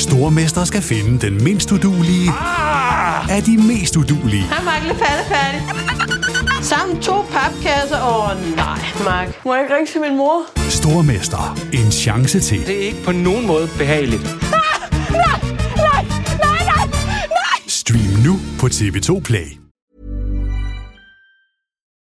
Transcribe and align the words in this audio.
Stormester 0.00 0.64
skal 0.64 0.82
finde 0.82 1.26
den 1.26 1.44
mindst 1.44 1.72
udulige 1.72 2.30
Ah! 2.30 3.36
af 3.36 3.42
de 3.42 3.56
mest 3.56 3.96
udulige. 3.96 4.42
Hej, 4.42 4.64
Mark. 4.64 4.82
Lidt 4.82 4.98
færdig. 4.98 5.60
Sammen 6.64 7.02
to 7.02 7.22
papkasser. 7.22 8.02
Åh, 8.02 8.30
oh, 8.30 8.56
nej, 8.56 8.78
Mark. 9.04 9.44
Må 9.44 9.54
jeg 9.54 9.62
ikke 9.64 9.74
ringe 9.76 9.92
til 9.92 10.00
min 10.00 10.16
mor? 10.16 10.42
Stormester. 10.70 11.58
En 11.72 11.92
chance 11.92 12.40
til. 12.40 12.66
Det 12.66 12.76
er 12.76 12.86
ikke 12.86 13.02
på 13.04 13.12
nogen 13.12 13.46
måde 13.46 13.68
behageligt. 13.78 14.22
Stream 17.68 18.10
nu 18.26 18.38
på 18.60 18.66
TV2 18.66 19.20
Play. 19.20 19.56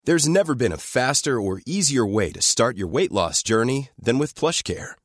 There's 0.10 0.30
never 0.30 0.54
been 0.56 0.72
a 0.72 0.78
faster 0.78 1.36
or 1.40 1.60
easier 1.68 2.06
way 2.18 2.32
to 2.32 2.42
start 2.42 2.76
your 2.78 2.90
weight 2.96 3.12
loss 3.12 3.44
journey 3.50 3.82
than 4.06 4.20
with 4.20 4.34
PlushCare. 4.40 5.05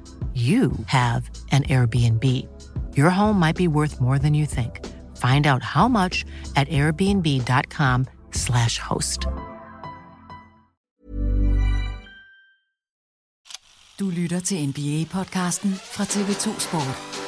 you 0.33 0.71
have 0.85 1.29
an 1.51 1.63
Airbnb. 1.63 2.23
Your 2.95 3.09
home 3.09 3.37
might 3.37 3.57
be 3.57 3.67
worth 3.67 3.99
more 3.99 4.17
than 4.17 4.33
you 4.33 4.45
think. 4.45 4.79
Find 5.17 5.45
out 5.45 5.61
how 5.61 5.89
much 5.89 6.23
at 6.55 6.69
airbnb.com/slash 6.69 8.79
host. 8.79 9.27
Du 13.99 14.09
lytter 14.09 14.39
til 14.39 14.67
NBA-podcasten 14.67 15.73
fra 15.73 16.03
TV2 16.03 16.59
Sport. 16.59 17.20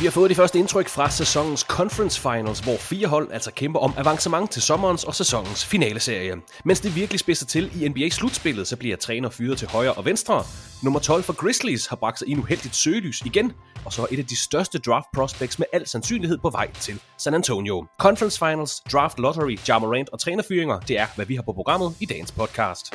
Vi 0.00 0.04
har 0.04 0.10
fået 0.10 0.30
de 0.30 0.34
første 0.34 0.58
indtryk 0.58 0.88
fra 0.88 1.10
sæsonens 1.10 1.60
Conference 1.60 2.20
Finals, 2.20 2.60
hvor 2.60 2.76
fire 2.76 3.08
hold 3.08 3.32
altså 3.32 3.50
kæmper 3.52 3.80
om 3.80 3.92
avancement 3.96 4.50
til 4.50 4.62
sommerens 4.62 5.04
og 5.04 5.14
sæsonens 5.14 5.64
finaleserie. 5.64 6.34
Mens 6.64 6.80
det 6.80 6.96
virkelig 6.96 7.20
spidser 7.20 7.46
til 7.46 7.82
i 7.82 7.88
NBA-slutspillet, 7.88 8.68
så 8.68 8.76
bliver 8.76 8.96
træner 8.96 9.30
fyret 9.30 9.58
til 9.58 9.68
højre 9.68 9.92
og 9.92 10.04
venstre. 10.04 10.42
Nummer 10.82 11.00
12 11.00 11.22
for 11.22 11.32
Grizzlies 11.32 11.86
har 11.86 11.96
bragt 11.96 12.18
sig 12.18 12.28
i 12.28 12.32
en 12.32 12.38
uheldigt 12.38 12.76
søgelys 12.76 13.20
igen, 13.20 13.52
og 13.84 13.92
så 13.92 14.02
er 14.02 14.06
et 14.10 14.18
af 14.18 14.26
de 14.26 14.36
største 14.36 14.78
draft 14.78 15.06
prospects 15.14 15.58
med 15.58 15.66
al 15.72 15.88
sandsynlighed 15.88 16.38
på 16.38 16.50
vej 16.50 16.72
til 16.72 17.00
San 17.18 17.34
Antonio. 17.34 17.86
Conference 17.98 18.38
Finals, 18.38 18.82
Draft 18.92 19.18
Lottery, 19.18 19.58
Jamarant 19.68 20.08
og 20.08 20.20
trænerfyringer, 20.20 20.80
det 20.80 20.98
er, 20.98 21.06
hvad 21.16 21.26
vi 21.26 21.34
har 21.34 21.42
på 21.42 21.52
programmet 21.52 21.96
i 22.00 22.06
dagens 22.06 22.32
podcast. 22.32 22.94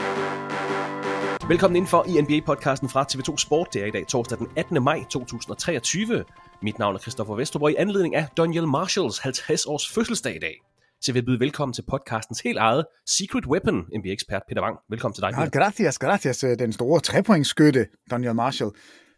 Velkommen 1.48 1.76
indenfor 1.76 2.06
i 2.08 2.12
NBA-podcasten 2.22 2.90
fra 2.90 3.06
TV2 3.12 3.38
Sport. 3.38 3.74
Det 3.74 3.82
er 3.82 3.86
i 3.86 3.92
dag 3.92 4.08
torsdag 4.08 4.38
den 4.38 4.48
18. 4.56 4.84
maj 4.84 5.04
2023. 5.10 6.24
Mit 6.64 6.80
navn 6.80 6.96
er 6.96 7.00
Christoffer 7.00 7.36
Vesterborg 7.36 7.72
i 7.72 7.76
anledning 7.78 8.16
af 8.16 8.26
Daniel 8.38 8.68
Marshalls 8.68 9.20
50 9.20 9.66
års 9.66 9.90
fødselsdag 9.90 10.36
i 10.36 10.40
dag. 10.40 10.56
Så 11.02 11.12
jeg 11.12 11.16
vil 11.16 11.26
byde 11.26 11.40
velkommen 11.40 11.74
til 11.74 11.82
podcastens 11.88 12.40
helt 12.40 12.58
eget 12.58 12.86
Secret 13.08 13.46
Weapon, 13.46 13.76
NBA-ekspert 14.00 14.42
Peter 14.50 14.62
Wang. 14.62 14.78
Velkommen 14.90 15.14
til 15.16 15.22
dig, 15.22 15.30
Ja, 15.32 15.40
Peter. 15.46 15.60
gracias, 15.60 16.00
gracias. 16.00 16.44
øh, 16.44 16.60
Den 16.60 16.74
store 16.74 17.00
trepointsskytte, 17.00 17.86
Daniel 18.12 18.36
Marshall. 18.36 18.72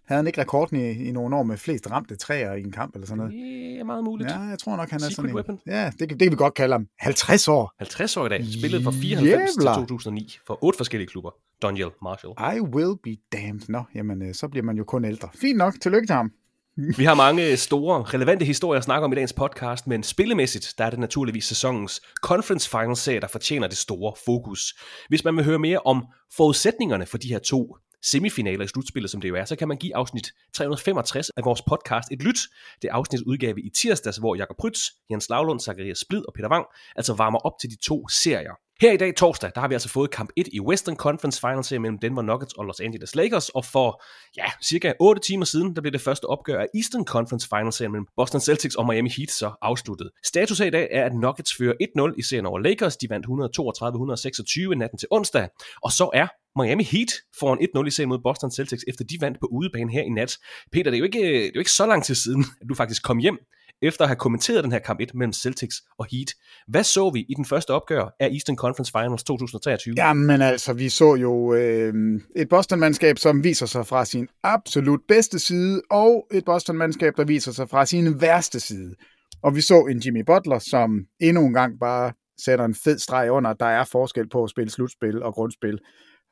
Havde 0.06 0.18
han 0.20 0.28
ikke 0.28 0.42
rekorden 0.42 0.80
i, 0.80 0.92
i 0.92 1.12
nogle 1.12 1.36
år 1.36 1.44
med 1.44 1.58
flest 1.58 1.92
ramte 1.92 2.16
træer 2.16 2.54
i 2.54 2.62
en 2.62 2.72
kamp 2.72 2.94
eller 2.96 3.08
sådan 3.08 3.18
noget? 3.18 3.34
Det 3.34 3.80
er 3.80 3.84
meget 3.84 4.04
muligt. 4.04 4.32
Ja, 4.32 4.40
jeg 4.40 4.60
tror 4.60 4.76
nok, 4.76 4.90
han 4.90 4.98
er 5.00 5.00
Secret 5.00 5.16
sådan 5.16 5.30
en. 5.30 5.36
weapon. 5.36 5.60
Ja, 5.68 5.92
det, 6.00 6.10
kan- 6.10 6.18
det 6.18 6.26
kan 6.26 6.32
vi 6.32 6.36
godt 6.36 6.54
kalde 6.54 6.74
ham. 6.74 6.88
50 7.00 7.48
år. 7.48 7.74
50 7.80 8.18
år 8.18 8.26
i 8.26 8.30
dag. 8.30 8.46
Spillet 8.60 8.84
fra 8.84 8.92
94 8.92 9.50
Jævlar. 9.58 9.74
til 9.80 9.82
2009 9.88 10.38
for 10.48 10.64
otte 10.64 10.78
forskellige 10.78 11.08
klubber. 11.08 11.32
Daniel 11.62 11.90
Marshall. 12.04 12.34
I 12.58 12.60
will 12.62 12.96
be 13.04 13.16
damned. 13.38 13.62
Nå, 13.70 13.84
jamen, 13.96 14.22
øh, 14.22 14.34
så 14.34 14.48
bliver 14.48 14.64
man 14.64 14.78
jo 14.78 14.84
kun 14.84 15.06
ældre. 15.06 15.30
Fint 15.36 15.58
nok. 15.58 15.74
Tillykke 15.82 16.08
til 16.08 16.16
ham. 16.16 16.32
Vi 16.78 17.04
har 17.06 17.14
mange 17.16 17.58
store, 17.58 18.04
relevante 18.04 18.46
historier 18.46 18.78
at 18.78 18.84
snakke 18.84 19.06
om 19.06 19.12
i 19.12 19.16
dagens 19.16 19.34
podcast, 19.34 19.88
men 19.88 20.04
spillemæssigt, 20.04 20.74
der 20.78 20.86
er 20.86 20.90
det 20.90 21.00
naturligvis 21.00 21.46
sæsonens 21.46 22.02
Conference 22.22 22.70
Finals 22.70 23.00
serie, 23.00 23.20
der 23.20 23.28
fortjener 23.28 23.68
det 23.68 23.78
store 23.78 24.14
fokus. 24.26 24.74
Hvis 25.10 25.24
man 25.24 25.36
vil 25.36 25.46
høre 25.46 25.60
mere 25.60 25.80
om 25.80 26.06
forudsætningerne 26.38 27.06
for 27.06 27.18
de 27.18 27.28
her 27.28 27.40
to 27.40 27.78
semifinaler 28.04 28.66
i 28.66 28.68
slutspillet, 28.68 29.12
som 29.12 29.22
det 29.22 29.30
jo 29.30 29.36
er, 29.36 29.46
så 29.46 29.56
kan 29.56 29.68
man 29.68 29.78
give 29.78 29.96
afsnit 29.96 30.32
365 30.54 31.30
af 31.30 31.46
vores 31.46 31.62
podcast 31.62 32.12
et 32.12 32.24
lyt. 32.24 32.40
Det 32.82 32.88
afsnit 32.88 33.22
udgav 33.22 33.56
vi 33.56 33.62
i 33.62 33.70
tirsdags, 33.70 34.18
hvor 34.18 34.36
Jakob 34.36 34.58
Prytz, 34.58 34.80
Jens 35.12 35.30
Lavlund, 35.30 35.60
Zacharias 35.60 35.98
Splid 35.98 36.22
og 36.28 36.34
Peter 36.36 36.50
Wang 36.50 36.66
altså 36.96 37.14
varmer 37.14 37.40
op 37.40 37.54
til 37.62 37.70
de 37.70 37.78
to 37.86 38.08
serier. 38.08 38.54
Her 38.82 38.92
i 38.92 38.98
dag 38.98 39.16
torsdag, 39.16 39.52
der 39.56 39.62
har 39.62 39.68
vi 39.68 39.74
altså 39.74 39.90
fået 39.90 40.12
kamp 40.12 40.30
1 40.36 40.48
i 40.54 40.60
Western 40.60 40.96
Conference 40.96 41.40
Finals 41.40 41.72
mellem 41.72 42.00
Denver 42.00 42.22
Nuggets 42.22 42.54
og 42.54 42.66
Los 42.66 42.80
Angeles 42.80 43.16
Lakers, 43.16 43.50
og 43.50 43.66
for 43.66 44.04
ja, 44.38 44.46
cirka 44.64 44.94
8 45.00 45.22
timer 45.22 45.46
siden, 45.46 45.76
der 45.76 45.82
blev 45.82 45.94
det 45.94 46.02
første 46.02 46.26
opgør 46.26 46.60
af 46.60 46.68
Eastern 46.76 47.06
Conference 47.06 47.48
Finals 47.48 47.82
mellem 47.82 48.08
Boston 48.16 48.42
Celtics 48.42 48.76
og 48.76 48.86
Miami 48.88 49.10
Heat 49.18 49.32
så 49.32 49.52
afsluttet. 49.62 50.12
Status 50.26 50.60
her 50.60 50.66
i 50.66 50.70
dag 50.70 50.88
er, 50.92 51.06
at 51.06 51.14
Nuggets 51.16 51.56
fører 51.58 51.74
1-0 52.12 52.16
i 52.18 52.22
serien 52.22 52.46
over 52.46 52.60
Lakers. 52.60 52.98
De 52.98 53.10
vandt 53.10 53.26
132-126 54.74 54.76
natten 54.76 55.00
til 55.00 55.08
onsdag, 55.12 55.50
og 55.82 55.92
så 55.92 56.10
er 56.14 56.28
Miami 56.60 56.84
Heat 56.84 57.12
foran 57.40 57.84
1-0 57.84 57.88
i 57.88 57.92
serien 57.92 58.10
mod 58.10 58.20
Boston 58.24 58.52
Celtics, 58.52 58.84
efter 58.88 59.04
de 59.04 59.18
vandt 59.22 59.40
på 59.40 59.48
udebane 59.52 59.92
her 59.92 60.02
i 60.02 60.10
nat. 60.10 60.38
Peter, 60.72 60.92
det 60.92 60.98
er 60.98 61.00
jo 61.00 61.06
ikke, 61.06 61.20
det 61.20 61.46
er 61.46 61.52
jo 61.56 61.60
ikke 61.60 61.72
så 61.72 61.86
lang 61.86 62.04
tid 62.04 62.16
siden, 62.16 62.46
at 62.62 62.70
du 62.70 62.76
faktisk 62.76 63.04
kom 63.04 63.18
hjem 63.18 63.38
efter 63.82 64.04
at 64.04 64.10
have 64.10 64.16
kommenteret 64.16 64.64
den 64.64 64.72
her 64.72 64.80
kamp 64.80 65.00
1 65.00 65.16
mellem 65.16 65.34
Celtics 65.34 65.76
og 65.98 66.06
Heat. 66.12 66.28
Hvad 66.68 66.84
så 66.84 67.10
vi 67.10 67.20
i 67.20 67.34
den 67.34 67.46
første 67.46 67.72
opgør 67.72 68.16
af 68.20 68.28
Eastern 68.28 68.56
Conference 68.56 68.92
Finals 68.92 69.24
2023? 69.24 69.96
Jamen 69.98 70.42
altså, 70.42 70.74
vi 70.74 70.90
så 70.90 71.16
jo 71.16 71.54
øh, 71.54 71.94
et 72.36 72.50
Boston-mandskab, 72.50 73.18
som 73.18 73.44
viser 73.44 73.66
sig 73.66 73.88
fra 73.88 74.06
sin 74.06 74.28
absolut 74.44 75.02
bedste 75.08 75.40
side, 75.40 75.82
og 75.92 76.28
et 76.34 76.46
Boston-mandskab, 76.46 77.14
der 77.18 77.26
viser 77.26 77.52
sig 77.52 77.70
fra 77.70 77.86
sin 77.86 78.22
værste 78.22 78.60
side. 78.60 78.96
Og 79.44 79.56
vi 79.56 79.62
så 79.62 79.86
en 79.86 80.00
Jimmy 80.00 80.24
Butler, 80.26 80.60
som 80.60 81.06
endnu 81.20 81.46
en 81.46 81.54
gang 81.54 81.80
bare 81.80 82.14
sætter 82.46 82.66
en 82.66 82.76
fed 82.84 83.00
streg 83.00 83.32
under, 83.32 83.50
at 83.50 83.60
der 83.60 83.66
er 83.66 83.84
forskel 83.84 84.30
på 84.30 84.44
at 84.44 84.50
spille 84.50 84.72
slutspil 84.72 85.24
og 85.24 85.34
grundspil. 85.34 85.80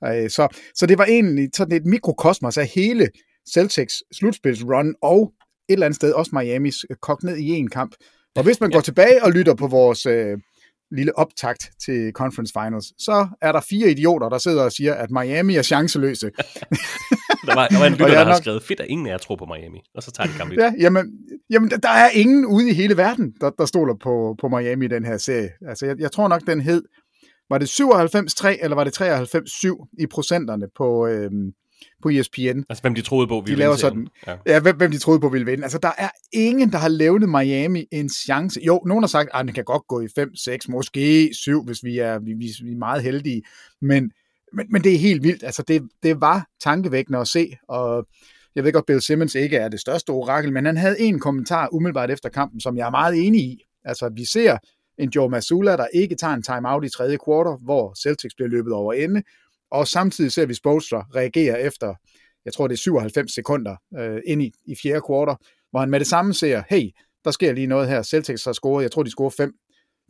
Øh, 0.06 0.30
så, 0.30 0.48
så 0.75 0.86
det 0.86 0.98
var 0.98 1.06
egentlig 1.06 1.50
sådan 1.56 1.78
et 1.78 1.86
mikrokosmos 1.86 2.57
af 2.57 2.68
hele 2.75 3.10
Celtics 3.54 4.04
slutspilsrun, 4.12 4.96
og 5.01 5.34
et 5.69 5.74
eller 5.74 5.86
andet 5.86 5.95
sted 5.95 6.12
også 6.12 6.31
Miamis 6.33 6.75
øh, 6.89 6.95
kogt 7.01 7.24
ned 7.24 7.38
i 7.38 7.48
en 7.50 7.69
kamp. 7.69 7.95
Og 8.36 8.44
hvis 8.44 8.62
man 8.62 8.69
går 8.71 8.81
tilbage 8.81 9.24
og 9.24 9.31
lytter 9.31 9.56
på 9.56 9.68
vores 9.68 10.06
øh, 10.06 10.38
lille 10.92 11.18
optakt 11.18 11.69
til 11.86 12.12
Conference 12.15 12.54
Finals, 12.60 12.86
så 13.04 13.27
er 13.42 13.51
der 13.51 13.62
fire 13.69 13.89
idioter, 13.92 14.30
der 14.30 14.38
sidder 14.38 14.63
og 14.63 14.71
siger, 14.71 14.94
at 14.94 15.12
Miami 15.12 15.56
er 15.56 15.62
chanceløse. 15.62 16.31
Der 17.48 17.56
var, 17.56 17.68
der 17.68 17.80
var 17.80 17.86
en 17.86 17.92
lytter, 18.00 18.07
der 18.07 18.13
er 18.13 18.18
har 18.24 18.25
nok- 18.31 18.38
skrevet, 18.44 18.63
fedt 18.63 18.80
at 18.80 18.86
ingen 18.89 19.07
af 19.07 19.12
jer 19.12 19.18
tror 19.18 19.36
på 19.36 19.45
Miami. 19.45 19.80
Og 19.95 20.04
så 20.04 20.12
tager 20.12 20.27
de 20.27 20.33
kamp 20.38 20.51
1. 20.51 20.57
Ja, 20.57 20.74
jamen, 20.80 21.12
jamen 21.50 21.69
der- 21.69 21.77
der 21.77 21.89
er 21.89 22.10
ingen 22.10 22.45
ude 22.45 22.69
i 22.69 22.74
hele 22.74 22.98
verden, 22.98 23.33
der, 23.42 23.50
der 23.50 23.65
stoler 23.65 23.95
på, 24.04 24.36
på 24.42 24.48
Miami 24.48 24.86
i 24.86 24.88
den 24.88 25.06
her 25.06 25.18
serie. 25.18 25.50
Altså, 25.68 25.86
jeg, 25.86 25.95
jeg 26.00 26.12
tror 26.12 26.27
nok, 26.27 26.42
den 26.48 26.62
hed 26.62 26.83
var 27.50 27.57
det 27.57 27.65
97-3, 27.81 28.63
eller 28.63 28.75
var 28.75 28.83
det 28.83 29.01
93-7 29.01 29.95
i 30.00 30.06
procenterne 30.07 30.65
på, 30.77 31.07
øhm, 31.07 31.51
på 32.01 32.09
ESPN. 32.09 32.63
Altså, 32.69 32.81
hvem 32.81 32.95
de 32.95 33.01
troede 33.01 33.27
på 33.27 33.41
ville 33.45 33.56
de 33.56 33.59
laver 33.59 33.75
sådan, 33.75 34.07
ja. 34.27 34.35
ja 34.45 34.59
hvem, 34.59 34.77
hvem 34.77 34.91
de 34.91 34.97
troede 34.97 35.19
på 35.19 35.30
ville 35.30 35.45
vinde. 35.45 35.63
Altså, 35.63 35.77
der 35.77 35.91
er 35.97 36.09
ingen, 36.33 36.71
der 36.71 36.77
har 36.77 36.88
levnet 36.88 37.30
Miami 37.30 37.85
en 37.91 38.09
chance. 38.09 38.59
Jo, 38.65 38.81
nogen 38.85 39.03
har 39.03 39.07
sagt, 39.07 39.30
at 39.33 39.45
den 39.45 39.53
kan 39.53 39.63
godt 39.63 39.88
gå 39.88 40.01
i 40.01 40.07
5-6, 40.19 40.57
måske 40.69 41.30
7, 41.33 41.65
hvis 41.65 41.83
vi 41.83 41.97
er, 41.97 42.19
vi, 42.19 42.33
vi 42.33 42.71
er 42.71 42.77
meget 42.77 43.03
heldige. 43.03 43.41
Men, 43.81 44.12
men, 44.53 44.65
men 44.69 44.83
det 44.83 44.94
er 44.94 44.97
helt 44.97 45.24
vildt. 45.24 45.44
Altså, 45.44 45.63
det, 45.68 45.83
det 46.03 46.21
var 46.21 46.47
tankevækkende 46.63 47.19
at 47.19 47.27
se, 47.27 47.57
og 47.68 48.07
jeg 48.56 48.63
ved 48.63 48.74
godt, 48.74 48.86
Bill 48.86 49.01
Simmons 49.01 49.36
ikke 49.36 49.57
er 49.57 49.69
det 49.69 49.79
største 49.79 50.09
orakel, 50.09 50.53
men 50.53 50.65
han 50.65 50.77
havde 50.77 51.00
en 51.00 51.19
kommentar 51.19 51.69
umiddelbart 51.71 52.12
efter 52.12 52.29
kampen, 52.29 52.62
som 52.62 52.77
jeg 52.77 52.88
er 52.88 52.91
meget 52.91 53.27
enig 53.27 53.41
i. 53.41 53.63
Altså, 53.86 54.09
vi 54.15 54.25
ser 54.25 54.57
en 54.97 55.09
Joe 55.09 55.29
Masula, 55.29 55.77
der 55.77 55.88
ikke 55.94 56.15
tager 56.15 56.33
en 56.33 56.44
timeout 56.44 56.86
i 56.86 56.89
tredje 56.89 57.18
kvartal, 57.18 57.65
hvor 57.65 57.94
Celtics 58.01 58.36
bliver 58.36 58.50
løbet 58.50 58.74
over 58.74 58.94
ende, 58.94 59.24
og 59.74 59.88
samtidig 59.88 60.31
ser 60.31 60.46
vi 60.46 60.54
Spolstra 60.54 61.06
reagere 61.16 61.62
efter, 61.62 61.94
jeg 62.46 62.54
tror 62.54 62.68
det 62.68 62.74
er 62.74 62.78
97 62.78 63.34
sekunder 63.34 63.75
øh, 63.98 64.22
ind 64.25 64.42
i, 64.42 64.52
i 64.66 64.75
fjerde 64.84 65.02
kvartal, 65.02 65.36
hvor 65.72 65.80
han 65.80 65.90
med 65.90 66.00
det 66.00 66.08
samme 66.08 66.34
ser, 66.34 66.64
hey, 66.70 66.90
der 67.25 67.31
sker 67.31 67.54
lige 67.54 67.68
noget 67.68 67.88
her, 67.88 68.04
Celtics 68.04 68.46
har 68.46 68.54
scoret, 68.54 68.84
jeg 68.84 68.92
tror 68.92 69.04
de 69.04 69.10
scorer 69.10 69.30
5 69.30 69.54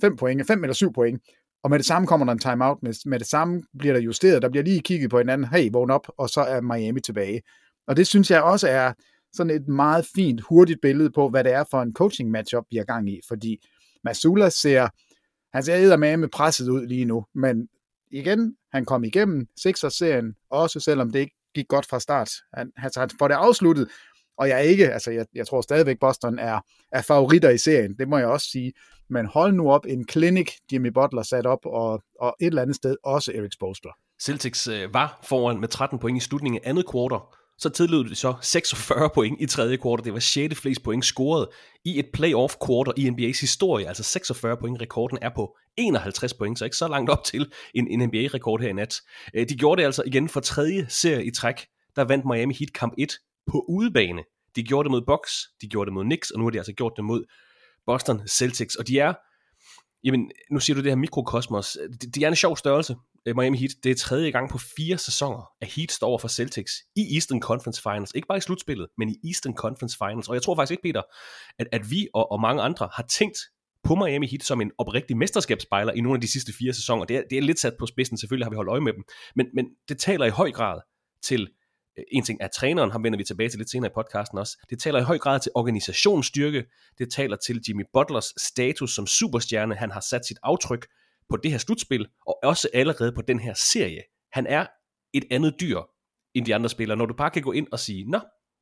5 0.02 0.16
point, 0.18 0.48
5 0.48 0.64
eller 0.64 0.74
7 0.74 0.94
point, 0.94 1.22
og 1.64 1.70
med 1.70 1.80
det 1.80 1.86
samme 1.86 2.08
kommer 2.08 2.26
der 2.26 2.34
en 2.34 2.40
timeout, 2.40 2.78
med, 2.82 2.94
med 3.06 3.20
det 3.20 3.28
samme 3.28 3.64
bliver 3.80 3.94
der 3.94 4.02
justeret, 4.02 4.42
der 4.42 4.50
bliver 4.50 4.64
lige 4.64 4.82
kigget 4.82 5.10
på 5.10 5.18
hinanden, 5.18 5.48
hey, 5.48 5.70
vågn 5.72 5.92
op, 5.92 6.08
og 6.18 6.30
så 6.30 6.42
er 6.42 6.62
Miami 6.62 7.02
tilbage. 7.02 7.42
Og 7.88 7.98
det 7.98 8.08
synes 8.08 8.32
jeg 8.32 8.44
også 8.44 8.68
er 8.68 8.94
sådan 9.34 9.56
et 9.56 9.68
meget 9.68 10.06
fint, 10.16 10.42
hurtigt 10.42 10.82
billede 10.82 11.12
på, 11.12 11.30
hvad 11.30 11.44
det 11.44 11.54
er 11.54 11.64
for 11.72 11.82
en 11.82 11.94
coaching 11.94 12.32
matchup, 12.32 12.64
vi 12.72 12.78
er 12.78 12.84
gang 12.84 13.10
i, 13.10 13.20
fordi 13.28 13.58
Masula 14.04 14.50
ser, 14.50 14.88
han 15.54 15.64
ser 15.64 15.98
med 15.98 16.28
presset 16.28 16.70
ud 16.70 16.88
lige 16.88 17.06
nu, 17.06 17.26
men 17.36 17.68
igen, 18.14 18.56
han 18.72 18.86
kom 18.86 19.04
igennem 19.04 19.48
Sixers-serien, 19.58 20.36
også 20.50 20.80
selvom 20.80 21.12
det 21.12 21.20
ikke 21.20 21.36
gik 21.56 21.68
godt 21.68 21.86
fra 21.86 22.00
start. 22.00 22.32
Han, 22.54 22.72
altså, 22.78 23.00
han 23.00 23.10
får 23.20 23.28
det 23.28 23.36
afsluttet, 23.36 23.88
og 24.38 24.48
jeg 24.50 24.56
er 24.58 24.62
ikke, 24.62 24.94
altså 24.94 25.12
jeg, 25.12 25.26
jeg 25.36 25.48
tror 25.48 25.62
stadigvæk 25.62 26.00
Boston 26.00 26.40
er, 26.40 26.60
er 26.92 27.02
favoritter 27.02 27.50
i 27.50 27.58
serien, 27.58 27.98
det 27.98 28.08
må 28.08 28.18
jeg 28.18 28.28
også 28.28 28.48
sige, 28.52 28.74
men 29.10 29.26
hold 29.26 29.54
nu 29.54 29.72
op 29.72 29.86
en 29.86 30.06
klinik, 30.06 30.52
Jimmy 30.72 30.88
Butler 30.88 31.24
sat 31.24 31.46
op, 31.46 31.66
og, 31.66 32.04
og 32.20 32.36
et 32.42 32.48
eller 32.48 32.62
andet 32.62 32.76
sted 32.76 32.96
også 33.04 33.32
Eric 33.36 33.54
Spoelstra. 33.54 33.90
Celtics 34.22 34.68
øh, 34.68 34.94
var 34.94 35.20
foran 35.24 35.60
med 35.60 35.68
13 35.68 36.00
point 36.00 36.18
i 36.18 36.26
slutningen 36.26 36.62
af 36.64 36.70
andet 36.70 36.86
kvartal, 36.90 37.20
så 37.64 37.70
tillod 37.70 38.04
de 38.04 38.16
så 38.16 38.34
46 38.42 39.10
point 39.14 39.42
i 39.42 39.46
tredje 39.46 39.78
kvartal. 39.78 40.06
Det 40.06 40.14
var 40.14 40.20
6. 40.20 40.56
flest 40.56 40.84
point 40.84 41.06
scoret 41.06 41.48
i 41.86 42.00
et 42.00 42.06
playoff 42.14 42.56
quarter 42.68 42.92
i 42.98 43.10
NBA's 43.10 43.42
historie. 43.42 43.88
Altså 43.88 44.04
46 44.04 44.58
point. 44.58 44.82
Rekorden 44.82 45.18
er 45.22 45.30
på 45.36 45.58
51 45.78 46.34
point, 46.34 46.60
så 46.60 46.66
ikke 46.66 46.78
så 46.78 46.88
langt 46.88 47.10
op 47.10 47.24
til 47.24 47.52
en, 47.74 47.88
en 47.88 48.10
NBA-rekord 48.10 48.62
her 48.62 48.70
i 48.70 48.74
nat. 48.74 48.96
Øh, 49.34 49.50
de 49.50 49.56
gjorde 49.56 49.80
det 49.80 49.86
altså 49.86 50.04
igen 50.06 50.30
for 50.30 50.40
tredje 50.40 50.86
serie 50.90 51.26
i 51.26 51.32
træk. 51.32 51.66
Der 51.96 52.04
vandt 52.04 52.26
Miami 52.26 52.54
Heat 52.60 52.74
kamp 52.74 52.94
1 52.98 53.14
på 53.52 53.66
udebane. 53.70 54.24
De 54.56 54.64
gjorde 54.64 54.84
det 54.86 54.92
mod 54.92 55.02
Bucks, 55.08 55.32
de 55.62 55.68
gjorde 55.68 55.88
det 55.88 55.94
mod 55.94 56.04
Knicks, 56.04 56.32
og 56.32 56.40
nu 56.40 56.46
har 56.46 56.52
de 56.52 56.58
altså 56.58 56.74
gjort 56.74 56.94
det 56.96 57.06
mod 57.06 57.24
Boston 57.86 58.28
Celtics. 58.28 58.76
Og 58.76 58.88
de 58.88 59.00
er, 59.00 59.14
jamen, 60.04 60.32
nu 60.52 60.60
siger 60.60 60.76
du 60.76 60.82
det 60.82 60.92
her 60.92 60.96
mikrokosmos, 60.96 61.78
Det, 62.02 62.16
det 62.16 62.24
er 62.24 62.28
en 62.28 62.36
sjov 62.36 62.58
størrelse. 62.58 62.96
Øh, 63.26 63.38
Miami 63.38 63.58
Heat. 63.58 63.72
Det 63.84 63.92
er 63.92 63.96
tredje 63.96 64.32
gang 64.32 64.50
på 64.50 64.58
fire 64.58 64.98
sæsoner, 64.98 65.52
at 65.62 65.68
Heat 65.68 65.92
står 65.92 66.08
over 66.08 66.18
for 66.18 66.28
Celtics 66.28 66.72
i 66.96 67.16
Eastern 67.16 67.42
Conference 67.42 67.82
Finals. 67.82 68.12
Ikke 68.16 68.28
bare 68.28 68.38
i 68.38 68.42
slutspillet, 68.42 68.88
men 68.98 69.10
i 69.10 69.28
Eastern 69.28 69.56
Conference 69.56 69.98
Finals. 69.98 70.28
Og 70.28 70.36
jeg 70.36 70.42
tror 70.42 70.56
faktisk 70.56 70.72
ikke, 70.72 70.84
Peter, 70.84 71.02
at, 71.60 71.68
at 71.72 71.92
vi 71.92 72.08
og, 72.14 72.32
og 72.32 72.42
mange 72.42 72.62
andre 72.62 72.90
har 72.94 73.06
tænkt 73.10 73.38
på 73.84 73.96
Miami 73.96 74.28
Heat 74.28 74.44
som 74.44 74.62
en 74.62 74.72
oprigtig 74.78 75.18
mesterskabsspejler 75.18 75.94
i 75.94 76.02
nogle 76.02 76.18
af 76.18 76.22
de 76.22 76.32
sidste 76.32 76.54
fire 76.60 76.74
sæsoner. 76.74 77.06
Det 77.06 77.18
er, 77.18 77.22
det 77.30 77.38
er 77.38 77.42
lidt 77.42 77.60
sat 77.60 77.74
på 77.80 77.86
spidsen, 77.86 78.18
selvfølgelig 78.18 78.46
har 78.46 78.50
vi 78.50 78.56
holdt 78.56 78.70
øje 78.70 78.82
med 78.82 78.94
dem. 78.94 79.04
Men, 79.36 79.48
men 79.54 79.66
det 79.90 79.98
taler 79.98 80.26
i 80.26 80.30
høj 80.30 80.52
grad 80.52 80.82
til, 81.24 81.50
Øh, 81.98 82.04
en 82.12 82.24
ting 82.24 82.40
er 82.42 82.48
træneren, 82.48 82.92
ham 82.92 83.04
vender 83.04 83.18
vi 83.18 83.24
tilbage 83.24 83.50
til 83.50 83.60
lidt 83.60 83.70
senere 83.70 83.92
i 83.92 83.94
podcasten 83.96 84.38
også, 84.38 84.58
det 84.70 84.80
taler 84.80 85.00
i 85.00 85.04
høj 85.04 85.18
grad 85.18 85.40
til 85.40 85.52
organisationsstyrke, 85.56 86.66
det 86.98 87.14
taler 87.14 87.38
til 87.46 87.62
Jimmy 87.68 87.84
Butlers 87.94 88.34
status 88.38 88.96
som 88.96 89.08
superstjerne, 89.08 89.76
han 89.76 89.92
har 89.92 90.00
sat 90.00 90.26
sit 90.26 90.38
aftryk 90.44 90.88
på 91.30 91.38
det 91.38 91.52
her 91.52 91.58
slutspil, 91.58 92.08
og 92.28 92.40
også 92.44 92.70
allerede 92.74 93.12
på 93.12 93.22
den 93.22 93.40
her 93.40 93.54
serie. 93.54 94.02
Han 94.32 94.48
er 94.48 94.66
et 95.14 95.24
andet 95.32 95.56
dyr 95.60 95.82
end 96.34 96.46
de 96.46 96.56
andre 96.56 96.70
spillere. 96.70 96.98
Når 96.98 97.06
du 97.06 97.14
bare 97.14 97.30
kan 97.30 97.42
gå 97.42 97.52
ind 97.52 97.68
og 97.72 97.80
sige, 97.80 98.10
nå, 98.10 98.20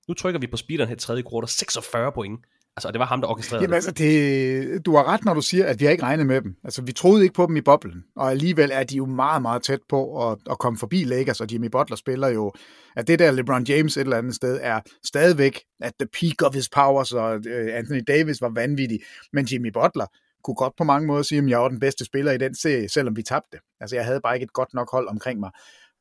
nu 0.07 0.13
trykker 0.13 0.39
vi 0.39 0.47
på 0.47 0.57
speederen 0.57 0.89
her 0.89 0.95
tredje 0.95 1.21
kvartal, 1.21 1.49
46 1.49 2.11
point. 2.11 2.45
Altså, 2.77 2.91
det 2.91 3.00
var 3.00 3.06
ham, 3.06 3.21
der 3.21 3.27
orkestrerede 3.27 3.63
Jamen, 3.63 3.73
altså, 3.73 3.91
det, 3.91 4.85
du 4.85 4.95
har 4.95 5.03
ret, 5.03 5.25
når 5.25 5.33
du 5.33 5.41
siger, 5.41 5.65
at 5.65 5.79
vi 5.79 5.85
har 5.85 5.91
ikke 5.91 6.03
regnet 6.03 6.25
med 6.25 6.41
dem. 6.41 6.56
Altså, 6.63 6.81
vi 6.81 6.91
troede 6.91 7.23
ikke 7.23 7.33
på 7.33 7.45
dem 7.45 7.56
i 7.57 7.62
boblen, 7.62 8.03
og 8.15 8.31
alligevel 8.31 8.69
er 8.73 8.83
de 8.83 8.95
jo 8.95 9.06
meget, 9.06 9.41
meget 9.41 9.63
tæt 9.63 9.79
på 9.89 10.29
at, 10.31 10.38
at 10.50 10.59
komme 10.59 10.79
forbi 10.79 11.03
Lakers, 11.03 11.41
og 11.41 11.47
Jimmy 11.51 11.68
Butler 11.68 11.97
spiller 11.97 12.27
jo, 12.27 12.53
at 12.95 13.07
det 13.07 13.19
der 13.19 13.31
LeBron 13.31 13.63
James 13.63 13.97
et 13.97 14.01
eller 14.01 14.18
andet 14.18 14.35
sted 14.35 14.59
er 14.62 14.79
stadigvæk 15.06 15.59
at 15.81 15.94
the 16.00 16.07
peak 16.19 16.47
of 16.47 16.56
his 16.56 16.69
powers, 16.69 17.12
og 17.12 17.35
uh, 17.35 17.68
Anthony 17.73 18.03
Davis 18.07 18.41
var 18.41 18.50
vanvittig, 18.50 19.00
men 19.33 19.45
Jimmy 19.45 19.71
Butler, 19.74 20.06
kunne 20.44 20.56
godt 20.56 20.74
på 20.77 20.83
mange 20.83 21.07
måder 21.07 21.24
sige, 21.24 21.39
at 21.39 21.50
jeg 21.50 21.59
var 21.59 21.67
den 21.67 21.79
bedste 21.79 22.06
spiller 22.06 22.31
i 22.31 22.38
den 22.38 22.56
serie, 22.56 22.89
selvom 22.89 23.15
vi 23.15 23.24
tabte. 23.24 23.57
Altså, 23.79 23.95
jeg 23.95 24.06
havde 24.06 24.21
bare 24.24 24.35
ikke 24.35 24.44
et 24.44 24.53
godt 24.53 24.74
nok 24.74 24.91
hold 24.91 25.07
omkring 25.07 25.39
mig. 25.39 25.51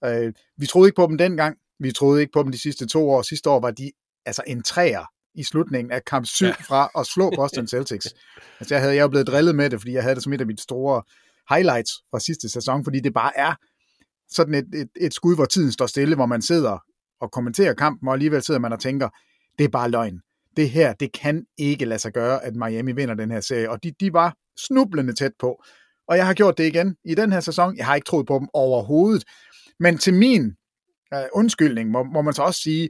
Øh, 0.04 0.32
vi 0.56 0.66
troede 0.66 0.88
ikke 0.88 0.96
på 0.96 1.06
dem 1.06 1.18
dengang. 1.18 1.56
Vi 1.80 1.92
troede 1.92 2.20
ikke 2.20 2.32
på 2.32 2.42
dem 2.42 2.52
de 2.52 2.62
sidste 2.62 2.86
to 2.86 3.10
år. 3.10 3.22
Sidste 3.22 3.50
år 3.50 3.60
var 3.60 3.70
de 3.70 3.90
altså 4.26 4.42
en 4.46 4.62
træer 4.62 5.04
i 5.34 5.44
slutningen 5.44 5.92
af 5.92 6.04
kamp 6.04 6.26
7 6.26 6.44
ja. 6.44 6.52
fra 6.52 6.90
at 6.98 7.06
slå 7.06 7.30
Boston 7.36 7.66
Celtics. 7.66 8.06
altså, 8.60 8.74
jeg 8.74 8.82
havde 8.82 8.94
jeg 8.94 9.02
jo 9.02 9.08
blevet 9.08 9.26
drillet 9.26 9.54
med 9.54 9.70
det, 9.70 9.80
fordi 9.80 9.92
jeg 9.92 10.02
havde 10.02 10.14
det 10.14 10.22
som 10.22 10.32
et 10.32 10.40
af 10.40 10.46
mine 10.46 10.58
store 10.58 11.02
highlights 11.54 11.92
fra 12.10 12.20
sidste 12.20 12.48
sæson, 12.48 12.84
fordi 12.84 13.00
det 13.00 13.14
bare 13.14 13.32
er 13.36 13.54
sådan 14.30 14.54
et, 14.54 14.66
et, 14.74 14.88
et 15.00 15.14
skud, 15.14 15.34
hvor 15.34 15.44
tiden 15.44 15.72
står 15.72 15.86
stille, 15.86 16.14
hvor 16.14 16.26
man 16.26 16.42
sidder 16.42 16.78
og 17.20 17.30
kommenterer 17.30 17.74
kampen, 17.74 18.08
og 18.08 18.14
alligevel 18.14 18.42
sidder 18.42 18.60
man 18.60 18.72
og 18.72 18.80
tænker, 18.80 19.08
det 19.58 19.64
er 19.64 19.68
bare 19.68 19.90
løgn 19.90 20.20
det 20.56 20.70
her, 20.70 20.92
det 20.92 21.12
kan 21.12 21.46
ikke 21.58 21.84
lade 21.84 21.98
sig 21.98 22.12
gøre, 22.12 22.44
at 22.44 22.56
Miami 22.56 22.92
vinder 22.92 23.14
den 23.14 23.30
her 23.30 23.40
serie. 23.40 23.70
Og 23.70 23.82
de, 23.84 23.92
de 24.00 24.12
var 24.12 24.36
snublende 24.58 25.12
tæt 25.12 25.32
på. 25.38 25.62
Og 26.08 26.16
jeg 26.16 26.26
har 26.26 26.34
gjort 26.34 26.58
det 26.58 26.66
igen 26.66 26.96
i 27.04 27.14
den 27.14 27.32
her 27.32 27.40
sæson. 27.40 27.76
Jeg 27.76 27.86
har 27.86 27.94
ikke 27.94 28.06
troet 28.06 28.26
på 28.26 28.38
dem 28.38 28.48
overhovedet. 28.52 29.24
Men 29.80 29.98
til 29.98 30.14
min 30.14 30.56
uh, 31.14 31.22
undskyldning 31.32 31.90
må, 31.90 32.02
må 32.02 32.22
man 32.22 32.34
så 32.34 32.42
også 32.42 32.60
sige, 32.60 32.88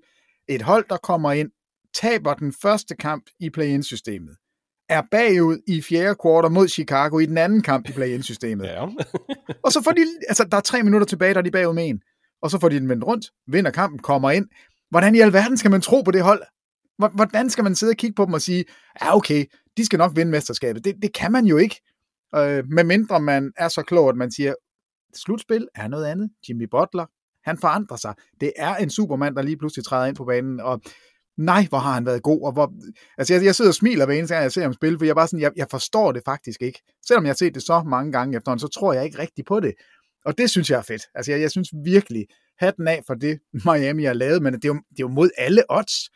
et 0.49 0.63
hold, 0.63 0.85
der 0.89 0.97
kommer 0.97 1.33
ind, 1.33 1.51
taber 1.95 2.35
den 2.35 2.53
første 2.63 2.97
kamp 2.97 3.25
i 3.41 3.51
play-in-systemet, 3.51 4.37
er 4.89 5.03
bagud 5.11 5.59
i 5.67 5.83
fjerde 5.83 6.15
kvartal 6.23 6.51
mod 6.51 6.69
Chicago 6.69 7.19
i 7.19 7.27
den 7.27 7.39
anden 7.39 7.63
kamp 7.63 7.89
i 7.89 7.93
play-in-systemet. 7.93 8.65
Ja. 8.65 8.87
og 9.65 9.73
så 9.73 9.83
får 9.85 9.91
de, 9.91 10.07
altså 10.29 10.45
der 10.45 10.57
er 10.57 10.61
tre 10.61 10.83
minutter 10.83 11.07
tilbage, 11.07 11.35
der 11.35 11.39
er 11.39 11.45
de 11.45 11.51
bagud 11.51 11.75
med 11.75 11.89
en. 11.89 12.03
Og 12.43 12.51
så 12.51 12.61
får 12.61 12.69
de 12.69 12.81
den 12.81 12.89
vendt 12.89 13.05
rundt, 13.05 13.27
vinder 13.47 13.71
kampen, 13.71 13.99
kommer 13.99 14.31
ind. 14.31 14.49
Hvordan 14.91 15.15
i 15.15 15.21
alverden 15.21 15.57
skal 15.57 15.71
man 15.71 15.81
tro 15.81 16.03
på 16.03 16.11
det 16.11 16.23
hold? 16.23 16.43
Hvordan 17.15 17.51
skal 17.51 17.65
man 17.65 17.75
sidde 17.75 17.91
og 17.91 17.97
kigge 17.97 18.15
på 18.15 18.25
dem 18.25 18.35
og 18.35 18.43
sige, 18.43 18.65
ja 19.03 19.17
okay, 19.17 19.45
de 19.77 19.85
skal 19.85 19.99
nok 19.99 20.13
vinde 20.17 20.31
mesterskabet. 20.31 20.85
Det, 20.85 20.95
det 21.03 21.13
kan 21.15 21.33
man 21.33 21.45
jo 21.45 21.57
ikke, 21.57 21.81
øh, 22.37 22.65
medmindre 22.69 23.21
man 23.21 23.53
er 23.57 23.69
så 23.69 23.83
klog, 23.83 24.09
at 24.09 24.17
man 24.17 24.31
siger, 24.31 24.55
slutspil 25.15 25.69
er 25.75 25.89
noget 25.89 26.07
andet. 26.07 26.31
Jimmy 26.49 26.69
Butler, 26.71 27.07
han 27.45 27.59
forandrer 27.59 27.97
sig. 27.97 28.15
Det 28.41 28.53
er 28.57 28.77
en 28.77 28.91
supermand, 28.91 29.37
der 29.37 29.43
lige 29.43 29.57
pludselig 29.57 29.85
træder 29.85 30.07
ind 30.07 30.17
på 30.17 30.25
banen, 30.25 30.61
og 30.61 30.81
nej, 31.39 31.67
hvor 31.69 31.79
har 31.79 31.93
han 31.93 32.07
været 32.07 32.23
god, 32.23 32.43
og 32.43 32.53
hvor, 32.53 32.73
altså 33.19 33.35
jeg, 33.35 33.45
jeg 33.45 33.55
sidder 33.55 33.71
og 33.71 33.75
smiler 33.75 34.07
hver 34.07 34.15
eneste 34.15 34.35
gang, 34.35 34.43
jeg 34.43 34.53
ser 34.53 34.63
ham 34.63 34.73
spille, 34.73 34.99
for 34.99 35.05
jeg, 35.05 35.15
bare 35.15 35.27
sådan, 35.27 35.41
jeg, 35.41 35.53
jeg 35.57 35.67
forstår 35.71 36.13
det 36.13 36.23
faktisk 36.25 36.63
ikke. 36.63 36.83
Selvom 37.07 37.25
jeg 37.25 37.31
har 37.31 37.37
set 37.37 37.55
det 37.55 37.63
så 37.63 37.83
mange 37.83 38.13
gange 38.13 38.37
efterhånden, 38.37 38.61
så 38.61 38.69
tror 38.69 38.93
jeg 38.93 39.05
ikke 39.05 39.19
rigtigt 39.19 39.49
på 39.49 39.61
det. 39.61 39.75
Og 40.25 40.39
det 40.39 40.51
synes 40.51 40.71
jeg 40.71 40.79
er 40.79 40.83
fedt. 40.83 41.03
Altså 41.15 41.33
jeg, 41.33 41.41
jeg 41.41 41.51
synes 41.51 41.69
virkelig, 41.85 42.27
hatten 42.59 42.89
af 42.89 43.03
for 43.07 43.15
det, 43.15 43.39
Miami 43.67 44.05
har 44.05 44.13
lavet, 44.13 44.43
men 44.43 44.53
det 44.55 44.65
er 44.65 44.69
jo, 44.69 44.75
det 44.75 44.99
er 44.99 45.01
jo 45.01 45.09
mod 45.09 45.31
alle 45.39 45.63
odds. 45.69 46.11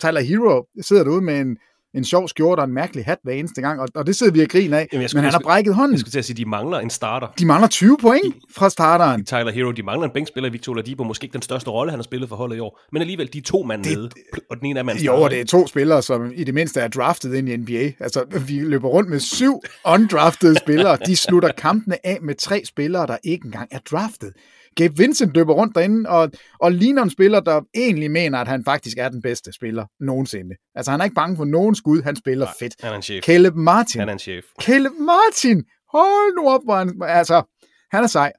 Tyler 0.00 0.20
Hero 0.20 0.66
sidder 0.80 1.04
derude 1.04 1.22
med 1.22 1.40
en, 1.40 1.58
en 1.94 2.04
sjov 2.04 2.28
skjorte 2.28 2.60
og 2.60 2.64
en 2.64 2.74
mærkelig 2.74 3.04
hat 3.04 3.18
hver 3.22 3.32
eneste 3.32 3.60
gang, 3.60 3.80
og, 3.80 3.88
og 3.94 4.06
det 4.06 4.16
sidder 4.16 4.32
vi 4.32 4.42
og 4.42 4.48
griner 4.48 4.78
af, 4.78 4.88
Jamen, 4.92 5.08
men 5.14 5.24
han 5.24 5.32
har 5.32 5.40
brækket 5.40 5.74
hånden. 5.74 5.92
Jeg 5.92 6.00
skulle 6.00 6.12
til 6.12 6.18
at 6.18 6.24
sige, 6.24 6.36
de 6.36 6.44
mangler 6.44 6.78
en 6.78 6.90
starter. 6.90 7.26
De 7.38 7.46
mangler 7.46 7.68
20 7.68 7.96
point 8.00 8.34
fra 8.54 8.70
starteren. 8.70 9.24
Tyler 9.24 9.50
Hero, 9.50 9.70
de 9.70 9.82
mangler 9.82 10.06
en 10.06 10.12
bænkspiller, 10.12 10.50
Victor 10.50 10.74
Ladipo, 10.74 11.04
måske 11.04 11.24
ikke 11.24 11.32
den 11.32 11.42
største 11.42 11.70
rolle, 11.70 11.90
han 11.90 11.98
har 11.98 12.02
spillet 12.02 12.28
for 12.28 12.36
holdet 12.36 12.56
i 12.56 12.60
år, 12.60 12.80
men 12.92 13.02
alligevel, 13.02 13.32
de 13.32 13.38
er 13.38 13.42
to 13.42 13.62
mand 13.62 13.84
nede, 13.84 14.10
og 14.50 14.56
den 14.56 14.66
ene 14.66 14.78
er 14.78 14.84
mand 14.84 14.98
Jo, 14.98 15.28
det 15.28 15.40
er 15.40 15.44
to 15.44 15.66
spillere, 15.66 16.02
som 16.02 16.32
i 16.34 16.44
det 16.44 16.54
mindste 16.54 16.80
er 16.80 16.88
draftet 16.88 17.34
ind 17.34 17.48
i 17.48 17.56
NBA. 17.56 17.92
Altså, 18.00 18.24
vi 18.48 18.58
løber 18.58 18.88
rundt 18.88 19.10
med 19.10 19.20
syv 19.20 19.60
undraftede 19.84 20.58
spillere. 20.58 20.98
De 21.06 21.16
slutter 21.16 21.52
kampene 21.58 22.06
af 22.06 22.18
med 22.22 22.34
tre 22.34 22.64
spillere, 22.64 23.06
der 23.06 23.16
ikke 23.24 23.46
engang 23.46 23.68
er 23.70 23.78
draftet. 23.90 24.32
Gabe 24.78 24.96
Vincent 24.96 25.34
løber 25.34 25.54
rundt 25.54 25.74
derinde 25.74 26.10
og, 26.10 26.30
og 26.60 26.72
ligner 26.72 27.02
en 27.02 27.10
spiller, 27.10 27.40
der 27.40 27.60
egentlig 27.74 28.10
mener, 28.10 28.38
at 28.38 28.48
han 28.48 28.64
faktisk 28.64 28.98
er 28.98 29.08
den 29.08 29.22
bedste 29.22 29.52
spiller 29.52 29.86
nogensinde. 30.00 30.54
Altså, 30.74 30.90
han 30.90 31.00
er 31.00 31.04
ikke 31.04 31.14
bange 31.14 31.36
for 31.36 31.44
nogen 31.44 31.74
skud, 31.74 32.02
han 32.02 32.16
spiller 32.16 32.44
Nej, 32.44 32.54
fedt. 32.58 32.74
Han 32.80 32.92
er 32.92 32.96
en 32.96 33.02
chef. 33.02 33.24
Caleb 33.24 33.54
Martin. 33.54 33.98
Han 33.98 34.08
er 34.08 34.12
en 34.12 34.18
chef. 34.18 34.44
Caleb 34.62 34.92
Martin! 34.92 35.64
Hold 35.92 36.36
nu 36.36 36.48
op, 36.48 36.60
hvor 36.64 36.76
han, 36.76 37.02
altså, 37.02 37.42
han 37.90 38.02
er 38.04 38.06
sej. 38.06 38.32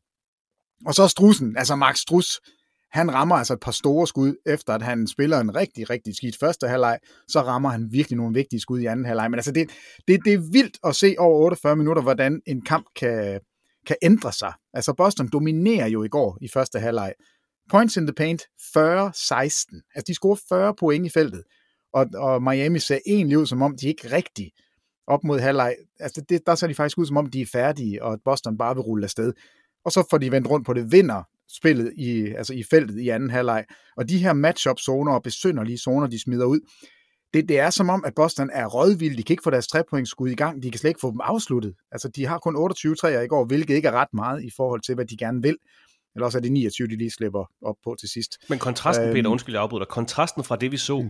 Og 0.85 0.93
så 0.93 1.07
Strussen, 1.07 1.57
altså 1.57 1.75
Max 1.75 1.97
Struss, 1.97 2.39
han 2.91 3.13
rammer 3.13 3.35
altså 3.35 3.53
et 3.53 3.59
par 3.59 3.71
store 3.71 4.07
skud, 4.07 4.35
efter 4.45 4.73
at 4.73 4.81
han 4.81 5.07
spiller 5.07 5.39
en 5.39 5.55
rigtig, 5.55 5.89
rigtig 5.89 6.15
skidt 6.15 6.35
første 6.39 6.67
halvleg, 6.67 6.99
så 7.27 7.41
rammer 7.41 7.69
han 7.69 7.87
virkelig 7.91 8.17
nogle 8.17 8.33
vigtige 8.33 8.59
skud 8.59 8.79
i 8.79 8.85
anden 8.85 9.05
halvleg. 9.05 9.31
Men 9.31 9.37
altså, 9.39 9.51
det, 9.51 9.69
det, 10.07 10.19
det 10.25 10.33
er 10.33 10.51
vildt 10.51 10.77
at 10.83 10.95
se 10.95 11.15
over 11.17 11.39
48 11.39 11.75
minutter, 11.75 12.01
hvordan 12.01 12.41
en 12.47 12.61
kamp 12.61 12.85
kan, 12.95 13.39
kan 13.87 13.95
ændre 14.01 14.33
sig. 14.33 14.53
Altså 14.73 14.93
Boston 14.93 15.29
dominerer 15.33 15.87
jo 15.87 16.03
i 16.03 16.07
går 16.07 16.37
i 16.41 16.47
første 16.47 16.79
halvleg. 16.79 17.13
Points 17.69 17.97
in 17.97 18.07
the 18.07 18.13
paint 18.13 18.41
40-16. 18.41 18.45
Altså 19.95 20.03
de 20.07 20.13
scorer 20.13 20.39
40 20.49 20.75
point 20.75 21.05
i 21.05 21.09
feltet. 21.09 21.43
Og, 21.93 22.05
og 22.15 22.43
Miami 22.43 22.79
ser 22.79 22.99
egentlig 23.07 23.37
ud, 23.37 23.45
som 23.45 23.61
om 23.61 23.77
de 23.77 23.87
ikke 23.87 24.11
rigtig 24.11 24.51
op 25.07 25.23
mod 25.23 25.39
halvleg. 25.39 25.75
Altså 25.99 26.21
det, 26.29 26.45
der 26.45 26.55
ser 26.55 26.67
de 26.67 26.75
faktisk 26.75 26.97
ud, 26.97 27.05
som 27.05 27.17
om 27.17 27.25
de 27.25 27.41
er 27.41 27.45
færdige, 27.45 28.03
og 28.03 28.19
Boston 28.25 28.57
bare 28.57 28.75
vil 28.75 28.81
rulle 28.81 29.03
afsted. 29.03 29.33
Og 29.85 29.91
så 29.91 30.07
får 30.09 30.17
de 30.17 30.31
vendt 30.31 30.47
rundt 30.47 30.65
på 30.65 30.73
det, 30.73 30.91
vinder 30.91 31.23
spillet 31.49 31.93
i, 31.97 32.27
altså 32.27 32.53
i 32.53 32.63
feltet 32.63 32.99
i 32.99 33.09
anden 33.09 33.29
halvleg. 33.29 33.65
Og 33.97 34.09
de 34.09 34.17
her 34.17 34.33
matchup-zoner 34.33 35.13
og 35.13 35.23
besynderlige 35.23 35.77
zoner, 35.77 36.07
de 36.07 36.21
smider 36.21 36.45
ud, 36.45 36.59
det, 37.33 37.49
det 37.49 37.59
er 37.59 37.69
som 37.69 37.89
om, 37.89 38.05
at 38.05 38.15
Boston 38.15 38.49
er 38.53 38.65
rådvilde. 38.65 39.17
De 39.17 39.23
kan 39.23 39.33
ikke 39.33 39.43
få 39.43 39.49
deres 39.49 39.67
trepointsskud 39.67 40.29
i 40.29 40.35
gang. 40.35 40.63
De 40.63 40.71
kan 40.71 40.79
slet 40.79 40.89
ikke 40.89 40.99
få 40.99 41.11
dem 41.11 41.21
afsluttet. 41.23 41.75
Altså, 41.91 42.07
de 42.07 42.25
har 42.25 42.37
kun 42.37 42.55
28 42.55 42.95
træer 42.95 43.21
i 43.21 43.27
går, 43.27 43.45
hvilket 43.45 43.75
ikke 43.75 43.87
er 43.87 43.91
ret 43.91 44.13
meget 44.13 44.43
i 44.43 44.49
forhold 44.55 44.81
til, 44.81 44.95
hvad 44.95 45.05
de 45.05 45.17
gerne 45.17 45.41
vil. 45.41 45.57
Eller 46.15 46.25
også 46.25 46.37
er 46.37 46.41
det 46.41 46.51
29, 46.51 46.87
de 46.87 46.95
lige 46.97 47.11
slipper 47.11 47.45
op 47.61 47.75
på 47.83 47.95
til 47.99 48.09
sidst. 48.09 48.37
Men 48.49 48.59
kontrasten, 48.59 49.05
øhm, 49.05 49.15
Peter, 49.15 49.29
undskyld, 49.29 49.55
jeg 49.55 49.61
afbryder 49.61 49.85
kontrasten 49.85 50.43
fra 50.43 50.55
det, 50.55 50.71
vi 50.71 50.77
så 50.77 51.01
mm. 51.01 51.09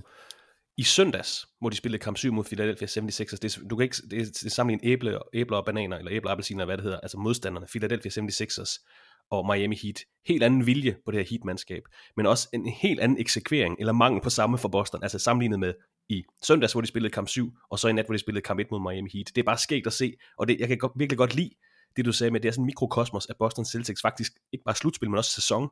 i 0.78 0.84
søndags, 0.84 1.48
hvor 1.60 1.70
de 1.70 1.76
spillede 1.76 2.04
kamp 2.04 2.18
7 2.18 2.34
mod 2.34 2.44
Philadelphia 2.44 2.88
76ers, 2.88 3.38
det, 3.42 3.60
du 3.70 3.76
kan 3.76 3.84
ikke 3.84 3.96
det, 4.12 4.40
det 4.44 4.52
sammenligne 4.52 4.92
æble, 4.92 5.20
æbler 5.34 5.58
og 5.58 5.66
bananer, 5.66 5.98
eller 5.98 6.12
æbler 6.14 6.30
og 6.30 6.32
appelsiner, 6.32 6.66
hvad 6.66 6.78
det 6.78 6.84
hedder, 6.84 7.00
altså 7.00 7.18
modstanderne, 7.18 7.68
Philadelphia 7.68 8.12
76ers 8.12 8.86
og 9.32 9.46
Miami 9.46 9.76
Heat. 9.84 10.00
Helt 10.28 10.44
anden 10.44 10.66
vilje 10.66 10.96
på 11.06 11.12
det 11.12 11.20
her 11.20 11.28
Heat-mandskab, 11.30 11.84
men 12.18 12.26
også 12.26 12.50
en 12.54 12.68
helt 12.68 13.00
anden 13.00 13.18
eksekvering, 13.20 13.76
eller 13.80 13.94
mangel 13.94 14.22
på 14.22 14.30
samme 14.30 14.58
for 14.58 14.70
Boston, 14.70 15.04
altså 15.04 15.20
sammenlignet 15.20 15.60
med 15.60 15.74
i 16.10 16.24
søndags, 16.44 16.72
hvor 16.72 16.82
de 16.82 16.88
spillede 16.88 17.14
kamp 17.14 17.28
7, 17.28 17.54
og 17.70 17.80
så 17.80 17.88
i 17.88 17.94
nat, 17.94 18.06
hvor 18.06 18.14
de 18.14 18.20
spillede 18.20 18.44
kamp 18.44 18.60
1 18.60 18.68
mod 18.72 18.92
Miami 18.92 19.10
Heat. 19.14 19.28
Det 19.28 19.38
er 19.38 19.46
bare 19.46 19.58
skægt 19.58 19.88
at 19.88 19.94
se, 19.94 20.14
og 20.38 20.48
det, 20.48 20.60
jeg 20.60 20.68
kan 20.68 20.78
godt, 20.78 20.92
virkelig 20.96 21.18
godt 21.18 21.36
lide 21.36 21.52
det, 21.98 22.06
du 22.06 22.12
sagde 22.12 22.32
med, 22.32 22.40
det 22.40 22.48
er 22.48 22.52
sådan 22.52 22.62
en 22.62 22.66
mikrokosmos 22.66 23.26
af 23.26 23.36
Boston 23.40 23.66
Celtics, 23.66 24.02
faktisk 24.02 24.32
ikke 24.54 24.64
bare 24.64 24.76
slutspil, 24.76 25.10
men 25.10 25.18
også 25.18 25.32
sæson, 25.32 25.70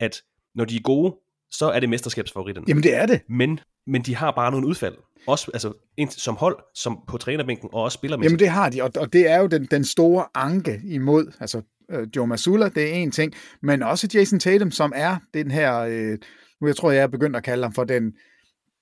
at 0.00 0.22
når 0.54 0.64
de 0.64 0.76
er 0.76 0.80
gode, 0.80 1.16
så 1.50 1.70
er 1.70 1.80
det 1.80 1.88
mesterskabsfavoritten. 1.88 2.64
Jamen 2.68 2.82
det 2.82 2.94
er 2.94 3.06
det. 3.06 3.20
Men, 3.28 3.60
men 3.86 4.02
de 4.02 4.16
har 4.16 4.30
bare 4.30 4.50
nogle 4.50 4.66
udfald. 4.66 4.96
Også 5.26 5.50
altså, 5.54 5.72
som 6.08 6.36
hold, 6.36 6.58
som 6.74 6.98
på 7.06 7.18
trænerbænken, 7.18 7.68
og 7.72 7.82
også 7.82 7.94
spillermæssigt. 7.94 8.30
Jamen 8.30 8.38
det 8.38 8.48
har 8.48 8.70
de, 8.70 8.82
og, 8.82 8.90
og 8.96 9.12
det 9.12 9.30
er 9.30 9.38
jo 9.40 9.46
den, 9.46 9.66
den 9.70 9.84
store 9.84 10.26
anke 10.34 10.80
imod, 10.84 11.32
altså 11.40 11.62
øh, 11.90 12.08
Joe 12.16 12.26
Masula, 12.26 12.68
det 12.68 12.88
er 12.88 12.94
en 12.94 13.10
ting, 13.10 13.34
men 13.62 13.82
også 13.82 14.08
Jason 14.14 14.40
Tatum, 14.40 14.70
som 14.70 14.92
er 14.96 15.16
den 15.34 15.50
her, 15.50 15.78
øh, 15.78 16.18
nu 16.60 16.66
jeg 16.66 16.76
tror, 16.76 16.90
jeg 16.90 17.02
er 17.02 17.06
begyndt 17.06 17.36
at 17.36 17.42
kalde 17.42 17.62
ham 17.62 17.72
for 17.72 17.84
den, 17.84 18.12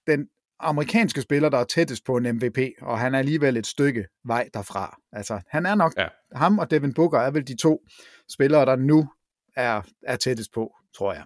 den 0.07 0.29
amerikanske 0.61 1.21
spiller, 1.21 1.49
der 1.49 1.59
er 1.59 1.65
tættest 1.65 2.05
på 2.05 2.17
en 2.17 2.37
MVP, 2.37 2.59
og 2.83 2.99
han 2.99 3.15
er 3.15 3.19
alligevel 3.19 3.57
et 3.57 3.67
stykke 3.67 4.07
vej 4.25 4.49
derfra. 4.55 5.01
Altså, 5.13 5.41
han 5.49 5.67
er 5.67 5.75
nok, 5.75 5.95
ja. 5.99 6.07
ham 6.35 6.59
og 6.59 6.71
Devin 6.71 6.95
Booker 6.95 7.19
er 7.19 7.31
vel 7.31 7.49
de 7.49 7.57
to 7.57 7.87
spillere, 8.33 8.67
der 8.67 8.77
nu 8.77 9.09
er, 9.57 9.83
er 10.03 10.17
tættest 10.17 10.53
på, 10.55 10.73
tror 10.97 11.13
jeg. 11.13 11.25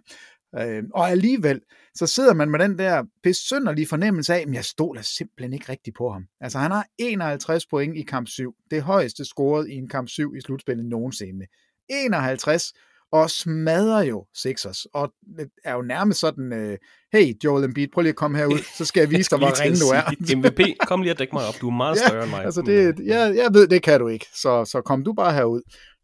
Øh, 0.58 0.84
og 0.94 1.10
alligevel, 1.10 1.60
så 1.94 2.06
sidder 2.06 2.34
man 2.34 2.50
med 2.50 2.58
den 2.58 2.78
der 2.78 3.04
besynderlige 3.22 3.86
fornemmelse 3.86 4.34
af, 4.34 4.40
at 4.40 4.54
jeg 4.54 4.64
stoler 4.64 5.02
simpelthen 5.02 5.52
ikke 5.52 5.68
rigtigt 5.68 5.96
på 5.96 6.10
ham. 6.10 6.26
Altså, 6.40 6.58
han 6.58 6.70
har 6.70 6.86
51 6.98 7.66
point 7.66 7.96
i 7.96 8.02
kamp 8.02 8.28
7. 8.28 8.54
Det 8.70 8.82
højeste 8.82 9.24
scoret 9.24 9.68
i 9.68 9.74
en 9.74 9.88
kamp 9.88 10.08
7 10.08 10.34
i 10.34 10.40
slutspillet 10.40 10.86
nogensinde. 10.86 11.46
51, 11.90 12.72
og 13.12 13.30
smadrer 13.30 14.02
jo 14.02 14.26
Sixers, 14.34 14.86
og 14.94 15.12
det 15.38 15.48
er 15.64 15.74
jo 15.74 15.82
nærmest 15.82 16.20
sådan, 16.20 16.52
øh, 16.52 16.78
hey 17.12 17.34
Joel 17.44 17.64
Embiid, 17.64 17.88
prøv 17.92 18.02
lige 18.02 18.10
at 18.10 18.16
komme 18.16 18.38
herud, 18.38 18.58
så 18.78 18.84
skal 18.84 19.00
jeg 19.00 19.10
vise 19.16 19.30
dig, 19.30 19.38
hvor 19.38 19.62
ringe 19.62 19.78
du 19.78 19.86
er. 19.86 20.02
MVP, 20.36 20.60
kom 20.86 21.02
lige 21.02 21.12
og 21.12 21.18
dæk 21.18 21.32
mig 21.32 21.46
op, 21.46 21.54
du 21.60 21.68
er 21.68 21.74
meget 21.74 21.98
større 21.98 22.16
ja, 22.16 22.22
end 22.22 22.30
mig. 22.30 22.44
Altså 22.44 22.62
det, 22.62 23.00
jeg, 23.06 23.36
jeg 23.36 23.48
ved, 23.52 23.68
det 23.68 23.82
kan 23.82 24.00
du 24.00 24.08
ikke, 24.08 24.26
så, 24.34 24.64
så 24.64 24.80
kom 24.80 25.04
du 25.04 25.12
bare 25.12 25.32
herud. 25.32 25.62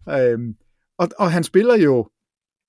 Øhm, 0.09 0.55
og, 0.99 1.09
og 1.19 1.33
han 1.33 1.45
spiller 1.45 1.77
jo 1.77 2.09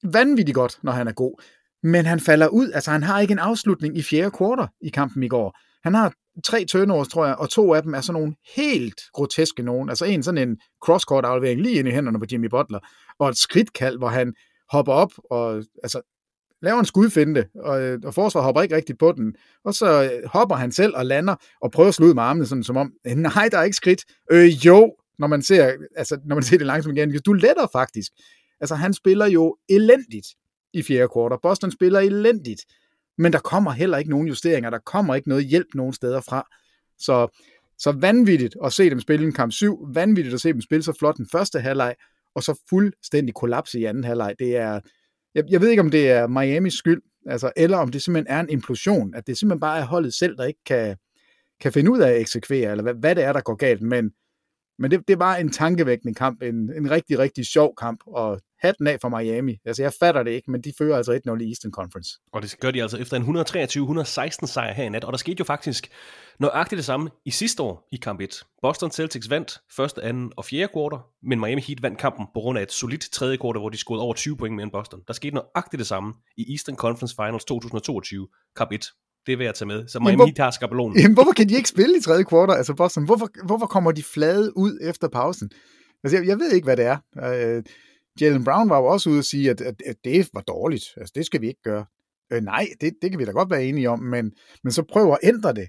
vanvittigt 0.03 0.55
godt, 0.55 0.79
når 0.83 0.91
han 0.91 1.07
er 1.07 1.11
god, 1.11 1.43
men 1.83 2.05
han 2.05 2.19
falder 2.19 2.47
ud, 2.47 2.71
altså 2.71 2.91
han 2.91 3.03
har 3.03 3.19
ikke 3.19 3.31
en 3.31 3.39
afslutning 3.39 3.97
i 3.97 4.03
fjerde 4.03 4.31
kvartal 4.31 4.67
i 4.81 4.89
kampen 4.89 5.23
i 5.23 5.27
går. 5.27 5.59
Han 5.83 5.93
har 5.93 6.13
tre 6.43 6.65
turnovers, 6.65 7.07
tror 7.07 7.25
jeg, 7.25 7.35
og 7.35 7.49
to 7.49 7.73
af 7.73 7.83
dem 7.83 7.93
er 7.93 8.01
sådan 8.01 8.21
nogle 8.21 8.35
helt 8.55 9.01
groteske 9.13 9.63
nogen. 9.63 9.89
Altså 9.89 10.05
en 10.05 10.23
sådan 10.23 10.49
en 10.49 10.57
crosscourt 10.83 11.25
aflevering 11.25 11.61
lige 11.61 11.79
ind 11.79 11.87
i 11.87 11.91
hænderne 11.91 12.19
på 12.19 12.25
Jimmy 12.31 12.47
Butler, 12.47 12.79
og 13.19 13.29
et 13.29 13.37
skridtkald, 13.37 13.97
hvor 13.97 14.07
han 14.07 14.33
hopper 14.69 14.93
op 14.93 15.11
og 15.31 15.63
altså, 15.83 16.01
laver 16.61 16.79
en 16.79 16.85
skudfinde, 16.85 17.45
og, 17.55 17.81
øh, 17.81 17.99
og 18.05 18.13
forsvaret 18.13 18.45
hopper 18.45 18.61
ikke 18.61 18.75
rigtigt 18.75 18.99
på 18.99 19.11
den. 19.11 19.35
Og 19.65 19.73
så 19.73 20.03
øh, 20.03 20.29
hopper 20.29 20.55
han 20.55 20.71
selv 20.71 20.95
og 20.95 21.05
lander 21.05 21.35
og 21.61 21.71
prøver 21.71 21.89
at 21.89 21.95
slå 21.95 22.05
ud 22.05 22.13
med 22.13 22.23
armene, 22.23 22.45
sådan 22.45 22.63
som 22.63 22.77
om, 22.77 22.93
øh, 23.07 23.15
nej, 23.15 23.49
der 23.51 23.57
er 23.57 23.63
ikke 23.63 23.77
skridt. 23.77 24.03
Øh, 24.31 24.65
jo, 24.65 24.95
når 25.19 25.27
man 25.27 25.41
ser, 25.41 25.73
altså, 25.95 26.19
når 26.25 26.35
man 26.35 26.43
ser 26.47 26.57
det 26.57 26.67
langsomt 26.67 26.97
igen. 26.97 27.19
Du 27.25 27.33
letter 27.33 27.67
faktisk. 27.71 28.11
Altså, 28.59 28.75
han 28.75 28.93
spiller 28.93 29.25
jo 29.25 29.57
elendigt 29.69 30.27
i 30.73 30.83
fjerde 30.83 31.07
kvartal. 31.13 31.37
Boston 31.41 31.71
spiller 31.71 31.99
elendigt 31.99 32.61
men 33.17 33.33
der 33.33 33.39
kommer 33.39 33.71
heller 33.71 33.97
ikke 33.97 34.09
nogen 34.09 34.27
justeringer, 34.27 34.69
der 34.69 34.79
kommer 34.79 35.15
ikke 35.15 35.29
noget 35.29 35.45
hjælp 35.45 35.67
nogen 35.73 35.93
steder 35.93 36.21
fra. 36.21 36.47
Så, 36.99 37.41
så 37.77 37.91
vanvittigt 37.91 38.55
at 38.63 38.73
se 38.73 38.89
dem 38.89 38.99
spille 38.99 39.25
en 39.25 39.33
kamp 39.33 39.51
7, 39.51 39.87
vanvittigt 39.93 40.33
at 40.33 40.41
se 40.41 40.53
dem 40.53 40.61
spille 40.61 40.83
så 40.83 40.93
flot 40.99 41.17
den 41.17 41.27
første 41.31 41.59
halvleg, 41.59 41.95
og 42.35 42.43
så 42.43 42.61
fuldstændig 42.69 43.35
kollaps 43.35 43.73
i 43.73 43.83
anden 43.83 44.03
halvleg. 44.03 44.35
Det 44.39 44.57
er, 44.57 44.79
jeg, 45.35 45.43
jeg 45.49 45.61
ved 45.61 45.69
ikke, 45.69 45.81
om 45.81 45.91
det 45.91 46.11
er 46.11 46.27
Miamis 46.27 46.73
skyld, 46.73 47.01
altså, 47.25 47.51
eller 47.55 47.77
om 47.77 47.91
det 47.91 48.01
simpelthen 48.01 48.35
er 48.35 48.39
en 48.39 48.49
implosion, 48.49 49.15
at 49.15 49.27
det 49.27 49.37
simpelthen 49.37 49.59
bare 49.59 49.79
er 49.79 49.85
holdet 49.85 50.13
selv, 50.13 50.37
der 50.37 50.45
ikke 50.45 50.63
kan, 50.65 50.97
kan 51.61 51.73
finde 51.73 51.91
ud 51.91 51.99
af 51.99 52.09
at 52.09 52.21
eksekvere, 52.21 52.71
eller 52.71 52.83
hvad, 52.83 52.93
hvad 52.93 53.15
det 53.15 53.23
er, 53.23 53.33
der 53.33 53.41
går 53.41 53.55
galt, 53.55 53.81
men, 53.81 54.11
men 54.79 54.91
det, 54.91 55.07
det 55.07 55.19
var 55.19 55.35
en 55.35 55.51
tankevækkende 55.51 56.13
kamp, 56.13 56.41
en, 56.41 56.73
en 56.77 56.91
rigtig, 56.91 57.19
rigtig 57.19 57.45
sjov 57.45 57.75
kamp, 57.77 57.99
og 58.07 58.41
hatten 58.59 58.87
af 58.87 58.97
for 59.01 59.09
Miami. 59.09 59.57
Altså, 59.65 59.83
jeg 59.83 59.93
fatter 59.99 60.23
det 60.23 60.31
ikke, 60.31 60.51
men 60.51 60.61
de 60.61 60.73
fører 60.77 60.97
altså 60.97 61.19
1-0 61.27 61.41
i 61.43 61.47
Eastern 61.47 61.71
Conference. 61.71 62.19
Og 62.33 62.41
det 62.41 62.59
gør 62.59 62.71
de 62.71 62.81
altså 62.81 62.97
efter 62.97 63.17
en 63.17 63.37
123-116 63.37 64.47
sejr 64.47 64.73
her 64.73 64.83
i 64.83 64.89
nat, 64.89 65.03
og 65.03 65.13
der 65.13 65.17
skete 65.17 65.35
jo 65.39 65.43
faktisk 65.43 65.89
nøjagtigt 66.39 66.77
det 66.77 66.85
samme 66.85 67.09
i 67.25 67.31
sidste 67.31 67.63
år 67.63 67.87
i 67.91 67.95
kamp 67.95 68.21
1. 68.21 68.43
Boston 68.61 68.91
Celtics 68.91 69.29
vandt 69.29 69.59
første, 69.75 70.03
anden 70.03 70.31
og 70.37 70.45
fjerde 70.45 70.67
kvartal, 70.73 70.99
men 71.23 71.39
Miami 71.39 71.61
Heat 71.61 71.81
vandt 71.81 71.99
kampen 71.99 72.25
på 72.33 72.39
grund 72.39 72.57
af 72.57 72.63
et 72.63 72.71
solidt 72.71 73.09
tredje 73.11 73.37
kvartal, 73.37 73.59
hvor 73.59 73.69
de 73.69 73.77
scorede 73.77 74.03
over 74.03 74.13
20 74.13 74.37
point 74.37 74.55
mere 74.55 74.63
end 74.63 74.71
Boston. 74.71 75.01
Der 75.07 75.13
skete 75.13 75.35
nøjagtigt 75.35 75.79
det 75.79 75.87
samme 75.87 76.13
i 76.37 76.51
Eastern 76.51 76.75
Conference 76.75 77.15
Finals 77.15 77.45
2022, 77.45 78.27
kamp 78.55 78.71
1 78.71 78.85
det 79.27 79.37
vil 79.37 79.45
jeg 79.45 79.55
tage 79.55 79.67
med. 79.67 79.87
Så 79.87 79.99
Miami 79.99 80.23
Heat 80.23 80.37
har 80.37 80.51
skabelonen. 80.51 80.99
Jamen, 80.99 81.13
hvorfor 81.13 81.31
kan 81.31 81.49
de 81.49 81.55
ikke 81.55 81.69
spille 81.69 81.97
i 81.97 82.01
tredje 82.01 82.23
kvartal, 82.23 82.55
altså 82.55 82.73
Boston? 82.73 83.05
Hvorfor, 83.05 83.29
hvorfor 83.45 83.65
kommer 83.65 83.91
de 83.91 84.03
flade 84.03 84.57
ud 84.57 84.79
efter 84.81 85.07
pausen? 85.07 85.49
Altså, 86.03 86.17
jeg, 86.17 86.27
jeg 86.27 86.39
ved 86.39 86.51
ikke, 86.51 86.65
hvad 86.65 86.77
det 86.77 86.85
er. 86.85 86.97
Uh, 87.57 87.63
Jalen 88.21 88.43
Brown 88.43 88.69
var 88.69 88.77
jo 88.77 88.85
også 88.85 89.09
ude 89.09 89.19
og 89.19 89.23
sige, 89.23 89.49
at, 89.49 89.61
at, 89.61 89.81
at 89.85 89.95
det 90.03 90.29
var 90.33 90.41
dårligt. 90.41 90.85
Altså, 90.97 91.11
det 91.15 91.25
skal 91.25 91.41
vi 91.41 91.47
ikke 91.47 91.61
gøre. 91.61 91.85
Øh, 92.31 92.41
nej, 92.41 92.67
det, 92.81 92.93
det 93.01 93.11
kan 93.11 93.19
vi 93.19 93.25
da 93.25 93.31
godt 93.31 93.49
være 93.51 93.65
enige 93.65 93.89
om, 93.89 93.99
men, 93.99 94.33
men 94.63 94.71
så 94.71 94.83
prøv 94.83 95.11
at 95.11 95.19
ændre 95.23 95.53
det. 95.53 95.67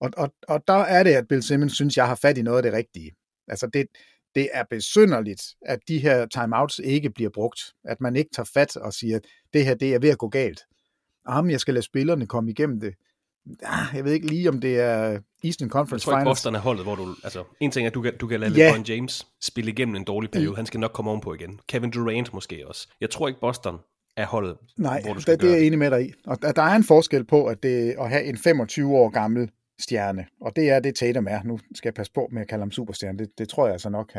Og, 0.00 0.10
og, 0.16 0.34
og 0.48 0.62
der 0.68 0.74
er 0.74 1.02
det, 1.02 1.10
at 1.10 1.28
Bill 1.28 1.42
Simmons 1.42 1.72
synes, 1.72 1.96
jeg 1.96 2.08
har 2.08 2.14
fat 2.14 2.38
i 2.38 2.42
noget 2.42 2.56
af 2.56 2.62
det 2.62 2.72
rigtige. 2.72 3.12
Altså, 3.48 3.66
det, 3.66 3.86
det 4.34 4.48
er 4.52 4.64
besynderligt, 4.70 5.42
at 5.62 5.78
de 5.88 5.98
her 5.98 6.26
timeouts 6.26 6.78
ikke 6.78 7.10
bliver 7.10 7.30
brugt. 7.30 7.60
At 7.84 8.00
man 8.00 8.16
ikke 8.16 8.30
tager 8.34 8.50
fat 8.54 8.76
og 8.76 8.92
siger, 8.92 9.16
at 9.16 9.24
det 9.52 9.64
her 9.64 9.74
det 9.74 9.94
er 9.94 9.98
ved 9.98 10.10
at 10.10 10.18
gå 10.18 10.28
galt. 10.28 10.60
Jamen, 11.28 11.50
jeg 11.50 11.60
skal 11.60 11.74
lade 11.74 11.84
spillerne 11.84 12.26
komme 12.26 12.50
igennem 12.50 12.80
det. 12.80 12.94
Ah, 13.62 13.96
jeg 13.96 14.04
ved 14.04 14.12
ikke 14.12 14.26
lige, 14.26 14.48
om 14.48 14.60
det 14.60 14.80
er 14.80 15.18
Eastern 15.44 15.68
Conference 15.68 16.04
Finals. 16.04 16.06
Jeg 16.06 16.12
tror 16.12 16.18
ikke, 16.18 16.28
Boston 16.28 16.54
er 16.54 16.58
holdet, 16.58 16.84
hvor 16.84 16.94
du... 16.94 17.14
Altså, 17.24 17.44
en 17.60 17.70
ting 17.70 17.86
er, 17.86 17.90
at 17.90 17.94
du 17.94 18.02
kan, 18.02 18.16
du 18.16 18.26
kan 18.26 18.40
lade 18.40 18.54
ja. 18.54 18.66
LeBron 18.66 18.84
James 18.84 19.26
spille 19.42 19.70
igennem 19.70 19.94
en 19.94 20.04
dårlig 20.04 20.30
periode. 20.30 20.56
Han 20.56 20.66
skal 20.66 20.80
nok 20.80 20.90
komme 20.92 21.10
ovenpå 21.10 21.34
igen. 21.34 21.60
Kevin 21.68 21.90
Durant 21.90 22.34
måske 22.34 22.68
også. 22.68 22.88
Jeg 23.00 23.10
tror 23.10 23.28
ikke, 23.28 23.40
Boston 23.40 23.78
er 24.16 24.26
holdet, 24.26 24.56
Nej, 24.78 25.02
hvor 25.02 25.14
du 25.14 25.20
skal 25.20 25.32
det, 25.32 25.42
det 25.42 25.50
er 25.50 25.56
jeg 25.56 25.66
enig 25.66 25.78
med 25.78 25.90
dig 25.90 26.06
i. 26.06 26.12
Og 26.26 26.42
der, 26.42 26.52
der 26.52 26.62
er 26.62 26.76
en 26.76 26.84
forskel 26.84 27.24
på 27.24 27.46
at, 27.46 27.62
det, 27.62 27.94
at 28.00 28.08
have 28.10 28.24
en 28.24 28.38
25 28.38 28.96
år 28.96 29.08
gammel 29.08 29.50
stjerne, 29.80 30.26
og 30.40 30.56
det 30.56 30.70
er 30.70 30.80
det 30.80 30.94
Tatum 30.94 31.26
er. 31.30 31.42
Nu 31.44 31.58
skal 31.74 31.88
jeg 31.88 31.94
passe 31.94 32.12
på 32.12 32.28
med 32.32 32.42
at 32.42 32.48
kalde 32.48 32.62
ham 32.62 32.70
superstjerne. 32.70 33.18
Det, 33.18 33.28
det 33.38 33.48
tror 33.48 33.66
jeg 33.66 33.72
altså 33.72 33.90
nok, 33.90 34.12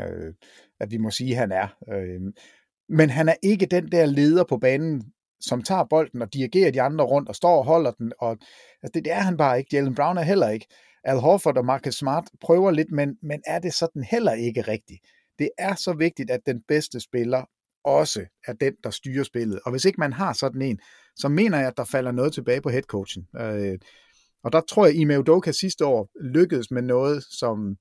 at 0.79 0.91
vi 0.91 0.98
må 0.98 1.12
sige, 1.12 1.32
at 1.32 1.38
han 1.38 1.51
er. 1.51 1.67
Øhm, 1.94 2.34
men 2.89 3.10
han 3.10 3.29
er 3.29 3.36
ikke 3.44 3.65
den 3.65 3.91
der 3.91 4.05
leder 4.05 4.44
på 4.44 4.58
banen, 4.58 5.03
som 5.39 5.62
tager 5.62 5.84
bolden 5.84 6.22
og 6.22 6.34
dirigerer 6.34 6.72
de 6.72 6.82
andre 6.82 7.05
rundt 7.05 7.29
og 7.29 7.36
står 7.36 7.58
og 7.58 7.65
holder 7.65 7.91
den. 7.91 8.13
Og, 8.20 8.38
altså 8.86 8.92
det, 8.94 9.06
det 9.06 9.13
er 9.13 9.22
han 9.22 9.38
bare 9.38 9.58
ikke. 9.58 9.70
Jalen 9.74 9.96
Brown 9.96 10.18
er 10.18 10.22
heller 10.22 10.50
ikke. 10.50 10.68
Al 11.04 11.18
Horford 11.18 11.58
og 11.58 11.65
Marcus 11.65 11.96
Smart 11.96 12.24
prøver 12.42 12.72
lidt, 12.72 12.92
men, 12.92 13.18
men 13.24 13.42
er 13.48 13.60
det 13.60 13.74
sådan 13.74 14.04
heller 14.04 14.34
ikke 14.34 14.62
rigtigt. 14.62 15.00
Det 15.39 15.50
er 15.58 15.75
så 15.75 15.94
vigtigt, 15.94 16.32
at 16.32 16.39
den 16.46 16.62
bedste 16.68 17.00
spiller 17.00 17.46
også 17.84 18.25
er 18.48 18.54
den, 18.54 18.74
der 18.84 18.89
styrer 18.89 19.24
spillet. 19.24 19.60
Og 19.65 19.72
hvis 19.72 19.86
ikke 19.86 20.00
man 20.00 20.13
har 20.13 20.34
sådan 20.34 20.62
en, 20.62 20.80
så 21.15 21.27
mener 21.30 21.58
jeg, 21.58 21.68
at 21.68 21.77
der 21.77 21.84
falder 21.84 22.12
noget 22.12 22.34
tilbage 22.34 22.62
på 22.62 22.70
headcoachen. 22.70 23.27
Øh, 23.39 23.77
og 24.44 24.51
der 24.51 24.62
tror 24.62 24.86
jeg, 24.86 24.94
at 24.94 25.00
Ime 25.00 25.20
Udoka 25.20 25.51
sidste 25.51 25.86
år 25.86 26.10
lykkedes 26.22 26.72
med 26.72 26.82
noget, 26.82 27.24
som, 27.24 27.75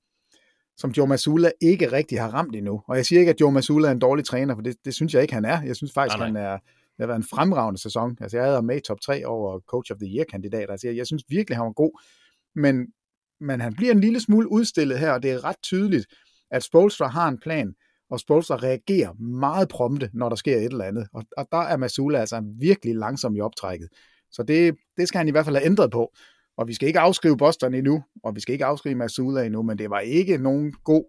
som 0.76 0.90
Joe 0.90 1.06
Masula 1.06 1.50
ikke 1.62 1.92
rigtig 1.92 2.20
har 2.20 2.28
ramt 2.28 2.56
endnu. 2.56 2.82
Og 2.88 2.96
jeg 2.96 3.06
siger 3.06 3.20
ikke, 3.20 3.30
at 3.30 3.40
Joe 3.40 3.52
Masula 3.52 3.88
er 3.88 3.92
en 3.92 3.98
dårlig 3.98 4.24
træner, 4.24 4.54
for 4.54 4.62
det, 4.62 4.76
det 4.84 4.94
synes 4.94 5.14
jeg 5.14 5.22
ikke, 5.22 5.34
han 5.34 5.44
er. 5.44 5.62
Jeg 5.62 5.76
synes 5.76 5.92
faktisk, 5.92 6.18
nej, 6.18 6.30
nej. 6.30 6.42
han 6.42 6.52
er, 6.52 6.58
det 6.96 7.02
har 7.02 7.06
været 7.06 7.18
en 7.18 7.28
fremragende 7.30 7.80
sæson. 7.80 8.16
Altså, 8.20 8.36
jeg 8.36 8.46
havde 8.46 8.62
med 8.62 8.76
i 8.76 8.80
top 8.80 9.00
3 9.00 9.26
over 9.26 9.60
Coach 9.60 9.92
of 9.92 9.98
the 9.98 10.16
Year-kandidater. 10.16 10.72
Altså, 10.72 10.86
jeg, 10.86 10.96
jeg 10.96 11.06
synes 11.06 11.24
virkelig, 11.28 11.56
han 11.56 11.66
var 11.66 11.72
god. 11.72 12.00
Men, 12.54 12.86
men 13.40 13.60
han 13.60 13.74
bliver 13.74 13.92
en 13.92 14.00
lille 14.00 14.20
smule 14.20 14.52
udstillet 14.52 14.98
her, 14.98 15.12
og 15.12 15.22
det 15.22 15.30
er 15.30 15.44
ret 15.44 15.62
tydeligt, 15.62 16.06
at 16.50 16.62
Spolstra 16.62 17.06
har 17.06 17.28
en 17.28 17.38
plan, 17.38 17.74
og 18.10 18.20
Spolstra 18.20 18.56
reagerer 18.56 19.12
meget 19.12 19.68
prompte, 19.68 20.10
når 20.12 20.28
der 20.28 20.36
sker 20.36 20.56
et 20.56 20.64
eller 20.64 20.84
andet. 20.84 21.08
Og, 21.12 21.24
og 21.36 21.48
der 21.52 21.58
er 21.58 21.76
Masula 21.76 22.18
altså 22.18 22.42
virkelig 22.60 22.94
langsom 22.94 23.36
i 23.36 23.40
optrækket. 23.40 23.88
Så 24.30 24.42
det, 24.42 24.76
det 24.96 25.08
skal 25.08 25.18
han 25.18 25.28
i 25.28 25.30
hvert 25.30 25.44
fald 25.44 25.56
have 25.56 25.66
ændret 25.66 25.90
på. 25.90 26.12
Og 26.56 26.68
vi 26.68 26.74
skal 26.74 26.88
ikke 26.88 27.00
afskrive 27.00 27.36
Boston 27.36 27.74
endnu, 27.74 28.04
og 28.22 28.34
vi 28.34 28.40
skal 28.40 28.52
ikke 28.52 28.64
afskrive 28.64 28.94
Masula 28.94 29.44
endnu, 29.44 29.62
men 29.62 29.78
det 29.78 29.90
var 29.90 30.00
ikke 30.00 30.38
nogen 30.38 30.72
god 30.84 31.04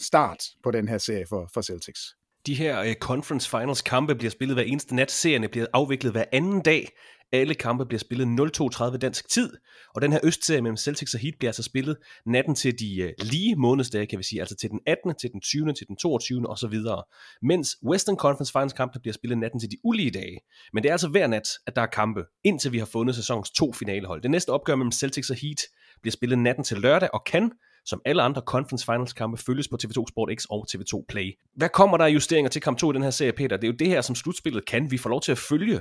start 0.00 0.44
på 0.62 0.70
den 0.70 0.88
her 0.88 0.98
serie 0.98 1.26
for, 1.26 1.50
for 1.54 1.60
Celtics. 1.60 2.00
De 2.48 2.54
her 2.54 2.80
uh, 2.80 2.92
conference 2.92 3.50
finals 3.50 3.82
kampe 3.82 4.14
bliver 4.14 4.30
spillet 4.30 4.56
hver 4.56 4.64
eneste 4.64 4.94
nat. 4.94 5.10
Serierne 5.10 5.48
bliver 5.48 5.66
afviklet 5.72 6.12
hver 6.12 6.24
anden 6.32 6.60
dag. 6.60 6.88
Alle 7.32 7.54
kampe 7.54 7.86
bliver 7.86 7.98
spillet 7.98 8.26
0-32 8.60 8.96
dansk 8.96 9.28
tid, 9.28 9.52
og 9.94 10.02
den 10.02 10.12
her 10.12 10.20
østserie 10.22 10.62
mellem 10.62 10.76
Celtics 10.76 11.14
og 11.14 11.20
Heat 11.20 11.34
bliver 11.38 11.48
altså 11.48 11.62
spillet 11.62 11.96
natten 12.26 12.54
til 12.54 12.78
de 12.78 13.04
uh, 13.04 13.26
lige 13.26 13.56
månedsdage, 13.56 14.06
kan 14.06 14.18
vi 14.18 14.24
sige, 14.24 14.40
altså 14.40 14.56
til 14.56 14.70
den 14.70 14.80
18., 14.86 15.14
til 15.20 15.30
den 15.32 15.40
20., 15.40 15.72
til 15.72 15.86
den 15.86 15.96
22. 15.96 16.48
og 16.48 16.58
så 16.58 16.66
videre. 16.66 17.02
Mens 17.42 17.76
Western 17.86 18.16
Conference 18.16 18.52
Finals 18.52 18.72
kampe 18.72 19.00
bliver 19.00 19.14
spillet 19.14 19.38
natten 19.38 19.60
til 19.60 19.70
de 19.70 19.76
ulige 19.84 20.10
dage. 20.10 20.38
Men 20.72 20.82
det 20.82 20.88
er 20.88 20.94
altså 20.94 21.08
hver 21.08 21.26
nat, 21.26 21.48
at 21.66 21.76
der 21.76 21.82
er 21.82 21.86
kampe, 21.86 22.24
indtil 22.44 22.72
vi 22.72 22.78
har 22.78 22.86
fundet 22.86 23.14
sæsonens 23.14 23.50
to 23.50 23.72
finalehold. 23.72 24.22
Det 24.22 24.30
næste 24.30 24.50
opgør 24.50 24.76
mellem 24.76 24.92
Celtics 24.92 25.30
og 25.30 25.36
Heat 25.36 25.60
bliver 26.02 26.12
spillet 26.12 26.38
natten 26.38 26.64
til 26.64 26.76
lørdag, 26.76 27.08
og 27.14 27.24
kan 27.24 27.52
som 27.88 28.00
alle 28.04 28.22
andre 28.22 28.42
Conference 28.46 28.84
Finals 28.84 29.12
kampe 29.12 29.36
følges 29.36 29.68
på 29.68 29.76
TV2 29.84 30.04
Sport 30.08 30.30
X 30.38 30.44
og 30.50 30.66
TV2 30.70 31.04
Play. 31.08 31.32
Hvad 31.56 31.68
kommer 31.68 31.96
der 31.96 32.06
justeringer 32.06 32.48
til 32.50 32.62
kamp 32.62 32.78
2 32.78 32.90
i 32.90 32.94
den 32.94 33.02
her 33.02 33.10
serie, 33.10 33.32
Peter? 33.32 33.56
Det 33.56 33.64
er 33.64 33.72
jo 33.72 33.76
det 33.78 33.88
her, 33.88 34.00
som 34.00 34.14
slutspillet 34.14 34.66
kan. 34.66 34.90
Vi 34.90 34.98
får 34.98 35.10
lov 35.10 35.20
til 35.20 35.32
at 35.32 35.38
følge 35.38 35.80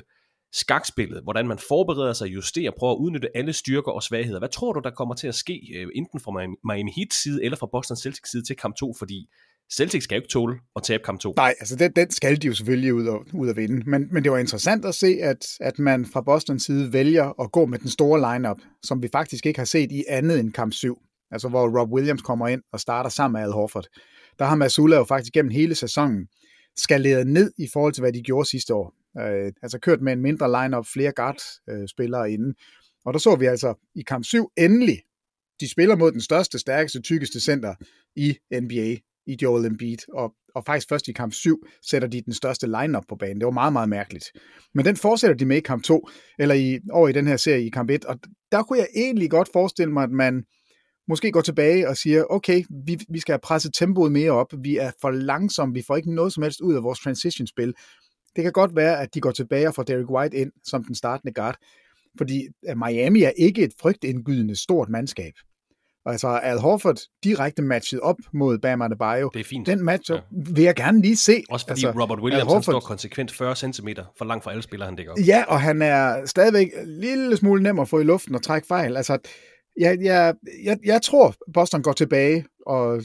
skakspillet, 0.54 1.24
hvordan 1.24 1.48
man 1.48 1.58
forbereder 1.68 2.14
sig, 2.14 2.28
justerer, 2.28 2.72
prøver 2.80 2.94
at 2.94 2.98
udnytte 2.98 3.38
alle 3.38 3.54
styrker 3.54 3.92
og 3.92 4.04
svagheder. 4.04 4.40
Hvad 4.40 4.50
tror 4.50 4.74
du, 4.74 4.80
der 4.84 4.90
kommer 4.90 5.16
til 5.16 5.28
at 5.28 5.36
ske, 5.36 5.62
øh, 5.76 5.88
enten 5.96 6.20
fra 6.20 6.32
Miami 6.74 6.92
Heat 6.96 7.14
side 7.14 7.44
eller 7.44 7.58
fra 7.58 7.68
Boston 7.72 7.98
Celtics 7.98 8.32
side 8.32 8.44
til 8.44 8.56
kamp 8.56 8.76
2, 8.76 8.94
fordi 9.00 9.30
Celtics 9.74 10.04
skal 10.04 10.16
jo 10.16 10.20
ikke 10.20 10.30
tåle 10.30 10.56
at 10.76 10.84
tabe 10.84 11.04
kamp 11.04 11.20
2. 11.20 11.34
Nej, 11.38 11.56
altså 11.60 11.76
den, 11.76 11.92
den 11.92 12.12
skal 12.12 12.42
de 12.42 12.48
jo 12.48 12.54
selvfølgelig 12.54 12.94
ud 12.94 13.08
og, 13.08 13.26
ud 13.34 13.50
og 13.50 13.56
vinde. 13.56 13.90
Men, 13.90 14.08
men 14.12 14.24
det 14.24 14.32
var 14.32 14.38
interessant 14.38 14.86
at 14.86 14.96
se, 14.96 15.18
at, 15.22 15.48
at 15.60 15.80
man 15.80 16.06
fra 16.06 16.22
Bostons 16.22 16.64
side 16.64 16.94
vælger 16.94 17.42
at 17.42 17.52
gå 17.52 17.66
med 17.66 17.80
den 17.80 17.90
store 17.90 18.34
lineup, 18.34 18.58
som 18.84 19.02
vi 19.04 19.10
faktisk 19.12 19.46
ikke 19.46 19.60
har 19.60 19.66
set 19.66 19.92
i 19.92 20.04
andet 20.10 20.40
end 20.40 20.54
kamp 20.54 20.74
7 20.74 21.02
altså 21.32 21.50
hvor 21.50 21.80
Rob 21.80 21.92
Williams 21.92 22.22
kommer 22.22 22.48
ind 22.48 22.62
og 22.72 22.80
starter 22.80 23.10
sammen 23.10 23.40
med 23.40 23.48
Al 23.48 23.54
Horford. 23.54 23.88
Der 24.40 24.46
har 24.46 24.56
Masula 24.56 24.96
jo 24.96 25.04
faktisk 25.04 25.34
gennem 25.34 25.52
hele 25.52 25.76
sæsonen 25.76 26.28
skaleret 26.78 27.28
ned 27.28 27.52
i 27.58 27.68
forhold 27.74 27.94
til, 27.94 28.02
hvad 28.02 28.14
de 28.14 28.22
gjorde 28.22 28.50
sidste 28.50 28.74
år. 28.74 28.94
Øh, 29.20 29.52
altså 29.62 29.80
kørt 29.80 30.02
med 30.02 30.14
en 30.14 30.22
mindre 30.22 30.64
lineup, 30.64 30.86
flere 30.94 31.12
guard-spillere 31.12 32.28
øh, 32.28 32.34
inden. 32.34 32.56
Og 33.06 33.14
der 33.14 33.20
så 33.20 33.36
vi 33.36 33.46
altså 33.46 33.74
i 33.96 34.02
kamp 34.02 34.26
7 34.26 34.52
endelig, 34.58 35.02
de 35.60 35.70
spiller 35.70 35.96
mod 35.96 36.12
den 36.12 36.22
største, 36.22 36.60
stærkeste, 36.60 37.02
tykkeste 37.02 37.40
center 37.40 37.76
i 38.16 38.38
NBA, 38.62 38.96
i 39.28 39.38
Joel 39.42 39.66
Embiid, 39.66 39.98
og, 40.14 40.34
og 40.56 40.64
faktisk 40.66 40.90
først 40.90 41.08
i 41.08 41.12
kamp 41.12 41.34
7 41.34 41.64
sætter 41.90 42.08
de 42.08 42.22
den 42.22 42.34
største 42.34 42.68
lineup 42.68 43.04
på 43.10 43.16
banen. 43.16 43.38
Det 43.38 43.46
var 43.46 43.52
meget, 43.52 43.74
meget 43.74 43.90
mærkeligt. 43.90 44.26
Men 44.74 44.86
den 44.86 44.96
fortsætter 44.96 45.38
de 45.38 45.46
med 45.46 45.58
i 45.58 45.60
kamp 45.60 45.84
2, 45.84 46.10
eller 46.40 46.56
i, 46.56 46.80
over 46.92 47.08
i 47.08 47.12
den 47.12 47.28
her 47.28 47.38
serie 47.38 47.66
i 47.66 47.70
kamp 47.70 47.90
1, 47.90 48.06
og 48.06 48.20
der 48.52 48.64
kunne 48.64 48.80
jeg 48.80 48.88
egentlig 48.96 49.30
godt 49.30 49.50
forestille 49.54 49.94
mig, 49.94 50.04
at 50.04 50.12
man 50.12 50.44
måske 51.08 51.32
går 51.32 51.42
tilbage 51.42 51.90
og 51.90 51.98
siger, 51.98 52.24
okay, 52.30 52.64
vi, 52.86 53.00
vi 53.10 53.20
skal 53.20 53.34
have 53.34 53.40
presset 53.44 53.74
tempoet 53.74 54.12
mere 54.12 54.32
op, 54.32 54.54
vi 54.64 54.78
er 54.78 54.92
for 55.02 55.12
langsomme, 55.12 55.74
vi 55.74 55.84
får 55.88 55.96
ikke 55.96 56.16
noget 56.16 56.34
som 56.34 56.44
helst 56.44 56.62
ud 56.62 56.76
af 56.76 56.84
vores 56.84 57.00
transition-spil. 57.00 57.74
Det 58.36 58.44
kan 58.44 58.52
godt 58.52 58.76
være, 58.76 59.00
at 59.00 59.14
de 59.14 59.22
går 59.22 59.32
tilbage 59.32 59.68
og 59.68 59.76
får 59.76 59.84
Derek 59.84 60.10
White 60.10 60.38
ind 60.38 60.52
som 60.64 60.84
den 60.84 60.96
startende 60.96 61.34
guard, 61.34 61.56
fordi 62.18 62.48
øh, 62.70 62.78
Miami 62.78 63.24
er 63.24 63.32
ikke 63.38 63.64
et 63.64 63.72
frygtindgydende 63.82 64.56
stort 64.56 64.90
mandskab. 64.90 65.34
Og 66.08 66.12
altså 66.12 66.28
Al 66.28 66.58
Horford 66.58 66.96
direkte 67.24 67.62
matchet 67.62 68.00
op 68.00 68.16
mod 68.34 68.58
Bam 68.58 68.82
Adebayo. 68.82 69.30
Det 69.34 69.40
er 69.40 69.44
fint. 69.44 69.68
Den 69.68 69.84
match 69.84 70.12
ja. 70.12 70.20
vil 70.32 70.64
jeg 70.64 70.76
gerne 70.76 71.02
lige 71.02 71.18
se. 71.18 71.44
Også 71.50 71.68
fordi 71.68 71.86
altså, 71.86 72.02
Robert 72.02 72.20
Williams 72.20 72.44
Horford, 72.44 72.64
står 72.64 72.80
konsekvent 72.80 73.32
40 73.32 73.56
cm 73.56 73.88
for 74.18 74.26
langt 74.26 74.44
fra 74.44 74.52
alle 74.52 74.64
spillere, 74.64 74.88
han 74.88 74.96
dækker 74.96 75.12
op. 75.12 75.18
Ja, 75.28 75.44
og 75.48 75.62
han 75.62 75.82
er 75.82 76.26
stadigvæk 76.26 76.68
en 76.82 77.00
lille 77.00 77.38
smule 77.38 77.64
nem 77.64 77.80
at 77.80 77.90
få 77.90 78.00
i 78.00 78.04
luften 78.04 78.36
og 78.36 78.42
trække 78.42 78.68
fejl. 78.68 78.98
Altså, 78.98 79.18
jeg, 79.78 79.98
jeg, 80.02 80.36
jeg, 80.64 80.78
jeg 80.86 81.02
tror, 81.02 81.36
Boston 81.54 81.82
går 81.82 81.94
tilbage 81.94 82.46
og, 82.66 83.02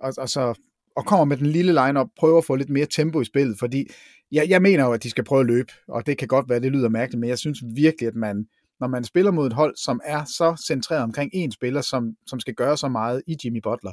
og, 0.00 0.12
og, 0.18 0.28
så, 0.28 0.54
og 0.96 1.06
kommer 1.06 1.24
med 1.24 1.36
den 1.36 1.46
lille 1.46 1.72
line 1.72 2.00
og 2.00 2.10
prøver 2.18 2.38
at 2.38 2.44
få 2.44 2.54
lidt 2.54 2.70
mere 2.70 2.86
tempo 2.86 3.20
i 3.20 3.24
spillet, 3.24 3.58
fordi 3.58 3.90
jeg, 4.32 4.48
jeg 4.48 4.62
mener 4.62 4.84
jo, 4.84 4.92
at 4.92 5.02
de 5.02 5.10
skal 5.10 5.24
prøve 5.24 5.40
at 5.40 5.46
løbe, 5.46 5.72
og 5.88 6.06
det 6.06 6.18
kan 6.18 6.28
godt 6.28 6.48
være, 6.48 6.60
det 6.60 6.72
lyder 6.72 6.88
mærkeligt, 6.88 7.20
men 7.20 7.28
jeg 7.28 7.38
synes 7.38 7.62
virkelig, 7.74 8.08
at 8.08 8.14
man, 8.14 8.46
når 8.80 8.88
man 8.88 9.04
spiller 9.04 9.30
mod 9.30 9.46
et 9.46 9.52
hold, 9.52 9.76
som 9.76 10.00
er 10.04 10.24
så 10.24 10.62
centreret 10.66 11.02
omkring 11.02 11.30
en 11.34 11.52
spiller, 11.52 11.80
som, 11.80 12.16
som 12.26 12.40
skal 12.40 12.54
gøre 12.54 12.76
så 12.76 12.88
meget 12.88 13.22
i 13.26 13.36
Jimmy 13.44 13.60
Butler, 13.62 13.92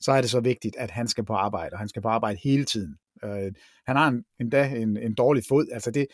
så 0.00 0.12
er 0.12 0.20
det 0.20 0.30
så 0.30 0.40
vigtigt, 0.40 0.76
at 0.78 0.90
han 0.90 1.08
skal 1.08 1.24
på 1.24 1.32
arbejde, 1.32 1.72
og 1.72 1.78
han 1.78 1.88
skal 1.88 2.02
på 2.02 2.08
arbejde 2.08 2.38
hele 2.44 2.64
tiden. 2.64 2.96
Øh, 3.24 3.52
han 3.86 3.96
har 3.96 4.08
en, 4.08 4.24
endda 4.40 4.68
en, 4.68 4.96
en 4.96 5.14
dårlig 5.14 5.42
fod, 5.48 5.66
altså 5.72 5.90
det, 5.90 6.06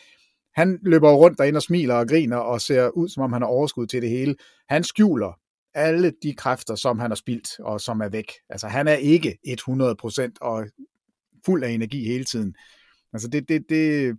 han 0.55 0.79
løber 0.81 1.13
rundt 1.13 1.37
derinde 1.37 1.57
og 1.57 1.63
smiler 1.63 1.95
og 1.95 2.07
griner 2.07 2.37
og 2.37 2.61
ser 2.61 2.89
ud, 2.89 3.09
som 3.09 3.23
om 3.23 3.33
han 3.33 3.41
har 3.41 3.49
overskud 3.49 3.87
til 3.87 4.01
det 4.01 4.09
hele. 4.09 4.35
Han 4.69 4.83
skjuler 4.83 5.39
alle 5.75 6.13
de 6.23 6.33
kræfter, 6.35 6.75
som 6.75 6.99
han 6.99 7.11
har 7.11 7.15
spildt 7.15 7.59
og 7.59 7.81
som 7.81 8.01
er 8.01 8.09
væk. 8.09 8.31
Altså 8.49 8.67
han 8.67 8.87
er 8.87 8.93
ikke 8.93 9.37
100% 9.47 10.31
og 10.41 10.65
fuld 11.45 11.63
af 11.63 11.69
energi 11.69 12.05
hele 12.05 12.23
tiden. 12.23 12.55
Altså 13.13 13.27
det, 13.27 13.49
det, 13.49 13.63
det, 13.69 14.15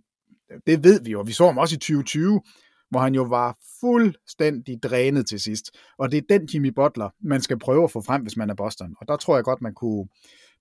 det 0.67 0.83
ved 0.83 1.03
vi 1.03 1.11
jo. 1.11 1.21
Vi 1.21 1.31
så 1.31 1.45
ham 1.45 1.57
også 1.57 1.75
i 1.75 1.77
2020, 1.77 2.41
hvor 2.89 2.99
han 2.99 3.15
jo 3.15 3.23
var 3.23 3.57
fuldstændig 3.79 4.83
drænet 4.83 5.27
til 5.27 5.39
sidst. 5.39 5.71
Og 5.97 6.11
det 6.11 6.17
er 6.17 6.37
den 6.37 6.49
Jimmy 6.53 6.73
Butler, 6.75 7.09
man 7.19 7.41
skal 7.41 7.59
prøve 7.59 7.83
at 7.83 7.91
få 7.91 8.01
frem, 8.01 8.21
hvis 8.21 8.37
man 8.37 8.49
er 8.49 8.55
Boston. 8.55 8.95
Og 9.01 9.07
der 9.07 9.17
tror 9.17 9.35
jeg 9.35 9.43
godt, 9.43 9.61
man 9.61 9.73
kunne, 9.73 10.07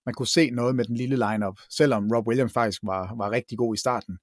man 0.06 0.14
kunne 0.14 0.26
se 0.26 0.50
noget 0.50 0.76
med 0.76 0.84
den 0.84 0.96
lille 0.96 1.16
lineup, 1.16 1.58
selvom 1.70 2.10
Rob 2.12 2.26
Williams 2.26 2.52
faktisk 2.52 2.80
var, 2.82 3.14
var 3.16 3.30
rigtig 3.30 3.58
god 3.58 3.74
i 3.74 3.78
starten. 3.78 4.18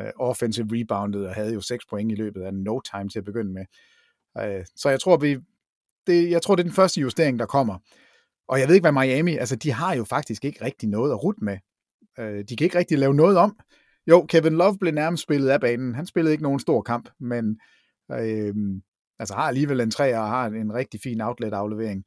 Uh, 0.00 0.28
offensive 0.28 0.66
rebounded 0.70 1.24
og 1.24 1.34
havde 1.34 1.54
jo 1.54 1.60
6 1.60 1.86
point 1.86 2.12
i 2.12 2.14
løbet 2.14 2.42
af 2.42 2.54
no 2.54 2.80
time 2.80 3.08
til 3.08 3.18
at 3.18 3.24
begynde 3.24 3.52
med. 3.52 3.64
Uh, 4.40 4.64
så 4.76 4.88
jeg 4.88 5.00
tror, 5.00 5.16
vi, 5.16 5.38
det, 6.06 6.30
jeg 6.30 6.42
tror, 6.42 6.56
det 6.56 6.62
er 6.62 6.68
den 6.68 6.74
første 6.74 7.00
justering, 7.00 7.38
der 7.38 7.46
kommer. 7.46 7.78
Og 8.48 8.60
jeg 8.60 8.68
ved 8.68 8.74
ikke, 8.74 8.90
hvad 8.90 9.04
Miami, 9.04 9.36
altså 9.36 9.56
de 9.56 9.72
har 9.72 9.94
jo 9.94 10.04
faktisk 10.04 10.44
ikke 10.44 10.64
rigtig 10.64 10.88
noget 10.88 11.10
at 11.10 11.22
rute 11.24 11.44
med. 11.44 11.58
Øh, 12.18 12.44
de 12.48 12.56
kan 12.56 12.64
ikke 12.64 12.78
rigtig 12.78 12.98
lave 12.98 13.14
noget 13.14 13.36
om. 13.36 13.58
Jo, 14.06 14.26
Kevin 14.28 14.52
Love 14.52 14.78
blev 14.78 14.94
nærmest 14.94 15.22
spillet 15.22 15.48
af 15.48 15.60
banen. 15.60 15.94
Han 15.94 16.06
spillede 16.06 16.32
ikke 16.32 16.42
nogen 16.42 16.60
stor 16.60 16.82
kamp, 16.82 17.08
men 17.20 17.60
øh, 18.12 18.54
altså 19.18 19.34
har 19.34 19.42
alligevel 19.42 19.80
en 19.80 19.90
træer 19.90 20.18
og 20.18 20.28
har 20.28 20.46
en 20.46 20.74
rigtig 20.74 21.00
fin 21.00 21.20
outlet-aflevering. 21.20 22.04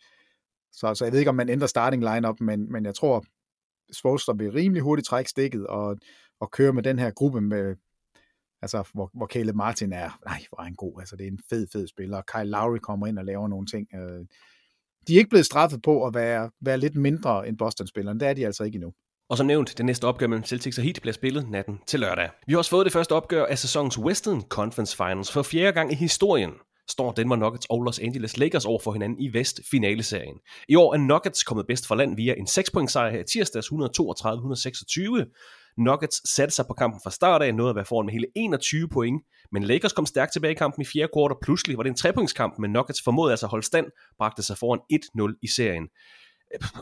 Så, 0.72 0.96
så 0.96 1.06
jeg 1.06 1.12
ved 1.12 1.20
ikke, 1.20 1.30
om 1.30 1.36
man 1.36 1.50
ændrer 1.50 1.68
starting 1.68 2.04
lineup, 2.14 2.42
men, 2.42 2.72
men 2.72 2.86
jeg 2.86 2.96
tror, 2.96 3.26
Spolster 3.94 4.34
vil 4.34 4.52
rimelig 4.52 4.82
hurtigt 4.82 5.08
trække 5.08 5.30
stikket 5.30 5.68
og, 5.68 5.98
og 6.40 6.52
køre 6.52 6.74
med 6.74 6.84
den 6.84 7.00
her 7.00 7.12
gruppe 7.12 7.42
med, 7.42 7.76
Altså, 8.64 8.84
hvor, 8.94 9.10
hvor 9.14 9.28
Caleb 9.28 9.56
Martin 9.56 9.94
er, 9.94 10.20
nej, 10.26 10.46
hvor 10.50 10.60
er 10.60 10.64
han 10.64 10.76
god. 10.76 11.00
Altså, 11.00 11.16
det 11.16 11.24
er 11.24 11.32
en 11.32 11.40
fed, 11.50 11.68
fed 11.74 11.88
spiller. 11.88 12.18
Og 12.18 12.26
Kyle 12.26 12.50
Lowry 12.50 12.78
kommer 12.78 13.08
ind 13.08 13.20
og 13.20 13.26
laver 13.26 13.48
nogle 13.48 13.66
ting. 13.66 13.88
Øh, 13.96 14.26
de 15.08 15.14
er 15.14 15.18
ikke 15.18 15.30
blevet 15.30 15.46
straffet 15.46 15.82
på 15.82 16.06
at 16.06 16.14
være, 16.14 16.52
være 16.62 16.78
lidt 16.78 16.96
mindre 16.96 17.48
end 17.48 17.58
Boston-spilleren. 17.58 18.20
Det 18.20 18.28
er 18.28 18.34
de 18.34 18.46
altså 18.46 18.64
ikke 18.64 18.76
endnu. 18.76 18.94
Og 19.30 19.38
som 19.38 19.48
nævnt, 19.48 19.78
det 19.78 19.86
næste 19.86 20.06
opgør 20.06 20.28
mellem 20.28 20.44
Celtics 20.44 20.78
og 20.78 20.84
Heat 20.84 21.00
bliver 21.02 21.14
spillet 21.14 21.50
natten 21.50 21.80
til 21.88 22.00
lørdag. 22.00 22.30
Vi 22.48 22.54
har 22.54 22.58
også 22.58 22.70
fået 22.70 22.86
det 22.86 22.94
første 22.94 23.12
opgør 23.12 23.46
af 23.46 23.58
sæsonens 23.60 24.00
Western 24.00 24.42
Conference 24.42 24.98
Finals. 24.98 25.32
For 25.32 25.44
fjerde 25.44 25.72
gang 25.72 25.92
i 25.92 25.96
historien 25.96 26.52
står 26.90 27.12
Denver 27.12 27.36
Nuggets 27.36 27.68
og 27.70 27.82
Los 27.84 28.00
Angeles 28.00 28.38
Lakers 28.38 28.66
over 28.66 28.80
for 28.80 28.92
hinanden 28.92 29.20
i 29.20 29.34
Vest 29.34 29.62
finaleserien. 29.72 30.36
I 30.70 30.76
år 30.76 30.94
er 30.94 30.98
Nuggets 30.98 31.44
kommet 31.44 31.68
bedst 31.68 31.88
for 31.88 31.96
land 31.96 32.16
via 32.16 32.34
en 32.38 32.48
6 32.48 32.72
point 32.72 32.92
sejr 32.92 33.10
her 33.10 33.20
i 33.20 33.24
tirsdags 33.24 33.68
132-126, 33.68 33.72
Nuggets 35.78 36.36
satte 36.36 36.56
sig 36.56 36.66
på 36.68 36.74
kampen 36.74 37.02
fra 37.04 37.12
start 37.12 37.42
af, 37.42 37.56
nåede 37.56 37.70
at 37.70 37.76
være 37.76 37.86
foran 37.86 38.06
med 38.06 38.14
hele 38.14 38.28
21 38.36 38.90
point, 38.90 39.22
men 39.52 39.64
Lakers 39.64 39.94
kom 39.94 40.06
stærkt 40.06 40.34
tilbage 40.34 40.52
i 40.52 40.56
kampen 40.56 40.82
i 40.82 40.86
fjerde 40.86 41.10
kvartal. 41.14 41.38
Pludselig 41.42 41.78
var 41.78 41.84
det 41.84 41.90
en 41.90 41.96
trepointskamp, 41.96 42.60
men 42.60 42.72
Nuggets 42.72 43.02
formåede 43.04 43.32
altså 43.32 43.46
at 43.46 43.50
holde 43.50 43.66
stand, 43.66 43.86
bragte 44.18 44.44
sig 44.44 44.58
foran 44.58 44.80
1-0 45.32 45.40
i 45.44 45.48
serien. 45.48 45.88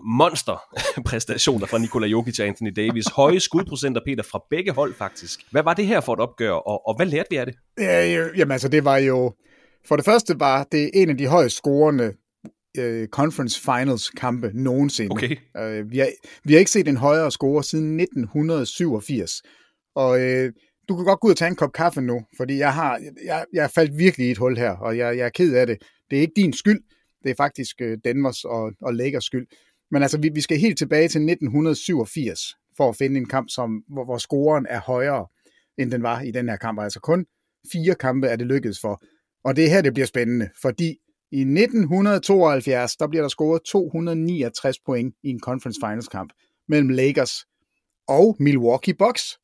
Monster 0.03 0.63
præstationer 1.09 1.65
fra 1.65 1.77
Nikola 1.77 2.07
Jokic 2.07 2.39
og 2.39 2.47
Anthony 2.47 2.71
Davis. 2.75 3.07
Høje 3.07 3.39
skudprocenter, 3.39 4.01
Peter, 4.05 4.23
fra 4.23 4.43
begge 4.49 4.71
hold 4.71 4.93
faktisk. 4.93 5.39
Hvad 5.51 5.63
var 5.63 5.73
det 5.73 5.87
her 5.87 6.01
for 6.01 6.13
et 6.13 6.19
opgør, 6.19 6.51
og, 6.51 6.87
og 6.87 6.95
hvad 6.95 7.05
lærte 7.05 7.27
vi 7.29 7.35
af 7.35 7.45
det? 7.45 7.55
Ja, 7.77 8.07
jamen 8.37 8.51
altså, 8.51 8.67
det 8.67 8.85
var 8.85 8.97
jo... 8.97 9.33
For 9.87 9.95
det 9.95 10.05
første 10.05 10.39
var 10.39 10.63
det 10.71 10.89
en 10.93 11.09
af 11.09 11.17
de 11.17 11.27
højst 11.27 11.55
scorende 11.55 12.13
uh, 12.79 13.07
conference 13.07 13.61
finals 13.61 14.09
kampe 14.09 14.51
nogensinde. 14.53 15.11
Okay. 15.11 15.37
Uh, 15.59 15.91
vi, 15.91 15.97
har, 15.97 16.09
vi 16.43 16.53
har 16.53 16.59
ikke 16.59 16.71
set 16.71 16.87
en 16.87 16.97
højere 16.97 17.31
score 17.31 17.63
siden 17.63 17.99
1987. 17.99 19.41
Og 19.95 20.11
uh, 20.11 20.49
du 20.89 20.95
kan 20.95 21.05
godt 21.05 21.19
gå 21.19 21.27
ud 21.27 21.31
og 21.31 21.37
tage 21.37 21.49
en 21.49 21.55
kop 21.55 21.73
kaffe 21.73 22.01
nu, 22.01 22.21
fordi 22.37 22.57
jeg 22.57 22.73
har 22.73 22.99
jeg, 23.25 23.45
jeg 23.53 23.63
er 23.63 23.67
faldt 23.67 23.97
virkelig 23.97 24.27
i 24.27 24.31
et 24.31 24.37
hul 24.37 24.57
her, 24.57 24.71
og 24.71 24.97
jeg, 24.97 25.17
jeg 25.17 25.25
er 25.25 25.29
ked 25.29 25.55
af 25.55 25.67
det. 25.67 25.77
Det 26.11 26.17
er 26.17 26.21
ikke 26.21 26.33
din 26.35 26.53
skyld, 26.53 26.81
det 27.23 27.29
er 27.31 27.35
faktisk 27.37 27.75
uh, 27.81 27.93
Denvers 28.03 28.43
og, 28.43 28.71
og 28.81 28.93
Lakers 28.93 29.23
skyld. 29.23 29.47
Men 29.91 30.01
altså, 30.01 30.17
vi, 30.17 30.29
vi 30.33 30.41
skal 30.41 30.57
helt 30.57 30.77
tilbage 30.77 31.07
til 31.07 31.21
1987 31.21 32.39
for 32.77 32.89
at 32.89 32.95
finde 32.95 33.17
en 33.17 33.27
kamp, 33.27 33.49
som, 33.49 33.83
hvor, 33.89 34.05
hvor 34.05 34.17
scoren 34.17 34.65
er 34.69 34.79
højere, 34.79 35.27
end 35.77 35.91
den 35.91 36.03
var 36.03 36.21
i 36.21 36.31
den 36.31 36.49
her 36.49 36.55
kamp. 36.55 36.79
Altså 36.79 36.99
kun 36.99 37.25
fire 37.71 37.95
kampe 37.95 38.27
er 38.27 38.35
det 38.35 38.47
lykkedes 38.47 38.79
for. 38.79 39.03
Og 39.43 39.55
det 39.55 39.65
er 39.65 39.69
her, 39.69 39.81
det 39.81 39.93
bliver 39.93 40.05
spændende, 40.05 40.49
fordi 40.61 40.97
i 41.31 41.41
1972, 41.41 42.95
der 42.95 43.07
bliver 43.07 43.21
der 43.21 43.29
scoret 43.29 43.61
269 43.61 44.79
point 44.85 45.15
i 45.23 45.29
en 45.29 45.39
conference 45.39 45.79
finals 45.85 46.07
kamp 46.07 46.33
mellem 46.67 46.89
Lakers 46.89 47.45
og 48.07 48.35
Milwaukee 48.39 48.93
Bucks. 48.93 49.37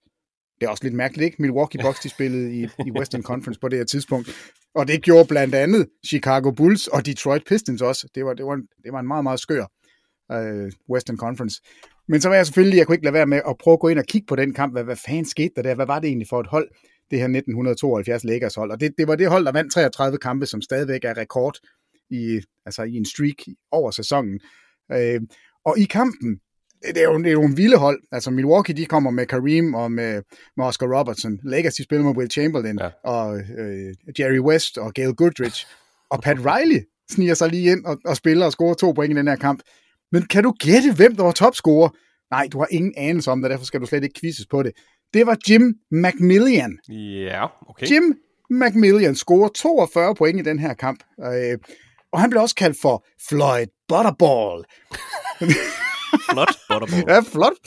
Det 0.59 0.65
er 0.65 0.69
også 0.69 0.83
lidt 0.83 0.93
mærkeligt, 0.93 1.25
ikke? 1.25 1.41
Milwaukee 1.41 1.81
Bucks, 1.83 1.99
de 1.99 2.09
spillede 2.09 2.53
i, 2.55 2.67
i 2.87 2.91
Western 2.91 3.23
Conference 3.23 3.59
på 3.59 3.67
det 3.67 3.79
her 3.79 3.85
tidspunkt. 3.85 4.29
Og 4.75 4.87
det 4.87 5.03
gjorde 5.03 5.27
blandt 5.27 5.55
andet 5.55 5.87
Chicago 6.07 6.51
Bulls 6.51 6.87
og 6.87 7.05
Detroit 7.05 7.43
Pistons 7.47 7.81
også. 7.81 8.07
Det 8.15 8.25
var, 8.25 8.33
det 8.33 8.45
var, 8.45 8.53
en, 8.53 8.67
det 8.83 8.93
var 8.93 8.99
en 8.99 9.07
meget, 9.07 9.23
meget 9.23 9.39
skør 9.39 9.65
uh, 10.33 10.69
Western 10.93 11.17
Conference. 11.17 11.61
Men 12.07 12.21
så 12.21 12.29
var 12.29 12.35
jeg 12.35 12.45
selvfølgelig, 12.45 12.77
jeg 12.77 12.85
kunne 12.87 12.95
ikke 12.95 13.05
lade 13.05 13.13
være 13.13 13.27
med 13.27 13.41
at 13.49 13.55
prøve 13.59 13.73
at 13.73 13.79
gå 13.79 13.87
ind 13.87 13.99
og 13.99 14.05
kigge 14.05 14.25
på 14.25 14.35
den 14.35 14.53
kamp. 14.53 14.73
Hvad, 14.73 14.83
hvad 14.83 14.95
fanden 14.95 15.25
skete 15.25 15.51
der 15.55 15.61
der? 15.61 15.75
Hvad 15.75 15.85
var 15.85 15.99
det 15.99 16.07
egentlig 16.07 16.27
for 16.27 16.39
et 16.39 16.47
hold, 16.47 16.69
det 17.11 17.19
her 17.19 17.25
1972 17.25 18.23
Lakers 18.23 18.55
hold? 18.55 18.71
Og 18.71 18.79
det, 18.79 18.93
det 18.97 19.07
var 19.07 19.15
det 19.15 19.29
hold, 19.29 19.45
der 19.45 19.51
vandt 19.51 19.73
33 19.73 20.17
kampe, 20.17 20.45
som 20.45 20.61
stadigvæk 20.61 21.05
er 21.05 21.17
rekord 21.17 21.57
i, 22.09 22.41
altså 22.65 22.83
i 22.83 22.93
en 22.93 23.05
streak 23.05 23.55
over 23.71 23.91
sæsonen. 23.91 24.39
Uh, 24.93 25.21
og 25.65 25.79
i 25.79 25.83
kampen, 25.83 26.39
det 26.83 26.97
er 26.97 27.03
jo, 27.03 27.17
det 27.17 27.27
er 27.27 27.31
jo 27.31 27.43
en 27.43 27.57
vilde 27.57 27.77
hold. 27.77 28.01
Altså 28.11 28.31
Milwaukee, 28.31 28.75
de 28.75 28.85
kommer 28.85 29.11
med 29.11 29.25
Kareem 29.25 29.73
og 29.73 29.91
med, 29.91 30.21
med 30.57 30.65
Oscar 30.65 30.99
Robertson. 30.99 31.39
Lakers, 31.43 31.73
de 31.73 31.83
spiller 31.83 32.05
med 32.05 32.15
Will 32.17 32.31
Chamberlain 32.31 32.79
ja. 32.79 32.89
og 33.03 33.39
øh, 33.39 33.93
Jerry 34.19 34.39
West 34.39 34.77
og 34.77 34.93
Gail 34.93 35.13
Goodrich. 35.13 35.67
Og 36.09 36.21
Pat 36.21 36.37
Riley 36.45 36.81
sniger 37.11 37.33
sig 37.33 37.49
lige 37.49 37.71
ind 37.71 37.85
og, 37.85 37.97
og 38.05 38.15
spiller 38.15 38.45
og 38.45 38.51
scorer 38.51 38.73
to 38.73 38.91
point 38.91 39.13
i 39.13 39.17
den 39.17 39.27
her 39.27 39.35
kamp. 39.35 39.61
Men 40.11 40.21
kan 40.23 40.43
du 40.43 40.51
gætte, 40.59 40.93
hvem 40.95 41.15
der 41.15 41.23
var 41.23 41.31
topscorer? 41.31 41.89
Nej, 42.31 42.47
du 42.51 42.59
har 42.59 42.67
ingen 42.71 42.93
anelse 42.97 43.31
om 43.31 43.41
det, 43.41 43.51
derfor 43.51 43.65
skal 43.65 43.81
du 43.81 43.85
slet 43.85 44.03
ikke 44.03 44.19
quizzes 44.19 44.45
på 44.45 44.63
det. 44.63 44.71
Det 45.13 45.25
var 45.25 45.37
Jim 45.49 45.75
McMillian. 45.91 46.79
Ja, 46.89 47.45
okay. 47.69 47.91
Jim 47.91 48.17
McMillian 48.49 49.15
scorer 49.15 49.49
42 49.49 50.15
point 50.15 50.39
i 50.39 50.43
den 50.43 50.59
her 50.59 50.73
kamp. 50.73 51.03
Øh, 51.23 51.57
og 52.17 52.21
han 52.21 52.29
blev 52.29 52.41
også 52.41 52.55
kaldt 52.55 52.77
for 52.81 53.05
Floyd 53.29 53.67
Butterball. 53.87 54.63
flot 56.31 56.55
butterball. 56.69 57.03
ja, 57.07 57.19
flot. 57.19 57.57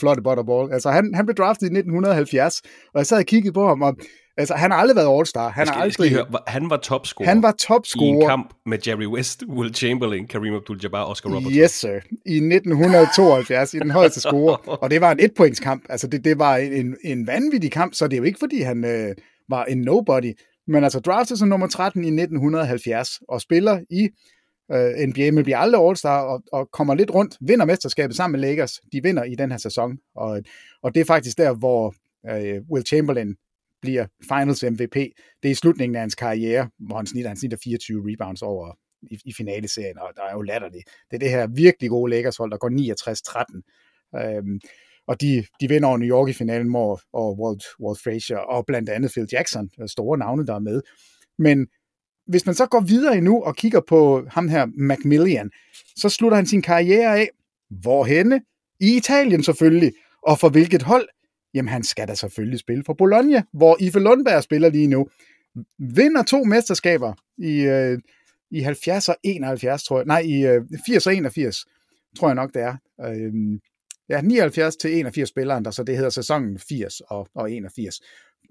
Flot 0.00 0.18
butterball. 0.24 0.72
Altså, 0.72 0.90
han, 0.90 1.14
han 1.14 1.26
blev 1.26 1.34
draftet 1.34 1.62
i 1.62 1.72
1970, 1.78 2.62
og 2.94 2.98
jeg 2.98 3.06
sad 3.06 3.18
og 3.18 3.24
kiggede 3.24 3.52
på 3.52 3.68
ham, 3.68 3.82
og 3.82 3.96
altså, 4.36 4.54
han 4.54 4.70
har 4.70 4.78
aldrig 4.78 4.96
været 4.96 5.18
All-Star. 5.18 5.48
Han, 5.48 5.68
har 5.68 5.74
aldrig... 5.74 6.10
høre, 6.10 6.26
han 6.46 6.70
var 6.70 6.76
topscorer. 6.76 7.28
Han 7.28 7.42
var 7.42 7.52
topscorer. 7.52 8.06
I 8.06 8.22
en 8.22 8.28
kamp 8.28 8.54
med 8.66 8.78
Jerry 8.86 9.06
West, 9.06 9.44
Will 9.48 9.74
Chamberlain, 9.74 10.26
Kareem 10.26 10.54
Abdul-Jabbar 10.54 10.98
og 10.98 11.10
Oscar 11.10 11.30
Robertson. 11.30 11.52
Yes, 11.52 11.70
sir. 11.70 12.00
I 12.26 12.36
1972, 12.36 13.74
i 13.74 13.78
den 13.78 13.90
højeste 13.90 14.20
score. 14.20 14.56
Og 14.82 14.90
det 14.90 15.00
var 15.00 15.12
en 15.12 15.20
etpointskamp. 15.20 15.82
Altså, 15.88 16.06
det, 16.06 16.24
det 16.24 16.38
var 16.38 16.56
en, 16.56 16.96
en 17.04 17.26
vanvittig 17.26 17.72
kamp, 17.72 17.94
så 17.94 18.06
det 18.06 18.12
er 18.12 18.18
jo 18.18 18.24
ikke, 18.24 18.38
fordi 18.38 18.60
han 18.60 18.84
øh, 18.84 19.14
var 19.48 19.64
en 19.64 19.78
nobody. 19.78 20.32
Men 20.68 20.84
altså, 20.84 21.00
draftet 21.00 21.38
som 21.38 21.48
nummer 21.48 21.66
13 21.66 22.04
i 22.04 22.06
1970, 22.06 23.20
og 23.28 23.40
spiller 23.40 23.80
i 23.90 24.08
øh, 24.72 25.08
NBA, 25.08 25.30
men 25.30 25.44
bliver 25.44 25.58
aldrig 25.58 25.82
All-Star 25.82 26.20
og, 26.20 26.42
og 26.52 26.70
kommer 26.70 26.94
lidt 26.94 27.10
rundt, 27.10 27.36
vinder 27.40 27.66
mesterskabet 27.66 28.16
sammen 28.16 28.40
med 28.40 28.48
Lakers. 28.48 28.80
De 28.92 29.02
vinder 29.02 29.24
i 29.24 29.34
den 29.34 29.50
her 29.50 29.58
sæson, 29.58 29.98
og, 30.14 30.42
og 30.82 30.94
det 30.94 31.00
er 31.00 31.04
faktisk 31.04 31.38
der, 31.38 31.54
hvor 31.54 31.94
øh, 32.30 32.62
Will 32.70 32.86
Chamberlain 32.86 33.36
bliver 33.82 34.06
Finals 34.28 34.62
MVP. 34.62 34.94
Det 35.42 35.48
er 35.48 35.50
i 35.50 35.54
slutningen 35.54 35.96
af 35.96 36.00
hans 36.00 36.14
karriere, 36.14 36.70
hvor 36.78 36.96
han 36.96 37.06
snitter, 37.06 37.28
han 37.28 37.36
snitter 37.36 37.58
24 37.64 38.12
rebounds 38.12 38.42
over 38.42 38.78
i, 39.02 39.18
i 39.24 39.32
finaleserien, 39.32 39.98
og 39.98 40.08
der 40.16 40.22
er 40.22 40.32
jo 40.32 40.42
latterligt. 40.42 40.88
Det 41.10 41.16
er 41.16 41.18
det 41.18 41.30
her 41.30 41.46
virkelig 41.46 41.90
gode 41.90 42.10
Lakers 42.10 42.36
hold, 42.36 42.50
der 42.50 42.56
går 42.56 42.70
69-13. 44.20 44.24
Øhm, 44.24 44.60
og 45.08 45.20
de, 45.20 45.44
de 45.60 45.68
vinder 45.68 45.88
over 45.88 45.98
New 45.98 46.08
York 46.08 46.28
i 46.28 46.32
finalen, 46.32 46.74
og, 46.74 47.00
og 47.12 47.38
Walt, 47.40 47.64
Walt 47.80 48.00
Frazier, 48.00 48.38
og 48.38 48.66
blandt 48.66 48.88
andet 48.88 49.10
Phil 49.10 49.28
Jackson, 49.32 49.70
øh, 49.80 49.88
store 49.88 50.18
navne, 50.18 50.46
der 50.46 50.54
er 50.54 50.58
med. 50.58 50.80
Men 51.38 51.66
hvis 52.26 52.46
man 52.46 52.54
så 52.54 52.66
går 52.66 52.80
videre 52.80 53.16
endnu 53.16 53.42
og 53.42 53.56
kigger 53.56 53.80
på 53.88 54.26
ham 54.30 54.48
her, 54.48 54.66
Macmillan, 54.76 55.50
så 55.96 56.08
slutter 56.08 56.36
han 56.36 56.46
sin 56.46 56.62
karriere 56.62 57.18
af. 57.18 57.28
Hvorhenne? 57.70 58.40
I 58.80 58.96
Italien 58.96 59.42
selvfølgelig. 59.42 59.92
Og 60.22 60.38
for 60.38 60.48
hvilket 60.48 60.82
hold? 60.82 61.08
Jamen, 61.54 61.68
han 61.68 61.82
skal 61.82 62.08
da 62.08 62.14
selvfølgelig 62.14 62.58
spille 62.58 62.84
for 62.84 62.92
Bologna, 62.92 63.42
hvor 63.52 63.76
Ife 63.80 63.98
Lundberg 63.98 64.42
spiller 64.42 64.70
lige 64.70 64.86
nu. 64.86 65.08
Vinder 65.78 66.22
to 66.22 66.44
mesterskaber 66.44 67.12
i, 67.38 67.60
øh, 67.60 67.98
i 68.50 68.60
70 68.60 69.08
og 69.08 69.16
71, 69.22 69.84
tror 69.84 69.98
jeg. 69.98 70.06
Nej, 70.06 70.20
i 70.20 70.46
øh, 70.46 70.62
80 70.86 71.06
og 71.06 71.14
81, 71.14 71.66
tror 72.16 72.28
jeg 72.28 72.34
nok, 72.34 72.54
det 72.54 72.62
er. 72.62 72.76
Øh, 73.04 73.32
ja, 74.08 74.20
79 74.20 74.76
til 74.76 74.98
81 74.98 75.28
spilleren 75.28 75.64
der, 75.64 75.70
så 75.70 75.82
det 75.82 75.96
hedder 75.96 76.10
sæsonen 76.10 76.58
80 76.58 77.00
og, 77.00 77.28
og 77.34 77.52
81. 77.52 78.00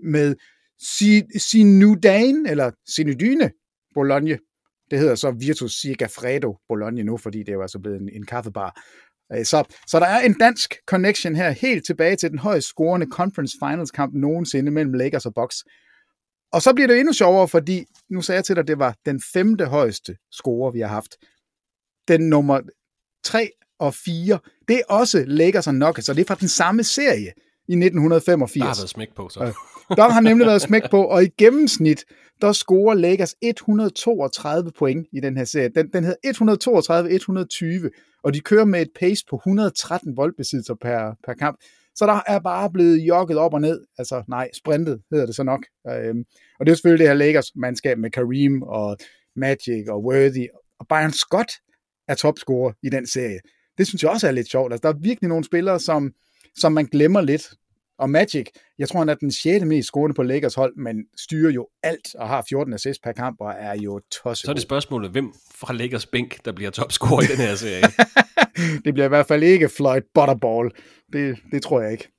Med 0.04 0.36
Sinudane, 1.40 2.50
eller 2.50 2.72
Sinudyne, 2.96 3.52
Bologna. 3.94 4.38
Det 4.92 5.00
hedder 5.00 5.16
så 5.16 5.32
Virtus 5.32 5.82
Sigafredo 5.82 6.58
Bologna 6.68 7.04
nu, 7.04 7.18
fordi 7.18 7.40
det 7.40 7.50
er 7.50 7.54
jo 7.54 7.62
altså 7.62 7.80
blevet 7.80 8.02
en, 8.02 8.10
en 8.10 8.26
kaffebar. 8.26 8.82
Øh, 9.34 9.46
så, 9.46 9.64
så 9.88 10.00
der 10.00 10.06
er 10.06 10.20
en 10.20 10.34
dansk 10.34 10.76
connection 10.86 11.36
her, 11.36 11.50
helt 11.50 11.86
tilbage 11.86 12.16
til 12.16 12.30
den 12.30 12.40
højst 12.40 12.68
scorende 12.68 13.08
Conference 13.12 13.58
Finals 13.64 13.92
kamp 13.92 14.14
nogensinde 14.14 14.72
mellem 14.72 14.94
Lakers 14.94 15.26
og 15.26 15.34
Bucks. 15.34 15.64
Og 16.54 16.62
så 16.62 16.74
bliver 16.74 16.88
det 16.88 17.00
endnu 17.00 17.14
sjovere, 17.14 17.48
fordi 17.48 17.86
nu 18.10 18.22
sagde 18.22 18.38
jeg 18.38 18.46
til 18.46 18.56
dig, 18.56 18.62
at 18.62 18.68
det 18.68 18.80
var 18.80 18.96
den 19.06 19.22
femte 19.34 19.66
højeste 19.66 20.18
score, 20.32 20.74
vi 20.74 20.80
har 20.80 20.88
haft. 20.88 21.18
Den 22.08 22.30
nummer 22.30 22.62
3 23.24 23.50
og 23.80 23.94
4, 23.94 24.40
det 24.68 24.76
er 24.76 24.82
også 24.90 25.24
Lakers 25.28 25.68
og 25.68 25.76
Nuggets, 25.76 26.06
så 26.06 26.14
det 26.14 26.22
er 26.22 26.26
fra 26.26 26.36
den 26.36 26.48
samme 26.48 26.84
serie 26.84 27.32
i 27.68 27.74
1985. 27.74 28.62
Der 28.62 28.68
har 28.68 28.76
været 28.80 28.90
smæk 28.90 29.16
på, 29.16 29.30
så. 29.30 29.40
Der 29.90 30.10
har 30.10 30.22
nemlig 30.22 30.48
været 30.48 30.62
smæk 30.62 30.82
på, 30.92 31.04
og 31.04 31.24
i 31.24 31.28
gennemsnit, 31.38 32.06
der 32.42 32.52
scorer 32.52 32.94
Lakers 32.94 33.36
132 33.42 34.72
point 34.72 35.08
i 35.14 35.20
den 35.20 35.38
her 35.38 35.46
serie. 35.46 35.70
Den, 35.76 35.90
den 35.94 36.04
hedder 36.04 37.88
132-120, 37.88 38.20
og 38.24 38.34
de 38.34 38.40
kører 38.40 38.66
med 38.66 38.82
et 38.82 38.90
pace 39.00 39.26
på 39.30 39.36
113 39.36 40.16
boldbesiddelser 40.16 40.76
per, 40.82 41.16
per 41.26 41.34
kamp. 41.34 41.58
Så 41.96 42.06
der 42.06 42.20
er 42.28 42.40
bare 42.40 42.72
blevet 42.72 42.98
jogget 42.98 43.38
op 43.38 43.54
og 43.54 43.62
ned. 43.62 43.86
Altså, 43.98 44.24
nej, 44.28 44.50
sprintet 44.54 45.02
hedder 45.12 45.26
det 45.26 45.36
så 45.36 45.44
nok. 45.44 45.66
Øhm, 45.88 46.26
og 46.60 46.66
det 46.66 46.72
er 46.72 46.76
selvfølgelig 46.76 47.00
det 47.00 47.10
her 47.10 47.16
Lakers-mandskab 47.16 47.98
med 47.98 48.12
Kareem 48.12 48.62
og 48.62 48.98
Magic 49.36 49.90
og 49.90 50.04
Worthy. 50.04 50.48
Og 50.80 50.88
Byron 50.88 51.12
Scott 51.12 51.52
er 52.08 52.16
topscorer 52.16 52.74
i 52.84 52.90
den 52.90 53.08
serie. 53.08 53.40
Det 53.78 53.88
synes 53.88 54.04
jeg 54.04 54.12
også 54.12 54.28
er 54.28 54.32
lidt 54.32 54.50
sjovt. 54.50 54.74
Altså, 54.74 54.88
der 54.88 54.94
er 54.94 55.00
virkelig 55.00 55.30
nogle 55.30 55.44
spillere, 55.44 55.80
som, 55.80 56.12
som 56.56 56.72
man 56.72 56.86
glemmer 56.86 57.22
lidt. 57.22 57.54
Og 58.00 58.10
Magic, 58.10 58.46
jeg 58.80 58.90
tror, 58.90 59.00
han 59.00 59.10
er 59.10 59.16
den 59.16 59.32
6. 59.32 59.66
mest 59.66 59.88
scorende 59.88 60.14
på 60.14 60.24
Lakers 60.24 60.56
hold, 60.56 60.76
men 60.76 61.06
styrer 61.18 61.52
jo 61.52 61.68
alt 61.84 62.16
og 62.16 62.28
har 62.28 62.46
14 62.50 62.74
assists 62.74 63.02
per 63.04 63.12
kamp 63.12 63.38
og 63.40 63.54
er 63.60 63.76
jo 63.76 64.00
tosset. 64.12 64.46
Så 64.46 64.52
er 64.52 64.54
det 64.54 64.64
spørgsmålet, 64.64 65.12
hvem 65.12 65.34
fra 65.56 65.74
Lakers 65.74 66.06
bænk, 66.06 66.46
der 66.46 66.52
bliver 66.52 66.72
topscorer 66.72 67.22
i 67.22 67.26
den 67.26 67.38
her 67.38 67.56
serie? 67.56 67.84
det 68.86 68.94
bliver 68.94 69.06
i 69.06 69.10
hvert 69.10 69.28
fald 69.28 69.44
ikke 69.44 69.70
Floyd 69.70 70.02
Butterball. 70.14 70.72
Det, 71.14 71.38
det 71.52 71.62
tror 71.64 71.82
jeg 71.82 71.92
ikke. 71.92 72.10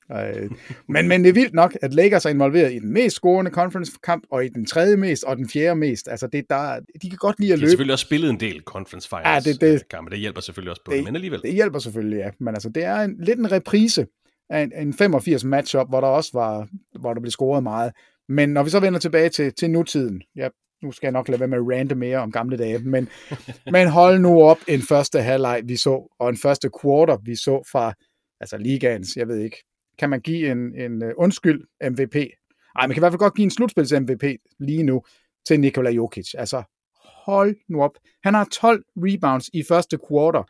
men, 0.89 1.09
men 1.09 1.23
det 1.25 1.29
er 1.29 1.33
vildt 1.33 1.55
nok, 1.55 1.77
at 1.83 1.95
Lakers 1.95 2.25
er 2.25 2.31
involveret 2.31 2.73
i 2.73 2.79
den 2.79 2.93
mest 2.93 3.17
scorende 3.17 3.51
conference-kamp, 3.51 4.25
og 4.31 4.45
i 4.45 4.49
den 4.49 4.67
tredje 4.67 4.97
mest, 4.97 5.25
og 5.25 5.37
den 5.37 5.49
fjerde 5.49 5.77
mest. 5.77 6.09
Altså, 6.09 6.27
det, 6.27 6.45
der, 6.51 6.81
de 7.03 7.11
kan 7.11 7.19
godt 7.19 7.41
lide 7.41 7.53
at 7.53 7.59
løbe. 7.59 7.67
De 7.67 7.67
har 7.67 7.71
selvfølgelig 7.71 7.93
også 7.93 8.05
spillet 8.05 8.31
en 8.31 8.41
del 8.41 8.61
conference 8.61 9.09
finals 9.09 9.47
ja, 9.47 9.53
det, 9.53 9.61
det, 9.61 9.89
kampe. 9.89 10.11
Det 10.11 10.19
hjælper 10.19 10.41
selvfølgelig 10.41 10.71
også 10.71 10.83
på 10.85 10.91
det, 10.91 10.99
det, 10.99 11.05
men 11.05 11.15
alligevel. 11.15 11.43
Det 11.43 11.53
hjælper 11.53 11.79
selvfølgelig, 11.79 12.19
ja. 12.19 12.31
Men 12.41 12.55
altså, 12.55 12.69
det 12.69 12.85
er 12.85 13.01
en, 13.01 13.17
lidt 13.19 13.39
en 13.39 13.53
reprise 13.53 14.07
af 14.51 14.63
en, 14.63 14.73
en 14.77 14.93
85 14.93 15.45
matchup, 15.45 15.89
hvor 15.89 16.01
der 16.01 16.09
også 16.09 16.31
var, 16.33 16.69
hvor 17.01 17.15
der 17.15 17.21
blev 17.21 17.31
scoret 17.31 17.63
meget. 17.63 17.93
Men 18.29 18.49
når 18.49 18.63
vi 18.63 18.71
så 18.71 18.81
vender 18.81 18.99
tilbage 18.99 19.29
til, 19.29 19.55
til 19.55 19.71
nutiden, 19.71 20.23
ja, 20.37 20.49
nu 20.83 20.93
skal 20.93 21.07
jeg 21.07 21.13
nok 21.13 21.29
lade 21.29 21.41
være 21.41 21.49
med 21.49 21.59
at 21.59 21.79
rante 21.79 21.95
mere 21.95 22.19
om 22.19 22.33
gamle 22.33 22.57
dage, 22.57 22.79
men, 22.79 23.09
men 23.73 23.89
hold 23.89 24.19
nu 24.19 24.43
op 24.43 24.59
en 24.69 24.83
første 24.83 25.21
halvleg, 25.21 25.63
vi 25.65 25.77
så, 25.77 26.17
og 26.19 26.29
en 26.29 26.37
første 26.37 26.71
quarter, 26.83 27.17
vi 27.25 27.37
så 27.37 27.69
fra 27.73 27.93
altså 28.41 28.57
ligaens, 28.57 29.17
jeg 29.17 29.29
ved 29.29 29.39
ikke, 29.39 29.65
kan 29.99 30.11
man 30.11 30.21
give 30.21 30.51
en, 30.51 30.75
en 30.75 31.03
uh, 31.03 31.11
undskyld 31.17 31.65
MVP? 31.91 32.15
Nej, 32.15 32.87
man 32.87 32.89
kan 32.89 32.97
i 32.97 32.99
hvert 33.01 33.13
fald 33.13 33.19
godt 33.19 33.35
give 33.35 33.45
en 33.45 33.51
slutspils 33.51 33.93
MVP 33.93 34.25
lige 34.59 34.83
nu 34.83 35.03
til 35.47 35.61
Nikola 35.61 35.91
Jokic. 35.91 36.35
Altså, 36.35 36.63
hold 37.05 37.57
nu 37.69 37.83
op. 37.83 37.99
Han 38.25 38.35
har 38.35 38.49
12 38.53 38.85
rebounds 38.97 39.49
i 39.53 39.63
første 39.69 39.99
quarter. 40.09 40.43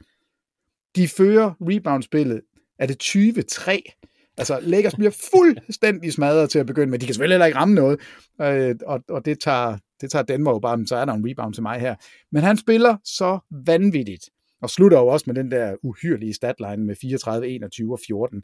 De 0.97 1.09
fører 1.09 1.55
reboundspillet 1.61 2.41
er 2.79 2.87
det 2.87 3.03
20-3. 3.03 4.35
Altså, 4.39 4.61
Lakers 4.63 4.95
bliver 4.95 5.11
fuldstændig 5.35 6.13
smadret 6.13 6.51
til 6.51 6.59
at 6.59 6.67
begynde 6.67 6.91
med. 6.91 6.99
De 6.99 7.07
kan 7.07 7.15
selvfølgelig 7.15 7.35
heller 7.35 7.47
ikke 7.47 7.59
ramme 7.59 7.75
noget, 7.75 8.01
øh, 8.41 8.75
og, 8.87 9.01
og 9.09 9.25
det 9.25 9.41
tager, 9.41 9.79
det 10.01 10.11
tager 10.11 10.23
Denver 10.23 10.53
jo 10.53 10.59
bare, 10.59 10.77
men 10.77 10.87
så 10.87 10.97
er 10.97 11.05
der 11.05 11.13
en 11.13 11.31
rebound 11.31 11.55
til 11.55 11.63
mig 11.63 11.81
her. 11.81 11.95
Men 12.33 12.43
han 12.43 12.57
spiller 12.57 12.97
så 13.05 13.39
vanvittigt, 13.67 14.31
og 14.63 14.71
slutter 14.71 14.99
jo 14.99 15.07
også 15.07 15.25
med 15.27 15.35
den 15.35 15.51
der 15.51 15.77
uhyrlige 15.83 16.35
statline 16.35 16.85
med 16.87 16.97
34, 17.01 17.49
21 17.49 17.93
og 17.93 17.99
14. 18.07 18.43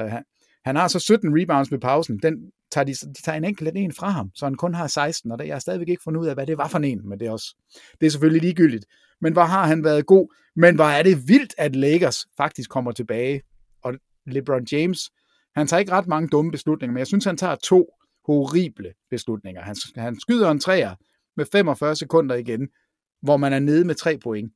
Øh, 0.00 0.06
han, 0.06 0.22
han 0.64 0.76
har 0.76 0.88
så 0.88 0.98
17 0.98 1.40
rebounds 1.40 1.70
med 1.70 1.78
pausen. 1.78 2.18
Den 2.22 2.34
tager 2.72 2.84
de, 2.84 2.92
de 2.92 3.22
tager 3.22 3.36
en 3.36 3.44
enkelt 3.44 3.76
en 3.76 3.92
fra 3.92 4.08
ham, 4.08 4.30
så 4.34 4.46
han 4.46 4.54
kun 4.54 4.74
har 4.74 4.86
16, 4.86 5.32
og 5.32 5.38
det, 5.38 5.46
jeg 5.46 5.54
har 5.54 5.60
stadigvæk 5.60 5.88
ikke 5.88 6.02
fundet 6.04 6.20
ud 6.20 6.26
af, 6.26 6.34
hvad 6.34 6.46
det 6.46 6.58
var 6.58 6.68
for 6.68 6.78
en, 6.78 7.08
men 7.08 7.20
det 7.20 7.26
er, 7.26 7.32
også, 7.32 7.56
det 8.00 8.06
er 8.06 8.10
selvfølgelig 8.10 8.42
ligegyldigt. 8.42 8.86
Men 9.20 9.32
hvor 9.32 9.42
har 9.42 9.66
han 9.66 9.84
været 9.84 10.06
god, 10.06 10.34
men 10.56 10.74
hvor 10.74 10.84
er 10.84 11.02
det 11.02 11.28
vildt, 11.28 11.54
at 11.58 11.76
Lakers 11.76 12.26
faktisk 12.36 12.70
kommer 12.70 12.92
tilbage 12.92 13.42
LeBron 14.26 14.66
James, 14.72 15.10
han 15.56 15.66
tager 15.66 15.80
ikke 15.80 15.92
ret 15.92 16.06
mange 16.06 16.28
dumme 16.28 16.50
beslutninger, 16.50 16.92
men 16.92 16.98
jeg 16.98 17.06
synes, 17.06 17.24
han 17.24 17.36
tager 17.36 17.54
to 17.54 17.90
horrible 18.26 18.92
beslutninger. 19.10 19.62
Han, 19.62 19.76
han 19.96 20.20
skyder 20.20 20.50
en 20.50 20.60
træer 20.60 20.94
med 21.36 21.46
45 21.52 21.96
sekunder 21.96 22.34
igen, 22.34 22.68
hvor 23.22 23.36
man 23.36 23.52
er 23.52 23.58
nede 23.58 23.84
med 23.84 23.94
tre 23.94 24.18
point, 24.18 24.52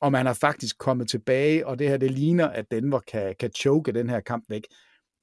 og 0.00 0.12
man 0.12 0.26
har 0.26 0.32
faktisk 0.32 0.78
kommet 0.78 1.08
tilbage, 1.08 1.66
og 1.66 1.78
det 1.78 1.88
her, 1.88 1.96
det 1.96 2.10
ligner, 2.10 2.48
at 2.48 2.70
Denver 2.70 3.00
kan, 3.00 3.34
kan 3.40 3.50
choke 3.52 3.92
den 3.92 4.10
her 4.10 4.20
kamp 4.20 4.44
væk. 4.48 4.62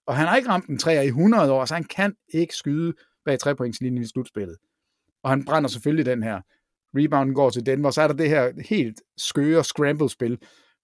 Og 0.08 0.18
han 0.18 0.28
har 0.28 0.36
ikke 0.36 0.50
ramt 0.50 0.68
en 0.68 0.78
træer 0.78 1.02
i 1.02 1.08
100 1.08 1.52
år, 1.52 1.66
så 1.66 1.74
han 1.74 1.84
kan 1.84 2.16
ikke 2.34 2.56
skyde 2.56 2.94
bag 3.26 3.40
trepointslinjen 3.40 4.04
i 4.04 4.08
slutspillet. 4.08 4.58
Og 5.24 5.30
han 5.30 5.46
brænder 5.46 5.70
selvfølgelig 5.70 6.06
den 6.06 6.24
her. 6.24 6.42
Rebounden 6.96 7.36
går 7.36 7.50
til 7.50 7.66
Denver, 7.66 7.92
så 7.92 8.02
er 8.02 8.08
der 8.08 8.16
det 8.16 8.30
her 8.30 8.52
helt 8.70 9.02
skøre 9.18 9.64
scramble-spil, 9.64 10.38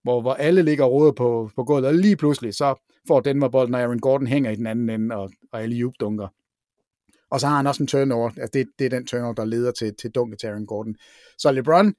hvor, 0.08 0.22
hvor 0.22 0.34
alle 0.34 0.62
ligger 0.62 0.86
og 0.86 1.16
på, 1.16 1.50
på 1.56 1.64
gulvet, 1.64 1.88
og 1.88 1.94
lige 1.94 2.16
pludselig 2.16 2.54
så 2.54 2.76
får 3.08 3.20
Denver 3.20 3.50
bolden, 3.50 3.74
og 3.74 3.82
Aaron 3.82 4.00
Gordon 4.00 4.28
hænger 4.28 4.52
i 4.52 4.56
den 4.56 4.68
anden 4.68 4.90
ende, 4.90 5.16
og, 5.16 5.32
og 5.52 5.62
alle 5.62 5.92
dunker. 6.00 6.28
Og 7.32 7.40
så 7.40 7.48
har 7.48 7.58
han 7.58 7.68
også 7.68 7.84
en 7.84 7.88
turnover. 7.88 8.30
Altså 8.30 8.50
det, 8.54 8.68
det 8.80 8.86
er 8.86 8.90
den 8.90 9.06
turnover, 9.06 9.34
der 9.34 9.46
leder 9.46 9.72
til, 9.72 9.96
til 10.02 10.12
dunket 10.12 10.40
til 10.40 10.48
Aaron 10.48 10.66
Gordon. 10.66 10.96
Så 11.38 11.52
LeBron, 11.52 11.94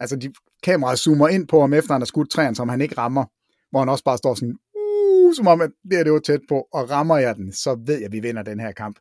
altså 0.00 0.16
de 0.16 0.32
kameraet 0.62 0.98
zoomer 0.98 1.28
ind 1.28 1.48
på 1.48 1.60
ham, 1.60 1.72
efter 1.72 1.92
han 1.94 2.00
har 2.00 2.06
skudt 2.06 2.30
træen, 2.30 2.54
som 2.54 2.68
han 2.68 2.80
ikke 2.80 2.98
rammer, 2.98 3.24
hvor 3.70 3.78
han 3.78 3.88
også 3.88 4.04
bare 4.04 4.18
står 4.18 4.34
sådan, 4.34 4.56
uh, 4.76 5.34
som 5.34 5.46
om, 5.46 5.60
at 5.60 5.70
det 5.90 5.98
er 5.98 6.04
det 6.04 6.12
var 6.12 6.18
tæt 6.18 6.40
på, 6.48 6.68
og 6.72 6.90
rammer 6.90 7.18
jeg 7.18 7.36
den, 7.36 7.52
så 7.52 7.78
ved 7.86 7.96
jeg, 7.96 8.04
at 8.04 8.12
vi 8.12 8.20
vinder 8.20 8.42
den 8.42 8.60
her 8.60 8.72
kamp. 8.72 8.96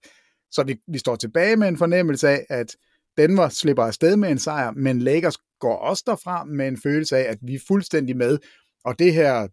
Så 0.52 0.64
vi, 0.64 0.76
vi 0.88 0.98
står 0.98 1.16
tilbage 1.16 1.56
med 1.56 1.68
en 1.68 1.78
fornemmelse 1.78 2.30
af, 2.30 2.46
at 2.50 2.76
Denver 3.18 3.50
slipper 3.50 3.84
afsted 3.84 4.16
med 4.16 4.32
en 4.32 4.40
sejr, 4.40 4.72
men 4.72 5.00
Lakers 5.00 5.38
går 5.60 5.78
også 5.78 6.04
derfra 6.06 6.44
med 6.44 6.68
en 6.68 6.78
følelse 6.84 7.18
af, 7.18 7.32
at 7.32 7.38
vi 7.42 7.56
er 7.56 7.60
fuldstændig 7.68 8.18
med, 8.18 8.38
og 8.86 9.00
det 9.00 9.14
her, 9.14 9.48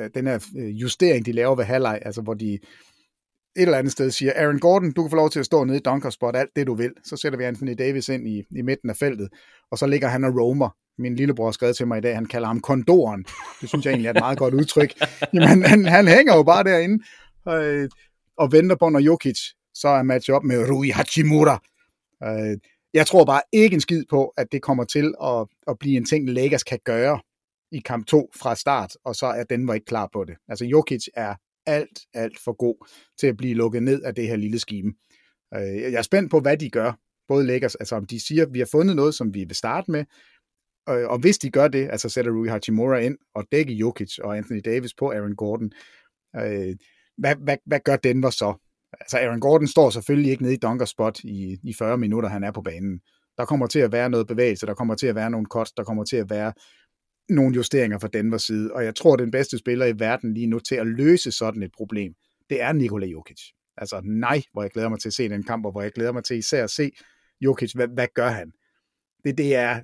øh, 0.00 0.10
den 0.14 0.26
her 0.26 0.46
øh, 0.58 0.68
justering, 0.68 1.26
de 1.26 1.32
laver 1.32 1.54
ved 1.54 1.64
halvleg, 1.64 1.98
altså 2.02 2.22
hvor 2.22 2.34
de 2.34 2.58
et 3.56 3.62
eller 3.62 3.78
andet 3.78 3.92
sted 3.92 4.10
siger, 4.10 4.32
Aaron 4.36 4.58
Gordon, 4.58 4.92
du 4.92 5.02
kan 5.02 5.10
få 5.10 5.16
lov 5.16 5.30
til 5.30 5.40
at 5.40 5.46
stå 5.46 5.64
nede 5.64 5.78
i 5.78 5.80
dunkerspot, 5.80 6.36
alt 6.36 6.50
det 6.56 6.66
du 6.66 6.74
vil. 6.74 6.92
Så 7.04 7.16
sætter 7.16 7.38
vi 7.38 7.44
Anthony 7.44 7.74
Davis 7.78 8.08
ind 8.08 8.28
i, 8.28 8.42
i 8.56 8.62
midten 8.62 8.90
af 8.90 8.96
feltet, 8.96 9.28
og 9.70 9.78
så 9.78 9.86
ligger 9.86 10.08
han 10.08 10.24
og 10.24 10.40
roamer. 10.40 10.68
Min 10.98 11.16
lillebror 11.16 11.44
har 11.44 11.52
skrevet 11.52 11.76
til 11.76 11.86
mig 11.86 11.98
i 11.98 12.00
dag, 12.00 12.14
han 12.14 12.26
kalder 12.26 12.48
ham 12.48 12.60
kondoren. 12.60 13.24
Det 13.60 13.68
synes 13.68 13.84
jeg 13.84 13.90
egentlig 13.90 14.06
er 14.06 14.12
et 14.12 14.20
meget 14.20 14.38
godt 14.38 14.54
udtryk. 14.54 14.94
Jamen, 15.34 15.62
han, 15.62 15.84
han 15.84 16.08
hænger 16.08 16.36
jo 16.36 16.42
bare 16.42 16.64
derinde 16.64 17.04
og, 17.46 17.64
øh, 17.64 17.88
og 18.36 18.52
venter 18.52 18.76
på, 18.76 18.88
når 18.88 19.00
Jokic 19.00 19.38
så 19.74 19.88
er 19.88 20.02
matchet 20.02 20.34
op 20.36 20.44
med 20.44 20.70
Rui 20.70 20.88
Hachimura. 20.88 21.62
Øh, 22.24 22.58
jeg 22.94 23.06
tror 23.06 23.24
bare 23.24 23.42
ikke 23.52 23.74
en 23.74 23.80
skid 23.80 24.04
på, 24.10 24.32
at 24.36 24.52
det 24.52 24.62
kommer 24.62 24.84
til 24.84 25.14
at, 25.22 25.46
at 25.68 25.78
blive 25.78 25.96
en 25.96 26.04
ting, 26.04 26.30
Lakers 26.30 26.62
kan 26.62 26.78
gøre 26.84 27.20
i 27.72 27.78
kamp 27.78 28.06
2 28.06 28.30
fra 28.36 28.54
start, 28.54 28.96
og 29.04 29.16
så 29.16 29.26
er 29.26 29.44
den 29.44 29.68
var 29.68 29.74
ikke 29.74 29.86
klar 29.86 30.08
på 30.12 30.24
det. 30.24 30.36
Altså 30.48 30.64
Jokic 30.64 31.06
er 31.14 31.34
alt, 31.66 31.98
alt 32.14 32.38
for 32.44 32.52
god 32.52 32.88
til 33.20 33.26
at 33.26 33.36
blive 33.36 33.54
lukket 33.54 33.82
ned 33.82 34.02
af 34.02 34.14
det 34.14 34.28
her 34.28 34.36
lille 34.36 34.58
skime. 34.58 34.92
Øh, 35.54 35.82
jeg 35.82 35.92
er 35.92 36.02
spændt 36.02 36.30
på, 36.30 36.40
hvad 36.40 36.56
de 36.56 36.70
gør, 36.70 36.92
både 37.28 37.46
Lakers, 37.46 37.74
altså 37.74 37.96
om 37.96 38.06
de 38.06 38.26
siger, 38.26 38.46
at 38.46 38.54
vi 38.54 38.58
har 38.58 38.68
fundet 38.72 38.96
noget, 38.96 39.14
som 39.14 39.34
vi 39.34 39.44
vil 39.44 39.56
starte 39.56 39.90
med, 39.90 40.04
øh, 40.88 41.08
og 41.08 41.18
hvis 41.18 41.38
de 41.38 41.50
gør 41.50 41.68
det, 41.68 41.88
altså 41.90 42.08
sætter 42.08 42.32
Rui 42.32 42.48
Hachimura 42.48 42.98
ind 42.98 43.18
og 43.34 43.44
dækker 43.52 43.74
Jokic 43.74 44.18
og 44.18 44.36
Anthony 44.36 44.60
Davis 44.64 44.94
på 44.94 45.10
Aaron 45.10 45.36
Gordon, 45.36 45.72
øh, 46.36 46.76
hvad, 47.18 47.36
hvad, 47.36 47.56
hvad 47.66 47.80
gør 47.84 47.96
Denver 47.96 48.30
så? 48.30 48.63
Altså 49.00 49.18
Aaron 49.18 49.40
Gordon 49.40 49.68
står 49.68 49.90
selvfølgelig 49.90 50.30
ikke 50.30 50.42
nede 50.42 50.54
i 50.54 50.56
dunker 50.56 50.86
spot 50.86 51.20
i, 51.24 51.58
i 51.62 51.74
40 51.78 51.98
minutter, 51.98 52.28
han 52.28 52.44
er 52.44 52.50
på 52.50 52.62
banen. 52.62 53.00
Der 53.38 53.44
kommer 53.44 53.66
til 53.66 53.78
at 53.78 53.92
være 53.92 54.10
noget 54.10 54.26
bevægelse, 54.26 54.66
der 54.66 54.74
kommer 54.74 54.94
til 54.94 55.06
at 55.06 55.14
være 55.14 55.30
nogle 55.30 55.46
kost, 55.46 55.76
der 55.76 55.84
kommer 55.84 56.04
til 56.04 56.16
at 56.16 56.30
være 56.30 56.52
nogle 57.28 57.54
justeringer 57.56 57.98
fra 57.98 58.08
Denvers 58.08 58.42
side, 58.42 58.72
og 58.72 58.84
jeg 58.84 58.94
tror, 58.94 59.16
den 59.16 59.30
bedste 59.30 59.58
spiller 59.58 59.86
i 59.86 59.98
verden 59.98 60.34
lige 60.34 60.46
nu 60.46 60.58
til 60.58 60.74
at 60.74 60.86
løse 60.86 61.32
sådan 61.32 61.62
et 61.62 61.70
problem, 61.76 62.12
det 62.50 62.62
er 62.62 62.72
Nikola 62.72 63.06
Jokic. 63.06 63.40
Altså 63.76 64.00
nej, 64.04 64.42
hvor 64.52 64.62
jeg 64.62 64.70
glæder 64.70 64.88
mig 64.88 65.00
til 65.00 65.08
at 65.08 65.12
se 65.12 65.28
den 65.28 65.42
kamp, 65.42 65.66
og 65.66 65.72
hvor 65.72 65.82
jeg 65.82 65.92
glæder 65.92 66.12
mig 66.12 66.24
til 66.24 66.36
især 66.38 66.64
at 66.64 66.70
se 66.70 66.90
Jokic, 67.40 67.72
hvad, 67.72 67.88
hvad 67.88 68.06
gør 68.14 68.28
han? 68.28 68.52
Det, 69.24 69.38
det 69.38 69.54
er, 69.54 69.80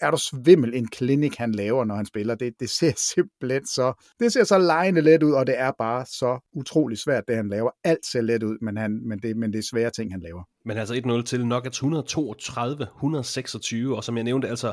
er 0.00 0.10
du 0.10 0.16
svimmel 0.16 0.74
en 0.74 0.86
klinik, 0.86 1.36
han 1.36 1.52
laver, 1.52 1.84
når 1.84 1.94
han 1.94 2.06
spiller. 2.06 2.34
Det, 2.34 2.52
det 2.60 2.70
ser 2.70 2.92
simpelthen 3.14 3.66
så, 3.66 4.04
det 4.20 4.32
ser 4.32 4.44
så 4.44 4.58
lejende 4.58 5.00
let 5.00 5.22
ud, 5.22 5.32
og 5.32 5.46
det 5.46 5.58
er 5.58 5.72
bare 5.78 6.06
så 6.06 6.38
utrolig 6.52 6.98
svært, 6.98 7.24
det 7.28 7.36
han 7.36 7.48
laver. 7.48 7.70
Alt 7.84 8.06
ser 8.06 8.20
let 8.20 8.42
ud, 8.42 8.58
men, 8.62 8.76
han, 8.76 9.00
men, 9.08 9.18
det, 9.18 9.36
men 9.36 9.52
det 9.52 9.58
er 9.58 9.62
svære 9.70 9.90
ting, 9.90 10.12
han 10.12 10.20
laver. 10.20 10.42
Men 10.64 10.76
altså 10.76 10.94
1-0 10.94 11.22
til 11.22 11.46
Nuggets 11.46 11.78
132, 11.78 12.82
126, 12.82 13.96
og 13.96 14.04
som 14.04 14.16
jeg 14.16 14.24
nævnte, 14.24 14.48
altså 14.48 14.72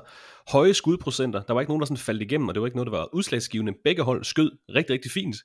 høje 0.51 0.73
skudprocenter. 0.73 1.41
Der 1.41 1.53
var 1.53 1.61
ikke 1.61 1.69
nogen, 1.69 1.81
der 1.81 1.85
sådan 1.85 1.97
faldt 1.97 2.21
igennem, 2.21 2.47
og 2.47 2.53
det 2.55 2.61
var 2.61 2.67
ikke 2.67 2.77
noget, 2.77 2.91
der 2.91 2.97
var 2.97 3.09
udslagsgivende. 3.13 3.73
Begge 3.83 4.03
hold 4.03 4.23
skød 4.23 4.51
rigtig, 4.75 4.93
rigtig 4.93 5.11
fint. 5.11 5.35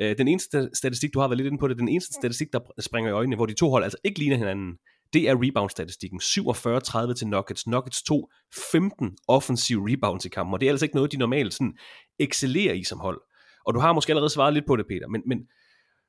Øh, 0.00 0.18
den 0.18 0.28
eneste 0.28 0.70
statistik, 0.74 1.14
du 1.14 1.20
har 1.20 1.28
været 1.28 1.36
lidt 1.36 1.46
inde 1.46 1.58
på 1.58 1.68
det, 1.68 1.78
den 1.78 1.88
eneste 1.88 2.12
statistik, 2.12 2.48
der 2.52 2.60
springer 2.80 3.10
i 3.10 3.14
øjnene, 3.14 3.36
hvor 3.36 3.46
de 3.46 3.54
to 3.54 3.70
hold 3.70 3.84
altså 3.84 3.98
ikke 4.04 4.18
ligner 4.18 4.36
hinanden, 4.36 4.72
det 5.12 5.28
er 5.28 5.36
rebound-statistikken. 5.42 6.20
47-30 6.20 7.14
til 7.14 7.26
Nuggets. 7.26 7.66
Nuggets 7.66 8.02
tog 8.02 8.30
15 8.72 9.16
offensive 9.28 9.92
rebounds 9.92 10.24
i 10.24 10.28
kampen, 10.28 10.54
og 10.54 10.60
det 10.60 10.66
er 10.66 10.70
altså 10.70 10.84
ikke 10.84 10.96
noget, 10.96 11.12
de 11.12 11.16
normalt 11.16 11.54
sådan 11.54 11.76
excellerer 12.18 12.74
i 12.74 12.84
som 12.84 13.00
hold. 13.00 13.20
Og 13.66 13.74
du 13.74 13.80
har 13.80 13.92
måske 13.92 14.10
allerede 14.10 14.30
svaret 14.30 14.54
lidt 14.54 14.66
på 14.66 14.76
det, 14.76 14.86
Peter, 14.88 15.08
men, 15.08 15.22
men 15.26 15.38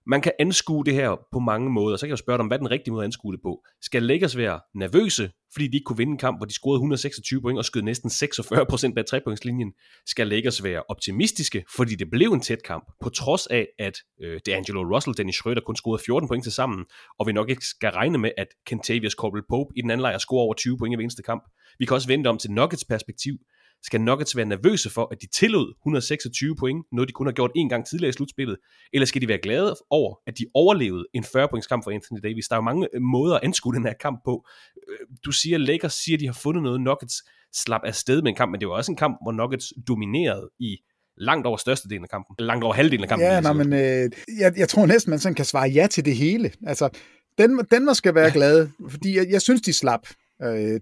man 0.07 0.21
kan 0.21 0.31
anskue 0.39 0.85
det 0.85 0.93
her 0.93 1.15
på 1.31 1.39
mange 1.39 1.69
måder, 1.69 1.97
så 1.97 2.05
kan 2.05 2.09
jeg 2.09 2.17
spørge 2.17 2.37
dig 2.37 2.41
om, 2.41 2.47
hvad 2.47 2.59
den 2.59 2.71
rigtige 2.71 2.91
måde 2.91 3.03
at 3.03 3.05
anskue 3.05 3.33
det 3.33 3.41
på. 3.43 3.63
Skal 3.81 4.03
Lakers 4.03 4.37
være 4.37 4.59
nervøse, 4.75 5.31
fordi 5.53 5.67
de 5.67 5.77
ikke 5.77 5.85
kunne 5.85 5.97
vinde 5.97 6.11
en 6.11 6.17
kamp, 6.17 6.39
hvor 6.39 6.45
de 6.45 6.53
scorede 6.53 6.77
126 6.77 7.41
point 7.41 7.57
og 7.57 7.65
skød 7.65 7.81
næsten 7.81 8.09
46% 8.09 8.93
bag 8.93 9.05
trepointslinjen? 9.05 9.73
Skal 10.05 10.27
Lakers 10.27 10.63
være 10.63 10.83
optimistiske, 10.89 11.63
fordi 11.75 11.95
det 11.95 12.09
blev 12.11 12.31
en 12.31 12.41
tæt 12.41 12.63
kamp, 12.63 12.91
på 13.01 13.09
trods 13.09 13.47
af, 13.47 13.67
at 13.79 13.97
øh, 14.23 14.39
D'Angelo 14.49 14.95
Russell 14.95 15.17
Dennis 15.17 15.35
Schröder 15.35 15.65
kun 15.65 15.75
scorede 15.75 16.03
14 16.05 16.27
point 16.27 16.43
til 16.43 16.51
sammen, 16.51 16.85
og 17.19 17.27
vi 17.27 17.31
nok 17.31 17.49
ikke 17.49 17.65
skal 17.65 17.89
regne 17.89 18.17
med, 18.17 18.31
at 18.37 18.47
Kentavious 18.65 19.15
Caldwell 19.21 19.45
Pope 19.49 19.73
i 19.75 19.81
den 19.81 19.91
anden 19.91 20.01
lejr 20.01 20.17
scorer 20.17 20.43
over 20.43 20.53
20 20.53 20.77
point 20.77 20.93
i 20.93 20.95
hver 20.95 21.03
eneste 21.03 21.23
kamp. 21.23 21.43
Vi 21.79 21.85
kan 21.85 21.95
også 21.95 22.07
vente 22.07 22.27
om 22.27 22.37
til 22.37 22.51
Nuggets 22.51 22.85
perspektiv, 22.85 23.35
skal 23.83 24.01
Nuggets 24.01 24.35
være 24.35 24.45
nervøse 24.45 24.89
for, 24.89 25.07
at 25.11 25.21
de 25.21 25.27
tillod 25.27 25.73
126 25.81 26.55
point, 26.55 26.85
noget 26.91 27.07
de 27.07 27.13
kun 27.13 27.27
har 27.27 27.33
gjort 27.33 27.51
en 27.55 27.69
gang 27.69 27.85
tidligere 27.85 28.09
i 28.09 28.13
slutspillet? 28.13 28.57
Eller 28.93 29.05
skal 29.05 29.21
de 29.21 29.27
være 29.27 29.37
glade 29.37 29.75
over, 29.89 30.15
at 30.27 30.37
de 30.37 30.45
overlevede 30.53 31.05
en 31.13 31.23
40-points 31.23 31.67
kamp 31.67 31.83
for 31.83 31.91
Anthony 31.91 32.19
Davis? 32.23 32.47
Der 32.47 32.55
er 32.55 32.57
jo 32.57 32.61
mange 32.61 32.87
øh, 32.93 33.01
måder 33.01 33.35
at 33.35 33.43
anskue 33.43 33.73
den 33.73 33.85
her 33.85 33.93
kamp 33.93 34.19
på. 34.25 34.45
Øh, 34.89 34.97
du 35.25 35.31
siger, 35.31 35.57
Lakers 35.57 35.93
siger, 35.93 36.15
at 36.15 36.19
de 36.19 36.25
har 36.25 36.33
fundet 36.33 36.63
noget. 36.63 36.81
Nuggets 36.81 37.15
slap 37.53 37.81
afsted 37.83 38.21
med 38.21 38.29
en 38.31 38.35
kamp, 38.35 38.51
men 38.51 38.59
det 38.59 38.67
var 38.67 38.73
også 38.73 38.91
en 38.91 38.95
kamp, 38.95 39.17
hvor 39.23 39.31
Nuggets 39.31 39.73
dominerede 39.87 40.49
i 40.59 40.77
langt 41.17 41.47
over 41.47 41.57
størstedelen 41.57 42.03
af 42.03 42.09
kampen. 42.09 42.35
Langt 42.39 42.63
over 42.63 42.73
halvdelen 42.73 43.03
af 43.03 43.09
kampen. 43.09 43.27
Ja, 43.27 43.41
nej, 43.41 43.53
men 43.53 43.73
øh, 43.73 44.11
jeg, 44.39 44.53
jeg 44.57 44.69
tror 44.69 44.85
næsten, 44.85 45.09
man 45.09 45.19
sådan 45.19 45.35
kan 45.35 45.45
svare 45.45 45.69
ja 45.69 45.87
til 45.87 46.05
det 46.05 46.15
hele. 46.15 46.51
Altså, 46.67 46.89
den, 47.37 47.59
den 47.71 47.95
skal 47.95 48.15
være 48.15 48.31
glad, 48.31 48.67
fordi 48.89 49.17
jeg, 49.17 49.27
jeg 49.29 49.41
synes, 49.41 49.61
de 49.61 49.73
slap. 49.73 50.07
Øh, 50.43 50.79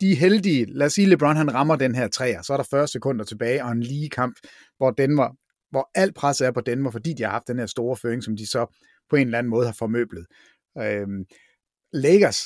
de 0.00 0.12
er 0.12 0.16
heldige. 0.16 0.64
Lad 0.64 0.86
os 0.86 0.92
sige, 0.92 1.08
LeBron 1.08 1.36
han 1.36 1.54
rammer 1.54 1.76
den 1.76 1.94
her 1.94 2.08
træer, 2.08 2.42
så 2.42 2.52
er 2.52 2.56
der 2.56 2.64
40 2.70 2.88
sekunder 2.88 3.24
tilbage, 3.24 3.64
og 3.64 3.72
en 3.72 3.82
lige 3.82 4.10
kamp, 4.10 4.36
hvor 4.76 4.90
Denver, 4.90 5.36
hvor 5.70 5.90
alt 5.94 6.14
presset 6.14 6.46
er 6.46 6.50
på 6.50 6.60
Denver, 6.60 6.90
fordi 6.90 7.12
de 7.12 7.22
har 7.22 7.30
haft 7.30 7.48
den 7.48 7.58
her 7.58 7.66
store 7.66 7.96
føring, 7.96 8.22
som 8.22 8.36
de 8.36 8.46
så 8.46 8.78
på 9.10 9.16
en 9.16 9.26
eller 9.26 9.38
anden 9.38 9.50
måde 9.50 9.66
har 9.66 9.76
formøblet. 9.78 10.26
Øhm, 10.78 11.24
Lakers, 11.92 12.40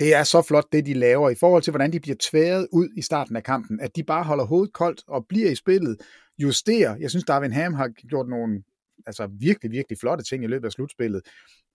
det 0.00 0.14
er 0.14 0.24
så 0.24 0.42
flot, 0.42 0.72
det 0.72 0.86
de 0.86 0.94
laver, 0.94 1.30
i 1.30 1.34
forhold 1.34 1.62
til, 1.62 1.70
hvordan 1.70 1.92
de 1.92 2.00
bliver 2.00 2.16
tværet 2.20 2.68
ud 2.72 2.88
i 2.96 3.02
starten 3.02 3.36
af 3.36 3.44
kampen, 3.44 3.80
at 3.80 3.96
de 3.96 4.04
bare 4.04 4.24
holder 4.24 4.44
hovedet 4.44 4.72
koldt 4.72 5.02
og 5.08 5.26
bliver 5.28 5.50
i 5.50 5.54
spillet, 5.54 5.96
justerer. 6.38 6.96
Jeg 6.96 7.10
synes, 7.10 7.24
Darvin 7.24 7.52
Ham 7.52 7.74
har 7.74 7.88
gjort 8.08 8.28
nogle 8.28 8.62
altså 9.06 9.28
virkelig, 9.40 9.70
virkelig 9.70 9.98
flotte 9.98 10.24
ting 10.24 10.44
i 10.44 10.46
løbet 10.46 10.66
af 10.66 10.72
slutspillet. 10.72 11.22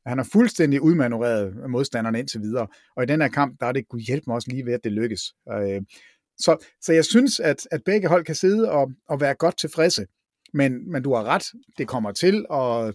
Han 0.05 0.17
har 0.17 0.27
fuldstændig 0.31 0.81
udmanøvreret 0.81 1.69
modstanderne 1.69 2.19
indtil 2.19 2.41
videre, 2.41 2.67
og 2.95 3.03
i 3.03 3.05
den 3.05 3.21
her 3.21 3.27
kamp, 3.27 3.59
der 3.59 3.65
er 3.65 3.71
det 3.71 3.87
kunne 3.89 4.01
hjælpe 4.01 4.23
mig 4.27 4.35
også 4.35 4.49
lige 4.49 4.65
ved, 4.65 4.73
at 4.73 4.83
det 4.83 4.91
lykkes. 4.91 5.21
Øh, 5.51 5.81
så, 6.37 6.65
så 6.81 6.93
jeg 6.93 7.05
synes, 7.05 7.39
at, 7.39 7.67
at 7.71 7.81
begge 7.85 8.07
hold 8.07 8.25
kan 8.25 8.35
sidde 8.35 8.71
og, 8.71 8.91
og 9.09 9.21
være 9.21 9.33
godt 9.33 9.57
tilfredse, 9.57 10.05
men, 10.53 10.91
men 10.91 11.03
du 11.03 11.13
har 11.13 11.23
ret, 11.23 11.45
det 11.77 11.87
kommer 11.87 12.11
til, 12.11 12.45
og 12.49 12.93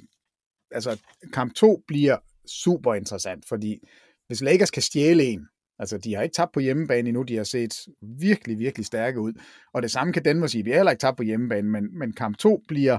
altså, 0.70 1.00
kamp 1.32 1.54
2 1.54 1.82
bliver 1.86 2.16
super 2.46 2.94
interessant, 2.94 3.48
fordi 3.48 3.78
hvis 4.26 4.40
Lakers 4.40 4.70
kan 4.70 4.82
stjæle 4.82 5.24
en, 5.24 5.46
altså 5.78 5.98
de 5.98 6.14
har 6.14 6.22
ikke 6.22 6.34
tabt 6.34 6.52
på 6.52 6.60
hjemmebane 6.60 7.08
endnu, 7.08 7.22
de 7.22 7.36
har 7.36 7.44
set 7.44 7.74
virkelig, 8.02 8.58
virkelig 8.58 8.86
stærke 8.86 9.20
ud, 9.20 9.32
og 9.74 9.82
det 9.82 9.90
samme 9.90 10.12
kan 10.12 10.24
Denver 10.24 10.46
sige, 10.46 10.64
vi 10.64 10.70
har 10.70 10.78
heller 10.78 10.92
ikke 10.92 11.00
tabt 11.00 11.16
på 11.16 11.22
hjemmebane, 11.22 11.68
men, 11.68 11.98
men 11.98 12.12
kamp 12.12 12.38
2 12.38 12.62
bliver, 12.68 12.98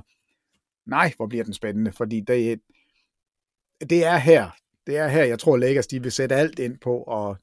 nej, 0.89 1.13
hvor 1.17 1.27
bliver 1.27 1.43
den 1.43 1.53
spændende, 1.53 1.91
fordi 1.91 2.19
det, 2.19 2.59
det 3.89 4.05
er 4.05 4.17
her, 4.17 4.49
det 4.87 4.97
er 4.97 5.07
her, 5.07 5.23
jeg 5.23 5.39
tror, 5.39 5.57
Lakers 5.57 5.87
de 5.87 6.03
vil 6.03 6.11
sætte 6.11 6.35
alt 6.35 6.59
ind 6.59 6.77
på 6.77 7.03
at, 7.03 7.37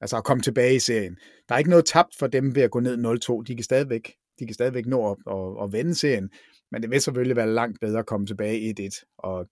altså 0.00 0.16
at 0.16 0.24
komme 0.24 0.42
tilbage 0.42 0.74
i 0.74 0.78
serien. 0.78 1.16
Der 1.48 1.54
er 1.54 1.58
ikke 1.58 1.70
noget 1.70 1.86
tabt 1.86 2.16
for 2.18 2.26
dem 2.26 2.54
ved 2.54 2.62
at 2.62 2.70
gå 2.70 2.80
ned 2.80 3.18
0-2. 3.40 3.42
De 3.46 3.54
kan 3.54 3.64
stadigvæk, 3.64 4.14
de 4.38 4.46
kan 4.46 4.54
stadigvæk 4.54 4.86
nå 4.86 5.10
at, 5.10 5.16
at, 5.30 5.64
at 5.64 5.72
vende 5.72 5.94
serien, 5.94 6.30
men 6.70 6.82
det 6.82 6.90
vil 6.90 7.00
selvfølgelig 7.00 7.36
være 7.36 7.50
langt 7.50 7.80
bedre 7.80 7.98
at 7.98 8.06
komme 8.06 8.26
tilbage 8.26 8.74
1-1. 8.80 9.14
Og, 9.18 9.46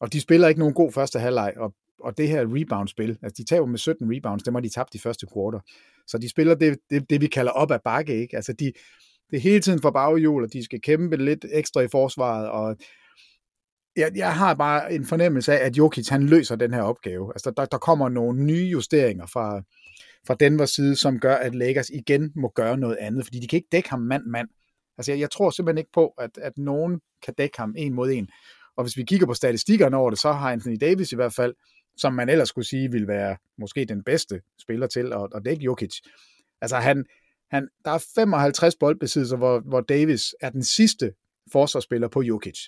og 0.00 0.12
de 0.12 0.20
spiller 0.20 0.48
ikke 0.48 0.60
nogen 0.60 0.74
god 0.74 0.92
første 0.92 1.18
halvleg, 1.18 1.52
og, 1.56 1.74
og 2.00 2.18
det 2.18 2.28
her 2.28 2.46
rebound-spil, 2.48 3.18
altså 3.22 3.42
de 3.42 3.44
taber 3.44 3.66
med 3.66 3.78
17 3.78 4.16
rebounds, 4.16 4.42
dem 4.42 4.54
har 4.54 4.60
de 4.60 4.68
tabt 4.68 4.94
i 4.94 4.98
første 4.98 5.26
quarter. 5.34 5.60
Så 6.06 6.18
de 6.18 6.28
spiller 6.28 6.54
det, 6.54 6.78
det, 6.90 7.10
det 7.10 7.20
vi 7.20 7.26
kalder 7.26 7.52
op 7.52 7.70
ad 7.70 7.78
bakke, 7.84 8.20
ikke? 8.20 8.36
Altså 8.36 8.52
de, 8.52 8.72
det 9.30 9.36
er 9.36 9.40
hele 9.40 9.60
tiden 9.60 9.82
for 9.82 9.90
baghjul, 9.90 10.44
og 10.44 10.52
de 10.52 10.64
skal 10.64 10.80
kæmpe 10.80 11.16
lidt 11.16 11.44
ekstra 11.52 11.80
i 11.80 11.88
forsvaret, 11.88 12.48
og 12.48 12.76
jeg, 14.00 14.12
jeg 14.16 14.34
har 14.34 14.54
bare 14.54 14.92
en 14.92 15.06
fornemmelse 15.06 15.52
af, 15.52 15.66
at 15.66 15.78
Jokic 15.78 16.08
han 16.08 16.26
løser 16.26 16.56
den 16.56 16.74
her 16.74 16.82
opgave. 16.82 17.32
Altså, 17.34 17.50
der, 17.56 17.64
der 17.64 17.78
kommer 17.78 18.08
nogle 18.08 18.44
nye 18.44 18.66
justeringer 18.66 19.26
fra, 19.26 19.62
fra 20.26 20.34
Denvers 20.34 20.70
side, 20.70 20.96
som 20.96 21.18
gør, 21.18 21.34
at 21.34 21.54
Lakers 21.54 21.90
igen 21.90 22.32
må 22.36 22.52
gøre 22.54 22.76
noget 22.76 22.96
andet, 22.96 23.24
fordi 23.24 23.38
de 23.38 23.48
kan 23.48 23.56
ikke 23.56 23.68
dække 23.72 23.90
ham 23.90 24.00
mand-mand. 24.00 24.48
Altså, 24.98 25.12
jeg, 25.12 25.20
jeg 25.20 25.30
tror 25.30 25.50
simpelthen 25.50 25.78
ikke 25.78 25.92
på, 25.92 26.08
at, 26.18 26.30
at 26.38 26.58
nogen 26.58 27.00
kan 27.24 27.34
dække 27.38 27.58
ham 27.58 27.74
en 27.78 27.94
mod 27.94 28.10
en. 28.10 28.28
Og 28.76 28.84
hvis 28.84 28.96
vi 28.96 29.02
kigger 29.02 29.26
på 29.26 29.34
statistikkerne 29.34 29.96
over 29.96 30.10
det, 30.10 30.18
så 30.18 30.32
har 30.32 30.52
Anthony 30.52 30.76
Davis 30.80 31.12
i 31.12 31.16
hvert 31.16 31.34
fald, 31.34 31.54
som 31.96 32.14
man 32.14 32.28
ellers 32.28 32.48
skulle 32.48 32.68
sige, 32.68 32.90
vil 32.92 33.08
være 33.08 33.36
måske 33.58 33.84
den 33.84 34.04
bedste 34.04 34.40
spiller 34.62 34.86
til 34.86 35.12
at, 35.12 35.28
at 35.34 35.42
dække 35.44 35.64
Jokic. 35.64 35.96
Altså 36.60 36.76
han, 36.76 37.04
han, 37.50 37.68
der 37.84 37.90
er 37.90 38.04
55 38.14 38.76
boldbesiddelser, 38.80 39.36
hvor, 39.36 39.60
hvor 39.60 39.80
Davis 39.80 40.34
er 40.40 40.50
den 40.50 40.64
sidste 40.64 41.12
forsvarsspiller 41.52 42.08
på 42.08 42.22
Jokic. 42.22 42.58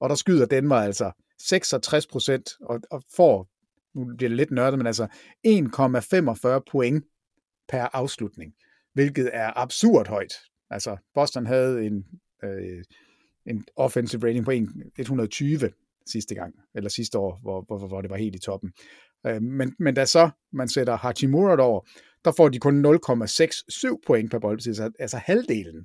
Og 0.00 0.08
der 0.08 0.14
skyder 0.14 0.46
Denver 0.46 0.76
altså 0.76 1.12
66 1.38 2.06
procent 2.06 2.50
og, 2.60 2.80
og 2.90 3.02
får, 3.16 3.48
nu 3.94 4.16
bliver 4.16 4.28
det 4.28 4.36
lidt 4.36 4.50
nørdet, 4.50 4.78
men 4.78 4.86
altså 4.86 5.06
1,45 5.46 6.62
point 6.70 7.04
per 7.68 7.88
afslutning, 7.92 8.54
hvilket 8.92 9.30
er 9.32 9.58
absurd 9.58 10.08
højt. 10.08 10.34
Altså 10.70 10.96
Boston 11.14 11.46
havde 11.46 11.86
en, 11.86 12.04
øh, 12.44 12.84
en 13.46 13.64
offensive 13.76 14.26
rating 14.26 14.44
på 14.44 14.52
120 14.98 15.70
sidste 16.06 16.34
gang, 16.34 16.54
eller 16.74 16.90
sidste 16.90 17.18
år, 17.18 17.38
hvor, 17.42 17.64
hvor, 17.66 17.88
hvor 17.88 18.00
det 18.00 18.10
var 18.10 18.16
helt 18.16 18.36
i 18.36 18.38
toppen. 18.38 18.72
Øh, 19.26 19.42
men, 19.42 19.74
men 19.78 19.94
da 19.94 20.04
så 20.04 20.30
man 20.52 20.68
sætter 20.68 20.96
Hachimura 20.96 21.62
over, 21.62 21.80
der 22.24 22.32
får 22.32 22.48
de 22.48 22.58
kun 22.58 22.86
0,67 22.86 23.98
point 24.06 24.30
per 24.30 24.38
boldbesiddelse, 24.38 24.90
altså 24.98 25.16
halvdelen. 25.16 25.76
Øh, 25.78 25.84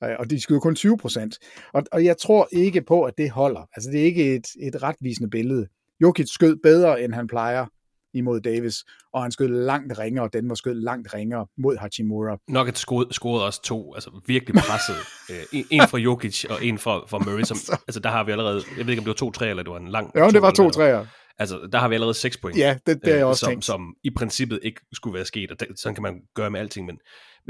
og 0.00 0.30
de 0.30 0.40
skyder 0.40 0.60
kun 0.60 0.74
20 0.74 0.98
procent. 0.98 1.38
Og, 1.72 1.82
og 1.92 2.04
jeg 2.04 2.18
tror 2.18 2.48
ikke 2.52 2.82
på, 2.82 3.02
at 3.02 3.14
det 3.18 3.30
holder. 3.30 3.68
Altså 3.74 3.90
det 3.90 4.00
er 4.00 4.04
ikke 4.04 4.34
et, 4.34 4.46
et 4.60 4.82
retvisende 4.82 5.30
billede. 5.30 5.66
Jokic 6.00 6.28
skød 6.28 6.56
bedre, 6.56 7.02
end 7.02 7.14
han 7.14 7.26
plejer 7.26 7.66
imod 8.14 8.40
Davis, 8.40 8.84
og 9.12 9.22
han 9.22 9.32
skød 9.32 9.48
langt 9.48 9.98
ringere, 9.98 10.24
og 10.24 10.32
den 10.32 10.48
var 10.48 10.54
skød 10.54 10.74
langt 10.74 11.14
ringere 11.14 11.46
mod 11.58 11.76
Hachimura. 11.76 12.36
Nok 12.48 12.68
et 12.68 12.78
scoret, 12.78 13.14
scoret 13.14 13.44
også 13.44 13.62
to, 13.62 13.94
altså 13.94 14.10
virkelig 14.26 14.54
presset. 14.54 14.96
Øh, 15.30 15.62
en 15.70 15.80
fra 15.88 15.98
Jokic 15.98 16.44
og 16.44 16.64
en 16.64 16.78
fra, 16.78 17.06
fra 17.06 17.18
Murray, 17.18 17.42
som, 17.42 17.56
altså 17.88 18.00
der 18.00 18.10
har 18.10 18.24
vi 18.24 18.32
allerede, 18.32 18.62
jeg 18.78 18.86
ved 18.86 18.92
ikke 18.92 19.00
om 19.00 19.04
det 19.04 19.10
var 19.10 19.14
to 19.14 19.30
træer, 19.30 19.50
eller 19.50 19.62
det 19.62 19.72
var 19.72 19.78
en 19.78 19.88
lang... 19.88 20.10
Ja, 20.14 20.28
det 20.28 20.42
var 20.42 20.50
to 20.50 20.70
træer. 20.70 21.06
Altså, 21.38 21.68
der 21.72 21.78
har 21.78 21.88
vi 21.88 21.94
allerede 21.94 22.14
6 22.14 22.36
point. 22.36 22.58
Ja, 22.58 22.78
det, 22.86 23.00
det 23.04 23.14
er 23.14 23.20
øh, 23.20 23.28
også 23.28 23.40
som, 23.40 23.50
tænkt. 23.50 23.64
som 23.64 23.94
i 24.04 24.10
princippet 24.10 24.60
ikke 24.62 24.80
skulle 24.92 25.14
være 25.14 25.24
sket, 25.24 25.50
og 25.50 25.60
det, 25.60 25.68
sådan 25.76 25.94
kan 25.94 26.02
man 26.02 26.20
gøre 26.34 26.50
med 26.50 26.60
alting, 26.60 26.86
men, 26.86 26.98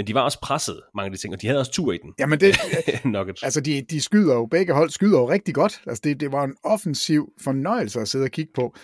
men 0.01 0.07
de 0.07 0.15
var 0.15 0.21
også 0.21 0.41
presset, 0.43 0.81
mange 0.95 1.07
af 1.07 1.13
de 1.13 1.19
ting, 1.19 1.35
og 1.35 1.43
de 1.43 1.47
havde 1.47 1.61
også 1.61 1.73
tur 1.73 1.93
i 1.93 1.99
den. 2.03 2.15
Jamen 2.19 2.41
det, 2.41 2.57
Nuggets. 3.05 3.43
altså 3.43 3.61
de, 3.61 3.83
de 3.91 4.01
skyder 4.01 4.35
jo, 4.35 4.47
begge 4.47 4.75
hold 4.75 4.91
skyder 4.91 5.19
jo 5.19 5.31
rigtig 5.31 5.55
godt. 5.55 5.83
Altså 5.87 6.01
det, 6.05 6.21
det 6.21 6.33
var 6.33 6.45
en 6.45 6.57
offensiv 6.65 7.33
fornøjelse 7.41 8.01
at 8.01 8.09
sidde 8.09 8.25
og 8.25 8.31
kigge 8.31 8.53
på. 8.55 8.75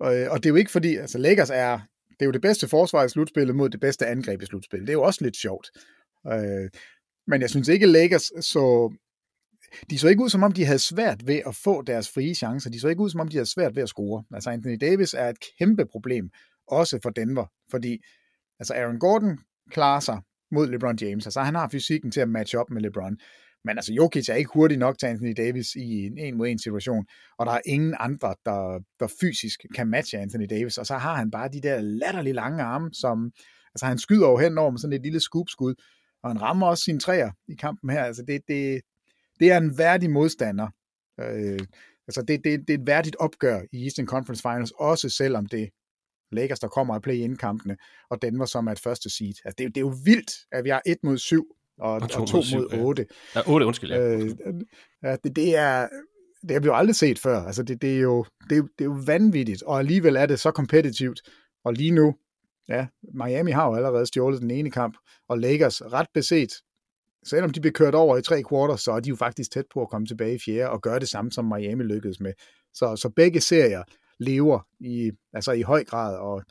Og, 0.00 0.14
og 0.30 0.38
det 0.38 0.46
er 0.46 0.50
jo 0.50 0.56
ikke 0.56 0.70
fordi, 0.70 0.96
altså 0.96 1.18
Lakers 1.18 1.50
er, 1.50 1.78
det 2.10 2.20
er 2.20 2.26
jo 2.26 2.30
det 2.30 2.40
bedste 2.40 2.68
forsvar 2.68 3.04
i 3.04 3.08
slutspillet 3.08 3.56
mod 3.56 3.68
det 3.68 3.80
bedste 3.80 4.06
angreb 4.06 4.42
i 4.42 4.46
slutspillet. 4.46 4.86
Det 4.86 4.92
er 4.92 4.98
jo 4.98 5.02
også 5.02 5.24
lidt 5.24 5.36
sjovt. 5.36 5.70
Øh, 6.26 6.70
men 7.26 7.40
jeg 7.40 7.50
synes 7.50 7.68
ikke, 7.68 7.86
Lakers 7.86 8.30
så 8.40 8.92
de 9.90 9.98
så 9.98 10.08
ikke 10.08 10.22
ud, 10.22 10.28
som 10.28 10.42
om 10.42 10.52
de 10.52 10.64
havde 10.64 10.78
svært 10.78 11.26
ved 11.26 11.40
at 11.46 11.56
få 11.56 11.82
deres 11.82 12.10
frie 12.10 12.34
chancer. 12.34 12.70
De 12.70 12.80
så 12.80 12.88
ikke 12.88 13.02
ud, 13.02 13.10
som 13.10 13.20
om 13.20 13.28
de 13.28 13.36
havde 13.36 13.50
svært 13.50 13.76
ved 13.76 13.82
at 13.82 13.88
score. 13.88 14.24
Altså 14.34 14.50
Anthony 14.50 14.76
Davis 14.80 15.14
er 15.14 15.28
et 15.28 15.38
kæmpe 15.58 15.86
problem, 15.86 16.30
også 16.68 16.98
for 17.02 17.10
Denver, 17.10 17.46
fordi 17.70 17.98
altså 18.60 18.74
Aaron 18.74 18.98
Gordon 18.98 19.38
klarer 19.70 20.00
sig 20.00 20.20
mod 20.50 20.68
LeBron 20.68 20.98
James. 21.00 21.26
Altså 21.26 21.40
han 21.40 21.54
har 21.54 21.68
fysikken 21.68 22.10
til 22.10 22.20
at 22.20 22.28
matche 22.28 22.58
op 22.58 22.70
med 22.70 22.82
LeBron. 22.82 23.18
Men 23.64 23.78
altså 23.78 23.92
Jokic 23.92 24.28
er 24.28 24.34
ikke 24.34 24.50
hurtig 24.54 24.78
nok 24.78 24.98
til 24.98 25.06
Anthony 25.06 25.34
Davis 25.36 25.74
i 25.74 26.06
en 26.06 26.18
en 26.18 26.36
mod 26.36 26.48
en 26.48 26.58
situation, 26.58 27.06
og 27.38 27.46
der 27.46 27.52
er 27.52 27.60
ingen 27.66 27.94
andre, 28.00 28.34
der, 28.44 28.80
der 29.00 29.06
fysisk 29.20 29.60
kan 29.74 29.86
matche 29.86 30.18
Anthony 30.18 30.46
Davis, 30.50 30.78
og 30.78 30.86
så 30.86 30.94
har 30.94 31.14
han 31.14 31.30
bare 31.30 31.48
de 31.48 31.60
der 31.60 31.80
latterlige 31.80 32.34
lange 32.34 32.62
arme, 32.62 32.90
som, 32.92 33.32
altså 33.74 33.86
han 33.86 33.98
skyder 33.98 34.28
jo 34.28 34.36
henover 34.36 34.70
med 34.70 34.78
sådan 34.78 34.92
et 34.92 35.02
lille 35.02 35.20
scoopskud, 35.20 35.74
og 36.22 36.30
han 36.30 36.42
rammer 36.42 36.66
også 36.66 36.84
sine 36.84 37.00
træer 37.00 37.30
i 37.48 37.54
kampen 37.54 37.90
her, 37.90 38.04
altså 38.04 38.22
det, 38.22 38.40
det, 38.48 38.80
det 39.40 39.52
er 39.52 39.56
en 39.56 39.78
værdig 39.78 40.10
modstander. 40.10 40.68
Øh, 41.20 41.58
altså 42.08 42.22
det, 42.28 42.44
det, 42.44 42.60
det 42.68 42.74
er 42.74 42.78
et 42.78 42.86
værdigt 42.86 43.16
opgør 43.16 43.60
i 43.72 43.82
Eastern 43.84 44.06
Conference 44.06 44.42
Finals, 44.42 44.72
også 44.78 45.08
selvom 45.08 45.46
det 45.46 45.70
Lakers, 46.32 46.60
der 46.60 46.68
kommer 46.68 46.94
at 46.94 47.02
play-in-kampene, 47.02 47.76
og 48.10 48.22
Denver, 48.22 48.44
som 48.44 48.66
er 48.66 48.72
et 48.72 48.80
første 48.80 49.10
seed. 49.10 49.34
Altså 49.44 49.54
det, 49.58 49.66
det 49.68 49.76
er 49.76 49.80
jo 49.80 49.94
vildt, 50.04 50.32
at 50.52 50.64
vi 50.64 50.70
har 50.70 50.82
1 50.86 50.96
mod 51.02 51.18
7 51.18 51.46
og, 51.78 51.92
og 51.92 52.10
2 52.10 52.20
mod, 52.20 52.42
syv, 52.42 52.58
mod 52.58 52.68
8. 52.72 53.06
Ja, 53.34 53.40
8, 53.46 53.66
undskyld. 53.66 53.92
Ja. 53.92 54.16
Øh, 54.16 54.30
ja, 55.02 55.16
det, 55.24 55.36
det 55.36 55.56
er 55.56 55.88
det 56.42 56.50
har 56.50 56.60
vi 56.60 56.66
jo 56.66 56.74
aldrig 56.74 56.96
set 56.96 57.18
før. 57.18 57.42
Altså 57.42 57.62
det, 57.62 57.82
det, 57.82 57.96
er 57.96 58.00
jo, 58.00 58.24
det, 58.50 58.62
det 58.78 58.80
er 58.80 58.84
jo 58.84 58.98
vanvittigt, 59.06 59.62
og 59.62 59.78
alligevel 59.78 60.16
er 60.16 60.26
det 60.26 60.40
så 60.40 60.50
kompetitivt. 60.50 61.20
Og 61.64 61.72
lige 61.72 61.90
nu, 61.90 62.14
ja, 62.68 62.86
Miami 63.14 63.50
har 63.50 63.66
jo 63.66 63.74
allerede 63.74 64.06
stjålet 64.06 64.40
den 64.40 64.50
ene 64.50 64.70
kamp, 64.70 64.96
og 65.28 65.38
Lakers 65.38 65.82
ret 65.82 66.06
beset, 66.14 66.52
selvom 67.26 67.50
de 67.50 67.60
bliver 67.60 67.72
kørt 67.72 67.94
over 67.94 68.16
i 68.16 68.22
tre 68.22 68.42
kvarter, 68.42 68.76
så 68.76 68.92
er 68.92 69.00
de 69.00 69.08
jo 69.08 69.16
faktisk 69.16 69.50
tæt 69.50 69.64
på 69.74 69.82
at 69.82 69.88
komme 69.88 70.06
tilbage 70.06 70.34
i 70.34 70.38
fjerde 70.44 70.70
og 70.70 70.82
gøre 70.82 70.98
det 70.98 71.08
samme, 71.08 71.32
som 71.32 71.44
Miami 71.44 71.84
lykkedes 71.84 72.20
med. 72.20 72.32
Så, 72.74 72.96
så 72.96 73.08
begge 73.08 73.40
serier 73.40 73.82
lever 74.18 74.60
i, 74.80 75.10
altså 75.32 75.52
i 75.52 75.62
høj 75.62 75.84
grad, 75.84 76.16
og, 76.16 76.42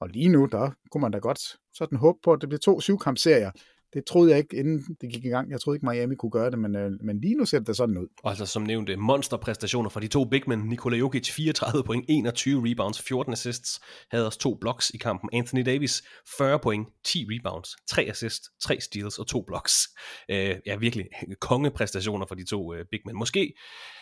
og 0.00 0.08
lige 0.08 0.28
nu, 0.28 0.48
der 0.52 0.70
kunne 0.90 1.02
man 1.02 1.12
da 1.12 1.18
godt 1.18 1.40
sådan 1.74 1.98
håbe 1.98 2.18
på, 2.24 2.32
at 2.32 2.40
det 2.40 2.48
bliver 2.48 2.60
to 2.60 2.80
syvkampserier. 2.80 3.50
Det 3.94 4.04
troede 4.04 4.30
jeg 4.30 4.38
ikke, 4.38 4.56
inden 4.56 4.96
det 5.00 5.12
gik 5.12 5.24
i 5.24 5.28
gang. 5.28 5.50
Jeg 5.50 5.60
troede 5.60 5.76
ikke, 5.76 5.86
Miami 5.86 6.14
kunne 6.14 6.30
gøre 6.30 6.50
det, 6.50 6.58
men, 6.58 6.76
øh, 6.76 6.90
men 7.04 7.20
lige 7.20 7.34
nu 7.34 7.44
ser 7.44 7.58
det 7.58 7.76
sådan 7.76 7.98
ud. 7.98 8.06
Og 8.22 8.30
altså 8.30 8.46
som 8.46 8.62
nævnte, 8.62 8.96
monsterpræstationer 8.96 9.90
fra 9.90 10.00
de 10.00 10.08
to 10.08 10.24
big 10.24 10.42
men. 10.46 10.58
Nikola 10.58 10.96
Jokic 10.96 11.30
34 11.30 11.84
point, 11.84 12.04
21 12.08 12.70
rebounds, 12.70 13.02
14 13.02 13.32
assists, 13.32 13.80
havde 14.10 14.26
også 14.26 14.38
to 14.38 14.54
blocks 14.60 14.90
i 14.90 14.96
kampen. 14.96 15.30
Anthony 15.32 15.62
Davis 15.66 16.02
40 16.38 16.58
point, 16.58 16.88
10 17.04 17.26
rebounds, 17.30 17.68
3 17.88 18.02
assists, 18.02 18.50
3 18.60 18.80
steals 18.80 19.18
og 19.18 19.26
to 19.26 19.42
blocks. 19.46 19.88
Øh, 20.30 20.56
ja, 20.66 20.76
virkelig 20.76 21.06
kongepræstationer 21.40 22.26
fra 22.26 22.34
de 22.34 22.44
to 22.44 22.74
øh, 22.74 22.84
big 22.90 23.00
men. 23.06 23.16
Måske, 23.18 23.54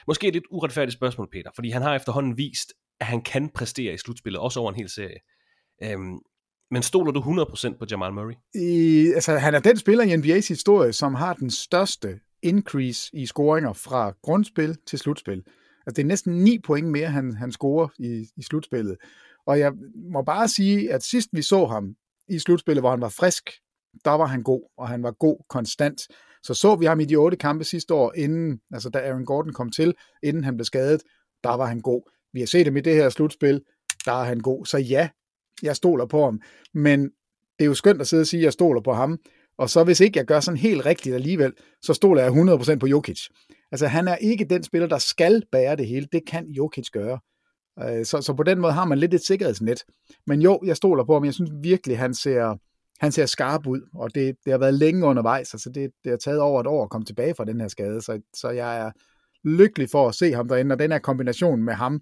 måske 0.07 0.29
et 0.29 0.35
lidt 0.35 0.44
uretfærdigt 0.50 0.96
spørgsmål, 0.96 1.29
Peter, 1.33 1.50
fordi 1.55 1.70
han 1.70 1.83
har 1.83 1.94
efterhånden 1.94 2.37
vist, 2.37 2.72
at 3.00 3.07
han 3.07 3.22
kan 3.22 3.48
præstere 3.48 3.94
i 3.94 3.98
slutspillet, 3.98 4.40
også 4.40 4.61
over 4.61 4.70
en 4.70 4.76
hel 4.76 4.88
serie. 4.88 5.18
Øhm, 5.83 6.18
men 6.70 6.83
stoler 6.83 7.12
du 7.12 7.20
100% 7.20 7.78
på 7.78 7.87
Jamal 7.90 8.12
Murray? 8.12 8.35
I, 8.54 9.12
altså, 9.14 9.37
han 9.38 9.54
er 9.54 9.59
den 9.59 9.76
spiller 9.76 10.04
i 10.04 10.14
NBA's 10.14 10.48
historie, 10.48 10.92
som 10.92 11.14
har 11.14 11.35
den 11.35 11.50
største 11.50 12.20
increase 12.42 13.11
i 13.16 13.26
scoringer 13.26 13.72
fra 13.72 14.12
grundspil 14.22 14.76
til 14.87 14.98
slutspil. 14.98 15.42
Altså, 15.87 15.96
det 15.96 15.98
er 15.98 16.07
næsten 16.07 16.44
9 16.44 16.59
point 16.59 16.88
mere, 16.88 17.07
han, 17.07 17.37
han 17.37 17.52
scorer 17.52 17.88
i, 17.98 18.26
i 18.37 18.42
slutspillet. 18.42 18.96
Og 19.46 19.59
jeg 19.59 19.72
må 20.12 20.22
bare 20.22 20.48
sige, 20.48 20.92
at 20.92 21.02
sidst 21.02 21.28
vi 21.33 21.42
så 21.42 21.66
ham 21.66 21.94
i 22.28 22.38
slutspillet, 22.38 22.83
hvor 22.83 22.90
han 22.90 23.00
var 23.00 23.09
frisk, 23.09 23.50
der 24.04 24.11
var 24.11 24.26
han 24.26 24.42
god, 24.42 24.72
og 24.78 24.88
han 24.88 25.02
var 25.02 25.11
god 25.11 25.44
konstant. 25.48 26.00
Så 26.42 26.54
så 26.54 26.76
vi 26.76 26.87
ham 26.87 27.00
i 27.00 27.04
de 27.04 27.16
otte 27.16 27.37
kampe 27.37 27.64
sidste 27.64 27.94
år, 27.94 28.12
inden, 28.16 28.61
altså 28.72 28.88
da 28.88 28.98
Aaron 28.98 29.24
Gordon 29.24 29.52
kom 29.52 29.70
til, 29.70 29.94
inden 30.22 30.44
han 30.44 30.57
blev 30.57 30.64
skadet, 30.64 31.02
der 31.44 31.57
var 31.57 31.66
han 31.66 31.80
god. 31.80 32.11
Vi 32.35 32.40
har 32.40 32.47
set 32.47 32.66
ham 32.66 32.77
i 32.77 32.81
det 32.81 32.94
her 32.94 33.09
slutspil, 33.09 33.61
der 34.05 34.12
er 34.12 34.25
han 34.25 34.40
god. 34.40 34.66
Så 34.66 34.79
ja, 34.79 35.09
jeg 35.62 35.77
stoler 35.77 36.07
på 36.07 36.25
ham. 36.25 36.40
Men 36.75 37.03
det 37.59 37.64
er 37.64 37.64
jo 37.64 37.75
skønt 37.75 38.01
at 38.01 38.07
sidde 38.07 38.20
og 38.20 38.27
sige, 38.27 38.40
at 38.40 38.44
jeg 38.44 38.53
stoler 38.53 38.81
på 38.81 38.92
ham. 38.92 39.18
Og 39.59 39.70
så 39.70 39.85
hvis 39.85 40.01
ikke 40.01 40.18
jeg 40.18 40.27
gør 40.27 40.40
sådan 40.40 40.59
helt 40.59 40.87
rigtigt 40.87 41.14
alligevel, 41.14 41.53
så 41.83 41.94
stoler 41.94 42.23
jeg 42.23 42.33
100% 42.33 42.79
på 42.79 42.87
Jokic. 42.87 43.20
Altså 43.73 43.87
han 43.87 44.09
er 44.09 44.16
ikke 44.16 44.44
den 44.44 44.62
spiller, 44.62 44.88
der 44.88 44.99
skal 44.99 45.42
bære 45.53 45.77
det 45.77 45.87
hele. 45.87 46.07
Det 46.12 46.23
kan 46.27 46.47
Jokic 46.47 46.90
gøre. 46.92 47.18
Øh, 47.83 48.05
så, 48.05 48.23
så 48.23 48.35
på 48.35 48.42
den 48.42 48.61
måde 48.61 48.73
har 48.73 48.85
man 48.85 48.99
lidt 48.99 49.14
et 49.14 49.25
sikkerhedsnet. 49.25 49.85
Men 50.27 50.42
jo, 50.42 50.61
jeg 50.64 50.77
stoler 50.77 51.05
på 51.05 51.12
ham. 51.12 51.25
Jeg 51.25 51.35
synes 51.35 51.51
virkelig, 51.62 51.99
han 51.99 52.14
ser, 52.14 52.57
han 53.01 53.12
ser 53.12 53.27
skarp 53.27 53.66
ud. 53.66 53.81
Og 53.94 54.14
det, 54.14 54.37
det 54.44 54.51
har 54.51 54.59
været 54.59 54.75
længe 54.75 55.07
undervejs. 55.07 55.55
Altså 55.55 55.70
det, 55.70 55.90
det 56.05 56.11
har 56.11 56.16
taget 56.16 56.40
over 56.40 56.61
et 56.61 56.66
år 56.66 56.83
at 56.83 56.90
komme 56.90 57.05
tilbage 57.05 57.35
fra 57.35 57.44
den 57.44 57.61
her 57.61 57.68
skade. 57.68 58.01
Så, 58.03 58.20
så 58.35 58.51
jeg 58.51 58.81
er 58.81 58.90
lykkelig 59.44 59.88
for 59.90 60.09
at 60.09 60.14
se 60.14 60.33
ham 60.33 60.49
derinde. 60.49 60.73
Og 60.73 60.79
den 60.79 60.92
her 60.92 60.99
kombination 60.99 61.62
med 61.62 61.75
ham 61.75 62.01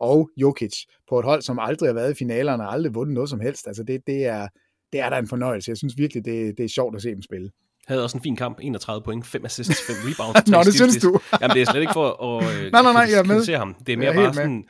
og 0.00 0.30
Jokic 0.36 0.72
på 1.08 1.18
et 1.18 1.24
hold, 1.24 1.42
som 1.42 1.58
aldrig 1.58 1.88
har 1.88 1.94
været 1.94 2.10
i 2.10 2.14
finalerne 2.14 2.62
og 2.66 2.72
aldrig 2.72 2.94
vundet 2.94 3.14
noget 3.14 3.30
som 3.30 3.40
helst. 3.40 3.66
Altså 3.66 3.82
det, 3.82 4.00
det, 4.06 4.26
er, 4.26 4.48
det 4.92 5.00
er 5.00 5.10
da 5.10 5.18
en 5.18 5.28
fornøjelse. 5.28 5.70
Jeg 5.70 5.76
synes 5.76 5.94
virkelig, 5.98 6.24
det, 6.24 6.58
det 6.58 6.64
er 6.64 6.68
sjovt 6.68 6.96
at 6.96 7.02
se 7.02 7.08
dem 7.08 7.22
spille. 7.22 7.50
Havde 7.86 8.02
også 8.02 8.16
en 8.16 8.22
fin 8.22 8.36
kamp, 8.36 8.58
31 8.62 9.02
point, 9.02 9.26
5 9.26 9.44
assists, 9.44 9.86
5 9.86 9.96
rebounds. 10.06 10.50
Nå, 10.50 10.62
det 10.62 10.74
synes 10.74 10.96
du. 10.96 11.20
Jamen, 11.40 11.54
det 11.54 11.62
er 11.62 11.66
slet 11.70 11.80
ikke 11.80 11.92
for 11.92 12.36
at 12.36 12.44
øh, 12.44 12.62
nej, 12.72 12.82
nej, 12.82 12.92
nej, 12.92 13.06
jeg 13.10 13.18
er 13.18 13.24
med. 13.24 13.44
se 13.44 13.52
ham. 13.52 13.74
Det 13.86 13.92
er 13.92 13.96
mere 13.96 14.14
bare 14.14 14.34
sådan, 14.34 14.64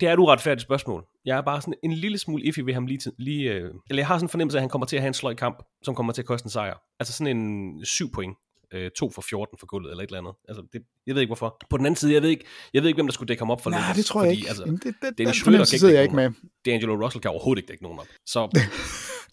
det 0.00 0.02
er 0.02 0.12
et 0.12 0.18
uretfærdigt 0.18 0.62
spørgsmål. 0.62 1.04
Jeg 1.24 1.38
er 1.38 1.42
bare 1.42 1.60
sådan 1.60 1.74
en 1.82 1.92
lille 1.92 2.18
smule 2.18 2.44
iffy 2.44 2.60
ved 2.60 2.74
ham 2.74 2.86
lige, 2.86 2.98
til, 2.98 3.12
lige 3.18 3.52
øh, 3.52 3.70
eller 3.90 4.00
jeg 4.00 4.06
har 4.06 4.18
sådan 4.18 4.24
en 4.24 4.28
fornemmelse 4.28 4.58
af, 4.58 4.60
at 4.60 4.62
han 4.62 4.68
kommer 4.68 4.86
til 4.86 4.96
at 4.96 5.02
have 5.02 5.08
en 5.08 5.14
sløj 5.14 5.34
kamp, 5.34 5.62
som 5.82 5.94
kommer 5.94 6.12
til 6.12 6.22
at 6.22 6.26
koste 6.26 6.46
en 6.46 6.50
sejr. 6.50 6.74
Altså 7.00 7.12
sådan 7.12 7.36
en 7.36 7.84
7 7.84 8.10
point 8.14 8.36
øh, 8.74 8.90
2 8.90 9.10
for 9.10 9.22
14 9.22 9.58
for 9.58 9.66
gulvet, 9.66 9.90
eller 9.90 10.02
et 10.02 10.08
eller 10.08 10.18
andet. 10.18 10.34
Altså, 10.48 10.62
det, 10.72 10.82
jeg 11.06 11.14
ved 11.14 11.22
ikke 11.22 11.28
hvorfor. 11.28 11.56
På 11.70 11.76
den 11.76 11.86
anden 11.86 11.96
side, 11.96 12.12
jeg 12.12 12.22
ved 12.22 12.30
ikke, 12.30 12.44
jeg 12.74 12.82
ved 12.82 12.88
ikke 12.88 12.96
hvem 12.96 13.06
der 13.06 13.12
skulle 13.12 13.28
dække 13.28 13.40
ham 13.40 13.50
op 13.50 13.62
for 13.62 13.70
Nej, 13.70 13.80
Lakers, 13.80 13.96
det 13.96 14.04
tror 14.06 14.22
jeg 14.22 14.30
fordi, 14.30 14.38
ikke. 14.38 14.48
Altså, 14.48 14.64
det, 14.64 14.94
det, 15.02 15.18
Dennis 15.18 15.42
den 15.42 15.52
Schröder 15.52 15.56
kan 15.56 15.66
sidder 15.66 15.88
ikke 15.88 15.96
jeg 15.96 16.02
ikke 16.02 16.16
med. 16.16 16.28
D'Angelo 16.68 17.04
Russell 17.04 17.22
kan 17.22 17.30
overhovedet 17.30 17.60
ikke 17.60 17.70
dække 17.70 17.82
nogen 17.82 17.98
op. 17.98 18.06
Så 18.26 18.60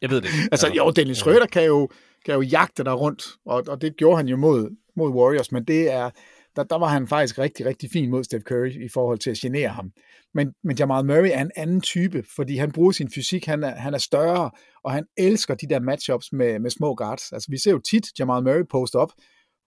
jeg 0.02 0.10
ved 0.10 0.22
det 0.22 0.28
ikke. 0.28 0.50
altså, 0.52 0.68
jo, 0.78 0.92
Dennis 0.92 1.22
Schröder 1.22 1.46
kan 1.46 1.66
jo, 1.66 1.90
kan 2.26 2.34
jo 2.36 2.42
jagte 2.42 2.84
der 2.84 2.94
rundt, 2.94 3.24
og, 3.46 3.64
og 3.68 3.82
det 3.82 3.98
gjorde 3.98 4.18
han 4.18 4.28
jo 4.28 4.38
mod, 4.38 4.70
mod 4.96 5.10
Warriors, 5.10 5.52
men 5.52 5.64
det 5.66 5.92
er, 5.92 6.10
der, 6.56 6.64
der 6.64 6.78
var 6.78 6.88
han 6.88 7.08
faktisk 7.08 7.38
rigtig, 7.38 7.66
rigtig 7.66 7.90
fin 7.92 8.10
mod 8.10 8.24
Steph 8.24 8.44
Curry 8.44 8.86
i 8.86 8.90
forhold 8.94 9.20
til 9.20 9.30
at 9.30 9.38
genere 9.38 9.70
ham. 9.70 9.92
Men, 10.34 10.54
men 10.64 10.78
Jamal 10.78 11.06
Murray 11.06 11.30
er 11.34 11.42
en 11.42 11.52
anden 11.56 11.82
type, 11.82 12.24
fordi 12.36 12.58
han 12.58 12.72
bruger 12.72 12.92
sin 12.92 13.10
fysik, 13.16 13.46
han 13.46 13.64
er, 13.64 13.76
han 13.76 13.94
er 13.94 13.98
større, 13.98 14.52
og 14.84 14.92
han 14.92 15.06
elsker 15.18 15.56
de 15.56 15.68
der 15.68 15.80
matchups 15.80 16.34
med, 16.34 16.60
med 16.60 16.70
små 16.70 16.96
guards. 16.96 17.32
Altså, 17.32 17.52
vi 17.52 17.58
ser 17.58 17.72
jo 17.72 17.80
tit 17.80 18.20
Jamal 18.20 18.44
Murray 18.44 18.64
poste 18.70 18.96
op, 18.96 19.12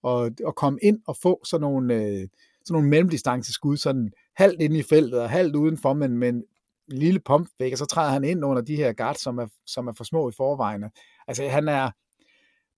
og, 0.02 0.30
og 0.44 0.54
komme 0.54 0.78
ind 0.82 1.00
og 1.06 1.16
få 1.22 1.40
sådan 1.44 1.60
nogle, 1.60 1.94
øh, 1.94 2.28
sådan 2.64 2.72
nogle 2.72 2.88
mellemdistanceskud, 2.88 3.76
sådan 3.76 4.12
halvt 4.36 4.62
inde 4.62 4.78
i 4.78 4.82
feltet 4.82 5.20
og 5.20 5.30
halvt 5.30 5.56
udenfor, 5.56 5.92
men 5.92 6.18
med 6.18 6.28
en 6.28 6.44
lille 6.88 7.20
pumpvæk, 7.20 7.72
og 7.72 7.78
så 7.78 7.86
træder 7.86 8.12
han 8.12 8.24
ind 8.24 8.44
under 8.44 8.62
de 8.62 8.76
her 8.76 8.92
guards, 8.92 9.20
som 9.20 9.38
er, 9.38 9.46
som 9.66 9.88
er 9.88 9.92
for 9.92 10.04
små 10.04 10.28
i 10.28 10.32
forvejen. 10.32 10.84
Altså, 11.28 11.48
han 11.48 11.68
er, 11.68 11.90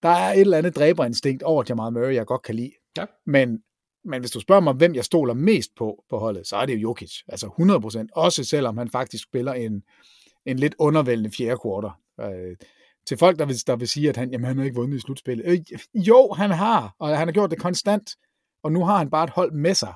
der 0.03 0.09
er 0.09 0.33
et 0.33 0.41
eller 0.41 0.59
andet 0.59 0.77
dræberinstinkt 0.77 1.43
over 1.43 1.65
Jamal 1.69 1.93
Murray, 1.93 2.15
jeg 2.15 2.27
godt 2.27 2.43
kan 2.43 2.55
lide. 2.55 2.73
Ja. 2.97 3.05
Men, 3.27 3.63
men 4.05 4.21
hvis 4.21 4.31
du 4.31 4.41
spørger 4.41 4.61
mig, 4.61 4.75
hvem 4.75 4.95
jeg 4.95 5.05
stoler 5.05 5.35
mest 5.35 5.71
på 5.77 6.05
på 6.11 6.19
holdet, 6.19 6.47
så 6.47 6.57
er 6.57 6.67
det 6.67 6.73
jo 6.75 6.79
Jokic. 6.79 7.13
Altså 7.29 7.47
100%. 8.07 8.07
Også 8.13 8.45
selvom 8.45 8.79
han 8.79 8.91
faktisk 8.91 9.25
spiller 9.25 9.53
en, 9.53 9.83
en 10.47 10.59
lidt 10.59 10.75
undervældende 10.79 11.31
fjerde 11.31 11.61
quarter. 11.65 12.01
Øh, 12.21 12.57
til 13.07 13.17
folk, 13.19 13.39
der 13.39 13.47
vil, 13.47 13.57
der 13.67 13.77
vil 13.77 13.89
sige, 13.89 14.09
at 14.09 14.17
han, 14.17 14.31
jamen, 14.31 14.45
han 14.45 14.59
har 14.59 14.65
ikke 14.65 14.77
vundet 14.77 14.97
i 14.97 15.01
slutspillet. 15.01 15.47
Øh, 15.47 15.59
jo, 15.95 16.33
han 16.33 16.51
har, 16.51 16.95
og 16.99 17.19
han 17.19 17.29
har 17.29 17.33
gjort 17.33 17.51
det 17.51 17.59
konstant. 17.59 18.11
Og 18.63 18.73
nu 18.73 18.85
har 18.85 18.99
han 18.99 19.11
bare 19.11 19.25
et 19.25 19.31
hold 19.31 19.53
med 19.53 19.75
sig, 19.75 19.95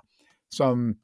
som 0.50 0.94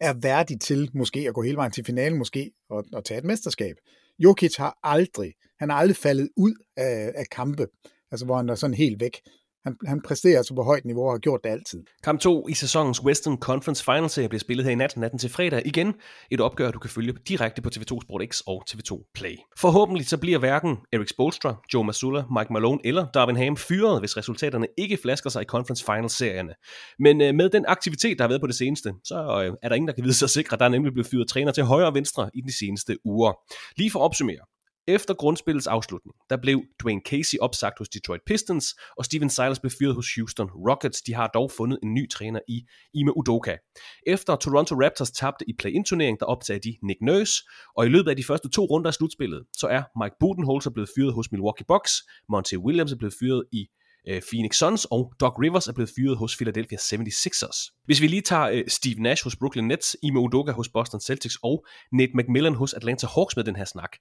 er 0.00 0.14
værdig 0.22 0.60
til 0.60 0.90
måske 0.94 1.28
at 1.28 1.34
gå 1.34 1.42
hele 1.42 1.56
vejen 1.56 1.72
til 1.72 1.84
finalen, 1.84 2.18
måske 2.18 2.52
og, 2.70 2.84
og 2.92 3.04
tage 3.04 3.18
et 3.18 3.24
mesterskab. 3.24 3.76
Jokic 4.18 4.56
har 4.56 4.78
aldrig, 4.82 5.32
han 5.58 5.70
har 5.70 5.76
aldrig 5.76 5.96
faldet 5.96 6.28
ud 6.36 6.54
af, 6.76 7.12
af 7.14 7.26
kampe, 7.30 7.66
altså 8.10 8.26
hvor 8.26 8.36
han 8.36 8.48
er 8.48 8.54
sådan 8.54 8.74
helt 8.74 9.00
væk. 9.00 9.20
Han, 9.64 9.76
han 9.86 10.02
præsterer 10.02 10.36
altså 10.36 10.54
på 10.54 10.62
højt 10.62 10.84
niveau 10.84 11.04
og 11.06 11.12
har 11.12 11.18
gjort 11.18 11.40
det 11.44 11.50
altid. 11.50 11.82
Kamp 12.04 12.20
2 12.20 12.48
i 12.48 12.54
sæsonens 12.54 13.02
Western 13.02 13.36
Conference 13.36 13.84
Final 13.84 14.10
Serie 14.10 14.28
bliver 14.28 14.40
spillet 14.40 14.64
her 14.64 14.72
i 14.72 14.74
nat, 14.74 14.96
natten 14.96 15.18
til 15.18 15.30
fredag. 15.30 15.62
Igen 15.64 15.94
et 16.30 16.40
opgør, 16.40 16.70
du 16.70 16.78
kan 16.78 16.90
følge 16.90 17.14
direkte 17.28 17.62
på 17.62 17.70
TV2 17.74 18.00
Sport 18.02 18.22
X 18.30 18.40
og 18.46 18.64
TV2 18.70 19.10
Play. 19.14 19.36
Forhåbentlig 19.58 20.06
så 20.06 20.18
bliver 20.18 20.38
hverken 20.38 20.76
Eric 20.92 21.08
Spolstra, 21.08 21.54
Joe 21.74 21.84
Masula, 21.84 22.24
Mike 22.38 22.52
Malone 22.52 22.78
eller 22.84 23.06
Darvin 23.14 23.36
Ham 23.36 23.56
fyret, 23.56 24.00
hvis 24.00 24.16
resultaterne 24.16 24.66
ikke 24.78 24.98
flasker 25.02 25.30
sig 25.30 25.42
i 25.42 25.44
Conference 25.44 25.84
Final 25.84 26.10
serierne. 26.10 26.54
Men 26.98 27.20
øh, 27.20 27.34
med 27.34 27.50
den 27.50 27.64
aktivitet, 27.68 28.18
der 28.18 28.24
har 28.24 28.28
været 28.28 28.40
på 28.40 28.46
det 28.46 28.54
seneste, 28.54 28.92
så 29.04 29.44
øh, 29.44 29.56
er 29.62 29.68
der 29.68 29.76
ingen, 29.76 29.88
der 29.88 29.94
kan 29.94 30.04
vide 30.04 30.14
sig 30.14 30.30
sikre, 30.30 30.56
der 30.56 30.64
er 30.64 30.68
nemlig 30.68 30.92
blevet 30.92 31.06
fyret 31.06 31.28
træner 31.28 31.52
til 31.52 31.64
højre 31.64 31.86
og 31.86 31.94
venstre 31.94 32.30
i 32.34 32.40
de 32.40 32.58
seneste 32.58 32.96
uger. 33.04 33.32
Lige 33.76 33.90
for 33.90 33.98
at 33.98 34.04
opsummere. 34.04 34.51
Efter 34.86 35.14
grundspillets 35.14 35.66
afslutning, 35.66 36.14
der 36.30 36.36
blev 36.36 36.62
Dwayne 36.82 37.00
Casey 37.06 37.38
opsagt 37.40 37.78
hos 37.78 37.88
Detroit 37.88 38.20
Pistons, 38.26 38.74
og 38.98 39.04
Steven 39.04 39.30
Silas 39.30 39.60
blev 39.60 39.70
fyret 39.78 39.94
hos 39.94 40.06
Houston 40.16 40.48
Rockets. 40.68 41.02
De 41.02 41.14
har 41.14 41.26
dog 41.26 41.50
fundet 41.50 41.78
en 41.82 41.94
ny 41.94 42.10
træner 42.10 42.40
i 42.48 42.66
Ime 42.94 43.16
Udoka. 43.16 43.56
Efter 44.06 44.36
Toronto 44.36 44.74
Raptors 44.74 45.10
tabte 45.10 45.44
i 45.48 45.52
play-in-turneringen, 45.58 46.20
der 46.20 46.26
optagede 46.26 46.70
de 46.70 46.76
Nick 46.82 47.00
Nurse, 47.00 47.32
og 47.76 47.86
i 47.86 47.88
løbet 47.88 48.10
af 48.10 48.16
de 48.16 48.24
første 48.24 48.48
to 48.48 48.64
runder 48.64 48.88
af 48.88 48.94
slutspillet, 48.94 49.44
så 49.56 49.66
er 49.66 49.82
Mike 50.02 50.16
Budenholzer 50.20 50.70
blevet 50.70 50.90
fyret 50.96 51.14
hos 51.14 51.32
Milwaukee 51.32 51.66
Bucks, 51.68 51.92
Monte 52.28 52.58
Williams 52.58 52.92
er 52.92 52.96
blevet 52.96 53.14
fyret 53.20 53.44
i 53.52 53.66
øh, 54.08 54.22
Phoenix 54.30 54.56
Suns, 54.56 54.84
og 54.84 55.12
Doc 55.20 55.32
Rivers 55.42 55.68
er 55.68 55.72
blevet 55.72 55.90
fyret 55.96 56.16
hos 56.16 56.36
Philadelphia 56.36 56.78
76ers. 56.78 57.82
Hvis 57.84 58.00
vi 58.00 58.06
lige 58.06 58.22
tager 58.22 58.48
øh, 58.48 58.64
Steve 58.68 59.02
Nash 59.02 59.24
hos 59.24 59.36
Brooklyn 59.36 59.64
Nets, 59.64 59.96
Ime 60.02 60.20
Udoka 60.20 60.52
hos 60.52 60.68
Boston 60.68 61.00
Celtics 61.00 61.38
og 61.42 61.66
Nate 61.92 62.12
McMillan 62.14 62.54
hos 62.54 62.72
Atlanta 62.72 63.06
Hawks 63.06 63.36
med 63.36 63.44
den 63.44 63.56
her 63.56 63.64
snak, 63.64 63.92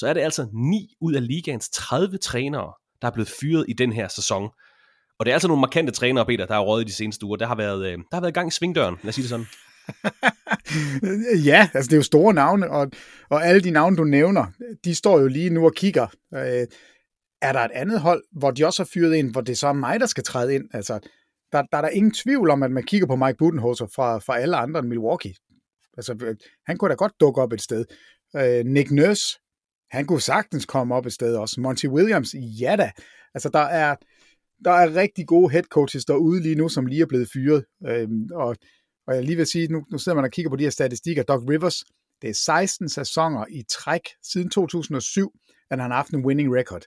så 0.00 0.06
er 0.06 0.12
det 0.12 0.20
altså 0.20 0.46
9 0.52 0.94
ud 1.00 1.14
af 1.14 1.26
ligaens 1.26 1.68
30 1.68 2.18
trænere, 2.18 2.72
der 3.02 3.08
er 3.08 3.12
blevet 3.12 3.32
fyret 3.40 3.64
i 3.68 3.72
den 3.72 3.92
her 3.92 4.08
sæson. 4.08 4.50
Og 5.18 5.26
det 5.26 5.30
er 5.30 5.34
altså 5.34 5.48
nogle 5.48 5.60
markante 5.60 5.92
trænere, 5.92 6.26
Peter, 6.26 6.46
der 6.46 6.54
har 6.54 6.60
røget 6.60 6.84
i 6.84 6.86
de 6.86 6.92
seneste 6.92 7.26
uger. 7.26 7.36
Der 7.36 7.46
har 7.46 7.54
været, 7.54 7.86
øh, 7.86 7.98
der 7.98 8.16
har 8.16 8.20
været 8.20 8.34
gang 8.34 8.48
i 8.48 8.50
svingdøren, 8.50 8.96
lad 9.02 9.08
os 9.08 9.14
sige 9.14 9.22
det 9.22 9.30
sådan. 9.30 9.46
ja, 11.50 11.68
altså 11.74 11.88
det 11.88 11.92
er 11.92 11.96
jo 11.98 12.02
store 12.02 12.34
navne, 12.34 12.70
og, 12.70 12.90
og 13.30 13.46
alle 13.46 13.60
de 13.60 13.70
navne, 13.70 13.96
du 13.96 14.04
nævner, 14.04 14.46
de 14.84 14.94
står 14.94 15.20
jo 15.20 15.26
lige 15.26 15.50
nu 15.50 15.64
og 15.64 15.74
kigger. 15.74 16.06
Øh, 16.34 16.66
er 17.42 17.52
der 17.52 17.60
et 17.60 17.70
andet 17.74 18.00
hold, 18.00 18.24
hvor 18.32 18.50
de 18.50 18.66
også 18.66 18.82
har 18.82 18.88
fyret 18.94 19.14
ind, 19.14 19.32
hvor 19.32 19.40
det 19.40 19.58
så 19.58 19.68
er 19.68 19.72
mig, 19.72 20.00
der 20.00 20.06
skal 20.06 20.24
træde 20.24 20.54
ind? 20.54 20.64
Altså, 20.74 20.98
der, 21.52 21.62
der 21.62 21.78
er 21.78 21.82
der 21.82 21.88
ingen 21.88 22.12
tvivl 22.12 22.50
om, 22.50 22.62
at 22.62 22.70
man 22.70 22.82
kigger 22.82 23.06
på 23.06 23.16
Mike 23.16 23.36
Budenholzer 23.38 23.86
fra, 23.94 24.18
fra 24.18 24.38
alle 24.38 24.56
andre 24.56 24.80
end 24.80 24.88
Milwaukee. 24.88 25.34
Altså, 25.96 26.16
øh, 26.22 26.36
han 26.66 26.76
kunne 26.76 26.88
da 26.88 26.94
godt 26.94 27.12
dukke 27.20 27.42
op 27.42 27.52
et 27.52 27.62
sted. 27.62 27.84
Øh, 28.36 28.64
Nick 28.64 28.90
Nurse, 28.90 29.38
han 29.90 30.06
kunne 30.06 30.20
sagtens 30.20 30.66
komme 30.66 30.94
op 30.94 31.06
et 31.06 31.12
sted 31.12 31.36
også. 31.36 31.60
Monty 31.60 31.86
Williams, 31.86 32.34
ja 32.60 32.76
da. 32.76 32.90
Altså, 33.34 33.48
der 33.48 33.58
er, 33.58 33.96
der 34.64 34.70
er 34.70 34.94
rigtig 34.94 35.26
gode 35.26 35.50
head 35.50 35.62
coaches 35.62 36.04
derude 36.04 36.42
lige 36.42 36.54
nu, 36.54 36.68
som 36.68 36.86
lige 36.86 37.02
er 37.02 37.06
blevet 37.06 37.28
fyret. 37.32 37.64
Øhm, 37.86 38.28
og, 38.32 38.56
og 39.06 39.14
jeg 39.14 39.24
lige 39.24 39.36
vil 39.36 39.46
sige, 39.46 39.68
nu, 39.68 39.84
nu 39.92 39.98
sidder 39.98 40.16
man 40.16 40.24
og 40.24 40.30
kigger 40.30 40.50
på 40.50 40.56
de 40.56 40.62
her 40.62 40.70
statistikker. 40.70 41.22
Doc 41.22 41.42
Rivers, 41.48 41.84
det 42.22 42.30
er 42.30 42.34
16 42.34 42.88
sæsoner 42.88 43.44
i 43.50 43.62
træk 43.70 44.00
siden 44.22 44.50
2007, 44.50 45.32
at 45.70 45.80
han 45.80 45.90
har 45.90 45.96
haft 45.96 46.10
en 46.10 46.24
winning 46.26 46.56
record. 46.56 46.82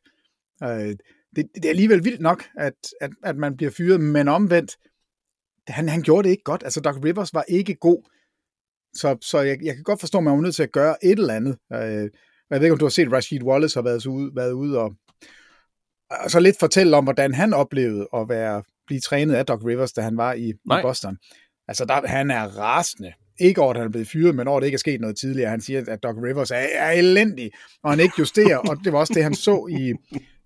Øh, 0.64 0.95
det, 1.36 1.47
det 1.56 1.66
er 1.66 1.70
alligevel 1.70 2.04
vildt 2.04 2.22
nok, 2.22 2.43
at, 2.58 2.74
at, 3.01 3.12
at 3.24 3.38
man 3.38 3.58
bliver 3.58 3.72
fyret, 3.72 4.01
men 4.01 4.28
omvendt, 4.28 4.78
han, 5.68 5.89
han 5.89 6.01
gjorde 6.01 6.24
det 6.24 6.32
ikke 6.32 6.43
godt. 6.43 6.64
Altså, 6.64 6.80
Doc 6.80 6.95
Rivers 7.04 7.34
var 7.34 7.45
ikke 7.47 7.76
god. 7.76 8.10
Så, 8.93 9.18
så 9.22 9.39
jeg, 9.39 9.58
jeg 9.64 9.76
kan 9.76 9.84
godt 9.84 9.99
forstå, 9.99 10.18
at 10.18 10.24
man 10.24 10.34
var 10.34 10.41
nødt 10.41 10.56
til 10.56 10.64
at 10.64 10.72
gøre 10.72 11.06
et 11.06 11.20
eller 11.20 11.34
andet. 11.34 11.58
Øh, 11.74 12.10
jeg 12.54 12.62
ved 12.62 12.68
ikke, 12.68 12.74
om 12.74 12.80
du 12.80 12.86
har 12.86 12.89
set, 12.89 13.12
Rashid 13.12 13.43
Wallace 13.43 13.78
har 13.78 13.84
været 13.84 14.06
ude, 14.06 14.32
været 14.36 14.51
ude 14.51 14.80
og, 14.80 14.93
og 16.10 16.32
så 16.32 16.39
lidt 16.39 16.60
fortælle 16.60 16.97
om, 16.97 17.04
hvordan 17.04 17.34
han 17.34 17.54
oplevede 17.54 18.08
at 18.16 18.30
være, 18.30 18.64
blive 18.88 18.99
trænet 18.99 19.36
af 19.36 19.45
Doc 19.45 19.66
Rivers, 19.66 19.93
da 19.93 20.01
han 20.01 20.18
var 20.18 20.34
i, 20.34 20.49
i 20.49 20.82
Boston. 20.82 21.18
Altså, 21.68 21.86
der, 21.86 22.08
han 22.08 22.32
er 22.32 22.43
rasende. 22.43 23.14
Ikke 23.39 23.62
over, 23.62 23.72
at 23.72 23.78
han 23.78 23.88
er 23.88 23.91
blevet 23.91 24.08
fyret, 24.08 24.36
men 24.36 24.47
over, 24.47 24.58
at 24.58 24.62
det 24.62 24.68
ikke 24.68 24.76
er 24.76 24.80
sket 24.80 25.01
noget 25.01 25.18
tidligere. 25.18 25.49
Han 25.49 25.62
siger, 25.62 25.84
at 25.88 26.04
Doc 26.04 26.16
Rivers 26.24 26.51
er, 26.51 26.56
er 26.56 26.91
elendig, 26.91 27.51
og 27.84 27.91
han 27.91 27.99
ikke 27.99 28.16
justerer, 28.20 28.58
og 28.58 28.78
det 28.84 28.93
var 28.93 28.99
også 28.99 29.14
det, 29.14 29.24
han 29.24 29.36
så 29.36 29.68
i, 29.72 29.93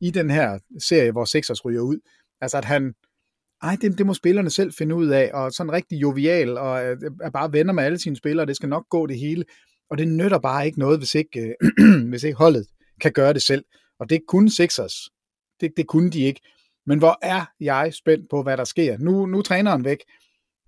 i 0.01 0.11
den 0.11 0.29
her 0.29 0.59
serie, 0.83 1.11
hvor 1.11 1.25
Sixers 1.25 1.65
ryger 1.65 1.81
ud. 1.81 1.99
Altså, 2.41 2.57
at 2.57 2.65
han, 2.65 2.93
ej, 3.63 3.77
det, 3.81 3.97
det 3.97 4.05
må 4.05 4.13
spillerne 4.13 4.49
selv 4.49 4.73
finde 4.77 4.95
ud 4.95 5.07
af, 5.07 5.31
og 5.33 5.51
sådan 5.51 5.71
rigtig 5.71 6.01
jovial, 6.01 6.57
og 6.57 6.79
er 7.21 7.29
bare 7.33 7.53
venner 7.53 7.73
med 7.73 7.83
alle 7.83 7.99
sine 7.99 8.15
spillere, 8.15 8.45
det 8.45 8.55
skal 8.55 8.69
nok 8.69 8.89
gå 8.89 9.07
det 9.07 9.19
hele. 9.19 9.43
Og 9.89 9.97
det 9.97 10.07
nytter 10.07 10.39
bare 10.39 10.65
ikke 10.65 10.79
noget, 10.79 10.99
hvis 10.99 11.15
ikke, 11.15 11.55
øh, 11.71 12.03
hvis 12.09 12.23
ikke 12.23 12.37
holdet 12.37 12.67
kan 13.01 13.11
gøre 13.11 13.33
det 13.33 13.41
selv. 13.41 13.65
Og 13.99 14.09
det 14.09 14.21
kunne 14.27 14.51
Sixers. 14.51 15.09
Det, 15.61 15.71
det 15.77 15.87
kunne 15.87 16.09
de 16.09 16.21
ikke. 16.21 16.41
Men 16.85 16.99
hvor 16.99 17.19
er 17.21 17.45
jeg 17.59 17.93
spændt 17.93 18.29
på, 18.29 18.43
hvad 18.43 18.57
der 18.57 18.63
sker. 18.63 18.97
Nu, 18.97 19.25
nu 19.25 19.41
træner 19.41 19.71
han 19.71 19.83
væk. 19.83 19.97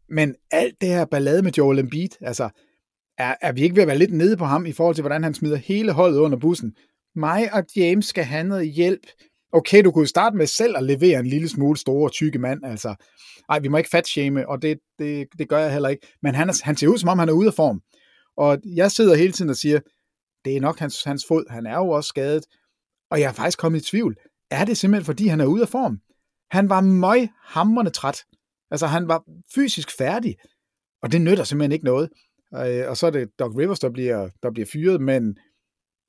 Men 0.09 0.35
alt 0.51 0.81
det 0.81 0.89
her 0.89 1.05
ballade 1.05 1.41
med 1.41 1.51
Joel 1.51 1.79
Embiid, 1.79 2.09
altså, 2.21 2.49
er, 3.17 3.35
er 3.41 3.51
vi 3.51 3.61
ikke 3.61 3.75
ved 3.75 3.83
at 3.83 3.87
være 3.87 3.97
lidt 3.97 4.13
nede 4.13 4.37
på 4.37 4.45
ham 4.45 4.65
i 4.65 4.71
forhold 4.71 4.95
til, 4.95 5.01
hvordan 5.01 5.23
han 5.23 5.33
smider 5.33 5.57
hele 5.57 5.91
holdet 5.91 6.19
under 6.19 6.37
bussen? 6.37 6.75
Mig 7.15 7.53
og 7.53 7.63
James 7.75 8.05
skal 8.05 8.23
have 8.23 8.43
noget 8.43 8.69
hjælp. 8.69 9.07
Okay, 9.51 9.83
du 9.83 9.91
kunne 9.91 10.07
starte 10.07 10.37
med 10.37 10.47
selv 10.47 10.77
at 10.77 10.83
levere 10.83 11.19
en 11.19 11.25
lille 11.25 11.49
smule 11.49 11.77
store, 11.77 12.09
tykke 12.09 12.39
mand, 12.39 12.65
altså. 12.65 12.95
Ej, 13.49 13.59
vi 13.59 13.67
må 13.67 13.77
ikke 13.77 13.89
fatshame, 13.89 14.49
og 14.49 14.61
det, 14.61 14.79
det, 14.99 15.27
det 15.37 15.49
gør 15.49 15.59
jeg 15.59 15.73
heller 15.73 15.89
ikke. 15.89 16.07
Men 16.21 16.35
han, 16.35 16.49
er, 16.49 16.61
han 16.63 16.75
ser 16.75 16.87
ud, 16.87 16.97
som 16.97 17.09
om 17.09 17.19
han 17.19 17.29
er 17.29 17.33
ude 17.33 17.47
af 17.47 17.53
form. 17.53 17.81
Og 18.39 18.57
jeg 18.65 18.91
sidder 18.91 19.15
hele 19.15 19.31
tiden 19.33 19.49
og 19.49 19.55
siger, 19.55 19.79
det 20.45 20.55
er 20.55 20.61
nok 20.61 20.79
hans, 20.79 21.03
hans 21.03 21.25
fod, 21.27 21.45
han 21.49 21.65
er 21.65 21.77
jo 21.77 21.89
også 21.89 22.07
skadet. 22.07 22.45
Og 23.11 23.19
jeg 23.19 23.27
er 23.29 23.33
faktisk 23.33 23.59
kommet 23.59 23.81
i 23.81 23.89
tvivl. 23.89 24.15
Er 24.51 24.65
det 24.65 24.77
simpelthen, 24.77 25.05
fordi 25.05 25.27
han 25.27 25.41
er 25.41 25.45
ude 25.45 25.61
af 25.61 25.69
form? 25.69 25.99
Han 26.51 26.69
var 26.69 26.81
møg 26.81 27.29
hamrende 27.43 27.91
træt. 27.91 28.25
Altså, 28.71 28.87
han 28.87 29.07
var 29.07 29.23
fysisk 29.55 29.97
færdig, 29.97 30.35
og 31.01 31.11
det 31.11 31.21
nytter 31.21 31.43
simpelthen 31.43 31.71
ikke 31.71 31.85
noget. 31.85 32.09
Øh, 32.55 32.89
og 32.89 32.97
så 32.97 33.07
er 33.07 33.11
det 33.11 33.39
Doc 33.39 33.57
Rivers, 33.57 33.79
der 33.79 33.89
bliver, 33.89 34.29
der 34.43 34.51
bliver 34.51 34.65
fyret, 34.73 35.01
men 35.01 35.37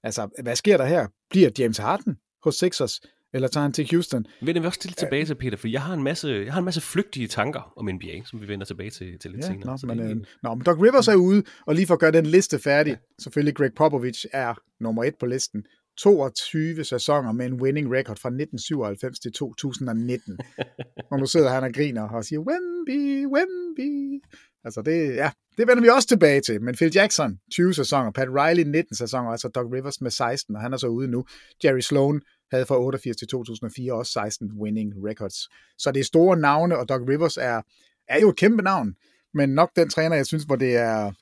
altså, 0.02 0.28
hvad 0.42 0.56
sker 0.56 0.76
der 0.76 0.84
her? 0.84 1.06
Bliver 1.30 1.50
James 1.58 1.78
Harden 1.78 2.16
hos 2.44 2.54
Sixers? 2.54 3.00
Eller 3.34 3.48
tager 3.48 3.62
han 3.62 3.72
til 3.72 3.88
Houston? 3.90 4.26
Vender 4.42 4.60
vi 4.60 4.66
også 4.66 4.80
til 4.80 4.92
tilbage 4.92 5.24
til, 5.24 5.34
Peter, 5.34 5.56
for 5.56 5.68
jeg 5.68 5.82
har 5.82 5.94
en 5.94 6.02
masse, 6.02 6.28
jeg 6.28 6.52
har 6.52 6.58
en 6.58 6.64
masse 6.64 6.80
flygtige 6.80 7.28
tanker 7.28 7.72
om 7.76 7.88
NBA, 7.94 8.22
som 8.24 8.40
vi 8.40 8.48
vender 8.48 8.66
tilbage 8.66 8.90
til, 8.90 9.18
til 9.18 9.30
lidt 9.30 9.44
ja, 9.44 9.46
senere. 9.46 9.78
Nå, 9.82 9.94
men, 9.94 10.10
øh, 10.10 10.26
nå, 10.42 10.54
men 10.54 10.64
Doc 10.64 10.78
Rivers 10.82 11.08
er 11.08 11.14
ude, 11.14 11.42
og 11.66 11.74
lige 11.74 11.86
for 11.86 11.94
at 11.94 12.00
gøre 12.00 12.12
den 12.12 12.26
liste 12.26 12.58
færdig, 12.58 12.90
ja. 12.90 12.96
selvfølgelig 13.22 13.56
Greg 13.56 13.70
Popovich 13.76 14.26
er 14.32 14.54
nummer 14.80 15.04
et 15.04 15.14
på 15.20 15.26
listen. 15.26 15.64
22 15.98 16.84
sæsoner 16.84 17.32
med 17.32 17.46
en 17.46 17.62
winning 17.62 17.92
record 17.92 18.16
fra 18.16 18.28
1997 18.28 19.18
til 19.18 19.32
2019. 19.32 20.38
og 21.10 21.18
nu 21.18 21.26
sidder 21.26 21.50
han 21.50 21.64
og 21.64 21.74
griner 21.74 22.08
og 22.08 22.24
siger, 22.24 22.40
Wemby, 22.40 23.26
Wemby. 23.26 24.22
Altså 24.64 24.82
det, 24.82 25.14
ja, 25.16 25.30
det 25.56 25.68
vender 25.68 25.82
vi 25.82 25.88
også 25.88 26.08
tilbage 26.08 26.40
til. 26.40 26.62
Men 26.62 26.74
Phil 26.74 26.92
Jackson, 26.94 27.38
20 27.52 27.74
sæsoner. 27.74 28.10
Pat 28.10 28.28
Riley, 28.28 28.62
19 28.62 28.96
sæsoner. 28.96 29.30
Altså 29.30 29.48
Doc 29.48 29.66
Rivers 29.72 30.00
med 30.00 30.10
16, 30.10 30.56
og 30.56 30.62
han 30.62 30.72
er 30.72 30.76
så 30.76 30.86
ude 30.86 31.08
nu. 31.08 31.24
Jerry 31.64 31.80
Sloan 31.80 32.20
havde 32.50 32.66
fra 32.66 32.78
88 32.80 33.16
til 33.16 33.28
2004 33.28 33.92
også 33.92 34.12
16 34.12 34.50
winning 34.62 34.92
records. 35.08 35.48
Så 35.78 35.92
det 35.92 36.00
er 36.00 36.04
store 36.04 36.36
navne, 36.36 36.78
og 36.78 36.88
Doc 36.88 37.00
Rivers 37.08 37.36
er, 37.36 37.62
er 38.08 38.20
jo 38.20 38.28
et 38.28 38.36
kæmpe 38.36 38.62
navn. 38.62 38.94
Men 39.34 39.48
nok 39.48 39.70
den 39.76 39.90
træner, 39.90 40.16
jeg 40.16 40.26
synes, 40.26 40.44
hvor 40.44 40.56
det 40.56 40.76
er... 40.76 41.12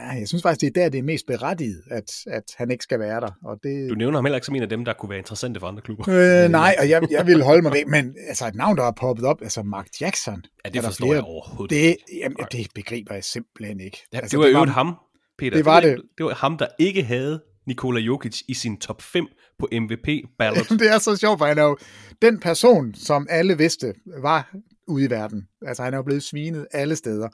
Ja, 0.00 0.08
jeg 0.08 0.28
synes 0.28 0.42
faktisk, 0.42 0.60
det 0.60 0.66
er 0.66 0.82
der, 0.82 0.88
det 0.88 0.98
er 0.98 1.02
mest 1.02 1.26
berettiget, 1.26 1.82
at, 1.90 2.10
at 2.26 2.42
han 2.56 2.70
ikke 2.70 2.84
skal 2.84 2.98
være 3.00 3.20
der. 3.20 3.30
Og 3.44 3.58
det... 3.62 3.90
Du 3.90 3.94
nævner 3.94 4.18
ham 4.18 4.24
heller 4.24 4.36
ikke 4.36 4.46
som 4.46 4.54
en 4.54 4.62
af 4.62 4.68
dem, 4.68 4.84
der 4.84 4.92
kunne 4.92 5.10
være 5.10 5.18
interessante 5.18 5.60
for 5.60 5.66
andre 5.66 5.82
klubber. 5.82 6.04
Øh, 6.08 6.50
nej, 6.50 6.76
og 6.78 6.88
jeg, 6.88 7.06
jeg 7.10 7.26
vil 7.26 7.42
holde 7.42 7.62
mig 7.62 7.72
væk, 7.72 7.86
men 7.86 8.16
altså 8.28 8.46
et 8.46 8.54
navn, 8.54 8.76
der 8.76 8.82
har 8.82 8.90
poppet 8.90 9.24
op, 9.24 9.42
altså 9.42 9.62
Mark 9.62 9.86
Jackson. 10.00 10.44
Ja, 10.64 10.70
det 10.70 10.84
forstår 10.84 11.06
flere, 11.06 11.14
jeg 11.14 11.24
overhovedet 11.24 11.70
det, 11.70 11.96
jamen, 12.22 12.38
det 12.52 12.66
begriber 12.74 13.14
jeg 13.14 13.24
simpelthen 13.24 13.80
ikke. 13.80 14.06
Ja, 14.12 14.18
altså, 14.18 14.36
det 14.36 14.54
var 14.54 14.60
jo 14.60 14.64
ham, 14.64 14.94
Peter. 15.38 15.56
Det 15.56 15.64
var. 15.64 15.80
Det, 15.80 16.02
det 16.18 16.26
var 16.26 16.34
ham, 16.34 16.58
der 16.58 16.66
ikke 16.78 17.02
havde 17.02 17.42
Nikola 17.66 18.00
Jokic 18.00 18.42
i 18.48 18.54
sin 18.54 18.76
top 18.80 19.02
5 19.02 19.26
på 19.58 19.68
MVP 19.72 20.08
ballot. 20.38 20.68
det 20.80 20.90
er 20.90 20.98
så 20.98 21.16
sjovt, 21.16 21.38
for 21.38 21.46
han 21.46 21.58
er 21.58 21.62
jo 21.62 21.76
den 22.22 22.40
person, 22.40 22.94
som 22.94 23.26
alle 23.30 23.58
vidste 23.58 23.94
var 24.20 24.54
ude 24.88 25.04
i 25.04 25.10
verden. 25.10 25.42
Altså 25.66 25.82
han 25.82 25.92
er 25.92 25.98
jo 25.98 26.02
blevet 26.02 26.22
svinet 26.22 26.66
alle 26.72 26.96
steder. 26.96 27.28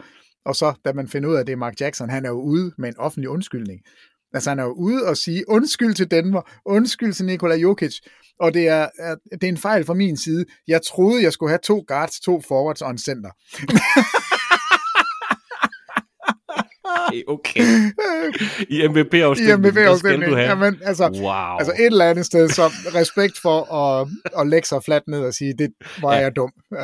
og 0.45 0.57
så 0.57 0.73
da 0.85 0.93
man 0.93 1.09
finder 1.09 1.29
ud 1.29 1.35
af, 1.35 1.41
at 1.41 1.47
det 1.47 1.53
er 1.53 1.57
Mark 1.57 1.81
Jackson, 1.81 2.11
han 2.11 2.25
er 2.25 2.29
jo 2.29 2.41
ude 2.41 2.73
med 2.79 2.89
en 2.89 2.99
offentlig 2.99 3.29
undskyldning. 3.29 3.81
Altså 4.35 4.51
han 4.51 4.59
er 4.59 4.65
jo 4.65 4.73
ude 4.73 5.07
og 5.07 5.17
sige 5.17 5.45
undskyld 5.49 5.95
til 5.95 6.11
Denver, 6.11 6.43
undskyld 6.67 7.13
til 7.13 7.27
Nikola 7.27 7.55
Jokic, 7.55 7.97
og 8.41 8.55
det 8.55 8.69
er, 8.69 8.89
er, 8.99 9.15
det 9.33 9.45
er 9.45 9.49
en 9.49 9.57
fejl 9.57 9.85
fra 9.85 9.95
min 9.95 10.17
side. 10.17 10.45
Jeg 10.69 10.81
troede, 10.83 11.23
jeg 11.23 11.33
skulle 11.33 11.51
have 11.51 11.59
to 11.63 11.85
guards, 11.87 12.21
to 12.21 12.41
forwards 12.49 12.83
og 12.83 12.91
en 12.91 12.99
center. 12.99 13.31
okay. 17.27 17.61
I 18.69 18.89
MVP-afstemningen, 18.89 19.65
I 19.65 19.71
MVP-afstemningen, 19.71 20.39
jamen, 20.39 20.81
altså, 20.85 21.05
wow. 21.05 21.57
altså 21.59 21.73
et 21.79 21.87
eller 21.87 22.11
andet 22.11 22.27
sted, 22.27 22.49
så 22.49 22.67
respekt 22.95 23.39
for 23.43 23.75
at, 23.75 24.09
at 24.39 24.47
lægge 24.47 24.69
sig 24.69 24.85
fladt 24.85 25.09
ned 25.09 25.25
og 25.25 25.35
sige, 25.35 25.55
det 25.59 25.73
var 26.03 26.15
ja. 26.15 26.21
jeg 26.21 26.37
dum. 26.37 26.53
Uh, 26.71 26.81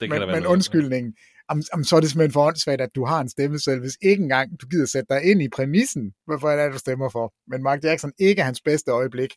men, 0.00 0.20
men 0.32 0.46
undskyldningen, 0.46 1.14
jamen, 1.50 1.64
jamen, 1.72 1.84
så 1.84 1.96
er 1.96 2.00
det 2.00 2.10
simpelthen 2.10 2.32
for 2.32 2.46
åndssvagt, 2.46 2.80
at 2.80 2.94
du 2.94 3.04
har 3.04 3.20
en 3.20 3.28
stemme 3.28 3.58
selv, 3.58 3.80
hvis 3.80 3.96
ikke 4.02 4.22
engang 4.22 4.50
du 4.60 4.66
gider 4.66 4.86
sætte 4.86 5.14
dig 5.14 5.22
ind 5.24 5.42
i 5.42 5.48
præmissen, 5.48 6.12
hvorfor 6.26 6.50
er 6.50 6.64
det, 6.64 6.72
du 6.72 6.78
stemmer 6.78 7.08
for. 7.08 7.32
Men 7.50 7.62
Mark 7.62 7.84
Jackson 7.84 8.12
ikke 8.18 8.40
er 8.40 8.44
hans 8.44 8.60
bedste 8.60 8.90
øjeblik. 8.90 9.34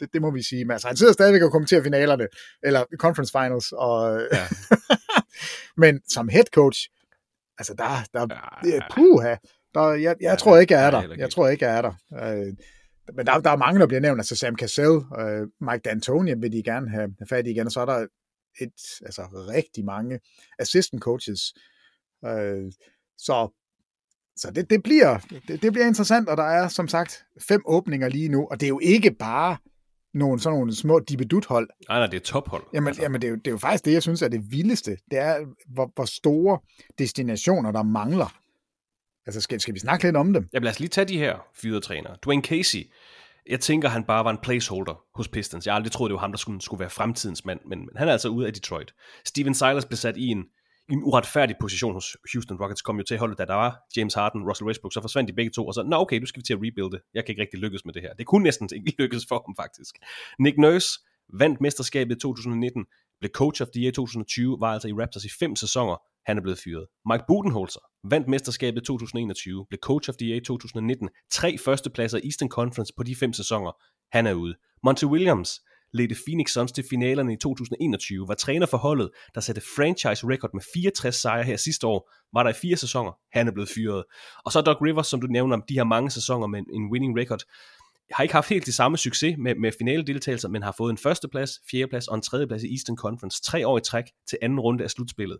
Det, 0.00 0.08
det 0.12 0.22
må 0.22 0.30
vi 0.30 0.42
sige. 0.42 0.64
Men 0.64 0.72
altså, 0.72 0.88
han 0.88 0.96
sidder 0.96 1.12
stadigvæk 1.12 1.42
og 1.42 1.50
kommenterer 1.50 1.82
finalerne, 1.82 2.26
eller 2.62 2.84
conference 2.98 3.32
finals. 3.32 3.72
Og, 3.72 4.20
ja. 4.32 4.46
men 5.82 6.00
som 6.08 6.28
head 6.28 6.44
coach, 6.54 6.88
altså 7.58 7.74
der, 7.78 8.04
der 8.14 8.36
ja. 8.64 8.80
puha, 8.94 9.34
der, 9.74 9.88
jeg, 9.88 10.02
jeg 10.02 10.16
ja, 10.20 10.34
tror 10.34 10.58
ikke, 10.58 10.74
jeg 10.74 10.86
er 10.86 10.90
der. 10.90 11.14
Jeg 11.16 11.30
tror 11.30 11.48
ikke, 11.48 11.64
jeg 11.64 11.76
er 11.76 11.82
der. 11.82 11.94
Øh, 12.12 12.54
men 13.16 13.26
der, 13.26 13.40
der 13.40 13.50
er 13.50 13.56
mange, 13.56 13.80
der 13.80 13.86
bliver 13.86 14.00
nævnt. 14.00 14.20
Altså 14.20 14.36
Sam 14.36 14.56
Cassell, 14.56 15.00
øh, 15.20 15.46
Mike 15.60 15.90
D'Antoni 15.90 16.40
vil 16.40 16.52
de 16.52 16.62
gerne 16.62 16.90
have, 16.90 17.14
have 17.18 17.26
fat 17.28 17.46
i 17.46 17.50
igen, 17.50 17.66
og 17.66 17.72
så 17.72 17.80
er 17.80 17.86
der 17.86 18.06
et, 18.60 18.72
altså 19.06 19.22
rigtig 19.48 19.84
mange 19.84 20.20
assistant 20.58 21.02
coaches. 21.02 21.40
Øh, 22.26 22.72
så 23.18 23.48
så 24.36 24.50
det, 24.50 24.70
det, 24.70 24.82
bliver, 24.82 25.18
det, 25.48 25.62
det 25.62 25.72
bliver 25.72 25.86
interessant, 25.86 26.28
og 26.28 26.36
der 26.36 26.42
er 26.42 26.68
som 26.68 26.88
sagt 26.88 27.24
fem 27.48 27.62
åbninger 27.66 28.08
lige 28.08 28.28
nu, 28.28 28.46
og 28.50 28.60
det 28.60 28.66
er 28.66 28.68
jo 28.68 28.80
ikke 28.82 29.10
bare 29.10 29.56
nogle, 30.14 30.40
sådan 30.40 30.58
nogle 30.58 30.74
små 30.74 30.98
dibedut-hold. 30.98 31.68
Nej, 31.88 31.98
nej, 31.98 32.06
det 32.06 32.16
er 32.16 32.20
tophold. 32.24 32.62
Jamen, 32.74 32.88
altså. 32.88 33.02
jamen 33.02 33.20
det, 33.20 33.26
er 33.26 33.30
jo, 33.30 33.36
det 33.36 33.46
er 33.46 33.50
jo 33.50 33.58
faktisk 33.58 33.84
det, 33.84 33.92
jeg 33.92 34.02
synes 34.02 34.22
er 34.22 34.28
det 34.28 34.42
vildeste. 34.50 34.96
Det 35.10 35.18
er, 35.18 35.46
hvor, 35.74 35.90
hvor 35.94 36.04
store 36.04 36.58
destinationer, 36.98 37.72
der 37.72 37.82
mangler. 37.82 38.36
Altså, 39.26 39.40
skal, 39.40 39.60
skal 39.60 39.74
vi 39.74 39.78
snakke 39.78 40.04
lidt 40.04 40.16
om 40.16 40.32
dem? 40.32 40.48
Ja, 40.52 40.58
lad 40.58 40.70
os 40.70 40.80
lige 40.80 40.88
tage 40.88 41.04
de 41.04 41.18
her 41.18 41.38
fyrede 41.54 41.80
trænere. 41.80 42.16
Dwayne 42.24 42.42
Casey, 42.42 42.90
jeg 43.46 43.60
tænker, 43.60 43.88
han 43.88 44.04
bare 44.04 44.24
var 44.24 44.30
en 44.30 44.38
placeholder 44.42 45.04
hos 45.14 45.28
Pistons. 45.28 45.66
Jeg 45.66 45.72
har 45.72 45.76
aldrig 45.76 45.92
troet, 45.92 46.10
det 46.10 46.14
var 46.14 46.20
ham, 46.20 46.32
der 46.32 46.38
skulle, 46.38 46.60
skulle 46.60 46.80
være 46.80 46.90
fremtidens 46.90 47.44
mand, 47.44 47.60
men, 47.66 47.78
men 47.78 47.96
han 47.96 48.08
er 48.08 48.12
altså 48.12 48.28
ude 48.28 48.46
af 48.46 48.52
Detroit. 48.52 48.94
Steven 49.24 49.54
Silas 49.54 49.86
blev 49.86 49.96
sat 49.96 50.16
i 50.16 50.26
en, 50.26 50.44
en 50.90 51.00
uretfærdig 51.02 51.56
position 51.60 51.94
hos 51.94 52.16
Houston 52.32 52.56
Rockets, 52.60 52.82
kom 52.82 52.96
jo 52.96 53.02
til 53.02 53.18
holdet, 53.18 53.38
da 53.38 53.44
der 53.44 53.54
var 53.54 53.78
James 53.96 54.14
Harden, 54.14 54.48
Russell 54.48 54.66
Westbrook, 54.66 54.92
så 54.92 55.00
forsvandt 55.00 55.28
de 55.28 55.34
begge 55.34 55.50
to, 55.50 55.66
og 55.66 55.74
så, 55.74 55.82
nå 55.82 55.96
okay, 55.96 56.20
du 56.20 56.26
skal 56.26 56.40
vi 56.40 56.44
til 56.44 56.52
at 56.52 56.58
rebuilde. 56.62 57.00
Jeg 57.14 57.24
kan 57.24 57.32
ikke 57.32 57.42
rigtig 57.42 57.60
lykkes 57.60 57.84
med 57.84 57.94
det 57.94 58.02
her. 58.02 58.14
Det 58.14 58.26
kunne 58.26 58.42
næsten 58.42 58.70
ikke 58.76 58.94
lykkes 59.02 59.26
for 59.28 59.44
ham, 59.46 59.54
faktisk. 59.62 59.94
Nick 60.38 60.58
Nurse 60.58 60.88
vandt 61.32 61.60
mesterskabet 61.60 62.16
i 62.16 62.18
2019, 62.20 62.84
blev 63.20 63.30
coach 63.30 63.62
of 63.62 63.68
the 63.68 63.82
year 63.82 63.92
2020, 63.92 64.60
var 64.60 64.72
altså 64.72 64.88
i 64.88 64.92
Raptors 64.92 65.24
i 65.24 65.30
fem 65.38 65.56
sæsoner, 65.56 65.96
han 66.26 66.36
er 66.38 66.42
blevet 66.42 66.58
fyret. 66.64 66.86
Mike 67.10 67.24
Budenholzer 67.28 67.80
vandt 68.10 68.28
mesterskabet 68.28 68.84
2021, 68.84 69.66
blev 69.68 69.78
coach 69.78 70.10
of 70.10 70.16
the 70.16 70.26
year 70.26 70.36
i 70.36 70.44
2019, 70.44 71.08
tre 71.32 71.58
førstepladser 71.58 72.18
i 72.18 72.26
Eastern 72.26 72.48
Conference 72.48 72.92
på 72.96 73.02
de 73.02 73.16
fem 73.16 73.32
sæsoner, 73.32 73.72
han 74.12 74.26
er 74.26 74.32
ude. 74.32 74.54
Monty 74.82 75.04
Williams 75.04 75.60
ledte 75.92 76.16
Phoenix 76.26 76.50
Suns 76.50 76.72
til 76.72 76.84
finalerne 76.90 77.32
i 77.32 77.36
2021, 77.36 78.28
var 78.28 78.34
træner 78.34 78.66
for 78.66 78.76
holdet, 78.76 79.10
der 79.34 79.40
satte 79.40 79.62
franchise 79.76 80.26
record 80.26 80.50
med 80.54 80.62
64 80.74 81.16
sejre 81.16 81.44
her 81.44 81.56
sidste 81.56 81.86
år, 81.86 82.10
var 82.32 82.42
der 82.42 82.50
i 82.50 82.54
fire 82.62 82.76
sæsoner, 82.76 83.12
han 83.32 83.48
er 83.48 83.52
blevet 83.52 83.70
fyret. 83.74 84.04
Og 84.44 84.52
så 84.52 84.60
Doc 84.60 84.76
Rivers, 84.82 85.06
som 85.06 85.20
du 85.20 85.26
nævner, 85.26 85.56
de 85.68 85.76
har 85.76 85.84
mange 85.84 86.10
sæsoner 86.10 86.46
med 86.46 86.58
en 86.58 86.90
winning 86.92 87.18
record, 87.18 87.40
har 88.12 88.22
ikke 88.22 88.34
haft 88.34 88.48
helt 88.48 88.66
det 88.66 88.74
samme 88.74 88.98
succes 88.98 89.36
med, 89.38 89.54
med 89.54 89.72
finaledeltagelser, 89.78 90.48
men 90.48 90.62
har 90.62 90.74
fået 90.78 90.90
en 90.90 90.98
førsteplads, 90.98 91.50
fjerdeplads 91.70 92.08
og 92.08 92.14
en 92.14 92.22
tredjeplads 92.22 92.62
i 92.62 92.72
Eastern 92.72 92.96
Conference, 92.96 93.42
tre 93.42 93.66
år 93.66 93.78
i 93.78 93.80
træk 93.80 94.04
til 94.28 94.38
anden 94.42 94.60
runde 94.60 94.84
af 94.84 94.90
slutspillet. 94.90 95.38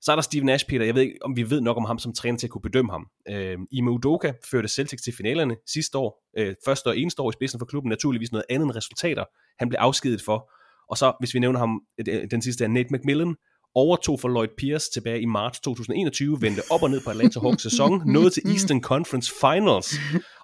Så 0.00 0.12
er 0.12 0.16
der 0.16 0.22
Steven 0.22 0.46
Nash, 0.46 0.66
Peter. 0.68 0.84
Jeg 0.84 0.94
ved 0.94 1.02
ikke, 1.02 1.18
om 1.22 1.36
vi 1.36 1.50
ved 1.50 1.60
nok 1.60 1.76
om 1.76 1.84
ham 1.84 1.98
som 1.98 2.12
træner 2.12 2.38
til 2.38 2.46
at 2.46 2.50
kunne 2.50 2.62
bedømme 2.62 2.92
ham. 2.92 3.06
Øh, 3.28 3.58
Ime 3.72 3.90
Udoka 3.90 4.32
førte 4.50 4.68
Celtics 4.68 5.02
til 5.02 5.14
finalerne 5.16 5.56
sidste 5.66 5.98
år. 5.98 6.24
Øh, 6.38 6.54
første 6.64 6.86
og 6.86 6.98
eneste 6.98 7.22
år 7.22 7.30
i 7.30 7.32
spidsen 7.32 7.58
for 7.58 7.66
klubben. 7.66 7.88
Naturligvis 7.88 8.32
noget 8.32 8.44
andet 8.50 8.66
end 8.66 8.76
resultater, 8.76 9.24
han 9.58 9.68
blev 9.68 9.78
afskedet 9.78 10.22
for. 10.22 10.50
Og 10.90 10.98
så, 10.98 11.12
hvis 11.20 11.34
vi 11.34 11.38
nævner 11.38 11.58
ham, 11.58 11.80
øh, 12.08 12.30
den 12.30 12.42
sidste 12.42 12.64
er 12.64 12.68
Nate 12.68 12.88
McMillan, 12.90 13.34
overtog 13.74 14.20
for 14.20 14.28
Lloyd 14.28 14.48
Pierce 14.58 14.90
tilbage 14.92 15.20
i 15.20 15.24
marts 15.24 15.60
2021, 15.60 16.42
vendte 16.42 16.62
op 16.70 16.82
og 16.82 16.90
ned 16.90 17.00
på 17.00 17.10
Atlanta 17.10 17.40
Hawks 17.40 17.62
sæson, 17.62 18.02
nåede 18.14 18.30
til 18.30 18.42
Eastern 18.46 18.82
Conference 18.82 19.32
Finals. 19.40 19.94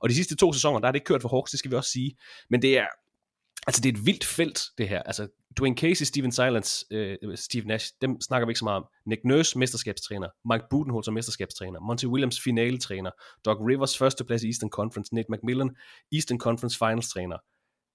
Og 0.02 0.08
de 0.08 0.14
sidste 0.14 0.36
to 0.36 0.52
sæsoner, 0.52 0.78
der 0.78 0.88
er 0.88 0.92
det 0.92 0.96
ikke 0.96 1.04
kørt 1.04 1.22
for 1.22 1.28
Hawks, 1.28 1.50
det 1.50 1.58
skal 1.58 1.70
vi 1.70 1.76
også 1.76 1.90
sige. 1.90 2.16
Men 2.50 2.62
det 2.62 2.78
er, 2.78 2.86
altså 3.66 3.80
det 3.80 3.88
er 3.88 3.98
et 3.98 4.06
vildt 4.06 4.24
felt, 4.24 4.60
det 4.78 4.88
her. 4.88 5.02
Altså 5.02 5.28
Dwayne 5.58 5.76
Casey, 5.76 6.04
Steven 6.04 6.32
Silence, 6.32 6.84
øh, 6.90 7.16
Steve 7.34 7.64
Nash, 7.66 7.92
dem 8.02 8.20
snakker 8.20 8.46
vi 8.46 8.50
ikke 8.50 8.58
så 8.58 8.64
meget 8.64 8.76
om. 8.76 8.84
Nick 9.06 9.24
Nurse, 9.24 9.58
mesterskabstræner. 9.58 10.28
Mike 10.52 10.64
Budenholzer, 10.70 11.12
mesterskabstræner. 11.12 11.80
Monty 11.80 12.04
Williams, 12.04 12.40
finaletræner. 12.40 13.10
Doc 13.44 13.56
Rivers, 13.68 13.98
førsteplads 13.98 14.42
i 14.42 14.46
Eastern 14.46 14.70
Conference. 14.70 15.14
Nate 15.14 15.26
McMillan, 15.32 15.70
Eastern 16.12 16.38
Conference 16.38 16.78
Finals 16.78 17.08
træner. 17.08 17.36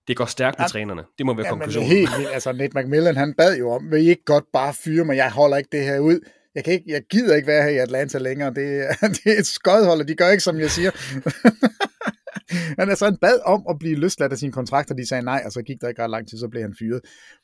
Det 0.07 0.17
går 0.17 0.25
stærkt 0.25 0.59
med 0.59 0.65
ja, 0.65 0.67
trænerne. 0.67 1.03
Det 1.17 1.25
må 1.25 1.33
være 1.33 1.45
ja, 1.45 1.51
konklusionen. 1.51 1.89
helt 1.89 2.09
vildt. 2.17 2.31
Altså, 2.33 2.51
Nate 2.51 2.79
McMillan, 2.79 3.15
han 3.15 3.33
bad 3.37 3.57
jo 3.57 3.71
om, 3.71 3.91
vil 3.91 4.05
I 4.05 4.09
ikke 4.09 4.25
godt 4.25 4.45
bare 4.53 4.73
fyre 4.73 5.05
mig? 5.05 5.15
Jeg 5.17 5.31
holder 5.31 5.57
ikke 5.57 5.69
det 5.71 5.83
her 5.83 5.99
ud. 5.99 6.19
Jeg, 6.55 6.63
kan 6.63 6.73
ikke, 6.73 6.85
jeg 6.87 7.01
gider 7.09 7.35
ikke 7.35 7.47
være 7.47 7.63
her 7.63 7.69
i 7.69 7.77
Atlanta 7.77 8.17
længere. 8.17 8.49
Det, 8.49 8.87
det 9.17 9.35
er 9.35 9.39
et 9.39 9.47
skødhold, 9.47 10.01
og 10.01 10.07
de 10.07 10.15
gør 10.15 10.29
ikke, 10.29 10.43
som 10.43 10.59
jeg 10.59 10.71
siger. 10.71 10.91
han, 12.79 12.89
altså, 12.89 13.05
han 13.05 13.17
bad 13.21 13.39
om 13.45 13.65
at 13.69 13.79
blive 13.79 13.95
løsladt 13.95 14.31
af 14.31 14.37
sine 14.37 14.51
kontrakter, 14.51 14.95
de 14.95 15.07
sagde 15.07 15.23
nej, 15.23 15.41
og 15.45 15.51
så 15.51 15.61
gik 15.61 15.81
der 15.81 15.89
ikke 15.89 16.03
ret 16.03 16.09
lang 16.09 16.29
tid, 16.29 16.37
så 16.37 16.47
blev 16.47 16.61
han 16.61 16.75
fyret. 16.79 17.01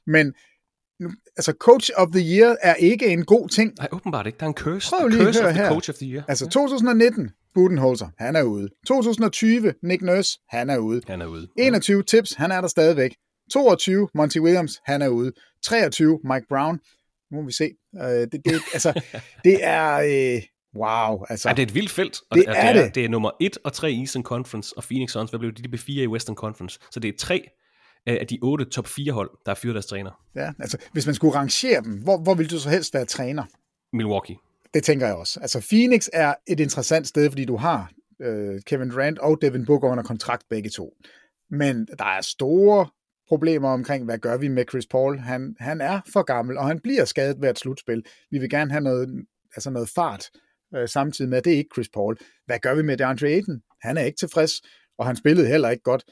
Men 0.08 0.34
altså 1.38 1.54
coach 1.60 1.90
of 1.96 2.08
the 2.12 2.38
year 2.38 2.56
er 2.62 2.76
ikke 2.76 3.08
en 3.08 3.26
god 3.26 3.50
ting. 3.50 3.74
Nej, 3.78 3.88
åbenbart 3.92 4.28
ikke. 4.28 4.38
Der 4.38 4.44
er 4.44 4.48
en 4.48 4.56
curse. 4.56 4.90
Prøv 4.90 5.08
lige 5.08 5.26
curse 5.26 5.46
of 5.48 5.54
her. 5.54 5.70
coach 5.70 5.90
of 5.90 5.96
the 5.96 6.08
year. 6.08 6.24
Altså 6.28 6.50
2019, 6.50 7.30
Budenholzer, 7.54 8.08
han 8.18 8.36
er 8.36 8.44
ude. 8.44 8.70
2020, 8.88 9.74
Nick 9.84 10.02
Nurse, 10.02 10.40
han 10.50 10.70
er 10.70 10.78
ude. 10.78 11.02
Han 11.08 11.22
er 11.22 11.26
ude. 11.26 11.48
21, 11.58 12.04
Tips, 12.04 12.34
han 12.34 12.52
er 12.52 12.62
der 12.62 12.68
stadigvæk. 12.68 13.16
22, 13.54 14.10
Monty 14.16 14.38
Williams, 14.38 14.82
han 14.86 15.02
er 15.02 15.08
ude. 15.08 15.32
23, 15.64 16.20
Mike 16.24 16.46
Brown, 16.50 16.80
nu 17.32 17.42
må 17.42 17.46
vi 17.46 17.52
se. 17.52 17.70
Uh, 17.94 18.02
det, 18.02 18.32
det, 18.32 18.62
altså, 18.74 19.02
det 19.46 19.58
er... 19.62 20.36
Uh, 20.38 20.44
Wow, 20.76 21.24
altså. 21.30 21.50
Ja, 21.50 21.54
det 21.54 21.62
er 21.62 21.68
et 21.68 21.76
vildt 21.76 21.92
felt. 21.92 22.22
Og 22.30 22.38
det, 22.38 22.48
det, 22.48 22.58
er 22.58 22.74
det, 22.74 22.82
er, 22.82 22.86
det. 22.86 22.96
det 22.96 23.06
er 23.06 23.10
nummer 23.10 23.32
1 23.40 23.58
og 23.64 23.74
3 23.74 23.92
i 23.92 24.00
Eastern 24.00 24.24
Conference, 24.24 24.78
og 24.78 24.84
Phoenix 24.84 25.12
Suns, 25.12 25.30
hvad 25.30 25.40
blev 25.40 25.52
det? 25.52 25.64
De 25.64 25.70
blev 25.70 25.80
4 25.80 26.04
i 26.04 26.08
Western 26.08 26.36
Conference. 26.36 26.80
Så 26.92 27.00
det 27.00 27.14
er 27.14 27.18
tre 27.18 27.50
af 28.06 28.28
de 28.28 28.40
otte 28.42 28.66
top 28.66 28.88
4 28.88 29.12
hold, 29.12 29.32
der 29.46 29.52
er 29.52 29.56
fyret 29.56 29.76
deres 29.76 29.86
træner. 29.86 30.12
Ja, 30.36 30.52
altså, 30.60 30.78
hvis 30.92 31.06
man 31.06 31.16
skulle 31.16 31.36
rangere 31.36 31.82
dem, 31.82 32.04
hvor, 32.04 32.18
hvor 32.18 32.34
vil 32.34 32.52
du 32.52 32.60
så 32.60 32.70
helst 32.70 32.94
være 32.94 33.06
træner? 33.06 33.44
Milwaukee. 33.94 34.36
Det 34.74 34.84
tænker 34.84 35.06
jeg 35.06 35.16
også. 35.16 35.40
Altså, 35.40 35.68
Phoenix 35.70 36.08
er 36.14 36.34
et 36.48 36.60
interessant 36.60 37.08
sted, 37.08 37.30
fordi 37.30 37.46
du 37.46 37.58
har 37.58 37.92
øh, 38.22 38.62
Kevin 38.66 38.90
Durant 38.90 39.20
og 39.20 39.38
Devin 39.42 39.66
Booker 39.66 39.90
under 39.90 40.04
kontrakt 40.04 40.44
begge 40.50 40.70
to. 40.70 40.94
Men 41.50 41.88
der 42.00 42.06
er 42.06 42.22
store 42.22 42.88
problemer 43.28 43.70
omkring, 43.70 44.06
hvad 44.06 44.18
gør 44.18 44.38
vi 44.38 44.48
med 44.48 44.66
Chris 44.70 44.88
Paul? 44.88 45.20
Han, 45.20 45.56
han 45.60 45.82
er 45.82 46.02
for 46.14 46.22
gammel, 46.22 46.58
og 46.58 46.68
han 46.68 46.80
bliver 46.80 47.06
skadet 47.06 47.42
ved 47.42 47.50
et 47.50 47.60
slutspil. 47.60 48.04
Vi 48.32 48.38
vil 48.38 48.50
gerne 48.50 48.72
have 48.72 48.84
noget, 48.84 49.26
altså 49.56 49.70
noget 49.70 49.90
fart, 49.90 50.30
øh, 50.76 50.90
samtidig 50.90 51.30
med, 51.30 51.38
at 51.38 51.46
det 51.46 51.54
er 51.54 51.58
ikke 51.58 51.70
Chris 51.76 51.90
Paul. 51.90 52.18
Hvad 52.46 52.60
gør 52.60 52.76
vi 52.76 52.82
med 52.82 52.98
DeAndre 52.98 53.28
Ayton? 53.28 53.62
Han 53.82 53.98
er 53.98 54.02
ikke 54.02 54.18
tilfreds, 54.18 54.52
og 54.98 55.06
han 55.06 55.16
spillede 55.16 55.48
heller 55.48 55.70
ikke 55.70 55.84
godt. 55.84 56.04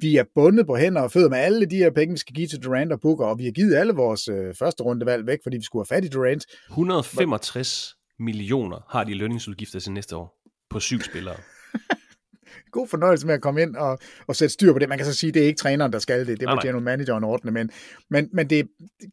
Vi 0.00 0.16
er 0.16 0.24
bundet 0.34 0.66
på 0.66 0.76
hænder 0.76 1.02
og 1.02 1.12
fødder 1.12 1.28
med 1.30 1.38
alle 1.38 1.66
de 1.66 1.76
her 1.76 1.90
penge, 1.90 2.12
vi 2.12 2.18
skal 2.18 2.34
give 2.34 2.46
til 2.46 2.62
Durant 2.62 2.92
og 2.92 3.00
Booker, 3.00 3.26
og 3.26 3.38
vi 3.38 3.44
har 3.44 3.52
givet 3.52 3.74
alle 3.74 3.92
vores 3.92 4.28
øh, 4.28 4.54
første 4.54 4.82
rundevalg 4.82 5.26
væk, 5.26 5.38
fordi 5.42 5.56
vi 5.56 5.62
skulle 5.62 5.86
have 5.88 5.96
fat 5.96 6.04
i 6.04 6.08
Durant. 6.08 6.46
165 6.68 7.94
millioner 8.18 8.86
har 8.88 9.04
de 9.04 9.14
lønningsudgifter 9.14 9.80
til 9.80 9.92
næste 9.92 10.16
år 10.16 10.42
på 10.70 10.80
syv 10.80 11.00
spillere. 11.00 11.36
God 12.70 12.88
fornøjelse 12.88 13.26
med 13.26 13.34
at 13.34 13.42
komme 13.42 13.62
ind 13.62 13.76
og, 13.76 13.98
og 14.26 14.36
sætte 14.36 14.52
styr 14.52 14.72
på 14.72 14.78
det. 14.78 14.88
Man 14.88 14.98
kan 14.98 15.06
så 15.06 15.14
sige, 15.14 15.28
at 15.28 15.34
det 15.34 15.42
er 15.42 15.46
ikke 15.46 15.58
træneren, 15.58 15.92
der 15.92 15.98
skal 15.98 16.26
det. 16.26 16.40
Det 16.40 16.48
må 16.48 16.60
general 16.62 16.82
manageren 16.82 17.24
ordne. 17.24 17.50
Men, 17.50 17.70
men, 18.10 18.28
men 18.32 18.50
det, 18.50 18.68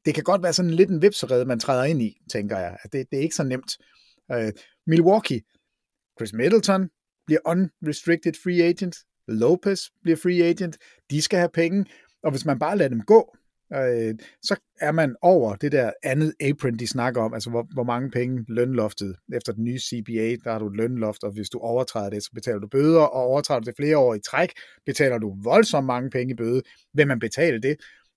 det 0.06 0.16
kan 0.16 0.24
godt 0.24 0.44
være 0.44 0.54
sådan 0.54 0.72
lidt 0.72 0.90
en 0.90 1.02
vipserede, 1.02 1.46
man 1.46 1.60
træder 1.60 1.84
ind 1.84 2.02
i, 2.02 2.18
tænker 2.32 2.58
jeg. 2.58 2.78
Det, 2.84 3.06
det 3.12 3.18
er 3.18 3.22
ikke 3.22 3.36
så 3.36 3.44
nemt. 3.44 3.72
Uh, 4.34 4.52
Milwaukee, 4.88 5.42
Chris 6.18 6.34
Middleton 6.34 6.90
bliver 7.26 7.40
unrestricted 7.46 8.34
free 8.44 8.64
agent. 8.64 8.96
Lopez 9.28 9.82
bliver 10.04 10.18
free 10.18 10.44
agent. 10.44 10.78
De 11.12 11.22
skal 11.22 11.40
have 11.40 11.50
penge. 11.54 11.86
Og 12.24 12.32
hvis 12.32 12.46
man 12.46 12.60
bare 12.60 12.78
lader 12.78 12.90
dem 12.90 13.02
gå, 13.02 13.36
øh, 13.74 14.16
så 14.44 14.56
er 14.82 14.92
man 14.92 15.16
over 15.22 15.56
det 15.56 15.72
der 15.72 15.92
andet 16.04 16.34
apron, 16.42 16.76
de 16.76 16.88
snakker 16.88 17.22
om, 17.22 17.34
altså 17.34 17.50
hvor, 17.50 17.68
hvor 17.74 17.84
mange 17.84 18.12
penge 18.12 18.46
lønloftet. 18.48 19.16
Efter 19.34 19.54
den 19.54 19.64
nye 19.64 19.80
CBA, 19.80 20.36
der 20.44 20.52
har 20.52 20.60
du 20.60 20.68
et 20.68 20.78
lønloft, 20.78 21.24
og 21.24 21.32
hvis 21.32 21.50
du 21.50 21.60
overtræder 21.60 22.10
det, 22.10 22.24
så 22.24 22.30
betaler 22.34 22.60
du 22.60 22.68
bøder, 22.68 23.02
og 23.02 23.24
overtræder 23.24 23.60
du 23.60 23.66
det 23.66 23.76
flere 23.78 23.98
år 23.98 24.16
i 24.16 24.20
træk, 24.20 24.52
betaler 24.86 25.18
du 25.18 25.38
voldsomt 25.44 25.86
mange 25.86 26.10
penge 26.10 26.32
i 26.34 26.36
bøde. 26.36 26.62
Vil 26.94 27.08
man 27.08 27.20
betale 27.20 27.62
det? 27.62 27.76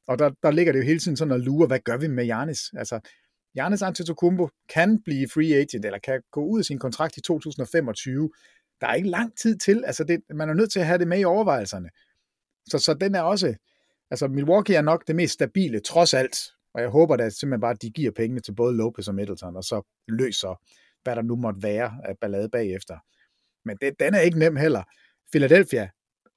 Og 0.09 0.19
der, 0.19 0.31
der 0.43 0.51
ligger 0.51 0.73
det 0.73 0.79
jo 0.79 0.85
hele 0.85 0.99
tiden 0.99 1.17
sådan 1.17 1.33
og 1.33 1.41
lurer, 1.41 1.67
hvad 1.67 1.79
gør 1.79 1.97
vi 1.97 2.07
med 2.07 2.25
Janis? 2.25 2.61
Altså, 2.77 3.01
Giannis 3.55 3.83
Antetokounmpo 3.83 4.49
kan 4.69 5.03
blive 5.03 5.29
free 5.35 5.55
agent, 5.55 5.85
eller 5.85 5.99
kan 5.99 6.23
gå 6.31 6.45
ud 6.45 6.59
af 6.59 6.65
sin 6.65 6.79
kontrakt 6.79 7.17
i 7.17 7.21
2025. 7.21 8.31
Der 8.81 8.87
er 8.87 8.95
ikke 8.95 9.09
lang 9.09 9.39
tid 9.39 9.59
til, 9.59 9.85
altså 9.87 10.05
det, 10.05 10.21
man 10.31 10.49
er 10.49 10.55
nødt 10.55 10.73
til 10.73 10.81
at 10.81 10.87
have 10.87 10.99
det 10.99 11.09
med 11.09 11.21
i 11.21 11.25
overvejelserne. 11.25 11.89
Så, 12.69 12.79
så 12.79 12.95
den 12.95 13.15
er 13.15 13.21
også, 13.21 13.55
altså 14.11 14.29
Milwaukee 14.29 14.77
er 14.77 14.83
nok 14.83 15.07
det 15.07 15.17
mest 15.17 15.35
stabile, 15.35 15.81
trods 15.81 16.15
alt, 16.15 16.37
og 16.75 16.81
jeg 16.81 16.89
håber 16.89 17.17
da 17.17 17.31
simpelthen 17.31 17.61
bare, 17.61 17.71
at 17.71 17.83
de 17.83 17.91
giver 17.91 18.11
pengene 18.11 18.41
til 18.41 18.55
både 18.55 18.77
Lopez 18.77 19.09
og 19.09 19.15
Middleton, 19.15 19.57
og 19.57 19.65
så 19.65 19.83
løser, 20.09 20.61
hvad 21.03 21.17
der 21.17 21.23
nu 21.23 21.37
måtte 21.37 21.63
være 21.63 21.99
af 22.05 22.19
ballade 22.21 22.49
bagefter. 22.49 22.99
Men 23.65 23.77
det, 23.81 24.01
den 24.01 24.15
er 24.15 24.21
ikke 24.21 24.39
nem 24.39 24.57
heller. 24.57 24.83
Philadelphia, 25.33 25.89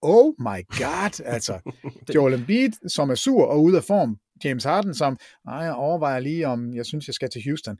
oh 0.01 0.33
my 0.39 0.59
god, 0.77 1.21
altså. 1.35 1.59
Joel 2.15 2.33
Embiid, 2.33 2.89
som 2.89 3.09
er 3.09 3.15
sur 3.15 3.45
og 3.45 3.63
ude 3.63 3.77
af 3.77 3.83
form. 3.83 4.17
James 4.43 4.63
Harden, 4.63 4.93
som, 4.93 5.17
nej, 5.45 5.57
jeg 5.57 5.73
overvejer 5.73 6.19
lige, 6.19 6.47
om 6.47 6.73
jeg 6.73 6.85
synes, 6.85 7.07
jeg 7.07 7.13
skal 7.13 7.29
til 7.29 7.41
Houston. 7.45 7.77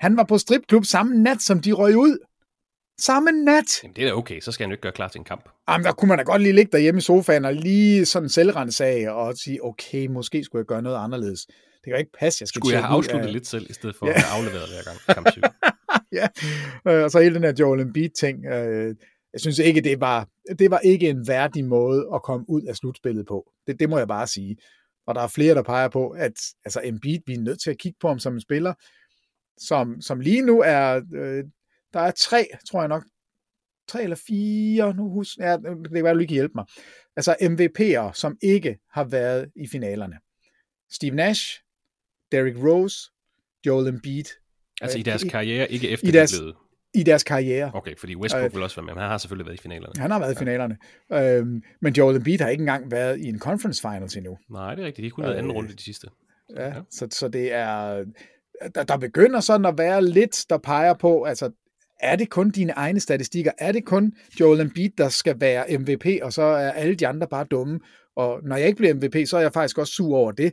Han 0.00 0.16
var 0.16 0.24
på 0.24 0.38
stripklub 0.38 0.84
samme 0.84 1.22
nat, 1.22 1.42
som 1.42 1.60
de 1.60 1.72
røg 1.72 1.96
ud. 1.96 2.18
Samme 3.00 3.30
nat. 3.32 3.82
Jamen, 3.82 3.96
det 3.96 4.04
er 4.04 4.08
da 4.08 4.14
okay, 4.14 4.40
så 4.40 4.52
skal 4.52 4.64
han 4.64 4.70
jo 4.70 4.74
ikke 4.74 4.82
gøre 4.82 4.92
klar 4.92 5.08
til 5.08 5.18
en 5.18 5.24
kamp. 5.24 5.48
Jamen, 5.68 5.84
der 5.84 5.92
kunne 5.92 6.08
man 6.08 6.18
da 6.18 6.24
godt 6.24 6.42
lige 6.42 6.52
ligge 6.52 6.72
derhjemme 6.72 6.98
i 6.98 7.00
sofaen 7.00 7.44
og 7.44 7.54
lige 7.54 8.06
sådan 8.06 8.28
selvrensage 8.28 9.12
og 9.12 9.36
sige, 9.36 9.64
okay, 9.64 10.06
måske 10.06 10.44
skulle 10.44 10.60
jeg 10.60 10.66
gøre 10.66 10.82
noget 10.82 10.96
anderledes. 10.96 11.46
Det 11.46 11.92
kan 11.92 11.98
ikke 11.98 12.18
passe, 12.18 12.42
jeg 12.42 12.48
skal 12.48 12.60
Skulle 12.60 12.74
jeg 12.74 12.84
have 12.84 12.96
afsluttet 12.96 13.26
af... 13.26 13.32
lidt 13.32 13.46
selv, 13.46 13.66
i 13.70 13.72
stedet 13.72 13.96
for 13.96 14.06
ja. 14.06 14.12
at 14.12 14.22
have 14.22 14.38
afleveret 14.38 14.68
hver 14.68 14.82
gang 14.84 14.98
kamp 15.14 15.28
ja, 16.18 16.26
øh, 16.88 17.04
og 17.04 17.10
så 17.10 17.20
hele 17.20 17.34
den 17.34 17.42
her 17.42 17.52
Joel 17.60 17.80
Embiid-ting. 17.80 18.46
Øh, 18.46 18.94
jeg 19.36 19.40
synes 19.40 19.58
ikke, 19.58 19.80
det 19.80 20.00
var, 20.00 20.28
det 20.58 20.70
var 20.70 20.78
ikke 20.78 21.08
en 21.08 21.28
værdig 21.28 21.64
måde 21.64 22.08
at 22.14 22.22
komme 22.22 22.50
ud 22.50 22.62
af 22.62 22.76
slutspillet 22.76 23.26
på. 23.26 23.52
Det, 23.66 23.80
det 23.80 23.90
må 23.90 23.98
jeg 23.98 24.08
bare 24.08 24.26
sige. 24.26 24.56
Og 25.06 25.14
der 25.14 25.20
er 25.20 25.28
flere, 25.28 25.54
der 25.54 25.62
peger 25.62 25.88
på, 25.88 26.08
at 26.08 26.32
altså 26.64 26.80
Embiid, 26.84 27.20
vi 27.26 27.34
er 27.34 27.40
nødt 27.40 27.60
til 27.60 27.70
at 27.70 27.78
kigge 27.78 27.98
på 28.00 28.08
ham 28.08 28.18
som 28.18 28.34
en 28.34 28.40
spiller, 28.40 28.74
som, 29.58 30.00
som 30.00 30.20
lige 30.20 30.42
nu 30.42 30.60
er, 30.60 31.00
øh, 31.14 31.44
der 31.92 32.00
er 32.00 32.10
tre, 32.10 32.46
tror 32.68 32.80
jeg 32.80 32.88
nok, 32.88 33.04
tre 33.88 34.02
eller 34.02 34.16
fire, 34.26 34.94
nu 34.94 35.08
husk, 35.08 35.38
ja, 35.38 35.52
det 35.52 35.92
kan 35.92 36.04
være, 36.04 36.12
du 36.12 36.18
lige 36.18 36.28
kan 36.28 36.34
hjælpe 36.34 36.54
mig. 36.54 36.64
Altså 37.16 37.36
MVP'er, 37.42 38.12
som 38.12 38.38
ikke 38.42 38.78
har 38.90 39.04
været 39.04 39.50
i 39.56 39.66
finalerne. 39.66 40.18
Steve 40.90 41.14
Nash, 41.14 41.60
Derrick 42.32 42.58
Rose, 42.58 43.10
Joel 43.66 43.88
Embiid. 43.88 44.24
Altså 44.80 44.98
i 44.98 45.02
deres 45.02 45.24
karriere, 45.24 45.72
ikke 45.72 45.88
efter 45.88 46.08
i 46.08 46.10
deres, 46.10 46.30
de 46.30 46.38
blevet 46.38 46.56
i 46.96 47.02
deres 47.02 47.24
karriere. 47.24 47.70
Okay, 47.74 47.96
fordi 47.98 48.16
Westbrook 48.16 48.44
øh, 48.44 48.54
vil 48.54 48.62
også 48.62 48.76
være 48.76 48.86
med, 48.86 48.94
men 48.94 49.00
han 49.00 49.10
har 49.10 49.18
selvfølgelig 49.18 49.46
været 49.46 49.58
i 49.58 49.62
finalerne. 49.62 49.92
Han 49.96 50.10
har 50.10 50.18
været 50.18 50.32
i 50.32 50.38
finalerne. 50.38 50.76
Ja. 51.10 51.38
Øhm, 51.38 51.62
men 51.82 51.92
Joel 51.92 52.16
Embiid 52.16 52.38
har 52.38 52.48
ikke 52.48 52.62
engang 52.62 52.90
været 52.90 53.20
i 53.20 53.28
en 53.28 53.38
conference 53.38 53.80
finals 53.82 54.16
endnu. 54.16 54.38
Nej, 54.50 54.74
det 54.74 54.82
er 54.82 54.86
rigtigt. 54.86 55.04
De 55.04 55.10
kunne 55.10 55.26
have 55.26 55.34
øh, 55.34 55.38
anden 55.38 55.52
runde 55.52 55.72
de 55.72 55.82
sidste. 55.82 56.08
Så, 56.50 56.54
ja, 56.56 56.66
ja. 56.66 56.74
Så, 56.90 57.08
så 57.10 57.28
det 57.28 57.52
er... 57.52 58.04
Der, 58.74 58.84
der 58.84 58.96
begynder 58.96 59.40
sådan 59.40 59.66
at 59.66 59.78
være 59.78 60.04
lidt, 60.04 60.44
der 60.50 60.58
peger 60.58 60.94
på, 60.94 61.22
altså, 61.22 61.50
er 62.00 62.16
det 62.16 62.30
kun 62.30 62.50
dine 62.50 62.72
egne 62.72 63.00
statistikker? 63.00 63.52
Er 63.58 63.72
det 63.72 63.84
kun 63.84 64.12
Joel 64.40 64.60
Embiid, 64.60 64.90
der 64.98 65.08
skal 65.08 65.40
være 65.40 65.78
MVP, 65.78 66.06
og 66.22 66.32
så 66.32 66.42
er 66.42 66.70
alle 66.70 66.94
de 66.94 67.06
andre 67.06 67.26
bare 67.26 67.44
dumme? 67.50 67.80
Og 68.16 68.40
når 68.42 68.56
jeg 68.56 68.66
ikke 68.66 68.76
bliver 68.76 68.94
MVP, 68.94 69.28
så 69.28 69.36
er 69.36 69.40
jeg 69.40 69.52
faktisk 69.52 69.78
også 69.78 69.92
sur 69.92 70.16
over 70.16 70.32
det. 70.32 70.52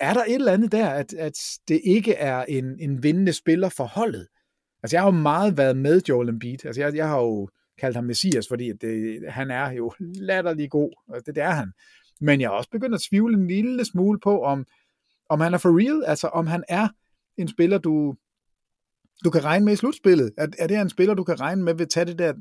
Er 0.00 0.14
der 0.14 0.24
et 0.24 0.34
eller 0.34 0.52
andet 0.52 0.72
der, 0.72 0.88
at, 0.88 1.12
at 1.14 1.38
det 1.68 1.80
ikke 1.84 2.14
er 2.14 2.44
en, 2.44 2.64
en 2.80 3.02
vindende 3.02 3.32
spiller 3.32 3.68
for 3.68 3.84
holdet? 3.84 4.26
Altså, 4.82 4.96
jeg 4.96 5.02
har 5.02 5.12
jo 5.12 5.18
meget 5.18 5.56
været 5.56 5.76
med 5.76 6.00
Joel 6.08 6.28
Embiid. 6.28 6.66
Altså, 6.66 6.80
jeg, 6.80 6.96
jeg 6.96 7.08
har 7.08 7.18
jo 7.18 7.48
kaldt 7.78 7.96
ham 7.96 8.04
Messias, 8.04 8.48
fordi 8.48 8.72
det, 8.72 9.20
han 9.32 9.50
er 9.50 9.70
jo 9.70 9.92
latterlig 9.98 10.70
god. 10.70 10.90
Altså, 11.14 11.22
det, 11.26 11.34
det 11.34 11.42
er 11.42 11.50
han. 11.50 11.72
Men 12.20 12.40
jeg 12.40 12.48
har 12.48 12.56
også 12.56 12.70
begyndt 12.70 12.94
at 12.94 13.00
tvivle 13.00 13.36
en 13.36 13.46
lille 13.46 13.84
smule 13.84 14.20
på, 14.20 14.42
om, 14.42 14.66
om 15.28 15.40
han 15.40 15.54
er 15.54 15.58
for 15.58 15.80
real. 15.80 16.04
Altså, 16.04 16.26
om 16.26 16.46
han 16.46 16.64
er 16.68 16.88
en 17.36 17.48
spiller, 17.48 17.78
du, 17.78 18.14
du 19.24 19.30
kan 19.30 19.44
regne 19.44 19.64
med 19.64 19.72
i 19.72 19.76
slutspillet. 19.76 20.32
Er, 20.36 20.46
er 20.58 20.66
det 20.66 20.80
en 20.80 20.90
spiller, 20.90 21.14
du 21.14 21.24
kan 21.24 21.40
regne 21.40 21.62
med 21.62 21.74
ved 21.74 21.80
at 21.86 21.90
tage 21.90 22.06
det 22.06 22.18
der 22.18 22.32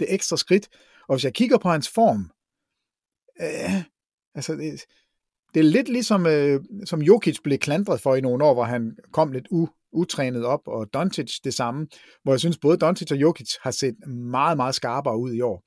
det 0.00 0.14
ekstra 0.14 0.36
skridt? 0.36 0.68
Og 1.08 1.14
hvis 1.16 1.24
jeg 1.24 1.34
kigger 1.34 1.58
på 1.58 1.68
hans 1.68 1.88
form, 1.88 2.30
øh, 3.40 3.82
altså, 4.34 4.54
det, 4.54 4.80
det 5.54 5.60
er 5.60 5.64
lidt 5.64 5.88
ligesom, 5.88 6.26
øh, 6.26 6.60
som 6.84 7.02
Jokic 7.02 7.38
blev 7.44 7.58
klandret 7.58 8.00
for 8.00 8.14
i 8.14 8.20
nogle 8.20 8.44
år, 8.44 8.54
hvor 8.54 8.64
han 8.64 8.96
kom 9.12 9.32
lidt 9.32 9.46
u, 9.50 9.66
utrænet 9.94 10.44
op, 10.44 10.60
og 10.66 10.86
Doncic 10.94 11.40
det 11.44 11.54
samme, 11.54 11.86
hvor 12.22 12.32
jeg 12.32 12.40
synes 12.40 12.58
både 12.58 12.76
Doncic 12.76 13.10
og 13.10 13.16
Jokic 13.16 13.50
har 13.62 13.70
set 13.70 13.94
meget, 14.08 14.56
meget 14.56 14.74
skarpere 14.74 15.18
ud 15.18 15.32
i 15.32 15.40
år. 15.40 15.62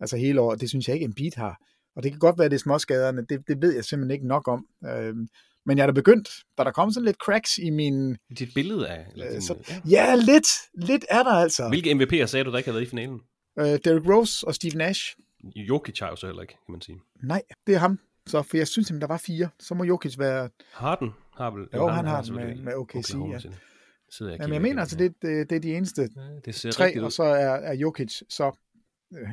Altså 0.00 0.16
hele 0.16 0.40
året, 0.40 0.60
det 0.60 0.68
synes 0.68 0.88
jeg 0.88 0.94
ikke 0.94 1.04
en 1.04 1.14
beat 1.14 1.34
har. 1.34 1.56
Og 1.96 2.02
det 2.02 2.12
kan 2.12 2.18
godt 2.18 2.38
være, 2.38 2.48
det 2.48 2.54
er 2.54 2.58
småskaderne, 2.58 3.26
det, 3.28 3.48
det 3.48 3.62
ved 3.62 3.74
jeg 3.74 3.84
simpelthen 3.84 4.14
ikke 4.14 4.26
nok 4.26 4.48
om. 4.48 4.66
Øhm, 4.86 5.28
men 5.66 5.78
jeg 5.78 5.82
er 5.82 5.86
da 5.86 5.92
begyndt, 5.92 6.28
da 6.58 6.64
der 6.64 6.70
kom 6.70 6.90
sådan 6.90 7.04
lidt 7.04 7.16
cracks 7.16 7.58
i 7.58 7.70
min... 7.70 8.16
Dit 8.38 8.48
billede 8.54 8.88
af? 8.88 9.06
Eller 9.12 9.30
din, 9.30 9.42
så, 9.42 9.54
ja. 9.68 9.80
ja, 9.90 10.14
lidt. 10.14 10.46
Lidt 10.74 11.04
er 11.10 11.22
der 11.22 11.32
altså. 11.32 11.68
Hvilke 11.68 11.90
MVP'er 11.92 12.26
sagde 12.26 12.44
du, 12.44 12.50
der 12.50 12.56
ikke 12.58 12.68
har 12.68 12.72
været 12.72 12.86
i 12.86 12.90
finalen? 12.90 13.20
Uh, 13.60 13.64
Derrick 13.64 14.08
Rose 14.08 14.46
og 14.46 14.54
Steve 14.54 14.74
Nash. 14.74 15.16
Jokic 15.56 15.98
har 16.00 16.08
jo 16.08 16.16
så 16.16 16.26
heller 16.26 16.42
ikke, 16.42 16.52
kan 16.66 16.72
man 16.72 16.80
sige. 16.80 17.00
Nej, 17.22 17.42
det 17.66 17.74
er 17.74 17.78
ham. 17.78 17.98
Så 18.26 18.42
for 18.42 18.56
jeg 18.56 18.68
synes, 18.68 18.90
at 18.90 19.00
der 19.00 19.06
var 19.06 19.22
fire. 19.26 19.48
Så 19.60 19.74
må 19.74 19.84
Jokic 19.84 20.18
være... 20.18 20.50
Harden 20.72 21.10
har 21.36 21.50
vel... 21.50 21.68
Jo, 21.74 21.86
han, 21.86 21.96
han 21.96 22.06
har 22.06 22.22
den 22.22 22.34
med, 22.34 22.56
med 22.56 22.74
OKC, 22.74 23.14
okay, 23.14 23.32
ja. 23.32 23.50
Sidder 24.10 24.32
jeg 24.32 24.40
Jamen, 24.40 24.54
jeg 24.54 24.62
mener 24.62 24.80
altså, 24.80 24.96
det, 24.96 25.14
det, 25.22 25.50
det 25.50 25.56
er 25.56 25.60
de 25.60 25.76
eneste 25.76 26.08
ja, 26.16 26.20
det 26.44 26.54
ser 26.54 26.70
tre, 26.70 27.02
og 27.02 27.12
så 27.12 27.22
er, 27.22 27.54
er 27.54 27.74
Jokic, 27.74 28.22
så 28.28 28.52
øh, 29.14 29.28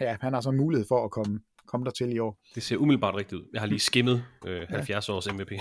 ja, 0.00 0.16
han 0.20 0.32
har 0.32 0.40
så 0.40 0.50
en 0.50 0.56
mulighed 0.56 0.86
for 0.88 1.04
at 1.04 1.10
komme, 1.10 1.40
komme 1.66 1.84
der 1.84 1.90
til 1.90 2.12
i 2.12 2.18
år. 2.18 2.38
Det 2.54 2.62
ser 2.62 2.76
umiddelbart 2.76 3.14
rigtigt 3.14 3.40
ud. 3.40 3.46
Jeg 3.52 3.60
har 3.60 3.66
lige 3.66 3.80
skimmet 3.80 4.24
øh, 4.46 4.68
70 4.68 5.08
ja. 5.08 5.14
års 5.14 5.32
MVP. 5.32 5.50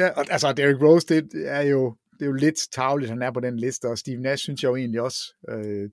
ja, 0.00 0.08
og, 0.08 0.24
altså 0.30 0.52
Derrick 0.52 0.82
Rose, 0.82 1.06
det 1.06 1.30
er 1.34 1.62
jo, 1.62 1.96
det 2.12 2.22
er 2.22 2.26
jo 2.26 2.32
lidt 2.32 2.58
tageligt, 2.72 3.10
han 3.10 3.22
er 3.22 3.30
på 3.30 3.40
den 3.40 3.58
liste, 3.58 3.88
og 3.88 3.98
Steve 3.98 4.20
Nash 4.20 4.42
synes 4.42 4.62
jeg 4.62 4.68
jo 4.68 4.76
egentlig 4.76 5.00
også, 5.00 5.34
øh, 5.48 5.90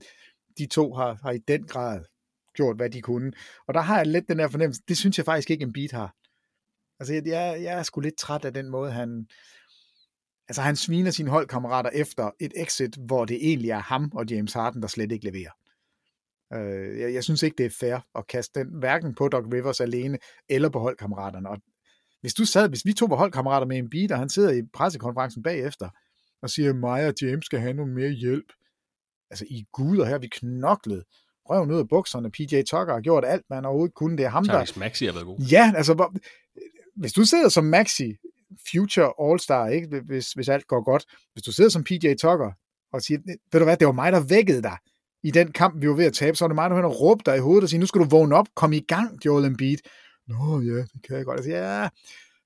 de 0.58 0.68
to 0.68 0.94
har, 0.94 1.18
har 1.24 1.32
i 1.32 1.38
den 1.38 1.68
grad 1.68 2.04
gjort, 2.56 2.76
hvad 2.76 2.90
de 2.90 3.02
kunne. 3.02 3.32
Og 3.68 3.74
der 3.74 3.82
har 3.82 3.98
jeg 3.98 4.08
lidt 4.08 4.28
den 4.28 4.40
der 4.40 4.48
fornemmelse, 4.48 4.82
det 4.88 4.98
synes 4.98 5.18
jeg 5.18 5.26
faktisk 5.26 5.52
ikke 5.52 5.64
en 5.64 5.74
beat 5.74 5.92
har. 5.92 6.16
Altså, 7.00 7.14
jeg, 7.14 7.24
jeg 7.64 7.80
er 7.80 7.84
sgu 7.84 8.00
lidt 8.00 8.18
træt 8.18 8.46
af 8.46 8.54
den 8.54 8.70
måde, 8.70 8.92
han... 8.92 9.28
Altså, 10.48 10.62
han 10.62 10.76
sviner 10.76 11.12
sine 11.12 11.30
holdkammerater 11.30 11.90
efter 11.90 12.32
et 12.40 12.54
exit, 12.56 12.96
hvor 13.06 13.26
det 13.26 13.38
egentlig 13.42 13.72
er 13.72 13.80
ham 13.80 14.12
og 14.14 14.26
James 14.30 14.54
Harden, 14.54 14.82
der 14.82 14.88
slet 14.88 15.12
ikke 15.12 15.26
leverer. 15.26 15.52
Øh, 16.54 17.00
jeg, 17.00 17.14
jeg 17.14 17.24
synes 17.24 17.44
ikke, 17.44 17.58
det 17.58 17.66
er 17.66 17.76
fair 17.80 17.98
at 18.16 18.28
kaste 18.28 18.60
den 18.60 18.80
hverken 18.80 19.16
på 19.16 19.28
Doc 19.28 19.44
Rivers 19.54 19.82
alene, 19.82 20.18
eller 20.50 20.70
på 20.70 20.80
holdkammeraterne. 20.80 21.50
Og 21.50 21.58
hvis 22.22 22.34
du 22.34 22.46
sad, 22.46 22.70
hvis 22.70 22.86
vi 22.86 22.94
to 22.94 23.06
var 23.06 23.16
holdkammerater 23.16 23.68
med 23.68 23.78
en 23.78 23.90
beat, 23.90 24.12
og 24.12 24.18
han 24.18 24.30
sidder 24.30 24.52
i 24.52 24.62
pressekonferencen 24.74 25.44
bagefter, 25.44 25.90
og 26.42 26.50
siger, 26.50 26.70
at 26.70 26.76
mig 26.76 27.08
og 27.08 27.14
James 27.22 27.46
skal 27.46 27.60
have 27.60 27.74
noget 27.74 27.92
mere 27.92 28.10
hjælp. 28.10 28.54
Altså, 29.30 29.46
I 29.50 29.66
guder 29.72 30.06
her, 30.06 30.18
vi 30.18 30.28
knoklede 30.28 31.04
røven 31.50 31.72
ud 31.72 31.80
af 31.80 31.88
bukserne. 31.88 32.32
PJ 32.32 32.62
Tucker 32.62 32.94
har 32.94 33.02
gjort 33.02 33.26
alt, 33.26 33.46
man 33.50 33.66
overhovedet 33.66 33.96
kunne. 33.96 34.18
Det 34.18 34.26
er 34.26 34.30
ham, 34.30 34.44
Tyrese 34.44 34.74
der... 34.74 34.80
Maxi 34.80 35.06
har 35.06 35.14
været 35.14 35.26
god. 35.26 35.40
Ja, 35.40 35.74
altså, 35.76 35.94
hvis 36.96 37.14
du 37.14 37.26
sidder 37.26 37.50
som 37.50 37.64
Maxi, 37.64 38.16
future 38.72 39.14
all-star, 39.20 39.68
ikke? 39.68 40.02
Hvis, 40.06 40.32
hvis 40.32 40.50
alt 40.50 40.68
går 40.68 40.84
godt, 40.84 41.06
hvis 41.34 41.44
du 41.44 41.52
sidder 41.52 41.70
som 41.70 41.84
PJ 41.84 42.14
Tucker 42.22 42.52
og 42.94 43.02
siger, 43.02 43.20
ved 43.52 43.60
du 43.60 43.64
hvad, 43.64 43.78
det 43.78 43.88
var 43.88 43.94
mig, 43.94 44.12
der 44.12 44.20
vækkede 44.20 44.62
dig 44.62 44.78
i 45.24 45.32
den 45.32 45.52
kamp, 45.52 45.82
vi 45.82 45.90
var 45.90 45.96
ved 45.96 46.06
at 46.06 46.14
tabe, 46.14 46.38
så 46.38 46.44
var 46.44 46.48
det 46.48 46.56
mig, 46.56 46.70
der 46.70 46.76
hørte 46.76 46.88
råbe 46.88 47.24
dig 47.26 47.38
i 47.38 47.40
hovedet 47.40 47.64
og 47.64 47.70
sige, 47.70 47.80
nu 47.80 47.86
skal 47.86 48.02
du 48.02 48.06
vågne 48.06 48.36
op, 48.36 48.48
kom 48.56 48.74
i 48.74 48.80
gang, 48.80 49.26
Joel 49.26 49.46
Embiid. 49.46 49.78
Nå 50.28 50.62
ja, 50.62 50.74
det 50.74 51.04
kan 51.08 51.18
jeg 51.18 51.26
godt. 51.26 51.38
Altså, 51.38 51.52
ja, 51.52 51.90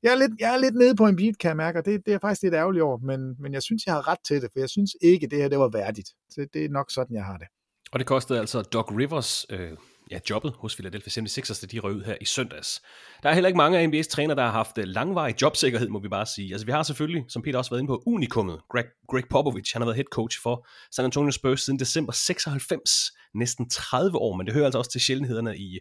jeg 0.03 0.11
er, 0.11 0.15
lidt, 0.15 0.31
jeg 0.39 0.53
er 0.53 0.57
lidt 0.57 0.75
nede 0.75 0.95
på 0.95 1.07
en 1.07 1.15
beat, 1.15 1.37
kan 1.37 1.47
jeg 1.47 1.57
mærke, 1.57 1.79
og 1.79 1.85
det, 1.85 2.05
det 2.05 2.13
er 2.13 2.19
faktisk 2.21 2.41
lidt 2.41 2.53
ærgerligt 2.53 2.83
over, 2.83 2.97
men, 2.97 3.35
men 3.39 3.53
jeg 3.53 3.63
synes, 3.63 3.85
jeg 3.85 3.93
har 3.93 4.07
ret 4.07 4.19
til 4.27 4.41
det, 4.41 4.49
for 4.53 4.59
jeg 4.59 4.69
synes 4.69 4.95
ikke, 5.01 5.27
det 5.27 5.37
her 5.37 5.49
det 5.49 5.59
var 5.59 5.69
værdigt. 5.69 6.09
Så 6.29 6.47
det 6.53 6.65
er 6.65 6.69
nok 6.69 6.91
sådan, 6.91 7.15
jeg 7.15 7.25
har 7.25 7.37
det. 7.37 7.47
Og 7.91 7.99
det 7.99 8.07
kostede 8.07 8.39
altså 8.39 8.61
Doc 8.61 8.91
Rivers 8.91 9.45
øh, 9.49 9.71
ja, 10.11 10.19
jobbet 10.29 10.53
hos 10.57 10.75
Philadelphia 10.75 11.23
76ers, 11.23 11.61
da 11.61 11.67
de 11.67 11.79
røg 11.79 11.93
ud 11.95 12.03
her 12.03 12.15
i 12.21 12.25
søndags. 12.25 12.81
Der 13.23 13.29
er 13.29 13.33
heller 13.33 13.47
ikke 13.47 13.57
mange 13.57 13.79
af 13.79 13.87
NBA's 13.87 14.09
træner, 14.09 14.35
der 14.35 14.43
har 14.43 14.51
haft 14.51 14.77
øh, 14.77 14.83
langvarig 14.83 15.41
jobsikkerhed, 15.41 15.89
må 15.89 15.99
vi 15.99 16.07
bare 16.07 16.25
sige. 16.25 16.53
Altså 16.53 16.65
vi 16.65 16.71
har 16.71 16.83
selvfølgelig, 16.83 17.25
som 17.27 17.41
Peter 17.41 17.57
også 17.57 17.71
har 17.71 17.75
været 17.75 17.81
inde 17.81 17.89
på, 17.89 18.03
unikummet, 18.05 18.59
Greg, 18.71 18.85
Greg 19.07 19.23
Popovich. 19.29 19.75
Han 19.75 19.81
har 19.81 19.85
været 19.85 19.95
head 19.95 20.05
coach 20.11 20.41
for 20.43 20.67
San 20.95 21.05
Antonio 21.05 21.31
Spurs 21.31 21.61
siden 21.61 21.79
december 21.79 22.13
96, 22.13 23.11
næsten 23.35 23.69
30 23.69 24.17
år, 24.17 24.35
men 24.37 24.45
det 24.45 24.53
hører 24.53 24.65
altså 24.65 24.77
også 24.77 24.91
til 24.91 25.01
sjældenhederne 25.01 25.57
i 25.57 25.79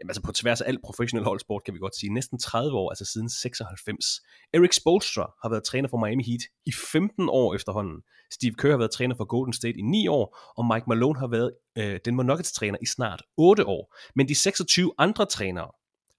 jamen 0.00 0.10
altså 0.10 0.22
på 0.22 0.32
tværs 0.32 0.60
af 0.60 0.68
alt 0.68 0.80
professionel 0.84 1.24
holdsport, 1.24 1.64
kan 1.64 1.74
vi 1.74 1.78
godt 1.78 1.96
sige, 1.96 2.14
næsten 2.14 2.38
30 2.38 2.78
år, 2.78 2.90
altså 2.90 3.04
siden 3.04 3.28
96. 3.30 4.06
Eric 4.54 4.74
Spolstra 4.74 5.32
har 5.42 5.48
været 5.50 5.64
træner 5.64 5.88
for 5.88 6.06
Miami 6.06 6.24
Heat 6.24 6.42
i 6.66 6.72
15 6.92 7.28
år 7.28 7.54
efterhånden. 7.54 8.02
Steve 8.32 8.54
Kerr 8.54 8.70
har 8.70 8.78
været 8.78 8.90
træner 8.90 9.14
for 9.16 9.24
Golden 9.24 9.52
State 9.52 9.78
i 9.78 9.82
9 9.82 10.08
år, 10.08 10.38
og 10.56 10.66
Mike 10.66 10.84
Malone 10.88 11.18
har 11.18 11.26
været 11.26 11.52
øh, 11.78 12.00
Denver 12.04 12.22
Nuggets 12.22 12.52
træner 12.52 12.78
i 12.82 12.86
snart 12.86 13.22
8 13.36 13.66
år. 13.66 13.96
Men 14.16 14.28
de 14.28 14.34
26 14.34 14.92
andre 14.98 15.26
trænere 15.26 15.70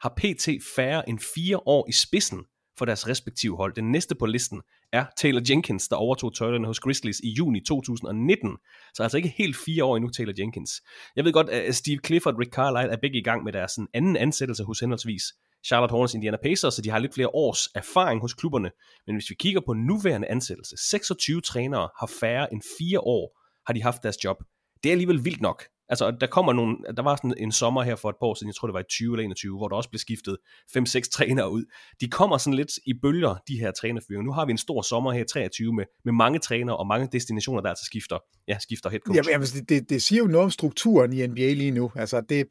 har 0.01 0.13
pt. 0.17 0.49
færre 0.75 1.09
end 1.09 1.19
4 1.35 1.59
år 1.65 1.85
i 1.89 1.91
spidsen 1.91 2.39
for 2.77 2.85
deres 2.85 3.07
respektive 3.07 3.57
hold. 3.57 3.73
Den 3.73 3.91
næste 3.91 4.15
på 4.15 4.25
listen 4.25 4.61
er 4.93 5.05
Taylor 5.17 5.41
Jenkins, 5.49 5.87
der 5.87 5.95
overtog 5.95 6.35
tøjlerne 6.35 6.67
hos 6.67 6.79
Grizzlies 6.79 7.19
i 7.19 7.29
juni 7.29 7.59
2019. 7.67 8.57
Så 8.93 9.03
altså 9.03 9.17
ikke 9.17 9.33
helt 9.37 9.57
fire 9.65 9.83
år 9.83 9.97
endnu, 9.97 10.09
Taylor 10.09 10.33
Jenkins. 10.39 10.71
Jeg 11.15 11.25
ved 11.25 11.33
godt, 11.33 11.49
at 11.49 11.75
Steve 11.75 11.99
Clifford 12.05 12.33
og 12.33 12.39
Rick 12.39 12.53
Carlisle 12.53 12.91
er 12.91 12.97
begge 13.01 13.19
i 13.19 13.23
gang 13.23 13.43
med 13.43 13.53
deres 13.53 13.79
anden 13.93 14.17
ansættelse 14.17 14.63
hos 14.63 14.79
henholdsvis 14.79 15.23
Charlotte 15.65 15.91
Hornets 15.91 16.13
Indiana 16.13 16.37
Pacers, 16.43 16.73
så 16.73 16.81
de 16.81 16.89
har 16.89 16.99
lidt 16.99 17.13
flere 17.13 17.29
års 17.33 17.67
erfaring 17.75 18.21
hos 18.21 18.33
klubberne. 18.33 18.71
Men 19.07 19.15
hvis 19.15 19.29
vi 19.29 19.35
kigger 19.35 19.61
på 19.65 19.73
nuværende 19.73 20.27
ansættelse, 20.27 20.75
26 20.89 21.41
trænere 21.41 21.89
har 21.99 22.11
færre 22.19 22.53
end 22.53 22.61
fire 22.79 22.99
år, 22.99 23.39
har 23.67 23.73
de 23.73 23.83
haft 23.83 24.03
deres 24.03 24.23
job. 24.23 24.37
Det 24.83 24.89
er 24.89 24.93
alligevel 24.93 25.25
vildt 25.25 25.41
nok. 25.41 25.63
Altså, 25.91 26.11
der 26.21 26.27
kommer 26.27 26.53
nogle, 26.53 26.77
der 26.97 27.03
var 27.03 27.15
sådan 27.15 27.33
en 27.37 27.51
sommer 27.51 27.83
her 27.83 27.95
for 27.95 28.09
et 28.09 28.15
par 28.19 28.27
år 28.27 28.33
siden, 28.33 28.47
jeg 28.47 28.55
tror 28.55 28.67
det 28.67 28.73
var 28.73 28.79
i 28.79 28.89
20 28.89 29.13
eller 29.13 29.23
21, 29.23 29.57
hvor 29.57 29.67
der 29.67 29.75
også 29.75 29.89
blev 29.89 29.99
skiftet 29.99 30.37
5-6 30.77 31.09
trænere 31.11 31.51
ud. 31.51 31.63
De 32.01 32.09
kommer 32.09 32.37
sådan 32.37 32.53
lidt 32.53 32.71
i 32.85 32.93
bølger, 33.01 33.35
de 33.47 33.59
her 33.59 33.71
trænerfyringer. 33.71 34.25
Nu 34.25 34.31
har 34.31 34.45
vi 34.45 34.51
en 34.51 34.57
stor 34.57 34.81
sommer 34.81 35.11
her 35.11 35.21
i 35.21 35.27
23 35.33 35.73
med, 35.73 35.85
med 36.05 36.13
mange 36.13 36.39
trænere 36.39 36.77
og 36.77 36.87
mange 36.87 37.09
destinationer, 37.11 37.61
der 37.61 37.69
altså 37.69 37.85
skifter, 37.85 38.17
ja, 38.47 38.59
skifter 38.59 38.89
head 38.89 38.99
coach. 38.99 39.29
Jamen, 39.29 39.47
det, 39.47 39.69
det, 39.69 39.89
det 39.89 40.01
siger 40.01 40.19
jo 40.19 40.27
noget 40.27 40.45
om 40.45 40.51
strukturen 40.51 41.13
i 41.13 41.27
NBA 41.27 41.53
lige 41.53 41.71
nu. 41.71 41.91
Altså, 41.95 42.21
det, 42.29 42.45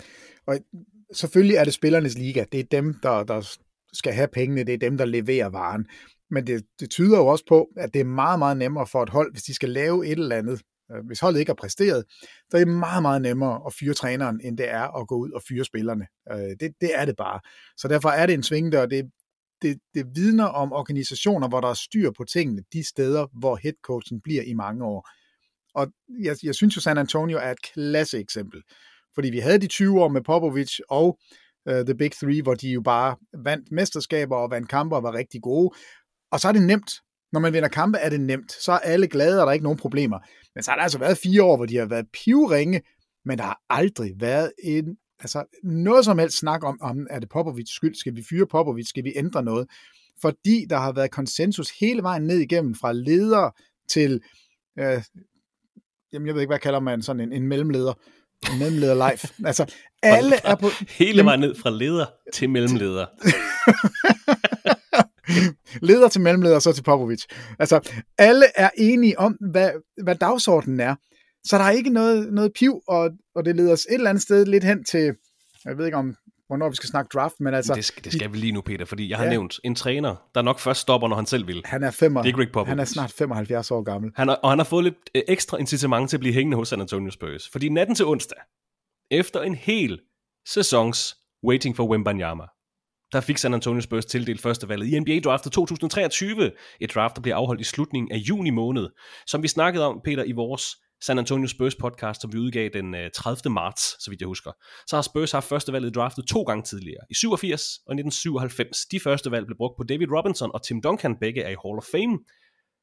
og 0.46 0.58
selvfølgelig 1.14 1.56
er 1.56 1.64
det 1.64 1.74
spillernes 1.74 2.18
liga. 2.18 2.44
Det 2.52 2.60
er 2.60 2.64
dem, 2.70 2.94
der, 3.02 3.24
der 3.24 3.58
skal 3.92 4.12
have 4.12 4.28
pengene. 4.32 4.64
Det 4.64 4.74
er 4.74 4.78
dem, 4.78 4.98
der 4.98 5.04
leverer 5.04 5.48
varen. 5.48 5.86
Men 6.30 6.46
det, 6.46 6.62
det 6.80 6.90
tyder 6.90 7.18
jo 7.18 7.26
også 7.26 7.44
på, 7.48 7.68
at 7.76 7.94
det 7.94 8.00
er 8.00 8.04
meget, 8.04 8.38
meget 8.38 8.56
nemmere 8.56 8.86
for 8.86 9.02
et 9.02 9.08
hold, 9.08 9.32
hvis 9.32 9.42
de 9.42 9.54
skal 9.54 9.68
lave 9.68 10.06
et 10.06 10.18
eller 10.18 10.36
andet 10.36 10.60
Øh, 10.92 11.06
hvis 11.06 11.20
holdet 11.20 11.40
ikke 11.40 11.50
har 11.50 11.54
præsteret, 11.54 12.04
så 12.50 12.56
er 12.56 12.64
det 12.64 12.68
meget, 12.68 13.02
meget 13.02 13.22
nemmere 13.22 13.60
at 13.66 13.74
fyre 13.74 13.94
træneren, 13.94 14.40
end 14.44 14.58
det 14.58 14.70
er 14.70 15.00
at 15.00 15.08
gå 15.08 15.16
ud 15.16 15.30
og 15.30 15.42
fyre 15.48 15.64
spillerne. 15.64 16.06
Øh, 16.32 16.56
det, 16.60 16.72
det 16.80 16.90
er 16.94 17.04
det 17.04 17.16
bare. 17.16 17.40
Så 17.76 17.88
derfor 17.88 18.08
er 18.08 18.26
det 18.26 18.34
en 18.34 18.42
svingdør. 18.42 18.86
Det, 18.86 19.10
det, 19.62 19.78
det 19.94 20.06
vidner 20.14 20.44
om 20.44 20.72
organisationer, 20.72 21.48
hvor 21.48 21.60
der 21.60 21.68
er 21.68 21.74
styr 21.74 22.10
på 22.16 22.24
tingene, 22.24 22.62
de 22.72 22.88
steder, 22.88 23.26
hvor 23.38 23.56
headcoachen 23.56 24.20
bliver 24.20 24.42
i 24.42 24.54
mange 24.54 24.84
år. 24.84 25.08
Og 25.74 25.86
jeg, 26.22 26.36
jeg 26.42 26.54
synes 26.54 26.76
jo, 26.76 26.80
San 26.80 26.98
Antonio 26.98 27.38
er 27.38 27.50
et 27.50 27.62
klasse 27.62 28.18
eksempel. 28.18 28.62
Fordi 29.14 29.30
vi 29.30 29.38
havde 29.38 29.58
de 29.58 29.66
20 29.66 30.02
år 30.02 30.08
med 30.08 30.22
Popovic 30.22 30.78
og 30.88 31.18
uh, 31.70 31.74
The 31.74 31.94
Big 31.94 32.12
Three, 32.12 32.42
hvor 32.42 32.54
de 32.54 32.70
jo 32.70 32.80
bare 32.80 33.16
vandt 33.44 33.72
mesterskaber 33.72 34.36
og 34.36 34.50
vandt 34.50 34.68
kampe 34.68 34.96
og 34.96 35.02
var 35.02 35.14
rigtig 35.14 35.42
gode. 35.42 35.70
Og 36.30 36.40
så 36.40 36.48
er 36.48 36.52
det 36.52 36.62
nemt 36.62 36.92
når 37.32 37.40
man 37.40 37.52
vinder 37.52 37.68
kampe, 37.68 37.98
er 37.98 38.08
det 38.08 38.20
nemt. 38.20 38.52
Så 38.52 38.72
er 38.72 38.78
alle 38.78 39.08
glade, 39.08 39.40
og 39.40 39.46
der 39.46 39.48
er 39.48 39.52
ikke 39.52 39.64
nogen 39.64 39.78
problemer. 39.78 40.18
Men 40.54 40.64
så 40.64 40.70
har 40.70 40.76
der 40.76 40.82
altså 40.82 40.98
været 40.98 41.18
fire 41.18 41.42
år, 41.42 41.56
hvor 41.56 41.66
de 41.66 41.76
har 41.76 41.86
været 41.86 42.06
pivringe, 42.24 42.82
men 43.24 43.38
der 43.38 43.44
har 43.44 43.60
aldrig 43.70 44.12
været 44.20 44.52
en, 44.64 44.96
altså 45.20 45.44
noget 45.64 46.04
som 46.04 46.18
helst 46.18 46.38
snak 46.38 46.64
om, 46.64 46.78
om 46.80 47.06
er 47.10 47.18
det 47.18 47.28
Popovic 47.28 47.68
skyld, 47.68 47.94
skal 47.94 48.16
vi 48.16 48.24
fyre 48.30 48.46
Popovic, 48.46 48.88
skal 48.88 49.04
vi 49.04 49.12
ændre 49.16 49.42
noget? 49.42 49.66
Fordi 50.22 50.66
der 50.70 50.76
har 50.76 50.92
været 50.92 51.10
konsensus 51.10 51.70
hele 51.80 52.02
vejen 52.02 52.22
ned 52.22 52.38
igennem, 52.38 52.74
fra 52.74 52.92
leder 52.92 53.50
til, 53.90 54.20
øh, 54.78 55.02
jamen 56.12 56.26
jeg 56.26 56.34
ved 56.34 56.40
ikke, 56.40 56.50
hvad 56.50 56.58
kalder 56.58 56.80
man 56.80 57.02
sådan 57.02 57.20
en, 57.20 57.32
en 57.32 57.48
mellemleder, 57.48 57.92
en 58.52 58.58
mellemleder 58.58 58.94
live. 58.94 59.46
Altså, 59.48 59.74
alle 60.02 60.36
er 60.44 60.54
på... 60.54 60.66
Hele 60.88 61.24
vejen 61.24 61.40
ned 61.40 61.54
fra 61.54 61.70
leder 61.70 62.06
til 62.32 62.50
mellemleder. 62.50 63.06
leder 65.88 66.08
til 66.08 66.20
mellemleder 66.20 66.58
så 66.58 66.72
til 66.72 66.82
Popovic. 66.82 67.24
Altså, 67.58 67.92
alle 68.18 68.44
er 68.54 68.70
enige 68.78 69.18
om, 69.18 69.32
hvad, 69.32 69.70
hvad 70.02 70.14
dagsordenen 70.14 70.80
er. 70.80 70.94
Så 71.44 71.58
der 71.58 71.64
er 71.64 71.70
ikke 71.70 71.90
noget, 71.90 72.32
noget 72.32 72.52
piv, 72.52 72.82
og, 72.88 73.10
og 73.34 73.44
det 73.44 73.56
leder 73.56 73.72
os 73.72 73.86
et 73.90 73.94
eller 73.94 74.10
andet 74.10 74.22
sted 74.22 74.46
lidt 74.46 74.64
hen 74.64 74.84
til, 74.84 75.14
jeg 75.64 75.78
ved 75.78 75.84
ikke 75.84 75.96
om, 75.96 76.16
hvornår 76.46 76.68
vi 76.68 76.76
skal 76.76 76.88
snakke 76.88 77.08
draft, 77.14 77.40
men 77.40 77.54
altså... 77.54 77.74
Det 77.74 77.84
skal, 77.84 78.04
det 78.04 78.12
skal 78.12 78.32
vi 78.32 78.36
lige 78.36 78.52
nu, 78.52 78.60
Peter, 78.60 78.84
fordi 78.84 79.10
jeg 79.10 79.18
har 79.18 79.24
ja. 79.24 79.30
nævnt 79.30 79.60
en 79.64 79.74
træner, 79.74 80.16
der 80.34 80.42
nok 80.42 80.58
først 80.58 80.80
stopper, 80.80 81.08
når 81.08 81.16
han 81.16 81.26
selv 81.26 81.46
vil. 81.46 81.62
Han 81.64 81.82
er, 81.82 81.90
fem, 81.90 82.14
det 82.14 82.26
er 82.26 82.32
Greg 82.32 82.46
Popovich. 82.52 82.68
han 82.68 82.78
er 82.78 82.84
snart 82.84 83.12
75 83.12 83.70
år 83.70 83.82
gammel. 83.82 84.12
Han 84.16 84.28
er, 84.28 84.34
og 84.34 84.50
han 84.50 84.58
har 84.58 84.64
fået 84.64 84.84
lidt 84.84 84.96
øh, 85.14 85.22
ekstra 85.28 85.56
incitament 85.56 86.10
til 86.10 86.16
at 86.16 86.20
blive 86.20 86.34
hængende 86.34 86.56
hos 86.56 86.68
San 86.68 86.80
Antonio 86.80 87.10
Spurs. 87.10 87.48
Fordi 87.48 87.68
natten 87.68 87.94
til 87.94 88.06
onsdag, 88.06 88.38
efter 89.10 89.42
en 89.42 89.54
hel 89.54 90.00
sæsons 90.48 91.16
waiting 91.46 91.76
for 91.76 91.86
Wembanyama, 91.86 92.44
der 93.12 93.20
fik 93.20 93.38
San 93.38 93.54
Antonio 93.54 93.80
Spurs 93.80 94.06
tildelt 94.06 94.40
førstevalget 94.40 94.86
i 94.86 94.98
NBA 95.00 95.20
draftet 95.24 95.52
2023. 95.52 96.50
Et 96.80 96.94
draft, 96.94 97.16
der 97.16 97.22
bliver 97.22 97.36
afholdt 97.36 97.60
i 97.60 97.64
slutningen 97.64 98.12
af 98.12 98.16
juni 98.16 98.50
måned. 98.50 98.88
Som 99.26 99.42
vi 99.42 99.48
snakkede 99.48 99.86
om, 99.86 100.00
Peter, 100.04 100.24
i 100.24 100.32
vores 100.32 100.76
San 101.02 101.18
Antonio 101.18 101.48
Spurs 101.48 101.74
podcast, 101.74 102.20
som 102.20 102.32
vi 102.32 102.38
udgav 102.38 102.68
den 102.72 102.94
øh, 102.94 103.10
30. 103.14 103.52
Marts, 103.52 104.04
så 104.04 104.10
vidt 104.10 104.20
jeg 104.20 104.26
husker. 104.26 104.52
Så 104.86 104.96
har 104.96 105.02
Spurs 105.02 105.32
haft 105.32 105.48
førstevalget 105.48 105.90
i 105.90 105.92
draftet 105.92 106.26
to 106.26 106.42
gange 106.42 106.62
tidligere, 106.62 107.04
i 107.10 107.14
87 107.14 107.62
og 107.86 107.92
1997. 107.94 108.86
De 108.92 109.00
første 109.00 109.30
valg 109.30 109.46
blev 109.46 109.56
brugt 109.56 109.76
på 109.76 109.84
David 109.84 110.06
Robinson 110.16 110.50
og 110.54 110.62
Tim 110.62 110.82
Duncan, 110.82 111.16
begge 111.20 111.42
er 111.42 111.50
i 111.50 111.60
Hall 111.64 111.78
of 111.78 111.84
Fame. 111.92 112.18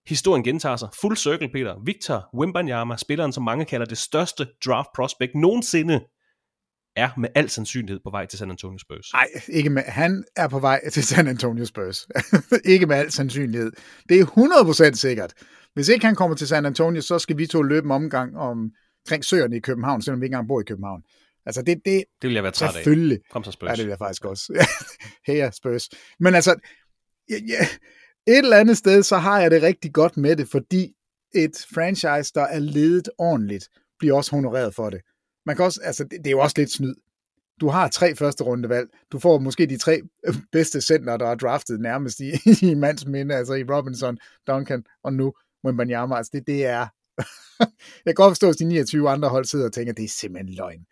Historien 0.07 0.43
gentager 0.43 0.75
sig. 0.75 0.89
Full 1.01 1.17
circle, 1.17 1.49
Peter. 1.49 1.75
Victor 1.85 2.29
Wembanyama, 2.39 2.97
spilleren, 2.97 3.33
som 3.33 3.43
mange 3.43 3.65
kalder 3.65 3.85
det 3.85 3.97
største 3.97 4.47
draft 4.65 4.89
prospect 4.95 5.35
nogensinde 5.35 6.01
er 6.97 7.09
med 7.17 7.29
al 7.35 7.49
sandsynlighed 7.49 7.99
på 8.03 8.09
vej 8.09 8.25
til 8.25 8.39
San 8.39 8.51
Antonio 8.51 8.77
Spurs. 8.77 9.13
Nej, 9.13 9.27
ikke 9.47 9.69
med, 9.69 9.83
han 9.83 10.23
er 10.35 10.47
på 10.47 10.59
vej 10.59 10.89
til 10.89 11.03
San 11.03 11.27
Antonio 11.27 11.65
Spurs. 11.65 12.07
ikke 12.73 12.85
med 12.85 12.95
al 12.95 13.11
sandsynlighed. 13.11 13.71
Det 14.09 14.19
er 14.19 14.25
100% 14.91 14.95
sikkert. 14.95 15.33
Hvis 15.73 15.89
ikke 15.89 16.05
han 16.05 16.15
kommer 16.15 16.37
til 16.37 16.47
San 16.47 16.65
Antonio, 16.65 17.01
så 17.01 17.19
skal 17.19 17.37
vi 17.37 17.47
to 17.47 17.61
løbe 17.61 17.85
en 17.85 17.91
omgang 17.91 18.37
om, 18.37 18.71
omkring 19.05 19.25
søerne 19.25 19.57
i 19.57 19.59
København, 19.59 20.01
selvom 20.01 20.21
vi 20.21 20.25
ikke 20.25 20.33
engang 20.33 20.47
bor 20.47 20.61
i 20.61 20.63
København. 20.63 21.01
Altså 21.45 21.61
det, 21.61 21.81
det, 21.85 22.03
det 22.21 22.27
vil 22.27 22.33
jeg 22.33 22.43
være 22.43 22.51
træt 22.51 22.67
af. 22.67 22.73
Selvfølgelig. 22.73 23.19
Kom 23.31 23.43
så 23.43 23.51
Spurs. 23.51 23.69
Ja, 23.69 23.75
det 23.75 23.83
vil 23.85 23.89
jeg 23.89 23.97
faktisk 23.97 24.25
også. 24.25 24.67
Her 25.27 25.51
Spurs. 25.51 25.89
Men 26.19 26.35
altså, 26.35 26.55
ja, 27.29 27.35
ja, 27.47 27.67
et 28.27 28.37
eller 28.37 28.57
andet 28.57 28.77
sted, 28.77 29.03
så 29.03 29.17
har 29.17 29.41
jeg 29.41 29.51
det 29.51 29.63
rigtig 29.63 29.93
godt 29.93 30.17
med 30.17 30.35
det, 30.35 30.49
fordi 30.49 30.93
et 31.35 31.65
franchise, 31.73 32.31
der 32.35 32.41
er 32.41 32.59
ledet 32.59 33.09
ordentligt, 33.17 33.69
bliver 33.99 34.15
også 34.15 34.31
honoreret 34.31 34.75
for 34.75 34.89
det 34.89 35.01
man 35.47 35.55
kan 35.55 35.65
også, 35.65 35.81
altså, 35.83 36.03
det, 36.03 36.11
det 36.11 36.27
er 36.27 36.31
jo 36.31 36.39
også 36.39 36.53
lidt 36.57 36.71
snyd. 36.71 36.95
Du 37.61 37.67
har 37.67 37.87
tre 37.87 38.15
første 38.15 38.43
rundevalg. 38.43 38.89
Du 39.11 39.19
får 39.19 39.39
måske 39.39 39.65
de 39.65 39.77
tre 39.77 40.01
øh, 40.27 40.35
bedste 40.51 40.81
center, 40.81 41.17
der 41.17 41.27
er 41.27 41.35
draftet 41.35 41.79
nærmest 41.79 42.19
i, 42.19 42.31
i 42.71 42.73
mands 42.73 43.05
minde, 43.05 43.35
altså 43.35 43.53
i 43.53 43.63
Robinson, 43.63 44.17
Duncan 44.47 44.83
og 45.03 45.13
nu 45.13 45.33
Wembanyama. 45.65 46.15
Altså 46.15 46.29
det, 46.33 46.47
det 46.47 46.65
er... 46.65 46.87
jeg 48.05 48.15
kan 48.15 48.15
godt 48.15 48.31
forstå, 48.31 48.49
at 48.49 48.59
de 48.59 48.65
29 48.65 49.09
andre 49.09 49.29
hold 49.29 49.45
sidder 49.45 49.65
og 49.65 49.73
tænker, 49.73 49.93
det 49.93 50.05
er 50.05 50.09
simpelthen 50.09 50.55
løgn. 50.55 50.85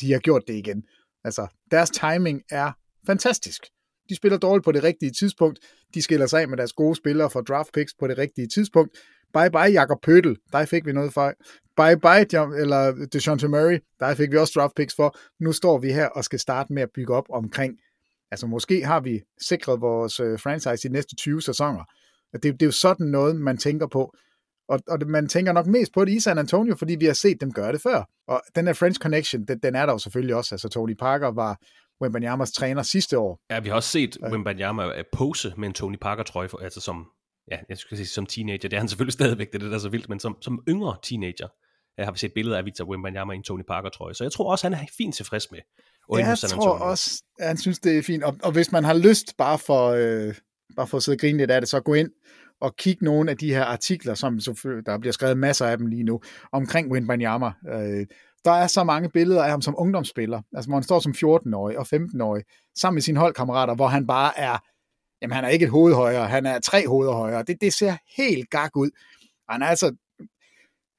De 0.00 0.12
har 0.12 0.18
gjort 0.18 0.42
det 0.48 0.54
igen. 0.54 0.84
Altså, 1.24 1.46
deres 1.70 1.90
timing 1.90 2.42
er 2.50 2.72
fantastisk. 3.06 3.62
De 4.08 4.16
spiller 4.16 4.38
dårligt 4.38 4.64
på 4.64 4.72
det 4.72 4.82
rigtige 4.82 5.10
tidspunkt. 5.10 5.58
De 5.94 6.02
skiller 6.02 6.26
sig 6.26 6.40
af 6.40 6.48
med 6.48 6.56
deres 6.56 6.72
gode 6.72 6.96
spillere 6.96 7.30
for 7.30 7.40
draft 7.40 7.72
picks 7.74 7.94
på 8.00 8.06
det 8.06 8.18
rigtige 8.18 8.48
tidspunkt. 8.48 8.98
Bye 9.34 9.50
bye 9.50 9.72
Jakob 9.72 10.00
Pøttel, 10.02 10.36
der 10.52 10.64
fik 10.64 10.86
vi 10.86 10.92
noget 10.92 11.12
for. 11.12 11.32
Bye 11.76 11.96
bye, 11.96 12.26
John, 12.32 12.52
eller 12.52 13.06
DeJounte 13.12 13.48
Murray, 13.48 13.78
der 14.00 14.14
fik 14.14 14.32
vi 14.32 14.36
også 14.36 14.52
draft 14.56 14.74
picks 14.74 14.94
for. 14.94 15.16
Nu 15.40 15.52
står 15.52 15.78
vi 15.78 15.92
her 15.92 16.08
og 16.08 16.24
skal 16.24 16.38
starte 16.38 16.72
med 16.72 16.82
at 16.82 16.88
bygge 16.94 17.14
op 17.14 17.24
omkring, 17.30 17.78
altså 18.30 18.46
måske 18.46 18.84
har 18.84 19.00
vi 19.00 19.20
sikret 19.48 19.80
vores 19.80 20.20
øh, 20.20 20.38
franchise 20.38 20.88
i 20.88 20.88
de 20.88 20.92
næste 20.92 21.16
20 21.16 21.42
sæsoner. 21.42 21.84
Det, 22.32 22.42
det 22.42 22.62
er 22.62 22.66
jo 22.66 22.72
sådan 22.72 23.06
noget, 23.06 23.36
man 23.36 23.56
tænker 23.56 23.86
på. 23.86 24.14
Og, 24.68 24.80
og 24.88 24.98
man 25.06 25.28
tænker 25.28 25.52
nok 25.52 25.66
mest 25.66 25.92
på 25.94 26.04
det 26.04 26.12
i 26.12 26.20
San 26.20 26.38
Antonio, 26.38 26.76
fordi 26.76 26.94
vi 26.94 27.06
har 27.06 27.12
set 27.12 27.40
dem 27.40 27.52
gøre 27.52 27.72
det 27.72 27.82
før. 27.82 28.08
Og 28.28 28.42
den 28.54 28.66
her 28.66 28.74
French 28.74 29.00
Connection, 29.00 29.44
den, 29.44 29.58
den 29.58 29.74
er 29.74 29.86
der 29.86 29.92
jo 29.92 29.98
selvfølgelig 29.98 30.34
også. 30.34 30.54
Altså 30.54 30.68
Tony 30.68 30.96
Parker 30.96 31.28
var 31.28 31.58
Wembanyamas 32.02 32.52
træner 32.52 32.82
sidste 32.82 33.18
år. 33.18 33.38
Ja, 33.50 33.60
vi 33.60 33.68
har 33.68 33.76
også 33.76 33.88
set 33.88 34.16
Wembanyama 34.32 34.98
øh, 34.98 35.04
pose 35.12 35.54
med 35.56 35.68
en 35.68 35.74
Tony 35.74 35.96
Parker 36.00 36.22
trøje, 36.22 36.48
for, 36.48 36.58
altså 36.58 36.80
som 36.80 37.06
ja, 37.50 37.58
jeg 37.68 37.78
skulle 37.78 37.96
sige 37.96 38.06
som 38.06 38.26
teenager, 38.26 38.68
det 38.68 38.72
er 38.72 38.78
han 38.78 38.88
selvfølgelig 38.88 39.12
stadigvæk, 39.12 39.46
det 39.46 39.54
er 39.54 39.58
det, 39.58 39.70
der 39.70 39.76
er 39.76 39.80
så 39.80 39.88
vildt, 39.88 40.08
men 40.08 40.20
som, 40.20 40.36
som 40.40 40.62
yngre 40.68 40.96
teenager, 41.02 41.48
jeg 41.98 42.06
har 42.06 42.14
set 42.14 42.32
billeder 42.34 42.58
af 42.58 42.64
Victor 42.64 42.84
Wembanyama 42.84 43.32
i 43.32 43.36
en 43.36 43.42
Tony 43.42 43.62
Parker 43.68 43.88
trøje, 43.88 44.14
så 44.14 44.24
jeg 44.24 44.32
tror 44.32 44.50
også, 44.50 44.66
han 44.66 44.74
er 44.74 44.86
fint 44.98 45.14
tilfreds 45.14 45.50
med. 45.50 45.60
Og 46.08 46.18
jeg 46.18 46.38
tror 46.38 46.78
også, 46.78 47.22
at 47.38 47.46
han 47.46 47.56
synes, 47.56 47.78
det 47.78 47.98
er 47.98 48.02
fint, 48.02 48.24
og, 48.24 48.36
og 48.42 48.52
hvis 48.52 48.72
man 48.72 48.84
har 48.84 48.94
lyst 48.94 49.36
bare 49.38 49.58
for, 49.58 49.88
øh, 49.88 50.34
bare 50.76 50.86
for 50.86 50.96
at 50.96 51.02
sidde 51.02 51.16
og 51.16 51.20
grine 51.20 51.38
lidt 51.38 51.50
af 51.50 51.60
det, 51.60 51.68
så 51.68 51.80
gå 51.80 51.94
ind 51.94 52.10
og 52.60 52.76
kig 52.76 52.96
nogle 53.00 53.30
af 53.30 53.36
de 53.38 53.54
her 53.54 53.64
artikler, 53.64 54.14
som 54.14 54.38
der 54.86 54.98
bliver 54.98 55.12
skrevet 55.12 55.38
masser 55.38 55.66
af 55.66 55.78
dem 55.78 55.86
lige 55.86 56.02
nu, 56.02 56.20
omkring 56.52 56.92
Wembanyama. 56.92 57.52
Øh, 57.68 58.06
der 58.44 58.50
er 58.50 58.66
så 58.66 58.84
mange 58.84 59.08
billeder 59.08 59.42
af 59.42 59.50
ham 59.50 59.62
som 59.62 59.74
ungdomsspiller, 59.78 60.42
altså 60.54 60.68
hvor 60.68 60.76
han 60.76 60.82
står 60.82 61.00
som 61.00 61.14
14-årig 61.16 61.78
og 61.78 61.86
15-årig, 61.94 62.44
sammen 62.76 62.94
med 62.96 63.02
sine 63.02 63.18
holdkammerater, 63.18 63.74
hvor 63.74 63.86
han 63.86 64.06
bare 64.06 64.38
er 64.38 64.58
jamen 65.24 65.34
han 65.34 65.44
er 65.44 65.48
ikke 65.48 65.64
et 65.64 65.70
hoved 65.70 65.94
højere, 65.94 66.28
han 66.28 66.46
er 66.46 66.60
tre 66.60 66.88
hoveder 66.88 67.12
højere. 67.12 67.42
Det, 67.42 67.56
det 67.60 67.72
ser 67.72 67.96
helt 68.16 68.50
gak 68.50 68.76
ud. 68.76 68.90
Han 69.48 69.62
er 69.62 69.66
altså, 69.66 69.94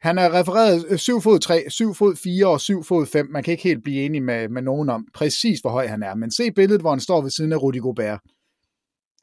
han 0.02 0.18
er 0.18 0.34
refereret 0.34 1.00
7 1.00 1.22
fod 1.22 1.40
3, 1.40 1.66
7 1.70 1.94
fod 1.94 2.16
4 2.16 2.48
og 2.48 2.62
7 2.62 2.84
fod 2.84 3.06
5. 3.06 3.28
Man 3.32 3.44
kan 3.44 3.52
ikke 3.52 3.64
helt 3.64 3.84
blive 3.84 4.02
enig 4.06 4.24
med, 4.24 4.50
med 4.50 4.62
nogen 4.62 4.90
om 4.90 5.08
præcis, 5.14 5.60
hvor 5.60 5.70
høj 5.70 5.88
han 5.88 6.04
er. 6.04 6.16
Men 6.16 6.32
se 6.32 6.52
billedet, 6.52 6.82
hvor 6.82 6.90
han 6.90 7.00
står 7.00 7.22
ved 7.22 7.30
siden 7.30 7.54
af 7.54 7.62
Rudy 7.62 7.82
Gobert. 7.82 8.20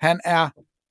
Han 0.01 0.21
er 0.25 0.49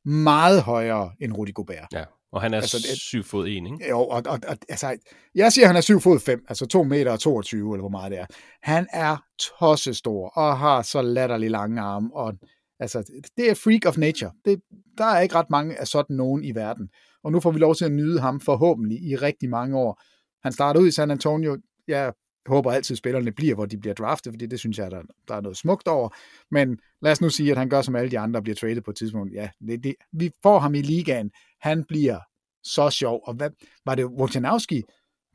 meget 0.10 0.62
højere 0.62 1.12
end 1.22 1.34
Rudy 1.34 1.54
Gobert. 1.54 1.88
Ja, 1.94 2.04
og 2.32 2.42
han 2.42 2.54
er 2.54 2.58
altså, 2.58 2.88
7 2.96 3.24
fod 3.24 3.48
1, 3.48 3.50
ikke? 3.50 3.90
Jo, 3.90 4.00
og, 4.00 4.24
og, 4.26 4.40
og 4.48 4.58
altså, 4.70 4.98
jeg 5.36 5.54
siger, 5.54 5.66
at 5.66 5.70
han 5.70 5.76
er 5.76 5.82
7 5.82 6.00
fod 6.00 6.20
5, 6.20 6.46
altså 6.50 6.66
2 6.66 6.84
meter 6.84 7.12
og 7.12 7.20
22, 7.20 7.74
eller 7.74 7.82
hvor 7.82 7.90
meget 7.90 8.12
det 8.12 8.20
er. 8.20 8.26
Han 8.64 8.88
er 8.94 9.18
tossestor 9.40 10.30
og 10.30 10.58
har 10.58 10.82
så 10.82 11.02
latterlig 11.02 11.52
lange 11.52 11.82
arme, 11.82 12.10
og 12.14 12.34
Altså, 12.82 13.22
det 13.38 13.50
er 13.50 13.54
freak 13.54 13.86
of 13.86 13.98
nature. 13.98 14.32
Det, 14.46 14.62
der 14.98 15.06
er 15.06 15.20
ikke 15.22 15.36
ret 15.36 15.50
mange 15.50 15.80
af 15.80 15.88
sådan 15.88 16.16
nogen 16.16 16.44
i 16.44 16.56
verden. 16.56 16.90
Og 17.24 17.32
nu 17.32 17.40
får 17.40 17.52
vi 17.52 17.60
lov 17.60 17.76
til 17.76 17.86
at 17.86 17.92
nyde 17.92 18.20
ham 18.20 18.40
forhåbentlig 18.40 19.02
i 19.04 19.16
rigtig 19.16 19.50
mange 19.50 19.78
år. 19.78 20.02
Han 20.44 20.52
startede 20.52 20.84
ud 20.84 20.88
i 20.88 20.92
San 20.92 21.12
Antonio, 21.12 21.58
ja, 21.88 22.12
håber 22.46 22.72
altid, 22.72 22.94
at 22.94 22.98
spillerne 22.98 23.32
bliver, 23.32 23.56
hvor 23.56 23.66
de 23.66 23.78
bliver 23.78 23.94
draftet, 23.94 24.34
fordi 24.34 24.46
det 24.46 24.60
synes 24.60 24.78
jeg, 24.78 24.92
der, 24.92 25.02
der 25.28 25.36
er 25.36 25.42
noget 25.42 25.58
smukt 25.58 25.88
over. 25.88 26.10
Men 26.52 26.80
lad 27.02 27.12
os 27.12 27.22
nu 27.22 27.30
sige, 27.30 27.52
at 27.52 27.58
han 27.58 27.70
gør 27.70 27.82
som 27.82 27.96
alle 27.96 28.12
de 28.12 28.20
andre 28.20 28.40
og 28.40 28.44
bliver 28.44 28.56
traded 28.56 28.82
på 28.82 28.92
et 28.92 28.98
tidspunkt. 28.98 29.34
Ja, 29.34 29.50
det, 29.68 29.84
det, 29.84 29.96
vi 30.12 30.32
får 30.44 30.60
ham 30.60 30.76
i 30.76 30.82
ligaen. 30.82 31.32
Han 31.60 31.84
bliver 31.84 32.20
så 32.64 32.90
sjov. 32.90 33.22
Og 33.24 33.34
hvad, 33.34 33.50
var 33.86 33.96
det 33.96 34.06
Wojciechowski, 34.06 34.84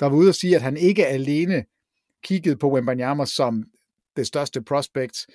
der 0.01 0.07
var 0.07 0.17
ude 0.17 0.29
og 0.29 0.35
sige, 0.35 0.57
at 0.57 0.63
han 0.63 0.77
ikke 0.77 1.07
alene 1.07 1.65
kiggede 2.23 2.57
på 2.57 2.73
Wembanyama 2.73 3.25
som 3.25 3.65
det 4.17 4.27
største 4.27 4.63
prospect, 4.63 5.27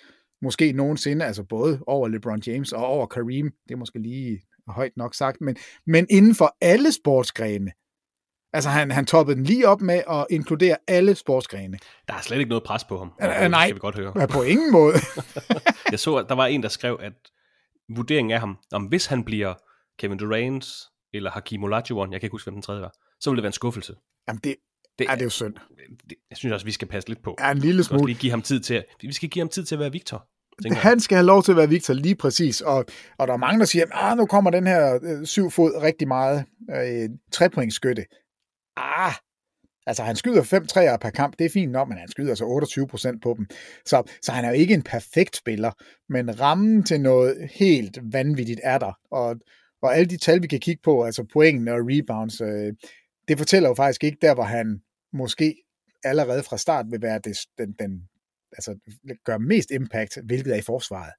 måske 0.41 0.71
nogensinde, 0.71 1.25
altså 1.25 1.43
både 1.43 1.79
over 1.87 2.07
LeBron 2.07 2.41
James 2.47 2.71
og 2.71 2.85
over 2.85 3.05
Kareem, 3.05 3.51
det 3.67 3.73
er 3.73 3.77
måske 3.77 3.99
lige 3.99 4.41
højt 4.67 4.97
nok 4.97 5.15
sagt, 5.15 5.41
men, 5.41 5.55
men 5.87 6.07
inden 6.09 6.35
for 6.35 6.57
alle 6.61 6.91
sportsgrene. 6.91 7.71
Altså 8.53 8.69
han, 8.69 8.91
han 8.91 9.05
toppede 9.05 9.35
den 9.35 9.43
lige 9.43 9.67
op 9.67 9.81
med 9.81 10.01
at 10.09 10.27
inkludere 10.29 10.77
alle 10.87 11.15
sportsgrene. 11.15 11.77
Der 12.07 12.13
er 12.13 12.21
slet 12.21 12.37
ikke 12.37 12.49
noget 12.49 12.63
pres 12.63 12.83
på 12.83 12.97
ham. 12.97 13.07
Uh, 13.07 13.51
nej, 13.51 13.65
skal 13.65 13.75
vi 13.75 13.79
godt 13.79 13.95
høre. 13.95 14.13
Ja, 14.19 14.25
på 14.25 14.41
ingen 14.41 14.71
måde. 14.71 14.93
jeg 15.91 15.99
så, 15.99 16.15
at 16.15 16.25
der 16.29 16.35
var 16.35 16.45
en, 16.45 16.63
der 16.63 16.69
skrev, 16.69 16.99
at 17.01 17.13
vurderingen 17.95 18.31
af 18.31 18.39
ham, 18.39 18.57
om 18.71 18.83
hvis 18.83 19.05
han 19.05 19.23
bliver 19.23 19.53
Kevin 19.99 20.17
Durant 20.17 20.65
eller 21.13 21.31
Hakim 21.31 21.63
Olajuwon, 21.63 22.11
jeg 22.11 22.21
kan 22.21 22.25
ikke 22.25 22.33
huske, 22.33 22.45
hvem 22.45 22.55
den 22.55 22.61
tredje 22.61 22.81
var, 22.81 22.93
så 23.19 23.29
ville 23.29 23.37
det 23.37 23.43
være 23.43 23.49
en 23.49 23.53
skuffelse. 23.53 23.95
Jamen 24.27 24.39
det, 24.43 24.55
det 24.99 25.07
er, 25.07 25.11
er 25.11 25.15
det 25.15 25.25
jo 25.25 25.29
synd. 25.29 25.55
Det, 26.09 26.17
jeg 26.29 26.37
synes 26.37 26.53
også, 26.53 26.65
vi 26.65 26.71
skal 26.71 26.87
passe 26.87 27.09
lidt 27.09 27.23
på. 27.23 27.35
Ja, 27.39 27.51
en 27.51 27.57
lille 27.57 27.83
smule. 27.83 28.05
Vi 28.05 28.13
skal 28.13 28.21
give 28.21 28.31
ham 28.31 28.41
tid 28.41 28.59
til, 28.59 28.85
vi 29.01 29.13
skal 29.13 29.29
give 29.29 29.41
ham 29.41 29.49
tid 29.49 29.65
til 29.65 29.75
at 29.75 29.79
være 29.79 29.91
Victor. 29.91 30.27
Han 30.69 30.99
skal 30.99 31.15
have 31.15 31.25
lov 31.25 31.43
til 31.43 31.51
at 31.51 31.57
være 31.57 31.69
Victor 31.69 31.93
lige 31.93 32.15
præcis, 32.15 32.61
og, 32.61 32.85
og 33.17 33.27
der 33.27 33.33
er 33.33 33.37
mange, 33.37 33.59
der 33.59 33.65
siger, 33.65 33.85
at 33.85 33.91
ah, 33.93 34.17
nu 34.17 34.25
kommer 34.25 34.51
den 34.51 34.67
her 34.67 34.99
øh, 35.03 35.25
syv 35.25 35.51
fod 35.51 35.81
rigtig 35.83 36.07
meget 36.07 36.45
øh, 36.75 37.09
trepointskytte. 37.31 38.05
Ah, 38.77 39.13
altså 39.87 40.03
han 40.03 40.15
skyder 40.15 40.43
fem 40.43 40.65
træer 40.65 40.97
per 40.97 41.09
kamp, 41.09 41.39
det 41.39 41.45
er 41.45 41.49
fint 41.49 41.71
nok, 41.71 41.87
men 41.89 41.97
han 41.97 42.07
skyder 42.07 42.29
altså 42.29 42.45
28 42.45 42.87
procent 42.87 43.23
på 43.23 43.33
dem. 43.37 43.47
Så, 43.85 44.03
så 44.21 44.31
han 44.31 44.45
er 44.45 44.49
jo 44.49 44.55
ikke 44.55 44.73
en 44.73 44.83
perfekt 44.83 45.35
spiller, 45.35 45.71
men 46.09 46.39
rammen 46.39 46.83
til 46.83 47.01
noget 47.01 47.49
helt 47.51 47.99
vanvittigt 48.03 48.59
er 48.63 48.77
der, 48.77 48.93
og, 49.11 49.35
og 49.81 49.95
alle 49.95 50.05
de 50.05 50.17
tal, 50.17 50.41
vi 50.41 50.47
kan 50.47 50.59
kigge 50.59 50.81
på, 50.83 51.03
altså 51.03 51.25
pointene 51.33 51.73
og 51.73 51.79
rebounds, 51.81 52.41
øh, 52.41 52.73
det 53.27 53.37
fortæller 53.37 53.69
jo 53.69 53.75
faktisk 53.75 54.03
ikke 54.03 54.17
der, 54.21 54.33
hvor 54.33 54.43
han 54.43 54.81
måske 55.13 55.55
allerede 56.03 56.43
fra 56.43 56.57
start 56.57 56.85
vil 56.89 57.01
være 57.01 57.19
det, 57.23 57.37
den, 57.57 57.75
den 57.79 58.01
altså, 58.51 58.77
gør 59.25 59.37
mest 59.37 59.71
impact, 59.71 60.17
hvilket 60.23 60.53
er 60.53 60.57
i 60.57 60.61
forsvaret. 60.61 61.13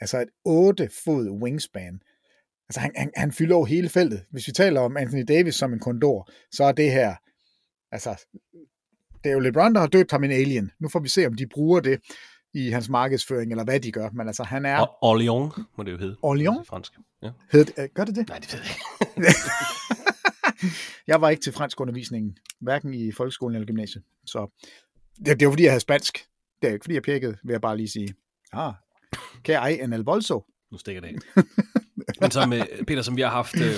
Altså 0.00 0.20
et 0.20 0.28
8 0.44 0.88
fod 1.04 1.30
wingspan. 1.42 2.00
Altså 2.68 2.80
han, 2.80 2.92
han, 2.96 3.10
han 3.16 3.32
fylder 3.32 3.56
over 3.56 3.66
hele 3.66 3.88
feltet. 3.88 4.24
Hvis 4.30 4.46
vi 4.46 4.52
taler 4.52 4.80
om 4.80 4.96
Anthony 4.96 5.24
Davis 5.28 5.54
som 5.54 5.72
en 5.72 5.80
kondor, 5.80 6.30
så 6.52 6.64
er 6.64 6.72
det 6.72 6.92
her, 6.92 7.16
altså, 7.92 8.24
det 9.24 9.30
er 9.30 9.34
jo 9.34 9.40
LeBron, 9.40 9.74
der 9.74 9.80
har 9.80 9.86
døbt 9.86 10.10
ham 10.10 10.24
en 10.24 10.30
alien. 10.30 10.70
Nu 10.80 10.88
får 10.88 11.00
vi 11.00 11.08
se, 11.08 11.26
om 11.26 11.34
de 11.34 11.46
bruger 11.46 11.80
det 11.80 12.00
i 12.54 12.70
hans 12.70 12.88
markedsføring, 12.88 13.50
eller 13.50 13.64
hvad 13.64 13.80
de 13.80 13.92
gør. 13.92 14.10
Men 14.10 14.26
altså, 14.26 14.42
han 14.42 14.66
er... 14.66 14.78
Og 14.78 15.14
Orléans, 15.14 15.62
må 15.76 15.84
det 15.84 15.92
jo 15.92 15.98
hedde. 15.98 16.16
Orléans? 16.24 16.64
Fransk. 16.64 16.92
Ja. 17.22 17.30
Hed 17.52 17.64
det, 17.64 17.94
gør 17.94 18.04
det 18.04 18.16
det? 18.16 18.28
Nej, 18.28 18.38
det 18.38 18.52
ved 18.52 18.60
jeg 18.60 18.70
ikke. 18.70 19.38
jeg 21.10 21.20
var 21.20 21.30
ikke 21.30 21.42
til 21.42 21.52
fransk 21.52 21.80
undervisningen, 21.80 22.38
hverken 22.60 22.94
i 22.94 23.12
folkeskolen 23.12 23.54
eller 23.54 23.66
gymnasiet. 23.66 24.04
Så 24.24 24.66
det, 25.26 25.40
det 25.40 25.46
var 25.46 25.52
fordi, 25.52 25.62
jeg 25.62 25.72
havde 25.72 25.80
spansk. 25.80 26.18
Det 26.62 26.68
er 26.68 26.72
ikke 26.72 26.84
fordi, 26.84 26.94
jeg 26.94 27.02
pjekkede, 27.02 27.36
vil 27.44 27.52
jeg 27.52 27.60
bare 27.60 27.76
lige 27.76 27.88
sige. 27.88 28.14
Ah, 28.52 28.72
kan 29.44 29.54
jeg 29.54 29.78
en 29.82 29.92
el 29.92 30.04
bolso? 30.04 30.44
Nu 30.72 30.78
stikker 30.78 31.00
det 31.00 31.08
af. 31.08 31.42
Men 32.20 32.30
som, 32.30 32.52
øh, 32.52 32.66
Peter, 32.86 33.02
som 33.02 33.16
vi 33.16 33.22
har 33.22 33.30
haft, 33.30 33.60
øh, 33.60 33.74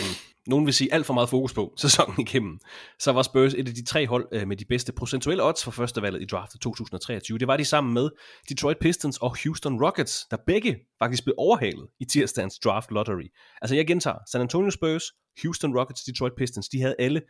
nogen 0.46 0.66
vil 0.66 0.74
sige, 0.74 0.94
alt 0.94 1.06
for 1.06 1.14
meget 1.14 1.28
fokus 1.28 1.54
på 1.54 1.74
sæsonen 1.76 2.20
igennem, 2.20 2.58
så 2.98 3.12
var 3.12 3.22
Spurs 3.22 3.54
et 3.54 3.68
af 3.68 3.74
de 3.74 3.84
tre 3.84 4.06
hold 4.06 4.28
øh, 4.32 4.48
med 4.48 4.56
de 4.56 4.64
bedste 4.64 4.92
procentuelle 4.92 5.44
odds 5.44 5.64
for 5.64 5.70
førstevalget 5.70 6.22
i 6.22 6.24
draftet 6.24 6.60
2023. 6.60 7.38
Det 7.38 7.48
var 7.48 7.56
de 7.56 7.64
sammen 7.64 7.94
med 7.94 8.10
Detroit 8.48 8.78
Pistons 8.78 9.18
og 9.18 9.36
Houston 9.42 9.84
Rockets, 9.84 10.26
der 10.30 10.36
begge 10.46 10.76
faktisk 10.98 11.24
blev 11.24 11.34
overhalet 11.38 11.88
i 12.00 12.04
tirsdagens 12.04 12.58
draft 12.58 12.90
lottery. 12.90 13.28
Altså 13.62 13.74
jeg 13.74 13.86
gentager, 13.86 14.18
San 14.32 14.40
Antonio 14.40 14.70
Spurs, 14.70 15.04
Houston 15.42 15.78
Rockets, 15.78 16.02
Detroit 16.02 16.32
Pistons, 16.36 16.68
de 16.68 16.80
havde 16.80 16.94
alle 16.98 17.22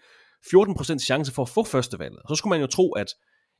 14% 0.47 0.99
chance 0.99 1.33
for 1.33 1.43
at 1.43 1.49
få 1.49 1.65
førstevalget. 1.65 2.21
Så 2.29 2.35
skulle 2.35 2.51
man 2.51 2.61
jo 2.61 2.67
tro, 2.67 2.93
at 2.93 3.15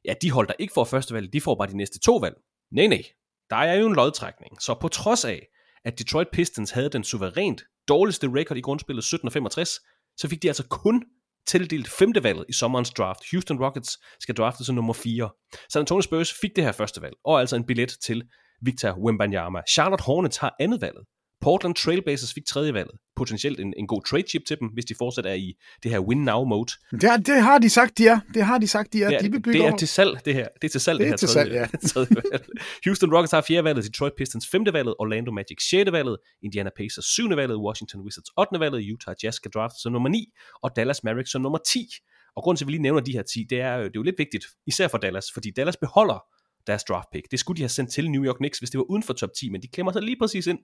ja, 0.05 0.15
de 0.23 0.31
hold, 0.31 0.47
der 0.47 0.55
ikke 0.59 0.73
får 0.73 0.85
førstevalget, 0.85 1.33
de 1.33 1.41
får 1.41 1.55
bare 1.55 1.69
de 1.69 1.77
næste 1.77 1.99
to 1.99 2.17
valg. 2.17 2.37
Nej, 2.73 2.87
nej. 2.87 3.03
Der 3.51 3.57
er 3.57 3.75
jo 3.75 3.87
en 3.87 3.95
lodtrækning. 3.95 4.63
Så 4.63 4.75
på 4.81 4.89
trods 4.89 5.25
af, 5.25 5.47
at 5.85 5.99
Detroit 5.99 6.29
Pistons 6.33 6.71
havde 6.71 6.89
den 6.89 7.05
suverænt 7.05 7.63
dårligste 7.89 8.27
record 8.27 8.57
i 8.59 8.61
grundspillet 8.61 9.03
1765, 9.03 9.81
så 10.17 10.29
fik 10.29 10.43
de 10.43 10.49
altså 10.49 10.69
kun 10.69 11.05
tildelt 11.47 11.89
femte 11.89 12.23
valget 12.23 12.45
i 12.49 12.53
sommerens 12.53 12.91
draft. 12.91 13.21
Houston 13.31 13.65
Rockets 13.65 13.99
skal 14.21 14.35
drafte 14.35 14.65
som 14.65 14.75
nummer 14.75 14.93
4. 14.93 15.31
San 15.73 15.81
Antonio 15.81 16.03
Spurs 16.03 16.33
fik 16.41 16.57
det 16.57 16.65
her 16.65 16.73
første 16.73 17.03
valg, 17.03 17.15
og 17.25 17.41
altså 17.41 17.57
en 17.57 17.67
billet 17.67 17.97
til 18.03 18.23
Victor 18.63 18.99
Wembanyama. 19.05 19.61
Charlotte 19.71 20.05
Hornets 20.05 20.37
har 20.37 20.57
andet 20.61 20.81
valget. 20.81 21.05
Portland 21.41 21.75
Trailblazers 21.75 22.35
fik 22.35 22.47
tredje 22.47 22.75
valget. 22.75 22.95
Potentielt 23.17 23.61
en, 23.61 23.75
en 23.77 23.87
god 23.87 24.03
trade 24.03 24.25
chip 24.29 24.43
til 24.47 24.57
dem, 24.61 24.69
hvis 24.69 24.85
de 24.85 24.95
fortsat 24.99 25.27
er 25.27 25.33
i 25.33 25.55
det 25.83 25.91
her 25.91 25.99
win-now-mode. 25.99 26.73
Det, 26.91 27.03
har, 27.03 27.17
det 27.17 27.43
har 27.43 27.59
de 27.59 27.71
sagt, 27.71 27.99
de 27.99 28.07
er. 28.07 28.21
Det 28.35 28.43
har 28.43 28.59
de 28.59 28.69
sagt, 28.69 28.93
de 28.93 29.03
er. 29.03 29.09
Det 29.09 29.17
er, 29.17 29.41
de 29.41 29.53
det 29.53 29.65
er 29.65 29.77
til 29.77 29.89
salg, 29.89 30.25
det 30.25 30.35
her. 30.35 30.49
Det 30.63 30.65
er 30.65 30.69
til 30.69 30.81
salg, 30.81 30.99
det, 30.99 31.05
det 31.05 31.11
her 31.11 31.17
til 31.17 31.29
tredje, 31.29 31.51
salg, 31.51 31.71
ja. 31.83 31.89
tredje 31.93 32.23
valg. 32.33 32.45
Houston 32.85 33.15
Rockets 33.15 33.33
har 33.33 33.41
fjerde 33.41 33.65
valget, 33.65 33.85
Detroit 33.85 34.13
Pistons 34.17 34.49
femte 34.49 34.73
valget, 34.73 34.95
Orlando 34.99 35.33
Magic 35.33 35.63
sjette 35.69 35.93
valget, 35.93 36.17
Indiana 36.43 36.71
Pacers 36.77 37.05
syvende 37.05 37.37
valget, 37.37 37.57
Washington 37.57 38.01
Wizards 38.01 38.31
8. 38.39 38.61
valget, 38.61 38.93
Utah 38.93 39.15
Jazz 39.23 39.37
skal 39.37 39.51
drafte 39.51 39.81
som 39.83 39.93
nummer 39.93 40.09
9, 40.09 40.27
og 40.63 40.71
Dallas 40.77 41.05
Mavericks 41.05 41.31
som 41.31 41.43
nummer 41.43 41.59
10. 41.67 41.89
Og 42.37 42.43
grunden 42.43 42.59
til, 42.59 42.65
at 42.65 42.67
vi 42.67 42.73
lige 42.73 42.83
nævner 42.83 43.01
de 43.01 43.13
her 43.13 43.23
10, 43.23 43.47
det 43.51 43.61
er, 43.61 43.77
det 43.77 43.87
er 43.87 43.91
jo 43.97 44.03
lidt 44.03 44.19
vigtigt, 44.19 44.45
især 44.67 44.89
for 44.89 44.99
Dallas, 44.99 45.27
fordi 45.35 45.51
Dallas 45.51 45.77
beholder 45.77 46.25
deres 46.67 46.85
draft 46.85 47.09
pick. 47.13 47.31
Det 47.31 47.39
skulle 47.41 47.57
de 47.57 47.63
have 47.63 47.69
sendt 47.69 47.93
til 47.93 48.11
New 48.11 48.25
York 48.25 48.37
Knicks, 48.37 48.59
hvis 48.59 48.71
det 48.71 48.79
var 48.79 48.85
uden 48.85 49.03
for 49.03 49.13
top 49.13 49.31
10, 49.39 49.51
men 49.51 49.63
de 49.63 49.69
klemmer 49.69 49.93
sig 49.93 50.03
lige 50.03 50.17
præcis 50.21 50.47
ind 50.47 50.59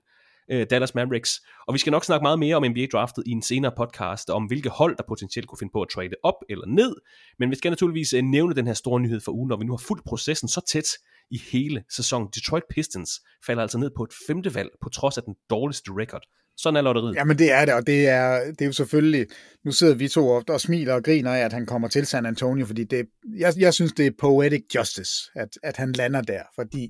øh, 0.51 0.67
Dallas 0.69 0.95
Mavericks. 0.95 1.41
Og 1.67 1.73
vi 1.73 1.79
skal 1.79 1.91
nok 1.91 2.05
snakke 2.05 2.23
meget 2.23 2.39
mere 2.39 2.55
om 2.55 2.63
NBA-draftet 2.63 3.23
i 3.25 3.31
en 3.31 3.41
senere 3.41 3.71
podcast, 3.77 4.29
om 4.29 4.45
hvilke 4.45 4.69
hold, 4.69 4.97
der 4.97 5.03
potentielt 5.07 5.47
kunne 5.47 5.59
finde 5.59 5.71
på 5.71 5.81
at 5.81 5.87
trade 5.89 6.15
op 6.23 6.39
eller 6.49 6.65
ned. 6.65 6.95
Men 7.39 7.49
vi 7.49 7.55
skal 7.55 7.71
naturligvis 7.71 8.13
øh, 8.13 8.23
nævne 8.23 8.55
den 8.55 8.67
her 8.67 8.73
store 8.73 8.99
nyhed 8.99 9.21
for 9.21 9.31
ugen, 9.31 9.47
når 9.47 9.57
vi 9.57 9.65
nu 9.65 9.73
har 9.73 9.83
fuldt 9.87 10.05
processen 10.05 10.47
så 10.47 10.61
tæt 10.71 10.87
i 11.31 11.41
hele 11.51 11.83
sæsonen. 11.89 12.27
Detroit 12.35 12.63
Pistons 12.69 13.11
falder 13.45 13.61
altså 13.61 13.77
ned 13.77 13.91
på 13.97 14.03
et 14.03 14.13
femte 14.27 14.55
valg, 14.55 14.69
på 14.81 14.89
trods 14.89 15.17
af 15.17 15.23
den 15.23 15.35
dårligste 15.49 15.91
record. 15.91 16.21
Sådan 16.57 16.77
er 16.77 16.81
lotteriet. 16.81 17.15
Jamen 17.15 17.39
det 17.39 17.51
er 17.51 17.65
det, 17.65 17.73
og 17.73 17.87
det 17.87 18.07
er, 18.07 18.45
det 18.45 18.61
er 18.61 18.65
jo 18.65 18.71
selvfølgelig, 18.71 19.27
nu 19.65 19.71
sidder 19.71 19.95
vi 19.95 20.07
to 20.07 20.29
ofte 20.29 20.51
og 20.51 20.61
smiler 20.61 20.93
og 20.93 21.03
griner 21.03 21.33
af, 21.33 21.39
at 21.39 21.53
han 21.53 21.65
kommer 21.65 21.87
til 21.87 22.05
San 22.05 22.25
Antonio, 22.25 22.65
fordi 22.65 22.83
det, 22.83 23.05
jeg, 23.37 23.53
jeg 23.57 23.73
synes, 23.73 23.93
det 23.93 24.07
er 24.07 24.11
poetic 24.19 24.63
justice, 24.75 25.11
at, 25.35 25.49
at 25.63 25.77
han 25.77 25.91
lander 25.91 26.21
der, 26.21 26.41
fordi 26.55 26.89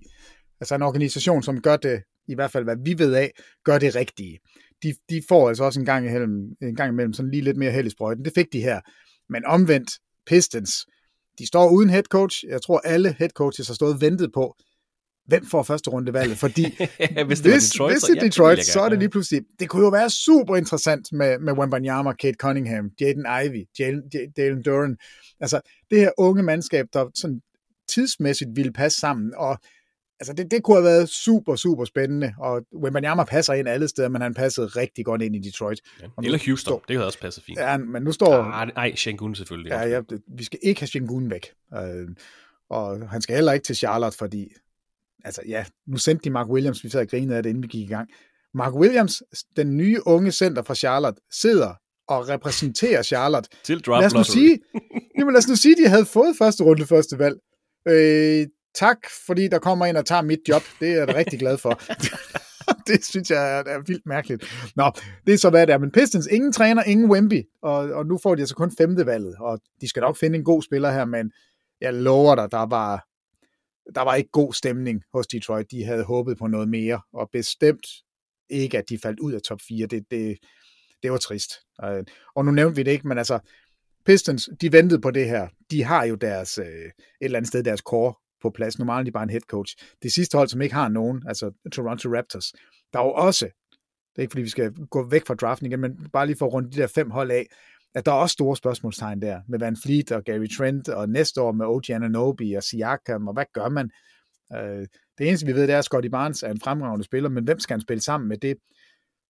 altså 0.62 0.76
en 0.76 0.82
organisation, 0.82 1.44
som 1.44 1.62
gør 1.62 1.78
det 1.78 2.02
i 2.28 2.36
hvert 2.36 2.52
fald 2.52 2.64
hvad 2.64 2.76
vi 2.86 3.00
ved 3.00 3.14
af, 3.14 3.32
gør 3.64 3.78
det 3.78 3.96
rigtige. 3.96 4.40
De, 4.84 4.94
de 5.10 5.22
får 5.28 5.50
altså 5.50 5.64
også 5.64 5.80
en 5.80 5.86
gang, 5.86 6.06
imellem, 6.08 6.56
en 6.62 6.76
gang 6.76 6.92
imellem 6.92 7.14
sådan 7.14 7.32
lige 7.32 7.44
lidt 7.44 7.58
mere 7.58 7.72
held 7.72 7.88
i 7.88 7.90
sprøjten. 7.90 8.26
Det 8.26 8.34
fik 8.36 8.54
de 8.54 8.62
her. 8.62 8.82
Men 9.30 9.46
omvendt, 9.46 9.92
Pistons, 10.28 10.86
de 11.40 11.48
står 11.48 11.70
uden 11.70 11.90
head 11.90 12.04
coach. 12.04 12.46
Jeg 12.48 12.62
tror, 12.62 12.80
alle 12.80 13.16
head 13.20 13.30
coaches 13.30 13.68
har 13.68 13.74
stået 13.74 13.94
og 13.94 14.02
ventet 14.02 14.32
på, 14.34 14.56
hvem 15.28 15.46
får 15.46 15.64
første 15.64 15.90
runde 15.90 16.14
valget, 16.14 16.38
fordi 16.38 16.62
hvis 17.28 17.42
det 17.42 17.52
hvis, 17.52 17.70
Detroit, 17.70 17.94
hvis 17.94 18.02
så, 18.02 18.08
det 18.08 18.18
er 18.18 18.22
ja, 18.22 18.26
Detroit, 18.26 18.58
det 18.58 18.66
så 18.66 18.82
er 18.82 18.90
det 18.90 19.00
lige 19.00 19.10
pludselig, 19.10 19.42
det 19.60 19.70
kunne 19.70 19.84
jo 19.84 19.90
være 19.90 20.10
super 20.10 20.56
interessant 20.56 21.08
med, 21.12 21.40
med 21.40 21.54
Wembanyama, 21.54 22.14
Kate 22.14 22.38
Cunningham, 22.40 22.90
Jaden 23.02 23.26
Ivey, 23.46 23.64
Jalen, 23.80 24.04
Jalen 24.38 24.64
Duran, 24.64 24.98
altså 25.40 25.62
det 25.92 26.00
her 26.00 26.12
unge 26.18 26.44
mandskab, 26.44 26.86
der 26.94 27.06
sådan 27.16 27.42
tidsmæssigt 27.90 28.50
ville 28.56 28.74
passe 28.74 29.00
sammen, 29.00 29.34
og 29.38 29.58
altså 30.20 30.34
det, 30.34 30.52
det 30.52 30.64
kunne 30.64 30.78
have 30.78 30.84
været 30.84 31.10
super, 31.10 31.56
super 31.56 31.86
spændende, 31.86 32.34
og 32.40 32.62
Wembanyama 32.84 33.24
passer 33.24 33.54
ind 33.54 33.68
alle 33.68 33.88
steder, 33.88 34.10
men 34.10 34.22
han 34.22 34.34
passede 34.34 34.68
rigtig 34.68 35.06
godt 35.06 35.22
ind 35.22 35.36
i 35.36 35.40
Detroit. 35.40 35.82
Ja, 36.02 36.08
eller 36.24 36.40
Houston, 36.46 36.58
står, 36.58 36.84
det 36.88 36.96
havde 36.96 37.08
også 37.08 37.20
passet 37.20 37.44
fint. 37.44 37.60
Ja, 37.60 37.78
men 37.78 38.04
nu 38.04 38.12
står... 38.12 38.34
Ah, 38.34 38.68
nej, 38.76 38.96
Shengun 38.96 39.36
selvfølgelig. 39.36 39.70
Ja, 39.70 39.88
ja, 39.88 40.02
vi 40.38 40.44
skal 40.44 40.60
ikke 40.64 40.82
have 40.82 40.88
Shengun 40.88 41.30
væk. 41.30 41.52
Øh, 41.74 42.08
og 42.70 43.10
han 43.10 43.22
skal 43.22 43.36
heller 43.36 43.52
ikke 43.52 43.64
til 43.64 43.76
Charlotte, 43.76 44.18
fordi 44.18 44.48
altså 45.24 45.42
ja, 45.48 45.66
nu 45.88 45.98
sendte 45.98 46.24
de 46.24 46.30
Mark 46.30 46.48
Williams, 46.48 46.84
vi 46.84 46.90
sad 46.90 47.02
og 47.02 47.08
grinede 47.08 47.38
af 47.38 47.44
det, 47.44 47.50
inden 47.50 47.64
vi 47.64 47.68
gik 47.68 47.90
i 47.90 47.94
gang. 47.94 48.10
Mark 48.54 48.74
Williams, 48.74 49.24
den 49.58 49.78
nye 49.78 50.00
unge 50.06 50.32
center 50.32 50.64
fra 50.64 50.76
Charlotte, 50.76 51.22
sidder 51.32 51.74
og 52.08 52.30
repræsenterer 52.30 53.04
Charlotte. 53.04 53.50
Til 53.64 53.80
draft 53.80 54.02
lad 54.02 54.06
os 54.06 54.14
nu 54.14 54.34
sige, 54.34 54.60
jamen 55.18 55.34
lad 55.34 55.38
os 55.38 55.48
nu 55.48 55.56
sige, 55.56 55.76
de 55.84 55.90
havde 55.90 56.06
fået 56.06 56.36
første 56.38 56.64
runde 56.64 56.86
første 56.86 57.20
valg. 57.20 57.38
Øh, 57.88 58.48
tak, 58.76 58.98
fordi 59.26 59.48
der 59.48 59.60
kommer 59.60 59.86
en 59.86 59.96
og 59.96 60.06
tager 60.06 60.22
mit 60.22 60.40
job. 60.50 60.62
Det 60.80 60.90
er 60.90 60.96
jeg 60.96 61.08
da 61.08 61.16
rigtig 61.16 61.40
glad 61.40 61.58
for. 61.58 61.82
det 62.88 63.06
synes 63.06 63.32
jeg 63.32 63.60
er, 63.60 63.64
er 63.64 63.82
vildt 63.88 64.06
mærkeligt. 64.06 64.44
Nå, 64.76 64.92
det 65.28 65.34
er 65.34 65.38
så 65.38 65.50
hvad 65.50 65.68
det 65.68 65.74
er. 65.74 65.78
Men 65.78 65.92
Pistons, 65.92 66.28
ingen 66.28 66.52
træner, 66.52 66.84
ingen 66.84 67.12
Wemby, 67.12 67.44
og, 67.62 67.76
og 67.76 68.06
nu 68.06 68.20
får 68.24 68.36
de 68.36 68.42
altså 68.42 68.56
kun 68.56 68.72
femte 68.78 69.06
valget, 69.06 69.36
og 69.40 69.60
de 69.82 69.90
skal 69.90 70.02
nok 70.02 70.18
finde 70.18 70.38
en 70.38 70.44
god 70.44 70.62
spiller 70.62 70.92
her, 70.92 71.06
men 71.06 71.32
jeg 71.82 71.94
lover 71.94 72.36
dig, 72.36 72.52
der 72.52 72.66
var, 72.66 73.08
der 73.96 74.02
var 74.02 74.16
ikke 74.16 74.30
god 74.32 74.54
stemning 74.54 75.02
hos 75.14 75.28
Detroit. 75.28 75.72
De 75.72 75.84
havde 75.84 76.04
håbet 76.04 76.38
på 76.38 76.48
noget 76.48 76.70
mere, 76.70 77.02
og 77.14 77.30
bestemt 77.32 77.88
ikke, 78.50 78.78
at 78.78 78.90
de 78.90 78.98
faldt 78.98 79.20
ud 79.20 79.34
af 79.34 79.42
top 79.42 79.60
4. 79.68 79.88
Det, 79.88 80.04
det, 80.12 80.38
det 81.04 81.12
var 81.12 81.18
trist. 81.18 81.52
Og 82.36 82.46
nu 82.46 82.52
nævnte 82.52 82.76
vi 82.76 82.84
det 82.84 82.92
ikke, 82.92 83.08
men 83.08 83.18
altså, 83.18 83.40
Pistons, 84.06 84.50
de 84.62 84.72
ventede 84.72 85.02
på 85.02 85.12
det 85.12 85.30
her. 85.30 85.48
De 85.72 85.84
har 85.84 86.06
jo 86.06 86.16
deres, 86.16 86.58
øh, 86.58 86.66
et 86.66 86.92
eller 87.22 87.38
andet 87.38 87.48
sted 87.48 87.64
deres 87.64 87.80
core 87.80 88.14
på 88.46 88.50
plads. 88.56 88.80
Normalt 88.80 89.00
er 89.00 89.04
de 89.04 89.12
bare 89.12 89.24
en 89.24 89.30
head 89.30 89.42
coach. 89.42 89.76
Det 90.04 90.12
sidste 90.12 90.38
hold, 90.38 90.48
som 90.48 90.62
ikke 90.62 90.76
har 90.76 90.90
nogen, 90.90 91.24
altså 91.28 91.52
Toronto 91.72 92.10
Raptors, 92.10 92.54
der 92.94 93.00
er 93.00 93.04
jo 93.04 93.12
også, 93.12 93.46
det 93.46 94.18
er 94.18 94.22
ikke 94.22 94.32
fordi 94.32 94.42
vi 94.42 94.50
skal 94.50 94.74
gå 94.90 95.10
væk 95.10 95.28
fra 95.28 95.36
draften 95.36 95.66
igen, 95.66 95.80
men 95.80 96.10
bare 96.14 96.26
lige 96.26 96.38
for 96.38 96.46
at 96.46 96.54
runde 96.54 96.72
de 96.72 96.78
der 96.78 96.88
fem 96.88 97.12
hold 97.12 97.32
af, 97.32 97.46
at 97.96 98.06
der 98.06 98.12
er 98.12 98.16
også 98.16 98.34
store 98.34 98.58
spørgsmålstegn 98.58 99.22
der, 99.22 99.42
med 99.48 99.60
Van 99.60 99.78
Fleet 99.84 100.12
og 100.12 100.24
Gary 100.24 100.48
Trent, 100.58 100.90
og 100.90 101.10
næste 101.10 101.42
år 101.42 101.52
med 101.52 101.66
OG 101.66 101.90
Ananobi 101.90 102.54
og 102.54 102.64
Siakam, 102.64 103.28
og 103.28 103.34
hvad 103.34 103.46
gør 103.54 103.70
man? 103.70 103.90
Øh, 104.54 104.88
det 105.18 105.28
eneste, 105.28 105.46
vi 105.46 105.54
ved, 105.56 105.62
det 105.62 105.74
er, 105.74 105.80
at 105.80 105.86
Scotty 105.86 106.10
Barnes 106.10 106.44
er 106.44 106.52
en 106.52 106.60
fremragende 106.60 107.06
spiller, 107.06 107.30
men 107.30 107.44
hvem 107.44 107.60
skal 107.60 107.74
han 107.74 107.82
spille 107.82 108.02
sammen 108.02 108.30
med 108.30 108.38
det? 108.38 108.58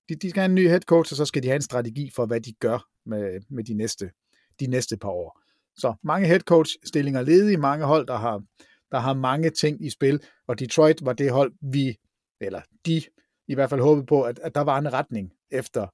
De, 0.09 0.15
de 0.15 0.29
skal 0.29 0.41
have 0.41 0.49
en 0.49 0.55
ny 0.55 0.67
head 0.67 0.81
coach, 0.81 1.13
og 1.13 1.17
så 1.17 1.25
skal 1.25 1.43
de 1.43 1.47
have 1.47 1.55
en 1.55 1.61
strategi 1.61 2.11
for, 2.15 2.25
hvad 2.25 2.41
de 2.41 2.53
gør 2.53 2.87
med, 3.05 3.39
med 3.49 3.63
de, 3.63 3.73
næste, 3.73 4.11
de 4.59 4.67
næste 4.67 4.97
par 4.97 5.09
år. 5.09 5.41
Så 5.77 5.93
mange 6.03 6.27
head 6.27 6.39
coach 6.39 6.75
stillinger 6.85 7.21
ledige, 7.21 7.57
mange 7.57 7.85
hold, 7.85 8.07
der 8.07 8.17
har, 8.17 8.43
der 8.91 8.99
har 8.99 9.13
mange 9.13 9.49
ting 9.49 9.85
i 9.85 9.89
spil, 9.89 10.19
og 10.47 10.59
Detroit 10.59 11.05
var 11.05 11.13
det 11.13 11.31
hold, 11.31 11.53
vi, 11.71 11.95
eller 12.41 12.61
de 12.85 13.01
i 13.47 13.53
hvert 13.53 13.69
fald 13.69 13.81
håbede 13.81 14.05
på, 14.05 14.21
at, 14.21 14.39
at 14.43 14.55
der 14.55 14.61
var 14.61 14.77
en 14.77 14.93
retning 14.93 15.31
efter 15.51 15.87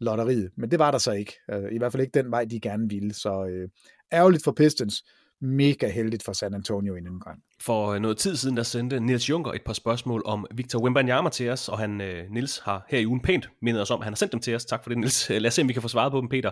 lotteriet, 0.00 0.50
men 0.56 0.70
det 0.70 0.78
var 0.78 0.90
der 0.90 0.98
så 0.98 1.12
ikke. 1.12 1.34
Øh, 1.50 1.72
I 1.72 1.78
hvert 1.78 1.92
fald 1.92 2.00
ikke 2.00 2.22
den 2.22 2.30
vej, 2.30 2.44
de 2.44 2.60
gerne 2.60 2.88
ville. 2.88 3.14
Så 3.14 3.46
øh, 3.46 3.68
ærgerligt 4.12 4.44
for 4.44 4.52
Pistons, 4.52 5.04
mega 5.40 5.88
heldigt 5.88 6.22
for 6.22 6.32
San 6.32 6.54
Antonio 6.54 6.94
i 6.94 6.98
en 6.98 7.20
gang. 7.20 7.42
For 7.60 7.88
øh, 7.88 8.00
noget 8.00 8.18
tid 8.18 8.36
siden, 8.36 8.56
der 8.56 8.62
sendte 8.62 9.00
Nils 9.00 9.28
Junker 9.28 9.52
et 9.52 9.62
par 9.66 9.72
spørgsmål 9.72 10.22
om 10.24 10.46
Victor 10.54 10.82
Wembanyama 10.82 11.30
til 11.30 11.50
os, 11.50 11.68
og 11.68 11.78
han, 11.78 12.00
øh, 12.00 12.30
Nils 12.30 12.58
har 12.58 12.86
her 12.88 12.98
i 12.98 13.06
ugen 13.06 13.20
pænt 13.20 13.48
mindet 13.62 13.82
os 13.82 13.90
om, 13.90 14.00
han 14.00 14.12
har 14.12 14.16
sendt 14.16 14.32
dem 14.32 14.40
til 14.40 14.54
os. 14.54 14.64
Tak 14.64 14.82
for 14.82 14.90
det, 14.90 14.98
Nils. 14.98 15.28
Lad 15.28 15.46
os 15.46 15.54
se, 15.54 15.62
om 15.62 15.68
vi 15.68 15.72
kan 15.72 15.82
få 15.82 15.88
svaret 15.88 16.12
på 16.12 16.20
dem, 16.20 16.28
Peter. 16.28 16.50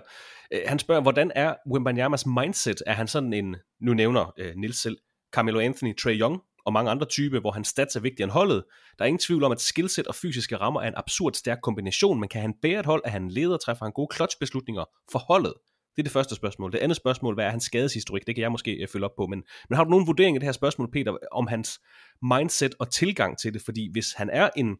Han 0.66 0.78
spørger, 0.78 1.03
hvordan 1.03 1.32
er 1.34 1.55
Wembanyamas 1.72 2.26
mindset? 2.26 2.82
Er 2.86 2.92
han 2.92 3.09
sådan 3.09 3.32
en, 3.32 3.57
nu 3.80 3.95
nævner 3.95 4.55
Nils 4.57 4.76
selv, 4.76 4.97
Carmelo 5.35 5.59
Anthony, 5.59 5.97
Trey 5.97 6.20
Young 6.20 6.41
og 6.64 6.72
mange 6.72 6.91
andre 6.91 7.07
typer, 7.07 7.41
hvor 7.41 7.51
han 7.51 7.64
stats 7.64 7.97
er 7.97 8.01
vigtigere 8.01 8.24
end 8.24 8.32
holdet. 8.32 8.64
Der 8.99 9.05
er 9.05 9.07
ingen 9.07 9.18
tvivl 9.18 9.45
om, 9.45 9.53
at 9.53 9.61
skillset 9.61 10.07
og 10.07 10.14
fysiske 10.14 10.57
rammer 10.57 10.80
er 10.80 10.89
en 10.89 10.95
absurd 10.97 11.35
stærk 11.35 11.59
kombination, 11.62 12.20
men 12.20 12.28
kan 12.28 12.41
han 12.41 12.55
bære 12.62 12.80
et 12.80 12.87
hold, 12.87 13.03
at 13.05 13.12
han 13.12 13.28
leder, 13.28 13.57
træffer 13.57 13.85
han 13.85 13.93
gode 13.93 14.14
clutch-beslutninger 14.14 14.85
for 15.12 15.18
holdet? 15.18 15.55
Det 15.97 16.03
er 16.03 16.03
det 16.03 16.12
første 16.12 16.35
spørgsmål. 16.35 16.72
Det 16.72 16.78
andet 16.78 16.97
spørgsmål, 16.97 17.35
hvad 17.35 17.45
er 17.45 17.51
hans 17.51 17.64
skadeshistorik? 17.64 18.26
Det 18.26 18.35
kan 18.35 18.43
jeg 18.43 18.53
måske 18.53 18.72
øh, 18.82 18.89
følge 18.89 19.05
op 19.05 19.16
på. 19.16 19.26
Men, 19.26 19.43
men 19.68 19.76
har 19.76 19.85
du 19.85 19.91
nogen 19.91 20.07
vurdering 20.07 20.37
af 20.37 20.41
det 20.41 20.47
her 20.47 20.53
spørgsmål, 20.53 20.91
Peter, 20.93 21.16
om 21.32 21.47
hans 21.47 21.80
mindset 22.22 22.74
og 22.78 22.93
tilgang 22.93 23.39
til 23.39 23.55
det? 23.55 23.62
Fordi 23.62 23.89
hvis 23.93 24.12
han 24.12 24.30
er 24.30 24.51
en, 24.57 24.76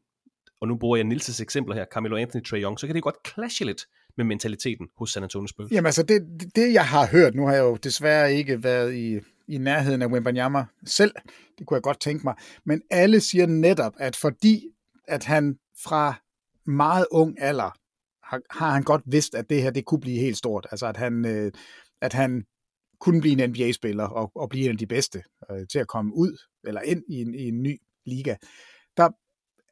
og 0.61 0.69
nu 0.69 0.77
bruger 0.77 0.97
jeg 0.97 1.05
Nilses 1.05 1.41
eksempler 1.41 1.75
her, 1.75 1.85
Carmelo 1.93 2.17
Anthony, 2.17 2.45
Trae 2.45 2.61
Young, 2.61 2.81
så 2.81 2.87
kan 2.87 2.95
det 2.95 3.03
godt 3.03 3.17
clashe 3.35 3.65
lidt 3.65 3.87
med 4.17 4.25
mentaliteten 4.25 4.89
hos 4.99 5.11
San 5.11 5.23
Antonio 5.23 5.47
Spurs. 5.47 5.71
Jamen 5.71 5.87
altså, 5.87 6.03
det, 6.03 6.21
det 6.57 6.73
jeg 6.73 6.87
har 6.87 7.07
hørt, 7.07 7.35
nu 7.35 7.47
har 7.47 7.55
jeg 7.55 7.63
jo 7.63 7.77
desværre 7.77 8.35
ikke 8.35 8.65
været 8.65 8.95
i, 8.95 9.19
i 9.49 9.59
nærheden 9.59 10.03
af 10.03 10.07
Wimbanyama 10.07 10.65
selv, 10.87 11.13
det 11.59 11.67
kunne 11.67 11.75
jeg 11.75 11.83
godt 11.83 12.01
tænke 12.01 12.25
mig, 12.25 12.35
men 12.65 12.83
alle 12.91 13.21
siger 13.21 13.47
netop, 13.47 13.93
at 13.99 14.17
fordi 14.17 14.63
at 15.09 15.25
han 15.25 15.59
fra 15.85 16.15
meget 16.67 17.07
ung 17.11 17.37
alder 17.41 17.71
har, 18.23 18.41
har 18.51 18.71
han 18.71 18.83
godt 18.83 19.03
vidst, 19.07 19.35
at 19.35 19.51
det 19.51 19.63
her 19.63 19.71
det 19.71 19.85
kunne 19.85 20.01
blive 20.01 20.21
helt 20.21 20.37
stort. 20.37 20.67
Altså 20.71 20.87
at 20.87 20.97
han, 20.97 21.27
øh, 21.27 21.53
at 22.01 22.13
han 22.13 22.45
kunne 23.01 23.21
blive 23.21 23.43
en 23.43 23.51
NBA-spiller 23.51 24.05
og, 24.05 24.33
og 24.35 24.49
blive 24.49 24.65
en 24.65 24.71
af 24.71 24.79
de 24.79 24.87
bedste 24.87 25.23
øh, 25.51 25.67
til 25.73 25.79
at 25.79 25.89
komme 25.89 26.15
ud 26.15 26.39
eller 26.65 26.81
ind 26.81 27.03
i 27.09 27.21
en, 27.21 27.35
i 27.35 27.49
en 27.49 27.63
ny 27.63 27.81
liga. 28.07 28.35
Der 28.97 29.09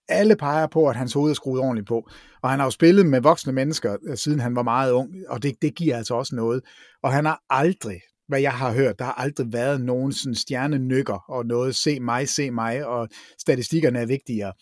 alle 0.08 0.36
peger 0.36 0.66
på, 0.66 0.88
at 0.88 0.96
hans 0.96 1.12
hoved 1.12 1.30
er 1.30 1.34
skruet 1.34 1.60
ordentligt 1.60 1.88
på. 1.88 2.08
Og 2.42 2.50
han 2.50 2.58
har 2.58 2.66
jo 2.66 2.70
spillet 2.70 3.06
med 3.06 3.20
voksne 3.20 3.52
mennesker, 3.52 3.96
øh, 4.02 4.16
siden 4.16 4.40
han 4.40 4.56
var 4.56 4.62
meget 4.62 4.92
ung, 4.92 5.14
og 5.28 5.42
det, 5.42 5.62
det 5.62 5.74
giver 5.74 5.96
altså 5.96 6.14
også 6.14 6.36
noget. 6.36 6.62
Og 7.02 7.12
han 7.12 7.24
har 7.24 7.42
aldrig, 7.50 8.00
hvad 8.32 8.40
jeg 8.40 8.52
har 8.52 8.72
hørt, 8.72 8.98
der 8.98 9.04
har 9.04 9.12
aldrig 9.12 9.52
været 9.52 9.80
nogen 9.80 10.12
sådan 10.12 10.34
stjernenykker 10.34 11.30
og 11.30 11.46
noget, 11.46 11.74
se 11.76 12.00
mig, 12.00 12.28
se 12.28 12.50
mig, 12.50 12.86
og 12.86 13.08
statistikkerne 13.40 13.98
er 13.98 14.06
vigtigere. 14.06 14.52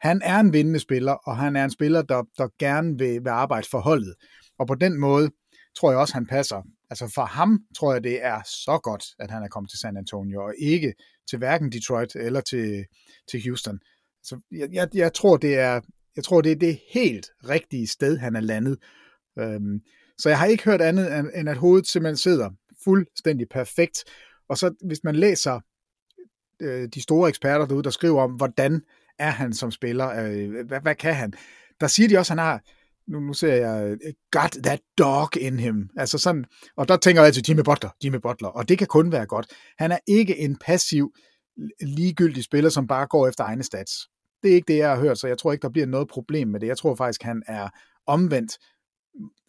Han 0.00 0.20
er 0.24 0.40
en 0.40 0.52
vindende 0.52 0.78
spiller, 0.78 1.12
og 1.12 1.36
han 1.36 1.56
er 1.56 1.64
en 1.64 1.70
spiller, 1.70 2.02
der, 2.02 2.22
der 2.38 2.48
gerne 2.58 2.98
vil, 2.98 3.24
vil 3.24 3.30
arbejde 3.30 3.66
for 3.70 3.78
holdet. 3.78 4.14
Og 4.58 4.66
på 4.66 4.74
den 4.74 5.00
måde 5.00 5.30
tror 5.78 5.90
jeg 5.90 6.00
også, 6.00 6.14
han 6.14 6.26
passer. 6.26 6.62
Altså 6.90 7.12
for 7.14 7.24
ham 7.24 7.58
tror 7.78 7.92
jeg, 7.92 8.04
det 8.04 8.24
er 8.24 8.40
så 8.44 8.80
godt, 8.82 9.04
at 9.18 9.30
han 9.30 9.42
er 9.42 9.48
kommet 9.48 9.70
til 9.70 9.78
San 9.78 9.96
Antonio, 9.96 10.42
og 10.42 10.54
ikke 10.58 10.94
til 11.30 11.38
hverken 11.38 11.72
Detroit 11.72 12.16
eller 12.16 12.40
til, 12.40 12.84
til 13.30 13.42
Houston. 13.46 13.78
Så 14.22 14.40
jeg, 14.50 14.68
jeg, 14.72 14.88
jeg 14.94 15.12
tror, 15.14 15.36
det 15.36 15.58
er 15.58 15.80
jeg 16.16 16.24
tror, 16.24 16.40
det 16.40 16.52
er 16.52 16.56
det 16.56 16.80
helt 16.92 17.26
rigtige 17.48 17.86
sted, 17.86 18.18
han 18.18 18.36
er 18.36 18.40
landet. 18.40 18.78
Øhm, 19.38 19.80
så 20.18 20.28
jeg 20.28 20.38
har 20.38 20.46
ikke 20.46 20.64
hørt 20.64 20.80
andet, 20.80 21.18
end 21.34 21.48
at 21.48 21.56
hovedet 21.56 21.86
simpelthen 21.86 22.16
sidder 22.16 22.50
fuldstændig 22.84 23.48
perfekt. 23.48 24.04
Og 24.48 24.58
så 24.58 24.74
hvis 24.86 25.04
man 25.04 25.16
læser 25.16 25.60
øh, 26.60 26.88
de 26.94 27.02
store 27.02 27.28
eksperter 27.28 27.66
derude, 27.66 27.82
der 27.82 27.90
skriver 27.90 28.22
om, 28.22 28.32
hvordan 28.32 28.82
er 29.18 29.30
han 29.30 29.52
som 29.52 29.70
spiller, 29.70 30.08
øh, 30.08 30.66
hvad, 30.66 30.80
hvad 30.80 30.94
kan 30.94 31.14
han, 31.14 31.32
der 31.80 31.86
siger 31.86 32.08
de 32.08 32.18
også, 32.18 32.32
at 32.32 32.38
han 32.38 32.46
har, 32.46 32.62
nu, 33.10 33.20
nu 33.20 33.32
ser 33.32 33.54
jeg, 33.54 33.96
øh, 34.04 34.12
got 34.30 34.50
that 34.64 34.80
dog 34.98 35.36
in 35.36 35.58
him. 35.58 35.90
Altså 35.96 36.18
sådan, 36.18 36.44
og 36.76 36.88
der 36.88 36.96
tænker 36.96 37.22
jeg 37.22 37.26
altid, 37.26 37.42
Jimmy 37.48 37.62
Butler, 37.62 37.90
Jimmy 38.04 38.18
Butler, 38.18 38.48
og 38.48 38.68
det 38.68 38.78
kan 38.78 38.86
kun 38.86 39.12
være 39.12 39.26
godt. 39.26 39.46
Han 39.78 39.92
er 39.92 39.98
ikke 40.06 40.38
en 40.38 40.56
passiv, 40.56 41.14
ligegyldig 41.80 42.44
spiller, 42.44 42.70
som 42.70 42.86
bare 42.86 43.06
går 43.06 43.28
efter 43.28 43.44
egne 43.44 43.62
stats. 43.62 43.92
Det 44.42 44.50
er 44.50 44.54
ikke 44.54 44.72
det, 44.72 44.78
jeg 44.78 44.90
har 44.90 45.00
hørt, 45.00 45.18
så 45.18 45.26
jeg 45.28 45.38
tror 45.38 45.52
ikke, 45.52 45.62
der 45.62 45.70
bliver 45.70 45.86
noget 45.86 46.08
problem 46.08 46.48
med 46.48 46.60
det. 46.60 46.66
Jeg 46.66 46.76
tror 46.76 46.94
faktisk, 46.94 47.22
han 47.22 47.42
er 47.46 47.68
omvendt 48.06 48.58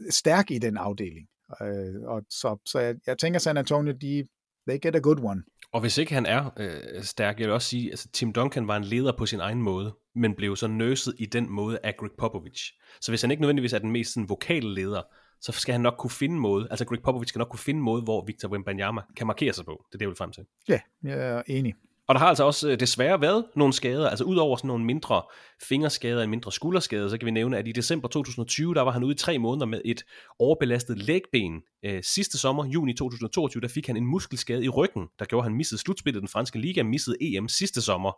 stærk 0.09 0.51
i 0.51 0.57
den 0.57 0.77
afdeling. 0.77 1.27
Øh, 1.61 2.01
og 2.05 2.21
så, 2.29 2.57
så 2.65 2.79
jeg, 2.79 2.95
jeg 3.07 3.17
tænker, 3.17 3.39
San 3.39 3.57
Antonio, 3.57 3.93
de, 4.01 4.27
they 4.67 4.81
get 4.81 4.95
a 4.95 4.99
good 4.99 5.23
one. 5.23 5.43
Og 5.73 5.81
hvis 5.81 5.97
ikke 5.97 6.13
han 6.13 6.25
er 6.25 6.49
øh, 6.57 7.03
stærk, 7.03 7.39
jeg 7.39 7.47
vil 7.47 7.53
også 7.53 7.67
sige, 7.67 7.85
at 7.85 7.91
altså, 7.91 8.09
Tim 8.13 8.33
Duncan 8.33 8.67
var 8.67 8.77
en 8.77 8.83
leder 8.83 9.11
på 9.17 9.25
sin 9.25 9.39
egen 9.39 9.61
måde, 9.61 9.95
men 10.15 10.35
blev 10.35 10.55
så 10.55 10.67
nøset 10.67 11.15
i 11.19 11.25
den 11.25 11.49
måde 11.49 11.79
af 11.83 11.95
Greg 11.97 12.11
Popovich. 12.17 12.63
Så 13.01 13.11
hvis 13.11 13.21
han 13.21 13.31
ikke 13.31 13.41
nødvendigvis 13.41 13.73
er 13.73 13.79
den 13.79 13.91
mest 13.91 14.13
sådan, 14.13 14.29
vokale 14.29 14.73
leder, 14.73 15.01
så 15.41 15.51
skal 15.51 15.71
han 15.71 15.81
nok 15.81 15.95
kunne 15.97 16.11
finde 16.11 16.35
en 16.35 16.41
måde, 16.41 16.67
altså 16.69 16.85
Greg 16.85 17.01
Popovich 17.03 17.29
skal 17.29 17.39
nok 17.39 17.49
kunne 17.49 17.59
finde 17.59 17.77
en 17.77 17.83
måde, 17.83 18.01
hvor 18.03 18.25
Victor 18.25 18.49
Wembanyama 18.49 19.01
kan 19.17 19.27
markere 19.27 19.53
sig 19.53 19.65
på. 19.65 19.85
Det 19.89 19.95
er 19.95 19.97
det, 19.97 20.01
jeg 20.01 20.09
vil 20.09 20.15
frem 20.15 20.31
til. 20.31 20.43
Ja, 20.67 20.79
jeg 21.03 21.19
er 21.19 21.43
enig. 21.47 21.73
Og 22.09 22.15
der 22.15 22.19
har 22.19 22.27
altså 22.27 22.43
også 22.43 22.69
øh, 22.69 22.79
desværre 22.79 23.21
været 23.21 23.45
nogle 23.55 23.73
skader, 23.73 24.09
altså 24.09 24.23
udover 24.23 24.57
sådan 24.57 24.67
nogle 24.67 24.85
mindre 24.85 25.21
fingerskader, 25.63 26.21
og 26.21 26.29
mindre 26.29 26.51
skulderskader, 26.51 27.09
så 27.09 27.17
kan 27.17 27.25
vi 27.25 27.31
nævne, 27.31 27.57
at 27.57 27.67
i 27.67 27.71
december 27.71 28.07
2020, 28.07 28.75
der 28.75 28.81
var 28.81 28.91
han 28.91 29.03
ude 29.03 29.13
i 29.13 29.17
tre 29.17 29.39
måneder 29.39 29.65
med 29.65 29.81
et 29.85 30.03
overbelastet 30.39 30.97
lægben. 30.97 31.61
Øh, 31.85 32.03
sidste 32.03 32.37
sommer, 32.37 32.65
juni 32.65 32.93
2022, 32.93 33.61
der 33.61 33.67
fik 33.67 33.87
han 33.87 33.97
en 33.97 34.05
muskelskade 34.05 34.65
i 34.65 34.69
ryggen, 34.69 35.07
der 35.19 35.25
gjorde, 35.25 35.41
at 35.41 35.49
han 35.49 35.57
missede 35.57 35.81
slutspillet 35.81 36.21
den 36.21 36.27
franske 36.27 36.59
liga, 36.59 36.83
missede 36.83 37.17
EM 37.21 37.47
sidste 37.47 37.81
sommer. 37.81 38.11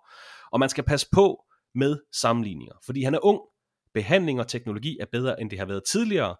Og 0.52 0.60
man 0.60 0.70
skal 0.70 0.84
passe 0.84 1.08
på 1.12 1.44
med 1.76 1.98
sammenligninger, 2.14 2.76
fordi 2.86 3.04
han 3.04 3.14
er 3.14 3.26
ung, 3.26 3.40
behandling 3.94 4.40
og 4.40 4.48
teknologi 4.48 4.98
er 5.00 5.06
bedre, 5.12 5.42
end 5.42 5.50
det 5.50 5.60
har 5.60 5.66
været 5.66 5.84
tidligere, 5.92 6.36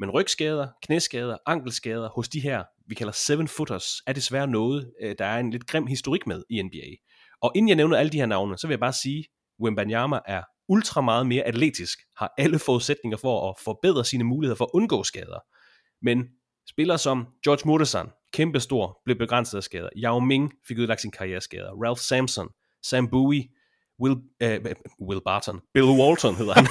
men 0.00 0.10
rygskader, 0.10 0.68
knæskader, 0.82 1.36
ankelskader 1.46 2.08
hos 2.08 2.28
de 2.28 2.40
her, 2.40 2.64
vi 2.86 2.94
kalder 2.94 3.12
seven 3.12 3.48
footers, 3.48 3.86
er 4.06 4.12
desværre 4.12 4.46
noget, 4.46 4.92
øh, 5.02 5.14
der 5.18 5.24
er 5.24 5.38
en 5.38 5.50
lidt 5.50 5.66
grim 5.66 5.86
historik 5.86 6.26
med 6.26 6.42
i 6.50 6.62
NBA. 6.62 6.96
Og 7.40 7.52
inden 7.54 7.68
jeg 7.68 7.76
nævner 7.76 7.96
alle 7.96 8.12
de 8.12 8.18
her 8.18 8.26
navne, 8.26 8.58
så 8.58 8.66
vil 8.66 8.72
jeg 8.72 8.80
bare 8.80 8.92
sige, 8.92 9.24
Wembanyama 9.62 10.18
er 10.26 10.42
ultra 10.68 11.00
meget 11.00 11.26
mere 11.26 11.42
atletisk, 11.42 11.98
har 12.16 12.34
alle 12.38 12.58
forudsætninger 12.58 13.16
for 13.18 13.50
at 13.50 13.54
forbedre 13.64 14.04
sine 14.04 14.24
muligheder 14.24 14.56
for 14.56 14.64
at 14.64 14.70
undgå 14.74 15.04
skader. 15.04 15.38
Men 16.02 16.28
spillere 16.70 16.98
som 16.98 17.26
George 17.44 17.62
Murtasan, 17.66 18.08
kæmpestor, 18.32 19.00
blev 19.04 19.18
begrænset 19.18 19.56
af 19.56 19.64
skader. 19.64 19.88
Yao 19.96 20.18
Ming 20.20 20.52
fik 20.68 20.78
udlagt 20.78 21.00
sin 21.00 21.10
karriereskader. 21.10 21.84
Ralph 21.84 22.00
Sampson, 22.00 22.48
Sam 22.82 23.08
Bowie, 23.08 23.48
Will, 24.00 24.16
uh, 24.44 25.08
Will 25.08 25.20
Barton, 25.24 25.60
Bill 25.74 25.90
Walton 26.00 26.34
hedder 26.34 26.54
han. 26.54 26.66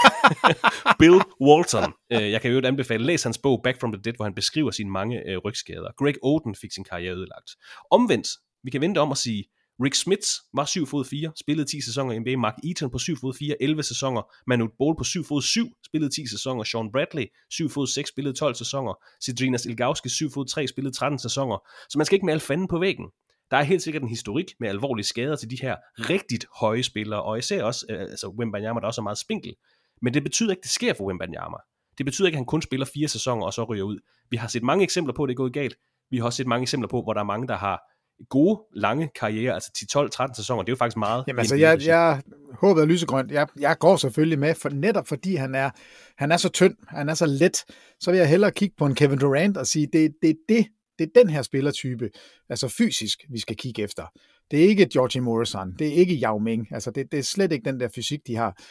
Bill 1.02 1.22
Walton. 1.42 1.94
Uh, 2.16 2.32
jeg 2.32 2.42
kan 2.42 2.52
jo 2.52 2.62
anbefale, 2.66 3.06
læs 3.06 3.24
hans 3.24 3.38
bog 3.38 3.62
Back 3.64 3.80
from 3.80 3.92
the 3.92 4.02
Dead, 4.02 4.14
hvor 4.16 4.26
han 4.26 4.36
beskriver 4.36 4.72
sine 4.72 4.92
mange 4.92 5.16
uh, 5.30 5.44
rygskader. 5.46 5.92
Greg 5.98 6.16
Oden 6.24 6.56
fik 6.56 6.72
sin 6.72 6.84
karriere 6.84 7.16
ødelagt. 7.16 7.50
Omvendt, 7.92 8.28
vi 8.64 8.72
kan 8.72 8.82
vente 8.82 8.98
om 9.00 9.12
at 9.12 9.18
sige, 9.18 9.46
Rick 9.84 9.96
Smits 9.96 10.42
var 10.54 10.66
7 10.66 10.86
fod 10.86 11.06
4, 11.06 11.32
spillede 11.40 11.70
10 11.70 11.82
sæsoner 11.82 12.14
i 12.14 12.20
NBA. 12.20 12.36
Mark 12.38 12.56
Eaton 12.68 12.90
på 12.92 12.98
7 12.98 13.16
fod 13.18 13.34
4, 13.40 13.56
11 13.60 13.84
sæsoner. 13.84 14.22
Manu 14.48 14.68
Bol 14.78 14.96
på 14.98 15.04
7 15.04 15.24
fod 15.24 15.42
7, 15.42 15.68
spillede 15.86 16.14
10 16.16 16.28
sæsoner. 16.28 16.64
Sean 16.64 16.92
Bradley, 16.92 17.26
7 17.52 17.70
fod 17.70 17.88
6, 17.88 18.10
spillede 18.10 18.36
12 18.36 18.56
sæsoner. 18.56 18.94
Sidrinas 19.22 19.66
Ilgauski, 19.66 20.10
7 20.10 20.32
fod 20.32 20.46
3, 20.46 20.68
spillede 20.68 20.96
13 20.96 21.20
sæsoner. 21.20 21.58
Så 21.90 21.98
man 21.98 22.06
skal 22.06 22.16
ikke 22.16 22.26
male 22.26 22.40
fanden 22.40 22.68
på 22.68 22.80
væggen. 22.80 23.06
Der 23.52 23.58
er 23.58 23.64
helt 23.64 23.82
sikkert 23.82 24.04
en 24.04 24.10
historik 24.10 24.46
med 24.60 24.70
alvorlige 24.70 25.06
skader 25.06 25.36
til 25.36 25.50
de 25.50 25.58
her 25.62 25.76
rigtigt 25.98 26.46
høje 26.60 26.84
spillere, 26.84 27.24
og 27.24 27.38
især 27.38 27.64
også 27.64 27.86
øh, 27.90 28.02
altså 28.02 28.28
Wembanyama, 28.40 28.80
der 28.80 28.88
også 28.88 29.02
er 29.02 29.04
meget 29.04 29.18
spinkel. 29.18 29.54
Men 30.02 30.14
det 30.14 30.24
betyder 30.24 30.52
ikke, 30.52 30.62
det 30.62 30.72
sker 30.72 30.94
for 30.94 31.04
Wembanyama. 31.04 31.58
Det 31.98 32.06
betyder 32.06 32.28
ikke, 32.28 32.36
at 32.36 32.40
han 32.40 32.46
kun 32.46 32.62
spiller 32.62 32.86
fire 32.94 33.08
sæsoner 33.08 33.46
og 33.46 33.54
så 33.54 33.64
ryger 33.64 33.84
ud. 33.84 34.00
Vi 34.30 34.38
har 34.38 34.48
set 34.48 34.64
mange 34.64 34.84
eksempler 34.84 35.14
på, 35.14 35.24
at 35.24 35.28
det 35.28 35.34
er 35.34 35.38
gået 35.38 35.54
galt. 35.54 35.76
Vi 36.12 36.18
har 36.18 36.26
også 36.26 36.38
set 36.38 36.48
mange 36.48 36.62
eksempler 36.62 36.88
på, 36.88 37.02
hvor 37.02 37.14
der 37.14 37.20
er 37.20 37.26
mange, 37.26 37.48
der 37.48 37.58
har 37.58 37.82
gode, 38.30 38.62
lange 38.76 39.10
karriere, 39.20 39.54
altså 39.54 39.72
10, 39.80 39.88
12, 39.88 40.12
13 40.12 40.36
sæsoner. 40.36 40.64
Det 40.64 40.70
er 40.70 40.74
jo 40.74 40.78
faktisk 40.78 40.98
meget. 40.98 41.24
Jamen 41.28 41.40
altså, 41.40 41.56
jeg, 41.56 41.86
jeg 41.86 42.22
håber, 42.54 42.82
at 42.82 42.88
lysegrønt. 42.88 43.32
Jeg, 43.32 43.48
jeg 43.60 43.78
går 43.80 43.96
selvfølgelig 43.96 44.40
med, 44.40 44.56
for 44.56 44.70
netop 44.70 45.08
fordi 45.08 45.36
han 45.36 45.56
er, 45.56 45.70
han 46.18 46.32
er 46.32 46.38
så 46.38 46.50
tynd, 46.50 46.76
han 46.88 47.10
er 47.10 47.14
så 47.14 47.26
let, 47.26 47.58
så 48.00 48.12
vil 48.12 48.18
jeg 48.18 48.30
hellere 48.30 48.52
kigge 48.52 48.76
på 48.78 48.86
en 48.86 48.96
Kevin 48.96 49.20
Durant 49.20 49.58
og 49.58 49.68
sige, 49.68 49.88
det, 49.94 50.14
det 50.22 50.30
er 50.30 50.34
det, 50.50 50.68
det 51.00 51.10
er 51.10 51.22
den 51.22 51.30
her 51.30 51.42
spillertype, 51.42 52.10
altså 52.50 52.68
fysisk, 52.68 53.26
vi 53.30 53.40
skal 53.40 53.56
kigge 53.56 53.82
efter. 53.82 54.06
Det 54.52 54.64
er 54.64 54.68
ikke 54.68 54.90
Georgie 54.94 55.22
Morrison, 55.22 55.74
det 55.80 55.88
er 55.88 55.94
ikke 55.94 56.16
Yao 56.24 56.40
Ming, 56.40 56.68
altså 56.72 56.92
det, 56.92 57.12
det 57.12 57.20
er 57.20 57.24
slet 57.24 57.52
ikke 57.52 57.66
den 57.66 57.80
der 57.80 57.88
fysik, 57.96 58.28
de 58.28 58.36
har. 58.36 58.62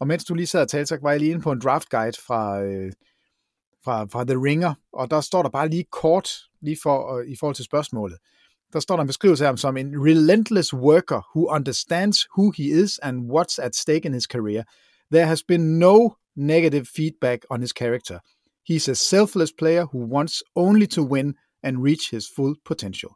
Og 0.00 0.06
mens 0.06 0.24
du 0.24 0.34
lige 0.34 0.46
sad 0.46 0.62
og 0.62 0.68
talte, 0.68 0.86
så 0.86 0.98
var 1.02 1.10
jeg 1.10 1.20
lige 1.20 1.30
inde 1.30 1.42
på 1.42 1.52
en 1.52 1.60
draft 1.60 1.88
guide 1.88 2.16
fra, 2.26 2.62
øh, 2.62 2.92
fra, 3.84 4.04
fra 4.04 4.24
The 4.24 4.36
Ringer, 4.36 4.74
og 4.92 5.10
der 5.10 5.20
står 5.20 5.42
der 5.42 5.50
bare 5.50 5.68
lige 5.68 5.84
kort, 5.92 6.30
lige 6.60 6.78
for, 6.82 7.16
øh, 7.16 7.26
i 7.28 7.36
forhold 7.40 7.56
til 7.56 7.64
spørgsmålet. 7.64 8.18
Der 8.72 8.80
står 8.80 8.96
der 8.96 9.00
en 9.00 9.06
beskrivelse 9.06 9.44
af 9.44 9.48
ham 9.48 9.56
som 9.56 9.76
en 9.76 10.04
relentless 10.06 10.74
worker 10.74 11.20
who 11.34 11.54
understands 11.54 12.18
who 12.38 12.52
he 12.56 12.64
is 12.64 12.98
and 12.98 13.30
what's 13.32 13.62
at 13.62 13.76
stake 13.76 14.06
in 14.06 14.14
his 14.14 14.24
career. 14.24 14.62
There 15.12 15.26
has 15.26 15.42
been 15.42 15.78
no 15.78 16.16
negative 16.36 16.86
feedback 16.96 17.38
on 17.50 17.60
his 17.60 17.72
character. 17.72 18.18
He's 18.68 18.88
a 18.88 18.94
selfless 18.94 19.52
player 19.58 19.84
who 19.92 19.98
wants 19.98 20.42
only 20.56 20.86
to 20.86 21.02
win 21.02 21.34
and 21.66 21.86
reach 21.86 22.14
his 22.14 22.24
full 22.36 22.54
potential. 22.64 23.12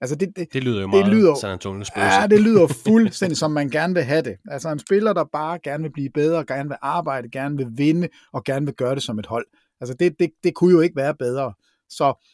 Altså 0.00 0.16
det, 0.16 0.36
det, 0.36 0.52
det 0.52 0.64
lyder 0.64 0.80
jo 0.80 0.86
meget 0.86 1.04
det 1.04 1.14
lyder, 1.14 1.34
San 1.34 1.50
Antonio 1.50 1.84
Spurs. 1.84 2.02
Ja, 2.02 2.26
det 2.26 2.40
lyder 2.40 2.66
fuldstændig 2.66 3.36
som 3.36 3.50
man 3.50 3.70
gerne 3.70 3.94
vil 3.94 4.02
have 4.02 4.22
det. 4.22 4.36
Altså 4.48 4.68
en 4.68 4.78
spiller, 4.78 5.12
der 5.12 5.24
bare 5.24 5.58
gerne 5.58 5.82
vil 5.82 5.92
blive 5.92 6.10
bedre, 6.10 6.44
gerne 6.44 6.68
vil 6.68 6.78
arbejde, 6.82 7.30
gerne 7.30 7.56
vil 7.56 7.66
vinde 7.70 8.08
og 8.32 8.44
gerne 8.44 8.66
vil 8.66 8.74
gøre 8.74 8.94
det 8.94 9.02
som 9.02 9.18
et 9.18 9.26
hold. 9.26 9.46
Altså 9.80 9.94
det, 9.94 10.14
det, 10.18 10.30
det 10.44 10.54
kunne 10.54 10.72
jo 10.72 10.80
ikke 10.80 10.96
være 10.96 11.14
bedre. 11.14 11.52
Så 11.88 12.26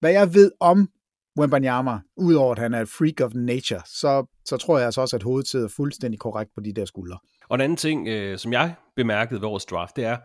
hvad 0.00 0.12
jeg 0.12 0.34
ved 0.34 0.50
om 0.60 0.88
Wembanyama, 1.38 1.98
udover 2.16 2.52
at 2.52 2.58
han 2.58 2.74
er 2.74 2.80
et 2.80 2.88
freak 2.88 3.20
of 3.20 3.34
nature, 3.34 3.80
så, 3.86 4.26
så 4.44 4.56
tror 4.56 4.78
jeg 4.78 4.86
altså 4.86 5.00
også, 5.00 5.16
at 5.16 5.22
hovedet 5.22 5.48
sidder 5.48 5.68
fuldstændig 5.68 6.20
korrekt 6.20 6.50
på 6.54 6.60
de 6.60 6.72
der 6.72 6.84
skuldre. 6.84 7.18
Og 7.48 7.54
en 7.54 7.60
anden 7.60 7.76
ting, 7.76 8.08
øh, 8.08 8.38
som 8.38 8.52
jeg 8.52 8.74
bemærkede 8.96 9.40
ved 9.40 9.48
vores 9.48 9.64
draft, 9.64 9.96
det 9.96 10.04
er, 10.04 10.16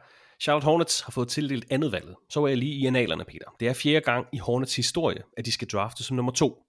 Charlotte 0.42 0.66
Hornets 0.66 1.02
har 1.02 1.12
fået 1.12 1.28
tildelt 1.28 1.66
andet 1.70 1.92
valget. 1.92 2.16
Så 2.30 2.44
er 2.44 2.48
jeg 2.48 2.58
lige 2.58 2.74
i 2.74 2.86
analerne, 2.86 3.26
Peter. 3.26 3.56
Det 3.60 3.68
er 3.68 3.74
fjerde 3.74 4.02
gang 4.02 4.28
i 4.34 4.38
Hornets 4.38 4.76
historie, 4.76 5.24
at 5.38 5.46
de 5.46 5.52
skal 5.52 5.68
drafte 5.68 6.04
som 6.04 6.16
nummer 6.16 6.32
to. 6.32 6.64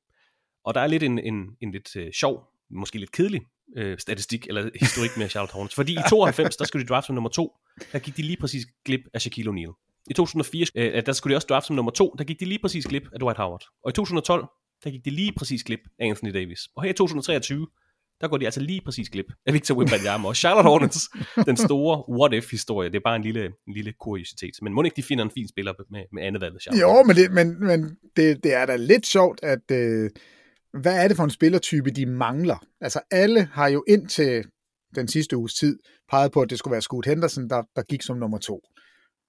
Og 0.65 0.75
der 0.75 0.81
er 0.81 0.87
lidt 0.87 1.03
en, 1.03 1.19
en, 1.19 1.57
en 1.61 1.71
lidt 1.71 1.97
øh, 1.97 2.13
sjov, 2.13 2.43
måske 2.71 2.99
lidt 2.99 3.13
kedelig 3.13 3.41
øh, 3.77 3.99
statistik 3.99 4.47
eller 4.47 4.71
historik 4.81 5.11
med 5.17 5.29
Charlotte 5.29 5.53
Hornets. 5.53 5.75
Fordi 5.75 5.93
i 5.93 5.99
92, 6.09 6.57
der 6.57 6.65
skulle 6.65 6.85
de 6.85 6.89
drafte 6.89 7.07
som 7.07 7.15
nummer 7.15 7.31
to. 7.31 7.57
Der 7.93 7.99
gik 7.99 8.17
de 8.17 8.23
lige 8.23 8.37
præcis 8.37 8.67
glip 8.85 9.01
af 9.15 9.21
Shaquille 9.21 9.51
O'Neal. 9.51 10.03
I 10.11 10.15
2004, 10.15 10.67
øh, 10.75 11.07
der 11.07 11.13
skulle 11.13 11.33
de 11.33 11.37
også 11.37 11.47
drafte 11.47 11.67
som 11.67 11.77
nummer 11.77 11.91
to. 11.91 12.15
Der 12.19 12.25
gik 12.25 12.41
de 12.41 12.45
lige 12.45 12.59
præcis 12.59 12.87
glip 12.87 13.03
af 13.13 13.21
Dwight 13.21 13.37
Howard. 13.39 13.65
Og 13.85 13.91
i 13.91 13.93
2012, 13.93 14.47
der 14.85 14.91
gik 14.91 15.05
de 15.05 15.11
lige 15.11 15.33
præcis 15.33 15.65
glip 15.65 15.81
af 15.99 16.07
Anthony 16.07 16.35
Davis. 16.35 16.61
Og 16.77 16.83
her 16.83 16.91
i 16.91 16.93
2023, 16.93 17.67
der 18.21 18.29
går 18.29 18.37
de 18.37 18.45
altså 18.45 18.61
lige 18.61 18.81
præcis 18.85 19.11
glip 19.11 19.27
af 19.47 19.55
Victor 19.55 19.75
Wembanyama 19.75 20.29
og 20.29 20.37
Charlotte 20.37 20.69
Hornets, 20.69 21.09
den 21.47 21.57
store 21.57 22.05
what-if-historie. 22.19 22.89
Det 22.89 22.97
er 22.97 23.01
bare 23.05 23.17
en 23.17 23.23
lille, 23.23 23.45
en 23.45 23.75
lille 23.75 23.93
kuriositet. 24.01 24.55
Men 24.63 24.73
må 24.73 24.83
ikke 24.83 24.97
de 24.97 25.03
finder 25.03 25.25
en 25.25 25.31
fin 25.31 25.49
spiller 25.49 25.73
med, 25.91 26.05
med 26.13 26.23
andet 26.23 26.43
valg? 26.43 26.55
Jo, 26.81 27.03
men, 27.03 27.17
det, 27.17 27.33
men, 27.33 27.67
men 27.67 27.97
det, 28.17 28.45
det 28.45 28.55
er 28.55 28.67
da 28.67 28.77
lidt 28.77 29.07
sjovt, 29.07 29.41
at 29.43 29.71
øh, 29.71 30.11
hvad 30.81 31.05
er 31.05 31.09
det 31.09 31.17
for 31.17 31.25
en 31.25 31.31
spillertype, 31.31 31.91
de 31.91 32.07
mangler? 32.07 32.65
Altså 32.81 33.01
alle 33.11 33.45
har 33.53 33.69
jo 33.69 33.85
indtil 33.89 34.45
den 34.95 35.09
sidste 35.09 35.37
uges 35.37 35.55
tid 35.55 35.79
peget 36.11 36.33
på, 36.33 36.41
at 36.41 36.51
det 36.51 36.59
skulle 36.59 36.73
være 36.73 36.83
Scoot 36.83 37.07
Henderson, 37.07 37.49
der, 37.51 37.63
der 37.77 37.83
gik 37.83 38.03
som 38.03 38.17
nummer 38.17 38.39
to. 38.39 38.61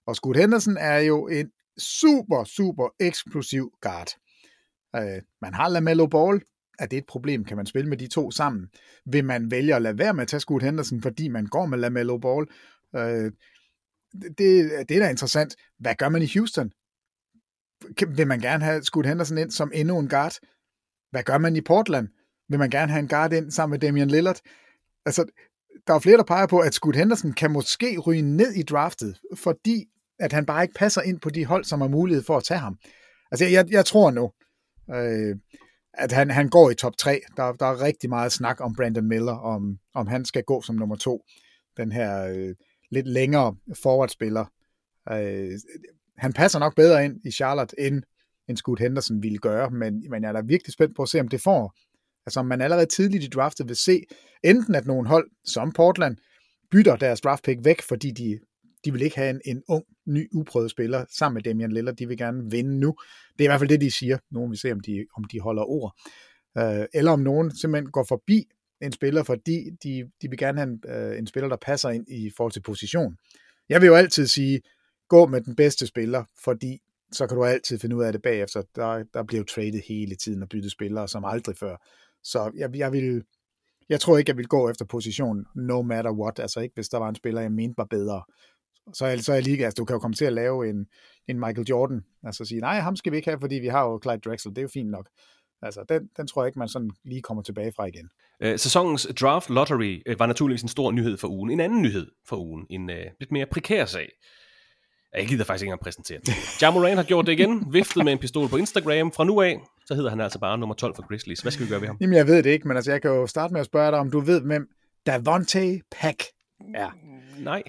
Og 0.07 0.15
Scoot 0.15 0.37
Henderson 0.37 0.77
er 0.77 0.97
jo 0.97 1.27
en 1.27 1.49
super, 1.77 2.43
super 2.43 2.89
eksplosiv 2.99 3.71
guard. 3.81 4.07
Øh, 4.95 5.21
man 5.41 5.53
har 5.53 5.69
LaMelo 5.69 6.05
Ball. 6.05 6.41
Er 6.79 6.85
det 6.85 6.97
et 6.97 7.05
problem? 7.07 7.45
Kan 7.45 7.57
man 7.57 7.65
spille 7.65 7.89
med 7.89 7.97
de 7.97 8.07
to 8.07 8.31
sammen? 8.31 8.67
Vil 9.05 9.25
man 9.25 9.51
vælge 9.51 9.75
at 9.75 9.81
lade 9.81 9.97
være 9.97 10.13
med 10.13 10.21
at 10.21 10.27
tage 10.27 10.39
Scoot 10.39 10.63
Henderson, 10.63 11.01
fordi 11.01 11.27
man 11.27 11.45
går 11.45 11.65
med 11.65 11.77
LaMelo 11.77 12.17
Ball? 12.17 12.47
Øh, 12.95 13.31
det, 14.37 14.71
det 14.89 14.97
er 14.97 14.99
da 14.99 15.09
interessant. 15.09 15.55
Hvad 15.79 15.95
gør 15.95 16.09
man 16.09 16.21
i 16.21 16.29
Houston? 16.33 16.71
Vil 18.15 18.27
man 18.27 18.39
gerne 18.39 18.63
have 18.63 18.83
Scoot 18.83 19.05
Henderson 19.05 19.37
ind 19.37 19.51
som 19.51 19.71
endnu 19.73 19.99
en 19.99 20.09
guard? 20.09 20.33
Hvad 21.11 21.23
gør 21.23 21.37
man 21.37 21.55
i 21.55 21.61
Portland? 21.61 22.07
Vil 22.49 22.59
man 22.59 22.69
gerne 22.69 22.91
have 22.91 22.99
en 22.99 23.07
guard 23.07 23.33
ind 23.33 23.51
sammen 23.51 23.71
med 23.71 23.79
Damian 23.79 24.07
Lillard? 24.07 24.39
Altså, 25.05 25.25
der 25.87 25.93
er 25.93 25.99
flere, 25.99 26.17
der 26.17 26.23
peger 26.23 26.47
på, 26.47 26.59
at 26.59 26.73
Scoot 26.73 26.95
Henderson 26.95 27.33
kan 27.33 27.51
måske 27.51 27.97
ryge 27.97 28.21
ned 28.21 28.51
i 28.51 28.63
draftet, 28.63 29.19
fordi 29.35 29.85
at 30.19 30.33
han 30.33 30.45
bare 30.45 30.63
ikke 30.63 30.73
passer 30.73 31.01
ind 31.01 31.19
på 31.19 31.29
de 31.29 31.45
hold, 31.45 31.63
som 31.63 31.81
har 31.81 31.87
mulighed 31.87 32.23
for 32.23 32.37
at 32.37 32.43
tage 32.43 32.59
ham. 32.59 32.77
Altså, 33.31 33.45
jeg, 33.45 33.71
jeg 33.71 33.85
tror 33.85 34.11
nu, 34.11 34.31
øh, 34.95 35.35
at 35.93 36.11
han, 36.11 36.29
han 36.29 36.49
går 36.49 36.69
i 36.69 36.75
top 36.75 36.97
3. 36.97 37.21
Der, 37.37 37.53
der 37.53 37.65
er 37.65 37.81
rigtig 37.81 38.09
meget 38.09 38.31
snak 38.31 38.61
om 38.61 38.75
Brandon 38.75 39.07
Miller, 39.07 39.33
om, 39.33 39.79
om 39.95 40.07
han 40.07 40.25
skal 40.25 40.43
gå 40.43 40.61
som 40.61 40.75
nummer 40.75 40.95
to. 40.95 41.25
Den 41.77 41.91
her 41.91 42.27
øh, 42.27 42.55
lidt 42.91 43.07
længere 43.07 43.55
forwardspiller. 43.83 44.45
Øh, 45.11 45.51
han 46.17 46.33
passer 46.33 46.59
nok 46.59 46.75
bedre 46.75 47.05
ind 47.05 47.25
i 47.25 47.31
Charlotte, 47.31 47.79
end, 47.79 48.03
end 48.47 48.57
Scoot 48.57 48.79
Henderson 48.79 49.23
ville 49.23 49.37
gøre, 49.37 49.69
men, 49.69 50.09
men 50.09 50.23
jeg 50.23 50.29
er 50.29 50.33
da 50.33 50.41
virkelig 50.41 50.73
spændt 50.73 50.95
på 50.95 51.01
at 51.01 51.09
se, 51.09 51.19
om 51.19 51.27
det 51.27 51.41
får. 51.41 51.73
Altså 52.25 52.39
om 52.39 52.45
man 52.45 52.61
allerede 52.61 52.85
tidligt 52.85 53.23
i 53.23 53.27
draftet 53.27 53.67
vil 53.67 53.75
se, 53.75 54.03
enten 54.43 54.75
at 54.75 54.85
nogle 54.85 55.07
hold, 55.07 55.29
som 55.45 55.71
Portland, 55.71 56.17
bytter 56.71 56.95
deres 56.95 57.21
draft 57.21 57.43
pick 57.43 57.59
væk, 57.63 57.81
fordi 57.81 58.11
de 58.11 58.39
de 58.85 58.91
vil 58.91 59.01
ikke 59.01 59.15
have 59.15 59.29
en, 59.29 59.41
en 59.45 59.63
ung, 59.67 59.85
ny, 60.05 60.29
uprøvet 60.33 60.71
spiller 60.71 61.05
sammen 61.17 61.33
med 61.33 61.43
Damian 61.43 61.71
Lillard. 61.71 61.95
De 61.95 62.07
vil 62.07 62.17
gerne 62.17 62.51
vinde 62.51 62.79
nu. 62.79 62.95
Det 63.33 63.41
er 63.41 63.43
i 63.43 63.47
hvert 63.47 63.59
fald 63.59 63.69
det, 63.69 63.81
de 63.81 63.91
siger. 63.91 64.17
Nogen 64.31 64.51
vil 64.51 64.59
se, 64.59 64.71
om 64.71 64.79
de, 64.79 65.05
om 65.17 65.23
de 65.23 65.39
holder 65.39 65.63
ord. 65.63 65.95
Øh, 66.57 66.85
eller 66.93 67.11
om 67.11 67.19
nogen 67.19 67.55
simpelthen 67.55 67.91
går 67.91 68.05
forbi 68.09 68.45
en 68.81 68.91
spiller, 68.91 69.23
fordi 69.23 69.69
de, 69.83 70.11
de 70.21 70.29
vil 70.29 70.37
gerne 70.37 70.59
have 70.59 70.69
en, 70.69 70.83
øh, 70.87 71.17
en 71.17 71.27
spiller, 71.27 71.49
der 71.49 71.57
passer 71.61 71.89
ind 71.89 72.05
i 72.09 72.31
forhold 72.37 72.51
til 72.51 72.61
position. 72.61 73.17
Jeg 73.69 73.81
vil 73.81 73.87
jo 73.87 73.95
altid 73.95 74.27
sige, 74.27 74.61
gå 75.07 75.25
med 75.25 75.41
den 75.41 75.55
bedste 75.55 75.87
spiller, 75.87 76.23
fordi 76.43 76.79
så 77.11 77.27
kan 77.27 77.37
du 77.37 77.43
altid 77.43 77.79
finde 77.79 77.95
ud 77.95 78.03
af 78.03 78.11
det 78.11 78.21
bagefter. 78.21 78.61
Der, 78.75 79.03
der 79.13 79.23
bliver 79.23 79.39
jo 79.39 79.45
traded 79.45 79.81
hele 79.87 80.15
tiden 80.15 80.43
og 80.43 80.49
byttet 80.49 80.71
spillere 80.71 81.07
som 81.07 81.25
aldrig 81.25 81.57
før. 81.57 81.77
Så 82.23 82.51
jeg, 82.55 82.75
jeg 82.75 82.91
vil, 82.91 83.23
jeg 83.89 83.99
tror 83.99 84.17
ikke, 84.17 84.29
jeg 84.29 84.37
vil 84.37 84.47
gå 84.47 84.69
efter 84.69 84.85
position 84.85 85.45
no 85.55 85.81
matter 85.81 86.11
what. 86.11 86.39
Altså 86.39 86.59
ikke, 86.59 86.73
hvis 86.75 86.89
der 86.89 86.97
var 86.97 87.09
en 87.09 87.15
spiller, 87.15 87.41
jeg 87.41 87.51
mente 87.51 87.77
var 87.77 87.85
bedre 87.85 88.23
så 88.93 89.05
er, 89.05 89.17
så 89.17 89.33
er 89.33 89.41
lige, 89.41 89.65
altså 89.65 89.75
du 89.75 89.85
kan 89.85 89.93
jo 89.93 89.99
komme 89.99 90.15
til 90.15 90.25
at 90.25 90.33
lave 90.33 90.69
en, 90.69 90.85
en 91.27 91.39
Michael 91.39 91.67
Jordan, 91.69 92.01
altså 92.23 92.45
sige, 92.45 92.61
nej, 92.61 92.79
ham 92.79 92.95
skal 92.95 93.11
vi 93.11 93.17
ikke 93.17 93.29
have, 93.29 93.39
fordi 93.39 93.55
vi 93.55 93.67
har 93.67 93.83
jo 93.83 93.99
Clyde 94.03 94.29
Drexel, 94.29 94.49
det 94.49 94.57
er 94.57 94.61
jo 94.61 94.69
fint 94.73 94.89
nok. 94.89 95.09
Altså, 95.61 95.85
den, 95.89 96.09
den 96.17 96.27
tror 96.27 96.43
jeg 96.43 96.47
ikke, 96.47 96.59
man 96.59 96.67
sådan 96.67 96.91
lige 97.05 97.21
kommer 97.21 97.43
tilbage 97.43 97.71
fra 97.75 97.85
igen. 97.85 98.09
Øh, 98.41 98.59
sæsonens 98.59 99.07
draft 99.19 99.49
lottery 99.49 100.01
øh, 100.05 100.19
var 100.19 100.25
naturligvis 100.25 100.61
en 100.61 100.69
stor 100.69 100.91
nyhed 100.91 101.17
for 101.17 101.27
ugen. 101.27 101.51
En 101.51 101.59
anden 101.59 101.81
nyhed 101.81 102.07
for 102.27 102.37
ugen, 102.37 102.65
en 102.69 102.89
øh, 102.89 103.05
lidt 103.19 103.31
mere 103.31 103.45
prekær 103.45 103.85
sag. 103.85 104.09
Jeg 105.13 105.27
gider 105.27 105.43
faktisk 105.43 105.63
ikke 105.63 105.67
engang 105.67 105.83
præsentere 105.83 106.19
den. 106.25 106.33
Jamoran 106.61 106.97
har 106.97 107.03
gjort 107.03 107.25
det 107.25 107.31
igen, 107.31 107.73
viftet 107.73 108.05
med 108.05 108.13
en 108.13 108.19
pistol 108.19 108.49
på 108.49 108.57
Instagram. 108.57 109.11
Fra 109.11 109.23
nu 109.23 109.41
af, 109.41 109.59
så 109.85 109.95
hedder 109.95 110.09
han 110.09 110.21
altså 110.21 110.39
bare 110.39 110.57
nummer 110.57 110.75
12 110.75 110.95
for 110.95 111.07
Grizzlies. 111.07 111.39
Hvad 111.39 111.51
skal 111.51 111.65
vi 111.65 111.69
gøre 111.69 111.81
ved 111.81 111.87
ham? 111.87 111.97
Jamen, 112.01 112.15
jeg 112.15 112.27
ved 112.27 112.43
det 112.43 112.49
ikke, 112.49 112.67
men 112.67 112.77
altså, 112.77 112.91
jeg 112.91 113.01
kan 113.01 113.11
jo 113.11 113.27
starte 113.27 113.53
med 113.53 113.61
at 113.61 113.65
spørge 113.65 113.91
dig, 113.91 113.99
om 113.99 114.11
du 114.11 114.19
ved, 114.19 114.41
hvem 114.41 114.69
Davante 115.05 115.81
Pack 115.91 116.23
er. 116.75 116.89
Nej. 117.39 117.63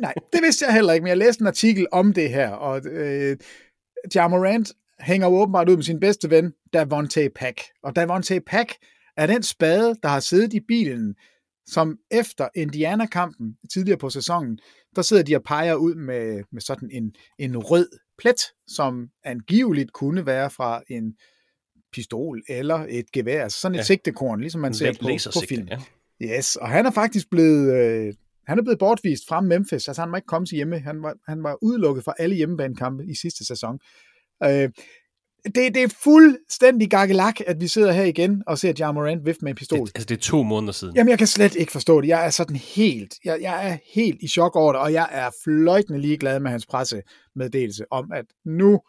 Nej, 0.00 0.14
det 0.32 0.42
vidste 0.42 0.64
jeg 0.64 0.74
heller 0.74 0.92
ikke, 0.92 1.02
men 1.02 1.08
jeg 1.08 1.18
læste 1.18 1.40
en 1.40 1.46
artikel 1.46 1.86
om 1.92 2.12
det 2.12 2.30
her, 2.30 2.50
og 2.50 2.86
øh, 2.86 3.36
Jamorant 4.14 4.72
hænger 5.00 5.28
jo 5.28 5.34
åbenbart 5.34 5.68
ud 5.68 5.76
med 5.76 5.84
sin 5.84 6.00
bedste 6.00 6.30
ven, 6.30 6.52
Davonte 6.72 7.30
Pack. 7.34 7.60
Og 7.82 7.96
Davonte 7.96 8.40
Pack 8.40 8.72
er 9.16 9.26
den 9.26 9.42
spade, 9.42 9.94
der 10.02 10.08
har 10.08 10.20
siddet 10.20 10.54
i 10.54 10.60
bilen, 10.60 11.14
som 11.66 11.98
efter 12.10 12.48
Indiana-kampen 12.54 13.56
tidligere 13.72 13.98
på 13.98 14.10
sæsonen, 14.10 14.58
der 14.96 15.02
sidder 15.02 15.22
de 15.22 15.36
og 15.36 15.42
peger 15.42 15.74
ud 15.74 15.94
med, 15.94 16.42
med 16.52 16.60
sådan 16.60 16.90
en, 16.92 17.14
en 17.38 17.56
rød 17.56 17.88
plet, 18.18 18.40
som 18.66 19.08
angiveligt 19.24 19.92
kunne 19.92 20.26
være 20.26 20.50
fra 20.50 20.82
en 20.88 21.14
pistol 21.92 22.42
eller 22.48 22.86
et 22.88 23.12
gevær, 23.12 23.42
altså 23.42 23.60
sådan 23.60 23.74
et 23.74 23.78
ja. 23.78 23.84
sigtekorn, 23.84 24.40
ligesom 24.40 24.60
man 24.60 24.74
ser 24.74 24.92
på, 24.92 25.08
på 25.32 25.46
film. 25.48 25.68
Ja. 25.68 25.78
Yes, 26.22 26.56
og 26.56 26.68
han 26.68 26.86
er 26.86 26.90
faktisk 26.90 27.30
blevet 27.30 27.74
øh, 27.74 28.14
han 28.46 28.58
er 28.58 28.62
blevet 28.62 28.78
bortvist 28.78 29.28
fra 29.28 29.40
Memphis, 29.40 29.88
altså 29.88 30.02
han 30.02 30.10
må 30.10 30.16
ikke 30.16 30.26
komme 30.26 30.46
til 30.46 30.56
hjemme. 30.56 30.78
Han 30.78 31.02
var, 31.02 31.14
han 31.28 31.42
var 31.42 31.58
udelukket 31.62 32.04
fra 32.04 32.14
alle 32.18 32.36
hjemmebanekampe 32.36 33.04
i 33.06 33.14
sidste 33.14 33.46
sæson. 33.46 33.78
Øh, 34.44 34.70
det, 35.44 35.74
det 35.74 35.82
er 35.82 35.88
fuldstændig 36.02 36.90
gakkelak, 36.90 37.40
at 37.46 37.60
vi 37.60 37.68
sidder 37.68 37.92
her 37.92 38.04
igen 38.04 38.42
og 38.46 38.58
ser 38.58 38.72
Ja 38.78 38.92
Morant 38.92 39.26
vifte 39.26 39.44
med 39.44 39.50
en 39.50 39.56
pistol. 39.56 39.86
Det, 39.86 39.92
altså, 39.94 40.06
det 40.06 40.16
er 40.16 40.20
to 40.20 40.42
måneder 40.42 40.72
siden. 40.72 40.96
Jamen, 40.96 41.10
jeg 41.10 41.18
kan 41.18 41.26
slet 41.26 41.54
ikke 41.54 41.72
forstå 41.72 42.00
det. 42.00 42.08
Jeg 42.08 42.26
er 42.26 42.30
sådan 42.30 42.56
helt, 42.56 43.14
jeg, 43.24 43.38
jeg 43.40 43.70
er 43.70 43.76
helt 43.94 44.22
i 44.22 44.28
chok 44.28 44.56
over 44.56 44.72
det, 44.72 44.80
og 44.80 44.92
jeg 44.92 45.08
er 45.10 45.30
fløjtende 45.44 46.00
ligeglad 46.00 46.40
med 46.40 46.50
hans 46.50 46.66
pressemeddelelse 46.66 47.84
om, 47.90 48.12
at 48.12 48.24
nu 48.44 48.80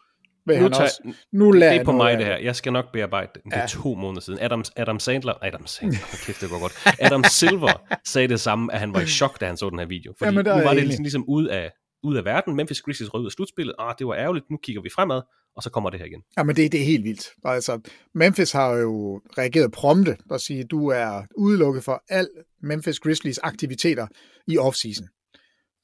vil 0.46 0.56
nu 0.56 0.62
han 0.62 0.72
tager, 0.72 0.84
også, 0.84 1.14
nu 1.32 1.52
det 1.52 1.62
er 1.62 1.84
på 1.84 1.92
mig 1.92 2.18
det 2.18 2.26
her. 2.26 2.36
Jeg 2.36 2.56
skal 2.56 2.72
nok 2.72 2.92
bearbejde 2.92 3.30
det. 3.34 3.42
Det 3.44 3.52
er 3.52 3.60
ja. 3.60 3.66
to 3.66 3.94
måneder 3.94 4.20
siden. 4.20 4.38
Adam, 4.42 4.64
Adam 4.76 4.98
Sandler, 4.98 5.34
Adam 5.42 5.66
Sandler, 5.66 5.98
kæft 6.26 6.40
det 6.40 6.50
går 6.50 6.60
godt. 6.60 6.72
Adam 7.00 7.24
Silver 7.24 7.98
sagde 8.04 8.28
det 8.28 8.40
samme, 8.40 8.72
at 8.72 8.80
han 8.80 8.94
var 8.94 9.00
i 9.00 9.06
chok, 9.06 9.40
da 9.40 9.46
han 9.46 9.56
så 9.56 9.70
den 9.70 9.78
her 9.78 9.86
video. 9.86 10.14
Fordi 10.18 10.24
Jamen, 10.24 10.44
nu 10.44 10.64
var 10.64 10.74
det 10.74 10.82
ligesom, 10.82 11.02
ligesom 11.02 11.24
ud 11.28 11.46
af, 11.46 11.70
ud 12.02 12.16
af 12.16 12.24
verden. 12.24 12.56
Memphis 12.56 12.80
Grizzlies 12.82 13.14
rød 13.14 13.20
ud 13.20 13.26
af 13.26 13.32
slutspillet. 13.32 13.74
Ah, 13.78 13.94
det 13.98 14.06
var 14.06 14.14
ærgerligt. 14.14 14.50
Nu 14.50 14.56
kigger 14.56 14.82
vi 14.82 14.90
fremad, 14.94 15.22
og 15.56 15.62
så 15.62 15.70
kommer 15.70 15.90
det 15.90 15.98
her 16.00 16.06
igen. 16.06 16.22
Jamen, 16.38 16.56
det, 16.56 16.72
det 16.72 16.80
er 16.80 16.84
helt 16.84 17.04
vildt. 17.04 17.28
Altså, 17.44 17.80
Memphis 18.14 18.52
har 18.52 18.72
jo 18.72 19.20
reageret 19.38 19.72
prompte 19.72 20.16
og 20.30 20.40
sige, 20.40 20.64
du 20.64 20.88
er 20.88 21.22
udelukket 21.36 21.84
for 21.84 22.02
al 22.08 22.28
Memphis 22.62 23.00
Grizzlies 23.00 23.38
aktiviteter 23.38 24.06
i 24.46 24.58
offseason. 24.58 25.06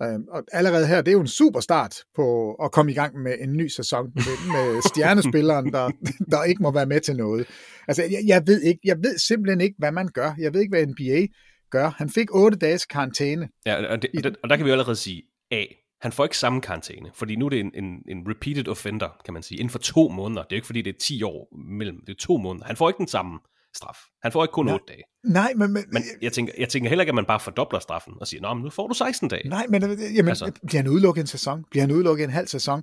Øh, 0.03 0.19
og 0.29 0.45
allerede 0.53 0.87
her, 0.87 1.03
det 1.03 1.09
er 1.09 1.13
jo 1.13 1.21
en 1.21 1.27
super 1.27 1.61
start 1.61 1.97
på 2.17 2.55
at 2.55 2.73
komme 2.73 2.93
i 2.93 2.95
gang 2.95 3.23
med 3.23 3.35
en 3.41 3.53
ny 3.53 3.69
sæson 3.69 4.13
med, 4.15 4.53
med 4.53 4.83
stjernespilleren, 4.89 5.73
der, 5.73 5.91
der 6.31 6.45
ikke 6.45 6.63
må 6.63 6.71
være 6.71 6.87
med 6.87 7.01
til 7.01 7.17
noget. 7.17 7.47
Altså, 7.89 8.03
jeg, 8.03 8.21
jeg, 8.27 8.43
ved 8.47 8.63
ikke, 8.63 8.81
jeg 8.85 8.97
ved 8.97 9.19
simpelthen 9.19 9.61
ikke, 9.61 9.75
hvad 9.79 9.93
man 9.93 10.09
gør. 10.09 10.35
Jeg 10.39 10.55
ved 10.55 10.61
ikke, 10.61 10.71
hvad 10.71 10.87
NBA 10.87 11.27
gør. 11.71 11.91
Han 11.97 12.11
fik 12.11 12.35
otte 12.35 12.59
dages 12.59 12.87
karantæne. 12.87 13.49
Ja, 13.67 13.93
og, 13.93 14.03
det, 14.03 14.11
og, 14.17 14.25
der, 14.25 14.31
og 14.43 14.51
der 14.51 14.57
kan 14.57 14.65
vi 14.65 14.71
jo 14.71 14.75
allerede 14.75 14.97
sige, 14.97 15.23
A, 15.51 15.65
han 16.01 16.13
får 16.13 16.25
ikke 16.25 16.39
samme 16.39 16.61
karantæne, 16.61 17.11
fordi 17.15 17.37
nu 17.37 17.47
er 17.47 17.51
det 17.51 17.61
en, 17.61 17.71
en, 17.75 18.03
en 18.09 18.29
repeated 18.29 18.69
offender, 18.69 19.21
kan 19.25 19.35
man 19.35 19.43
sige, 19.43 19.59
inden 19.59 19.71
for 19.71 19.79
to 19.79 20.09
måneder. 20.09 20.43
Det 20.43 20.53
er 20.53 20.57
ikke, 20.57 20.67
fordi 20.67 20.83
det 20.83 20.95
er 20.95 20.99
10 20.99 21.23
år 21.23 21.57
mellem, 21.57 22.01
det 22.07 22.13
er 22.13 22.19
to 22.19 22.37
måneder. 22.37 22.67
Han 22.67 22.77
får 22.77 22.89
ikke 22.89 22.99
den 22.99 23.09
samme 23.09 23.39
straf. 23.77 23.97
Han 24.23 24.33
får 24.33 24.45
ikke 24.45 24.53
kun 24.53 24.67
Nej. 24.67 24.75
8 24.75 24.85
dage. 24.89 25.03
Nej, 25.25 25.53
men... 25.57 25.73
men, 25.73 25.85
Men 25.93 26.03
jeg 26.23 26.33
tænker, 26.33 26.53
jeg 26.59 26.69
tænker 26.69 26.89
heller 26.89 27.03
ikke, 27.03 27.11
at 27.11 27.15
man 27.15 27.25
bare 27.25 27.41
fordobler 27.41 27.79
straffen 27.81 28.13
og 28.21 28.27
siger, 28.27 28.41
nå, 28.41 28.55
men 28.55 28.65
nu 28.65 28.71
får 28.71 28.87
du 28.89 28.95
16 28.95 29.29
dage. 29.29 29.49
Nej, 29.49 29.67
men 29.69 29.83
øh, 29.85 29.91
jamen, 30.17 30.29
Altså. 30.29 30.45
altså. 30.45 30.61
bliver 30.67 30.83
han 30.83 30.91
udelukket 30.91 31.21
en 31.21 31.27
sæson? 31.27 31.65
Bliver 31.71 31.83
han 31.83 31.91
udelukket 31.95 32.25
en 32.25 32.31
halv 32.31 32.47
sæson? 32.47 32.83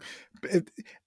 Øh, 0.53 0.61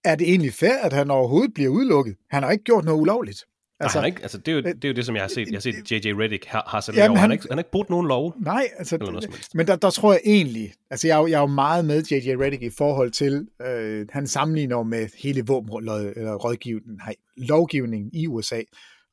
Er 0.05 0.15
det 0.15 0.29
egentlig 0.29 0.53
fair, 0.55 0.79
at 0.83 0.93
han 0.93 1.11
overhovedet 1.11 1.55
bliver 1.55 1.71
udelukket? 1.71 2.17
Han 2.31 2.43
har 2.43 2.51
ikke 2.51 2.65
gjort 2.65 2.85
noget 2.85 3.01
ulovligt. 3.01 3.45
Altså, 3.83 3.99
han 3.99 4.05
er 4.05 4.07
ikke, 4.07 4.23
altså 4.23 4.39
det, 4.39 4.49
er 4.49 4.53
jo, 4.57 4.63
det 4.63 4.85
er 4.85 4.89
jo 4.89 4.95
det, 4.95 5.07
som 5.07 5.15
jeg 5.15 5.23
har 5.23 5.29
set. 5.29 5.49
Jeg 5.49 5.57
har 5.57 5.61
set 5.61 5.93
J.J. 5.93 6.07
Reddick 6.21 6.45
har, 6.45 6.65
har 6.69 6.81
sat 6.81 6.95
Jamen, 6.95 7.05
Jamen, 7.05 7.17
han, 7.17 7.23
han- 7.31 7.33
ikke, 7.33 7.47
han 7.49 7.59
har 7.59 7.61
ikke 7.61 7.71
brudt 7.71 7.91
nogen 7.91 8.07
lov. 8.09 8.35
Nej, 8.41 8.69
altså, 8.79 8.95
Eller 8.97 9.11
noget 9.13 9.49
men 9.55 9.67
der, 9.67 9.77
der 9.77 9.91
tror 9.91 10.13
jeg 10.13 10.21
egentlig, 10.25 10.73
altså 10.91 11.07
jeg 11.07 11.15
er, 11.15 11.19
jo, 11.21 11.27
jeg 11.27 11.37
er 11.37 11.41
jo 11.41 11.47
meget 11.47 11.85
med 11.85 12.03
J.J. 12.03 12.29
Reddick 12.41 12.63
i 12.63 12.71
forhold 12.71 13.11
til, 13.11 13.49
øh, 13.67 14.07
han 14.13 14.27
sammenligner 14.27 14.83
med 14.83 15.09
hele 15.23 15.43
våbenrådgivningen, 15.47 16.97
nej, 16.97 17.15
lovgivningen 17.37 18.11
i 18.15 18.27
USA, 18.27 18.61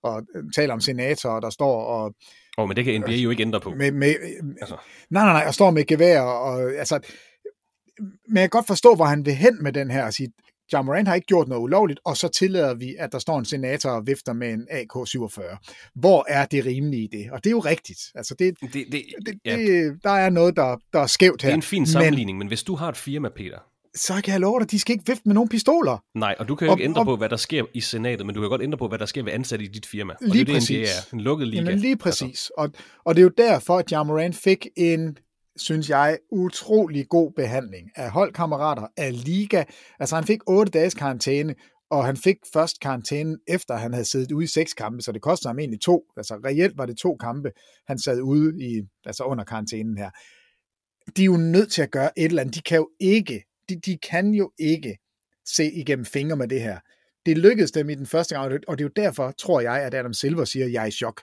og 0.07 0.23
øh, 0.35 0.43
taler 0.55 0.73
om 0.73 0.79
senatorer, 0.79 1.39
der 1.39 1.49
står 1.49 1.84
og 1.84 2.15
Åh, 2.57 2.63
oh, 2.63 2.67
men 2.67 2.77
det 2.77 2.85
kan 2.85 3.01
NBA 3.01 3.11
jo 3.11 3.29
ikke 3.29 3.41
ændre 3.41 3.59
på. 3.59 3.69
med, 3.69 3.91
med 3.91 4.15
Altså. 4.61 4.75
nej, 5.09 5.23
nej, 5.23 5.34
nej, 5.34 5.43
og 5.47 5.53
står 5.53 5.71
med 5.71 5.85
gevær, 5.85 6.21
og, 6.21 6.73
altså, 6.73 6.99
men 7.99 8.38
jeg 8.38 8.43
kan 8.43 8.49
godt 8.49 8.67
forstå, 8.67 8.95
hvor 8.95 9.05
han 9.05 9.25
vil 9.25 9.34
hen 9.34 9.63
med 9.63 9.73
den 9.73 9.91
her, 9.91 10.05
og 10.05 10.13
sige, 10.13 10.29
John 10.73 10.85
Moran 10.85 11.07
har 11.07 11.15
ikke 11.15 11.27
gjort 11.27 11.47
noget 11.47 11.61
ulovligt, 11.61 11.99
og 12.05 12.17
så 12.17 12.27
tillader 12.27 12.73
vi, 12.73 12.95
at 12.99 13.11
der 13.11 13.19
står 13.19 13.39
en 13.39 13.45
senator 13.45 13.89
og 13.89 14.07
vifter 14.07 14.34
med 14.34 14.53
en 14.53 14.67
AK-47. 14.71 15.91
Hvor 15.95 16.25
er 16.29 16.45
det 16.45 16.65
rimelige 16.65 17.03
i 17.03 17.07
det? 17.07 17.31
Og 17.31 17.43
det 17.43 17.49
er 17.49 17.51
jo 17.51 17.59
rigtigt. 17.59 17.99
Altså, 18.15 18.35
det, 18.39 18.59
Det, 18.61 18.73
det, 18.73 19.03
det, 19.25 19.39
ja, 19.45 19.57
det, 19.57 20.03
der 20.03 20.09
er 20.09 20.29
noget, 20.29 20.55
der, 20.55 20.77
der 20.93 20.99
er 20.99 21.07
skævt 21.07 21.41
her. 21.41 21.49
det 21.49 21.53
er 21.53 21.57
en 21.57 21.61
fin 21.61 21.85
sammenligning, 21.85 22.38
men 22.38 22.47
hvis 22.47 22.63
du 22.63 22.75
har 22.75 22.89
et 22.89 22.97
firma, 22.97 23.29
Peter, 23.29 23.57
Men 23.57 23.76
så 23.97 24.21
kan 24.23 24.31
jeg 24.31 24.39
love 24.41 24.59
dig, 24.59 24.71
de 24.71 24.79
skal 24.79 24.93
ikke 24.93 25.03
vifte 25.07 25.21
med 25.25 25.33
nogle 25.33 25.49
pistoler. 25.49 25.97
nej, 26.15 26.35
og 26.39 26.47
du 26.47 26.55
kan 26.55 26.65
jo 26.65 26.71
Og- 26.71 26.77
ikke 26.79 26.85
ændre 26.89 27.01
og- 27.01 27.05
på, 27.05 27.15
hvad 27.15 27.29
der 27.29 27.37
sker 27.37 27.65
i 27.73 27.81
senatet, 27.81 28.25
men 28.25 28.35
du 28.35 28.41
kan 28.41 28.49
godt 28.49 28.61
ændre 28.61 28.77
på, 28.77 28.87
hvad 28.87 28.99
der 28.99 29.05
sker 29.05 29.23
ved 29.23 29.31
ansatte 29.33 29.65
i 29.65 29.67
dit 29.67 29.85
firma. 29.85 30.13
Og 30.13 30.19
Lige 30.21 30.33
det 30.33 30.41
er 30.41 30.45
det, 30.45 30.53
præcis. 30.53 30.89
er. 31.11 31.13
En 31.15 31.21
lukket 31.21 31.47
liga. 31.47 31.61
Jamen 31.63 31.79
lige 31.79 31.97
præcis. 31.97 32.51
Og, 32.57 32.69
og 33.05 33.15
det 33.15 33.21
er 33.21 33.23
jo 33.23 33.31
derfor, 33.37 33.77
at 33.77 33.91
Jamoran 33.91 34.33
fik 34.33 34.67
en, 34.77 35.17
synes 35.55 35.89
jeg, 35.89 36.17
utrolig 36.31 37.07
god 37.09 37.31
behandling 37.35 37.89
af 37.95 38.09
holdkammerater, 38.11 38.87
af 38.97 39.25
liga. 39.25 39.63
Altså 39.99 40.15
han 40.15 40.23
fik 40.25 40.39
otte 40.47 40.71
dages 40.71 40.93
karantæne, 40.93 41.55
og 41.91 42.05
han 42.05 42.17
fik 42.17 42.35
først 42.53 42.79
karantæne, 42.79 43.37
efter 43.47 43.75
han 43.75 43.93
havde 43.93 44.05
siddet 44.05 44.31
ude 44.31 44.43
i 44.43 44.47
seks 44.47 44.73
kampe, 44.73 45.01
så 45.01 45.11
det 45.11 45.21
kostede 45.21 45.49
ham 45.49 45.59
egentlig 45.59 45.81
to. 45.81 46.03
Altså 46.17 46.35
reelt 46.45 46.77
var 46.77 46.85
det 46.85 46.97
to 46.97 47.15
kampe, 47.15 47.51
han 47.87 47.99
sad 47.99 48.21
ude 48.21 48.63
i, 48.65 48.81
altså 49.05 49.23
under 49.23 49.43
karantænen 49.43 49.97
her. 49.97 50.09
De 51.17 51.21
er 51.21 51.25
jo 51.25 51.37
nødt 51.37 51.71
til 51.71 51.81
at 51.81 51.91
gøre 51.91 52.19
et 52.19 52.25
eller 52.25 52.41
andet. 52.41 52.55
De 52.55 52.61
kan 52.61 52.77
jo 52.77 52.89
ikke, 52.99 53.43
de, 53.69 53.76
de 53.85 53.98
kan 53.98 54.34
jo 54.34 54.52
ikke 54.60 54.98
se 55.45 55.72
igennem 55.72 56.06
fingre 56.06 56.35
med 56.38 56.48
det 56.48 56.61
her. 56.61 56.80
Det 57.26 57.38
lykkedes 57.38 57.72
dem 57.72 57.89
i 57.89 57.95
den 57.95 58.06
første 58.06 58.35
gang, 58.35 58.45
og 58.45 58.52
det- 58.52 58.84
er 58.84 58.84
jo 58.84 58.89
derfor, 58.95 59.31
tror 59.31 59.61
jeg, 59.61 59.84
at 59.84 59.94
Adam 59.94 60.14
Silver 60.14 60.45
siger, 60.45 60.65
at 60.65 60.72
jeg 60.72 60.81
er 60.84 60.88
i 60.88 60.91
chok. 60.91 61.22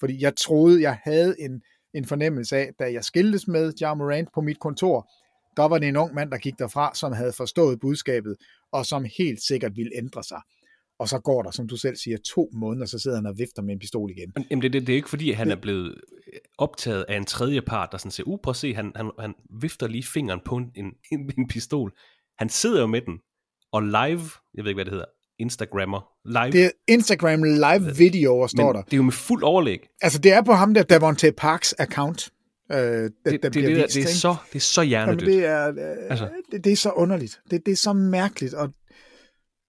Fordi 0.00 0.22
jeg 0.22 0.36
troede, 0.36 0.82
jeg 0.82 0.98
havde 1.04 1.36
en, 1.40 1.62
en 1.94 2.04
fornemmelse 2.04 2.56
af, 2.56 2.70
da 2.78 2.92
jeg 2.92 3.04
skiltes 3.04 3.48
med 3.48 3.72
Ja 3.80 3.94
Morant 3.94 4.28
på 4.34 4.40
mit 4.40 4.60
kontor, 4.60 5.10
der 5.56 5.68
var 5.68 5.78
det 5.78 5.88
en 5.88 5.96
ung 5.96 6.14
mand, 6.14 6.30
der 6.30 6.38
gik 6.38 6.54
derfra, 6.58 6.94
som 6.94 7.12
havde 7.12 7.32
forstået 7.32 7.80
budskabet, 7.80 8.36
og 8.72 8.86
som 8.86 9.06
helt 9.18 9.42
sikkert 9.42 9.76
ville 9.76 9.92
ændre 9.96 10.22
sig. 10.24 10.40
Og 10.98 11.08
så 11.08 11.18
går 11.18 11.42
der, 11.42 11.50
som 11.50 11.68
du 11.68 11.76
selv 11.76 11.96
siger, 11.96 12.18
to 12.34 12.50
måneder, 12.52 12.86
så 12.86 12.98
sidder 12.98 13.16
han 13.16 13.26
og 13.26 13.38
vifter 13.38 13.62
med 13.62 13.72
en 13.72 13.78
pistol 13.78 14.10
igen. 14.10 14.32
Men, 14.34 14.44
Jamen, 14.50 14.62
det, 14.62 14.72
det, 14.72 14.86
det 14.86 14.92
er 14.92 14.96
ikke 14.96 15.08
fordi, 15.08 15.30
han 15.30 15.50
er 15.50 15.56
blevet 15.56 15.94
optaget 16.58 17.04
af 17.08 17.16
en 17.16 17.24
tredje 17.24 17.62
part, 17.62 17.88
der 17.92 17.98
sådan 17.98 18.10
siger, 18.10 18.26
uh, 18.26 18.38
prøv 18.42 18.50
at 18.50 18.56
se, 18.56 18.74
han, 18.74 18.92
han, 18.96 19.10
han 19.18 19.34
vifter 19.60 19.86
lige 19.86 20.04
fingeren 20.04 20.40
på 20.44 20.56
en, 20.56 20.70
en, 20.76 20.94
en 21.38 21.48
pistol. 21.48 21.92
Han 22.38 22.48
sidder 22.48 22.80
jo 22.80 22.86
med 22.86 23.00
den, 23.00 23.18
og 23.72 23.82
live, 23.82 24.30
jeg 24.54 24.64
ved 24.64 24.68
ikke, 24.68 24.76
hvad 24.76 24.84
det 24.84 24.92
hedder, 24.92 25.06
Instagrammer, 25.38 26.08
live, 26.24 26.50
Det 26.52 26.64
er 26.64 26.70
Instagram 26.88 27.42
live 27.42 27.96
videoer, 27.96 28.46
står 28.46 28.66
men 28.66 28.74
der. 28.74 28.82
det 28.82 28.92
er 28.92 28.96
jo 28.96 29.02
med 29.02 29.12
fuld 29.12 29.42
overlæg. 29.42 29.88
Altså, 30.00 30.18
det 30.18 30.32
er 30.32 30.42
på 30.42 30.52
ham 30.52 30.74
der, 30.74 30.82
Davonte 30.82 31.32
Parks 31.32 31.74
account. 31.78 32.30
Øh, 32.72 32.78
det, 32.78 33.12
Det, 33.24 33.42
det, 33.42 33.42
det, 33.42 33.54
det, 33.94 34.02
er 34.02 34.06
så, 34.08 34.36
det 34.52 34.56
er 34.56 34.60
så 34.60 34.82
hjernedødt. 34.82 35.22
Jamen, 35.22 35.34
det, 35.34 35.46
er, 35.46 35.68
øh, 35.68 36.10
altså. 36.10 36.28
det, 36.52 36.64
det 36.64 36.72
er 36.72 36.76
så 36.76 36.90
underligt. 36.90 37.40
Det, 37.50 37.66
det 37.66 37.72
er 37.72 37.76
så 37.76 37.92
mærkeligt, 37.92 38.54
og 38.54 38.72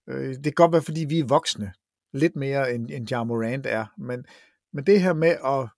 øh, 0.10 0.30
det 0.36 0.44
kan 0.44 0.54
godt 0.56 0.72
være, 0.72 0.82
fordi 0.82 1.06
vi 1.10 1.20
er 1.20 1.26
voksne. 1.26 1.72
Lidt 2.14 2.36
mere, 2.36 2.74
end, 2.74 2.92
end 2.92 3.12
Ja 3.12 3.24
Morant 3.24 3.66
er. 3.66 3.86
Men, 3.98 4.26
men 4.74 4.86
det 4.86 5.02
her 5.02 5.14
med 5.14 5.36
at, 5.46 5.70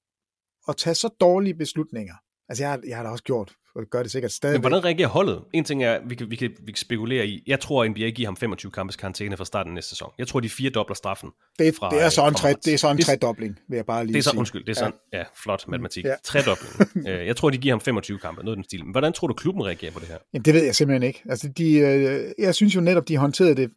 at 0.68 0.77
tage 0.77 0.93
så 0.95 1.10
dårlige 1.19 1.53
beslutninger, 1.53 2.14
altså 2.49 2.64
jeg, 2.64 2.72
har- 2.72 2.81
jeg 2.88 2.97
har 2.97 3.03
da 3.03 3.10
også 3.10 3.23
gjort, 3.23 3.53
og 3.76 3.84
gør 3.91 4.01
det 4.03 4.11
sikkert 4.11 4.31
stadig. 4.31 4.53
Men 4.53 4.61
hvordan 4.61 4.85
reagerer 4.85 5.07
holdet? 5.07 5.43
En 5.53 5.64
ting 5.64 5.84
er, 5.84 5.99
vi 6.07 6.15
kan, 6.15 6.30
vi 6.30 6.35
kan, 6.35 6.49
vi 6.65 6.72
kan 6.72 6.77
spekulere 6.77 7.27
i, 7.27 7.43
jeg 7.47 7.60
tror, 7.60 7.84
at 7.84 7.91
NBA 7.91 8.10
giver 8.10 8.27
ham 8.27 8.35
25 8.38 8.72
kampes 8.72 8.95
karantæne 8.95 9.38
fra 9.38 9.45
starten 9.45 9.69
af 9.72 9.73
næste 9.73 9.89
sæson. 9.89 10.11
Jeg 10.18 10.27
tror, 10.27 10.39
de 10.39 10.49
fire 10.49 10.69
dobler 10.69 10.95
straffen. 10.95 11.30
det, 11.60 11.76
fra, 11.76 11.89
det 11.89 12.01
er 12.03 12.10
så 12.10 12.27
en, 12.27 12.34
tre, 12.34 12.53
det 12.65 12.73
er 12.73 12.77
så 12.77 12.91
en 12.91 12.97
Det- 12.97 13.06
tredobling, 13.06 13.60
vil 13.69 13.76
jeg 13.76 13.85
bare 13.85 14.06
lige 14.06 14.14
Det 14.14 14.19
er 14.19 14.23
så, 14.23 14.30
sige. 14.30 14.39
undskyld, 14.39 14.65
det 14.65 14.72
er 14.72 14.76
sådan, 14.80 14.93
ja, 15.14 15.23
flot 15.43 15.68
matematik. 15.68 16.03
Ja. 16.06 16.10
Ja. 16.10 16.15
Tredobling. 16.23 17.07
Øh, 17.10 17.27
jeg 17.27 17.35
tror, 17.35 17.49
de 17.49 17.57
giver 17.57 17.73
ham 17.73 17.81
25 17.81 18.18
kampe, 18.19 18.43
noget 18.43 18.56
i 18.56 18.57
den 18.57 18.64
stil. 18.64 18.84
Men 18.85 18.91
hvordan 18.91 19.14
tror 19.14 19.27
du, 19.27 19.34
klubben 19.34 19.65
reagerer 19.65 19.91
på 19.91 19.99
det 19.99 20.07
her? 20.07 20.18
Jamen, 20.34 20.45
det 20.45 20.53
ved 20.53 20.64
jeg 20.64 20.76
simpelthen 20.76 21.03
ikke. 21.03 21.22
Altså, 21.30 21.49
de, 21.57 21.73
øh, 21.73 22.31
jeg 22.39 22.56
synes 22.56 22.76
jo 22.76 22.81
netop, 22.81 23.07
de 23.07 23.18
håndterede 23.18 23.56
det 23.56 23.72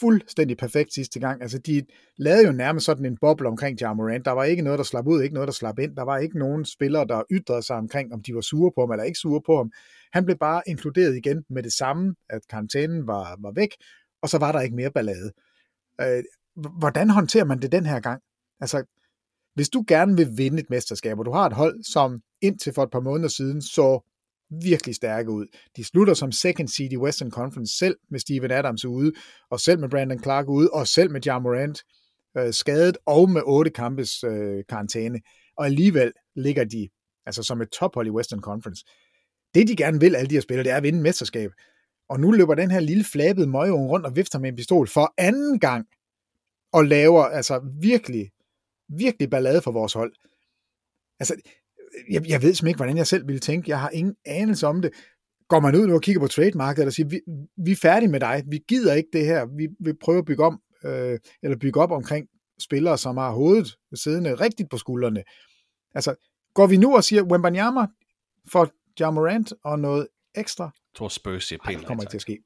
fuldstændig 0.00 0.56
perfekt 0.56 0.94
sidste 0.94 1.20
gang. 1.20 1.42
Altså, 1.42 1.58
de 1.58 1.86
lavede 2.16 2.46
jo 2.46 2.52
nærmest 2.52 2.86
sådan 2.86 3.04
en 3.04 3.16
boble 3.20 3.48
omkring 3.48 3.80
Ja 3.80 3.92
Morant. 3.92 4.24
Der 4.24 4.30
var 4.30 4.44
ikke 4.44 4.62
noget, 4.62 4.78
der 4.78 4.84
slap 4.84 5.06
ud, 5.06 5.22
ikke 5.22 5.34
noget, 5.34 5.46
der 5.46 5.52
slap 5.52 5.78
ind. 5.78 5.96
Der 5.96 6.02
var 6.02 6.18
ikke 6.18 6.38
nogen 6.38 6.64
spillere, 6.64 7.06
der 7.06 7.22
ytrede 7.30 7.62
sig 7.62 7.76
omkring, 7.76 8.12
om 8.12 8.22
de 8.22 8.34
var 8.34 8.40
sure 8.40 8.72
på 8.74 8.80
ham 8.80 8.90
eller 8.90 9.04
ikke 9.04 9.18
sure 9.18 9.42
på 9.46 9.56
ham. 9.56 9.72
Han 10.12 10.24
blev 10.24 10.38
bare 10.38 10.62
inkluderet 10.66 11.16
igen 11.16 11.44
med 11.50 11.62
det 11.62 11.72
samme, 11.72 12.14
at 12.30 12.40
karantænen 12.50 13.06
var, 13.06 13.36
var 13.38 13.52
væk, 13.52 13.70
og 14.22 14.28
så 14.28 14.38
var 14.38 14.52
der 14.52 14.60
ikke 14.60 14.76
mere 14.76 14.90
ballade. 14.90 15.32
Øh, 16.00 16.22
hvordan 16.78 17.10
håndterer 17.10 17.44
man 17.44 17.62
det 17.62 17.72
den 17.72 17.86
her 17.86 18.00
gang? 18.00 18.22
Altså, 18.60 18.84
hvis 19.54 19.68
du 19.68 19.84
gerne 19.88 20.16
vil 20.16 20.28
vinde 20.36 20.60
et 20.60 20.70
mesterskab, 20.70 21.18
og 21.18 21.24
du 21.24 21.32
har 21.32 21.46
et 21.46 21.52
hold, 21.52 21.84
som 21.84 22.22
indtil 22.40 22.72
for 22.72 22.82
et 22.82 22.90
par 22.90 23.00
måneder 23.00 23.28
siden 23.28 23.62
så 23.62 24.00
virkelig 24.50 24.94
stærke 24.94 25.30
ud. 25.30 25.46
De 25.76 25.84
slutter 25.84 26.14
som 26.14 26.32
second 26.32 26.68
seed 26.68 26.92
i 26.92 26.96
Western 26.96 27.30
Conference, 27.30 27.78
selv 27.78 27.96
med 28.10 28.20
Steven 28.20 28.50
Adams 28.50 28.84
ude, 28.84 29.12
og 29.50 29.60
selv 29.60 29.80
med 29.80 29.88
Brandon 29.88 30.22
Clark 30.22 30.48
ude, 30.48 30.70
og 30.72 30.86
selv 30.86 31.10
med 31.10 31.20
Ja 31.26 31.38
Morant 31.38 31.82
øh, 32.38 32.52
skadet, 32.52 32.98
og 33.06 33.30
med 33.30 33.42
otte 33.46 33.70
kampes 33.70 34.24
øh, 34.24 34.64
karantæne. 34.68 35.20
Og 35.56 35.64
alligevel 35.64 36.12
ligger 36.36 36.64
de 36.64 36.88
altså 37.26 37.42
som 37.42 37.60
et 37.60 37.70
tophold 37.70 38.06
i 38.06 38.10
Western 38.10 38.40
Conference. 38.40 38.84
Det 39.54 39.68
de 39.68 39.76
gerne 39.76 40.00
vil, 40.00 40.16
alle 40.16 40.30
de 40.30 40.34
her 40.34 40.40
spillere, 40.40 40.64
det 40.64 40.72
er 40.72 40.76
at 40.76 40.82
vinde 40.82 41.02
mesterskab. 41.02 41.50
Og 42.08 42.20
nu 42.20 42.30
løber 42.30 42.54
den 42.54 42.70
her 42.70 42.80
lille 42.80 43.04
flabede 43.04 43.46
møgeunge 43.46 43.88
rundt 43.88 44.06
og 44.06 44.16
vifter 44.16 44.38
med 44.38 44.48
en 44.48 44.56
pistol 44.56 44.88
for 44.88 45.14
anden 45.18 45.60
gang, 45.60 45.86
og 46.72 46.84
laver 46.84 47.24
altså 47.24 47.60
virkelig, 47.80 48.30
virkelig 48.88 49.30
ballade 49.30 49.62
for 49.62 49.72
vores 49.72 49.92
hold. 49.92 50.12
Altså, 51.20 51.34
jeg, 52.10 52.28
jeg 52.28 52.42
ved 52.42 52.54
simpelthen 52.54 52.68
ikke, 52.68 52.76
hvordan 52.76 52.96
jeg 52.96 53.06
selv 53.06 53.26
ville 53.26 53.40
tænke. 53.40 53.70
Jeg 53.70 53.80
har 53.80 53.90
ingen 53.90 54.14
anelse 54.26 54.66
om 54.66 54.82
det. 54.82 54.90
Går 55.48 55.60
man 55.60 55.76
ud 55.76 55.86
nu 55.86 55.94
og 55.94 56.02
kigger 56.02 56.20
på 56.20 56.26
trademarket 56.26 56.86
og 56.86 56.92
siger, 56.92 57.08
vi, 57.08 57.20
vi 57.64 57.72
er 57.72 57.76
færdige 57.76 58.10
med 58.10 58.20
dig, 58.20 58.42
vi 58.46 58.60
gider 58.68 58.94
ikke 58.94 59.08
det 59.12 59.26
her, 59.26 59.46
vi 59.56 59.68
vil 59.80 59.98
prøve 59.98 60.18
at 60.18 60.24
bygge 60.24 60.44
om, 60.44 60.60
øh, 60.84 61.18
eller 61.42 61.56
bygge 61.56 61.80
op 61.80 61.90
omkring 61.90 62.26
spillere, 62.60 62.98
som 62.98 63.16
har 63.16 63.30
hovedet 63.30 63.76
siddende 63.94 64.34
rigtigt 64.34 64.70
på 64.70 64.78
skuldrene. 64.78 65.22
Altså, 65.94 66.14
går 66.54 66.66
vi 66.66 66.76
nu 66.76 66.96
og 66.96 67.04
siger, 67.04 67.22
Wembanyama 67.22 67.86
for 68.52 68.72
Jamorant 69.00 69.52
og 69.64 69.78
noget 69.78 70.08
ekstra, 70.34 70.64
Jeg 70.64 70.96
tror, 70.96 71.08
Spurs 71.08 71.44
siger 71.44 71.58
pænt 71.64 71.78
det 71.78 71.86
kommer 71.86 72.02
ikke 72.02 72.10
til 72.10 72.18
at 72.18 72.22
ske. 72.22 72.38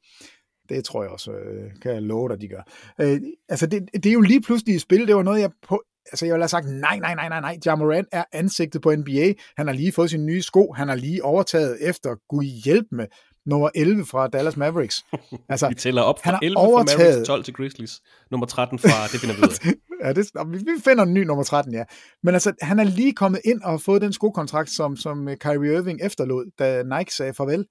Det 0.69 0.85
tror 0.85 1.03
jeg 1.03 1.11
også, 1.11 1.33
øh, 1.33 1.71
kan 1.83 1.95
jeg 1.95 2.03
love 2.03 2.29
dig, 2.29 2.41
de 2.41 2.49
gør. 2.49 2.63
Øh, 3.01 3.21
altså, 3.49 3.67
det, 3.67 3.89
det 3.93 4.07
er 4.07 4.13
jo 4.13 4.21
lige 4.21 4.43
pludselig 4.43 4.75
i 4.75 4.79
spil. 4.79 5.07
Det 5.07 5.17
var 5.17 5.23
noget, 5.23 5.41
jeg 5.41 5.51
på... 5.63 5.83
Altså, 6.07 6.27
jeg 6.27 6.33
ville 6.35 6.43
have 6.43 6.49
sagt, 6.49 6.67
nej, 6.67 6.99
nej, 6.99 7.15
nej, 7.15 7.29
nej, 7.29 7.41
nej. 7.41 7.59
Ja 7.67 7.75
Morant 7.75 8.09
er 8.13 8.25
ansigtet 8.33 8.83
på 8.83 8.95
NBA. 8.97 9.33
Han 9.57 9.67
har 9.67 9.73
lige 9.75 9.93
fået 9.93 10.11
sine 10.11 10.25
nye 10.25 10.43
sko. 10.43 10.73
Han 10.73 10.89
har 10.89 10.95
lige 10.95 11.25
overtaget 11.25 11.89
efter, 11.89 12.15
gud 12.29 12.45
hjælp 12.65 12.87
med, 12.93 13.07
nummer 13.47 13.71
11 13.75 14.07
fra 14.07 14.29
Dallas 14.29 14.57
Mavericks. 14.57 15.05
Altså, 15.49 15.69
Vi 15.69 15.75
tæller 15.75 16.03
op 16.03 16.19
fra 16.25 16.31
har 16.31 16.39
11 16.43 16.57
for 16.57 16.69
Mavericks, 16.71 16.95
overtaget- 16.95 17.27
12 17.27 17.45
til 17.45 17.55
Grizzlies. 17.55 18.01
Nummer 18.31 18.47
13 18.47 18.79
fra, 18.79 19.07
det 19.13 19.21
finder 19.21 19.35
vi 19.37 19.41
ud 19.43 19.73
af. 20.03 20.07
ja, 20.07 20.13
det, 20.13 20.67
vi 20.67 20.81
finder 20.85 21.05
en 21.05 21.15
ny 21.15 21.19
nummer 21.25 21.45
13, 21.45 21.75
ja. 21.75 21.85
Men 22.23 22.35
altså, 22.35 22.53
han 22.63 22.79
er 22.79 22.85
lige 22.85 23.13
kommet 23.13 23.41
ind 23.45 23.63
og 23.63 23.71
har 23.71 23.79
fået 23.79 24.03
den 24.03 24.13
skokontrakt, 24.13 24.71
som, 24.71 24.97
som 24.97 25.29
Kyrie 25.41 25.75
Irving 25.77 26.01
efterlod, 26.03 26.51
da 26.59 26.83
Nike 26.99 27.15
sagde 27.15 27.35
farvel. 27.35 27.67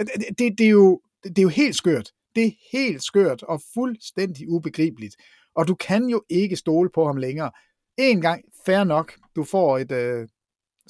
Det, 0.00 0.08
det, 0.38 0.58
det, 0.58 0.66
er 0.66 0.70
jo, 0.70 1.00
det 1.24 1.38
er 1.38 1.42
jo 1.42 1.48
helt 1.48 1.76
skørt. 1.76 2.10
Det 2.36 2.44
er 2.46 2.50
helt 2.72 3.02
skørt 3.04 3.42
og 3.42 3.60
fuldstændig 3.74 4.48
ubegribeligt. 4.50 5.16
Og 5.56 5.68
du 5.68 5.74
kan 5.74 6.08
jo 6.08 6.22
ikke 6.28 6.56
stole 6.56 6.90
på 6.94 7.06
ham 7.06 7.16
længere. 7.16 7.50
En 7.98 8.20
gang, 8.20 8.44
fair 8.66 8.84
nok, 8.84 9.12
du 9.36 9.44
får 9.44 9.78
et 9.78 9.92
uh, 9.92 10.28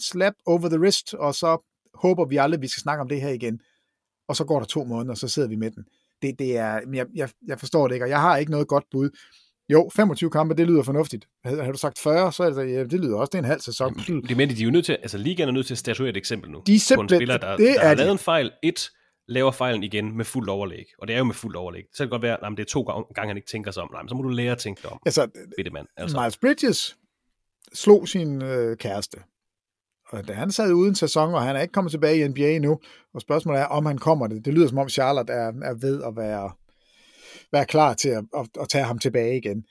slap 0.01 0.35
over 0.47 0.69
the 0.69 0.79
wrist, 0.79 1.15
og 1.15 1.35
så 1.35 1.69
håber 1.95 2.25
vi 2.25 2.37
aldrig, 2.37 2.63
vi 2.63 2.69
skal 2.69 2.81
snakke 2.81 3.01
om 3.01 3.09
det 3.09 3.21
her 3.21 3.29
igen. 3.29 3.61
Og 4.29 4.37
så 4.37 4.45
går 4.45 4.59
der 4.59 4.67
to 4.67 4.85
måneder, 4.85 5.11
og 5.11 5.19
så 5.19 5.29
sidder 5.29 5.49
vi 5.49 5.57
med 5.57 5.71
den. 5.71 5.85
Det, 6.23 6.39
det 6.39 6.57
er, 6.57 6.81
jeg, 6.93 7.07
jeg, 7.15 7.29
jeg 7.47 7.59
forstår 7.59 7.89
det 7.89 7.95
ikke, 7.95 8.05
og 8.05 8.11
jeg 8.11 8.21
har 8.21 8.37
ikke 8.37 8.51
noget 8.51 8.69
godt 8.69 8.85
bud. 8.91 9.11
Jo, 9.69 9.91
25 9.97 10.31
kampe, 10.31 10.55
det 10.55 10.67
lyder 10.67 10.83
fornuftigt. 10.83 11.29
Har, 11.45 11.63
har 11.63 11.73
du 11.73 11.79
sagt 11.79 11.99
40, 11.99 12.33
så 12.33 12.43
er 12.43 12.51
det, 12.51 12.73
ja, 12.73 12.85
det 12.85 13.01
lyder 13.01 13.17
også, 13.17 13.31
det 13.31 13.35
er 13.35 13.43
en 13.43 13.45
halv 13.45 13.61
sæson. 13.61 14.01
Jamen, 14.09 14.23
de, 14.29 14.35
men 14.35 14.49
de 14.49 14.61
er 14.61 14.65
jo 14.65 14.71
nødt 14.71 14.85
til, 14.85 14.93
altså 14.93 15.19
ligaen 15.19 15.49
er 15.49 15.53
nødt 15.53 15.67
til 15.67 15.75
at 15.75 15.79
statuere 15.79 16.11
et 16.11 16.17
eksempel 16.17 16.51
nu. 16.51 16.63
De 16.67 16.75
er 16.75 16.79
simpelthen, 16.79 17.09
på 17.09 17.15
en 17.15 17.19
spiller, 17.19 17.37
der, 17.37 17.57
det 17.57 17.67
der 17.67 17.81
er 17.81 17.89
har 17.89 17.95
de. 17.95 17.99
lavet 17.99 18.13
en 18.13 18.19
fejl, 18.19 18.51
et, 18.63 18.91
laver 19.29 19.51
fejlen 19.51 19.83
igen 19.83 20.17
med 20.17 20.25
fuld 20.25 20.49
overlæg. 20.49 20.85
Og 20.99 21.09
det 21.09 21.15
er 21.15 21.19
jo 21.19 21.25
med 21.25 21.35
fuld 21.35 21.57
overlæg. 21.57 21.85
Så 21.93 21.99
kan 21.99 22.05
det 22.05 22.11
godt 22.11 22.23
være, 22.23 22.47
at 22.47 22.53
det 22.57 22.61
er 22.61 22.65
to 22.65 22.83
gange, 22.83 23.29
han 23.29 23.37
ikke 23.37 23.49
tænker 23.49 23.71
sig 23.71 23.83
om. 23.83 23.89
Nej, 23.93 24.03
men 24.03 24.09
så 24.09 24.15
må 24.15 24.23
du 24.23 24.29
lære 24.29 24.53
at 24.53 24.59
tænke 24.59 24.83
dig 24.83 24.93
om. 24.93 24.99
Altså, 25.07 25.29
Bitte 25.57 25.71
mand. 25.71 25.87
Altså. 25.97 26.21
Miles 26.21 26.39
Bridges 26.39 26.97
slog 27.73 28.09
sin 28.09 28.43
øh, 28.43 28.77
kæreste. 28.77 29.19
Og 30.09 30.29
da 30.29 30.33
han 30.33 30.51
sad 30.51 30.73
uden 30.73 30.95
sæson, 30.95 31.35
og 31.35 31.43
han 31.43 31.57
er 31.57 31.61
ikke 31.61 31.73
kommet 31.73 31.91
tilbage 31.91 32.25
i 32.25 32.29
NBA 32.29 32.57
endnu, 32.57 32.81
og 33.15 33.21
spørgsmålet 33.21 33.61
er, 33.61 33.65
om 33.65 33.87
han 33.87 33.99
kommer 33.99 34.27
det. 34.27 34.45
Det 34.45 34.55
lyder 34.55 34.69
som 34.69 34.79
om 34.79 34.89
Charlotte 34.89 35.33
er, 35.33 35.53
er 35.63 35.75
ved 35.75 36.03
at 36.03 36.17
være, 36.17 36.53
være 37.53 37.67
klar 37.67 37.95
til 37.95 38.09
at, 38.09 38.25
at, 38.37 38.49
at 38.61 38.69
tage 38.69 38.85
ham 38.85 38.99
tilbage 38.99 39.37
igen. 39.37 39.65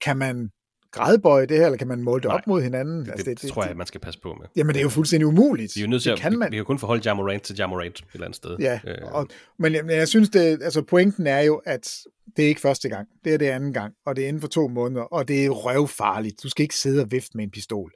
Kan 0.00 0.16
man 0.16 0.50
grædbøje 0.94 1.46
det 1.46 1.56
her, 1.56 1.64
eller 1.64 1.76
kan 1.78 1.88
man 1.88 2.02
måle 2.02 2.22
det 2.22 2.28
Nej, 2.28 2.36
op 2.36 2.46
mod 2.46 2.62
hinanden? 2.62 3.04
Det, 3.04 3.16
det, 3.16 3.26
det, 3.26 3.42
det, 3.42 3.50
tror 3.50 3.64
jeg, 3.64 3.76
man 3.76 3.86
skal 3.86 4.00
passe 4.00 4.20
på 4.20 4.34
med. 4.40 4.46
Jamen, 4.56 4.74
det 4.74 4.80
er 4.80 4.82
jo 4.82 4.88
fuldstændig 4.88 5.26
umuligt. 5.26 5.76
Vi 5.76 5.80
er 5.80 5.84
jo 5.84 5.90
nødt 5.90 6.02
til 6.02 6.10
det 6.10 6.16
at, 6.16 6.22
kan 6.22 6.38
man. 6.38 6.52
vi, 6.52 6.56
kan 6.56 6.64
kun 6.64 6.78
forholde 6.78 7.02
Jamorant 7.04 7.42
til 7.42 7.56
Jamorant 7.58 7.98
et 7.98 8.04
eller 8.14 8.26
andet 8.26 8.36
sted. 8.36 8.56
Ja, 8.60 8.80
Øh, 8.86 8.94
og, 9.12 9.28
men 9.58 9.74
jeg, 9.74 9.84
jeg 9.88 10.08
synes, 10.08 10.30
det, 10.30 10.40
altså 10.40 10.82
pointen 10.82 11.26
er 11.26 11.40
jo, 11.40 11.62
at 11.66 11.98
det 12.36 12.44
er 12.44 12.48
ikke 12.48 12.60
første 12.60 12.88
gang. 12.88 13.08
Det 13.24 13.34
er 13.34 13.38
det 13.38 13.46
anden 13.46 13.72
gang, 13.72 13.94
og 14.06 14.16
det 14.16 14.24
er 14.24 14.28
inden 14.28 14.40
for 14.40 14.48
to 14.48 14.68
måneder, 14.68 15.02
og 15.02 15.28
det 15.28 15.44
er 15.44 15.50
røvfarligt. 15.50 16.42
Du 16.42 16.48
skal 16.48 16.62
ikke 16.62 16.76
sidde 16.76 17.02
og 17.02 17.12
vifte 17.12 17.30
med 17.36 17.44
en 17.44 17.50
pistol. 17.50 17.92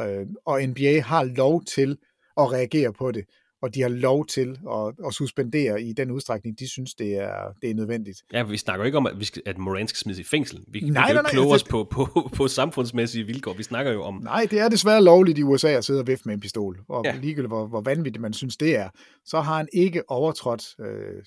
Øh, 0.00 0.26
og 0.46 0.62
NBA 0.62 1.00
har 1.00 1.24
lov 1.24 1.64
til 1.64 1.96
at 2.36 2.52
reagere 2.52 2.92
på 2.92 3.12
det, 3.12 3.24
og 3.62 3.74
de 3.74 3.82
har 3.82 3.88
lov 3.88 4.26
til 4.26 4.58
at, 4.70 5.06
at 5.06 5.14
suspendere 5.14 5.82
i 5.82 5.92
den 5.92 6.10
udstrækning, 6.10 6.58
de 6.58 6.68
synes, 6.68 6.94
det 6.94 7.14
er, 7.14 7.52
det 7.62 7.70
er 7.70 7.74
nødvendigt. 7.74 8.22
Ja, 8.32 8.42
vi 8.42 8.56
snakker 8.56 8.84
ikke 8.84 8.98
om, 8.98 9.06
at, 9.06 9.20
vi 9.20 9.24
skal, 9.24 9.42
at 9.46 9.58
Morant 9.58 9.90
skal 9.90 9.98
smides 9.98 10.18
i 10.18 10.24
fængsel. 10.24 10.64
Vi, 10.68 10.80
kan 10.80 10.92
nej, 10.92 11.08
ikke 11.08 11.22
nej, 11.22 11.30
kloge 11.30 11.52
altså- 11.52 11.66
os 11.66 11.70
på, 11.70 11.84
på, 11.90 12.30
på 12.34 12.48
samfundsmæssige 12.48 13.24
vilkår. 13.24 13.52
Vi 13.52 13.62
snakker 13.62 13.92
jo 13.92 14.02
om... 14.02 14.14
Nej, 14.14 14.46
det 14.50 14.60
er 14.60 14.68
desværre 14.68 15.02
lovligt 15.02 15.38
i 15.38 15.42
USA 15.42 15.68
at 15.68 15.84
sidde 15.84 16.00
og 16.00 16.06
vifte 16.06 16.28
med 16.28 16.34
en 16.34 16.40
pistol, 16.40 16.80
og 16.88 17.04
ja. 17.04 17.14
ligegyldigt 17.14 17.50
hvor, 17.50 17.66
hvor 17.66 17.80
vanvittigt 17.80 18.22
man 18.22 18.32
synes, 18.32 18.56
det 18.56 18.76
er, 18.76 18.88
så 19.24 19.40
har 19.40 19.56
han 19.56 19.68
ikke 19.72 20.10
overtrådt 20.10 20.74
øh, 20.80 21.22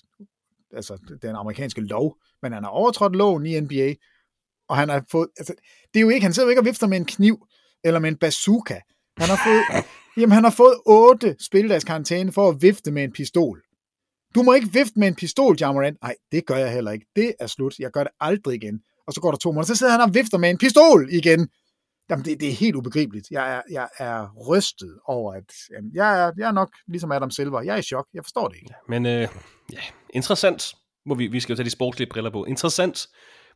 altså, 0.73 1.17
den 1.21 1.35
amerikanske 1.35 1.81
lov, 1.81 2.17
men 2.41 2.53
han 2.53 2.63
har 2.63 2.69
overtrådt 2.69 3.15
loven 3.15 3.45
i 3.45 3.59
NBA, 3.59 3.93
og 4.69 4.77
han 4.77 4.89
har 4.89 5.05
fået, 5.11 5.27
altså, 5.37 5.53
det 5.93 5.99
er 5.99 6.01
jo 6.01 6.09
ikke, 6.09 6.23
han 6.23 6.33
sidder 6.33 6.47
jo 6.47 6.49
ikke 6.49 6.61
og 6.61 6.65
vifter 6.65 6.87
med 6.87 6.97
en 6.97 7.05
kniv, 7.05 7.47
eller 7.83 7.99
med 7.99 8.09
en 8.09 8.17
bazooka. 8.17 8.79
Han 9.17 9.29
har 9.29 9.39
fået, 9.45 9.85
jamen, 10.17 10.31
han 10.31 10.43
har 10.43 10.51
fået 10.51 10.75
otte 10.85 11.35
spilledags 11.39 11.83
karantæne 11.83 12.31
for 12.31 12.49
at 12.49 12.61
vifte 12.61 12.91
med 12.91 13.03
en 13.03 13.11
pistol. 13.11 13.61
Du 14.35 14.43
må 14.43 14.53
ikke 14.53 14.73
vifte 14.73 14.99
med 14.99 15.07
en 15.07 15.15
pistol, 15.15 15.57
Jamoran. 15.59 15.97
Nej, 16.01 16.15
det 16.31 16.45
gør 16.45 16.55
jeg 16.55 16.73
heller 16.73 16.91
ikke. 16.91 17.05
Det 17.15 17.33
er 17.39 17.47
slut. 17.47 17.79
Jeg 17.79 17.91
gør 17.91 18.03
det 18.03 18.11
aldrig 18.19 18.55
igen. 18.55 18.79
Og 19.07 19.13
så 19.13 19.21
går 19.21 19.31
der 19.31 19.38
to 19.38 19.51
måneder, 19.51 19.65
så 19.65 19.75
sidder 19.75 19.91
han 19.91 20.01
og 20.01 20.13
vifter 20.13 20.38
med 20.38 20.49
en 20.49 20.57
pistol 20.57 21.09
igen. 21.11 21.49
Jamen, 22.09 22.25
det, 22.25 22.39
det 22.39 22.47
er 22.47 22.53
helt 22.53 22.75
ubegribeligt. 22.75 23.27
Jeg 23.31 23.55
er, 23.55 23.61
jeg 23.71 23.89
er 23.99 24.47
rystet 24.49 24.99
over, 25.05 25.33
at 25.33 25.53
jamen, 25.71 25.91
jeg, 25.93 26.21
er, 26.21 26.31
jeg 26.38 26.47
er 26.47 26.51
nok 26.51 26.69
ligesom 26.88 27.11
Adam 27.11 27.31
Silver. 27.31 27.61
Jeg 27.61 27.73
er 27.73 27.79
i 27.79 27.81
chok. 27.81 28.07
Jeg 28.13 28.23
forstår 28.23 28.47
det 28.47 28.55
ikke. 28.55 28.73
Men 28.89 29.05
øh, 29.05 29.27
ja, 29.73 29.79
interessant. 30.13 30.73
Må 31.05 31.15
vi, 31.15 31.27
vi 31.27 31.39
skal 31.39 31.53
jo 31.53 31.57
tage 31.57 31.65
de 31.65 31.69
sportslige 31.69 32.09
briller 32.09 32.31
på. 32.31 32.45
Interessant, 32.45 33.07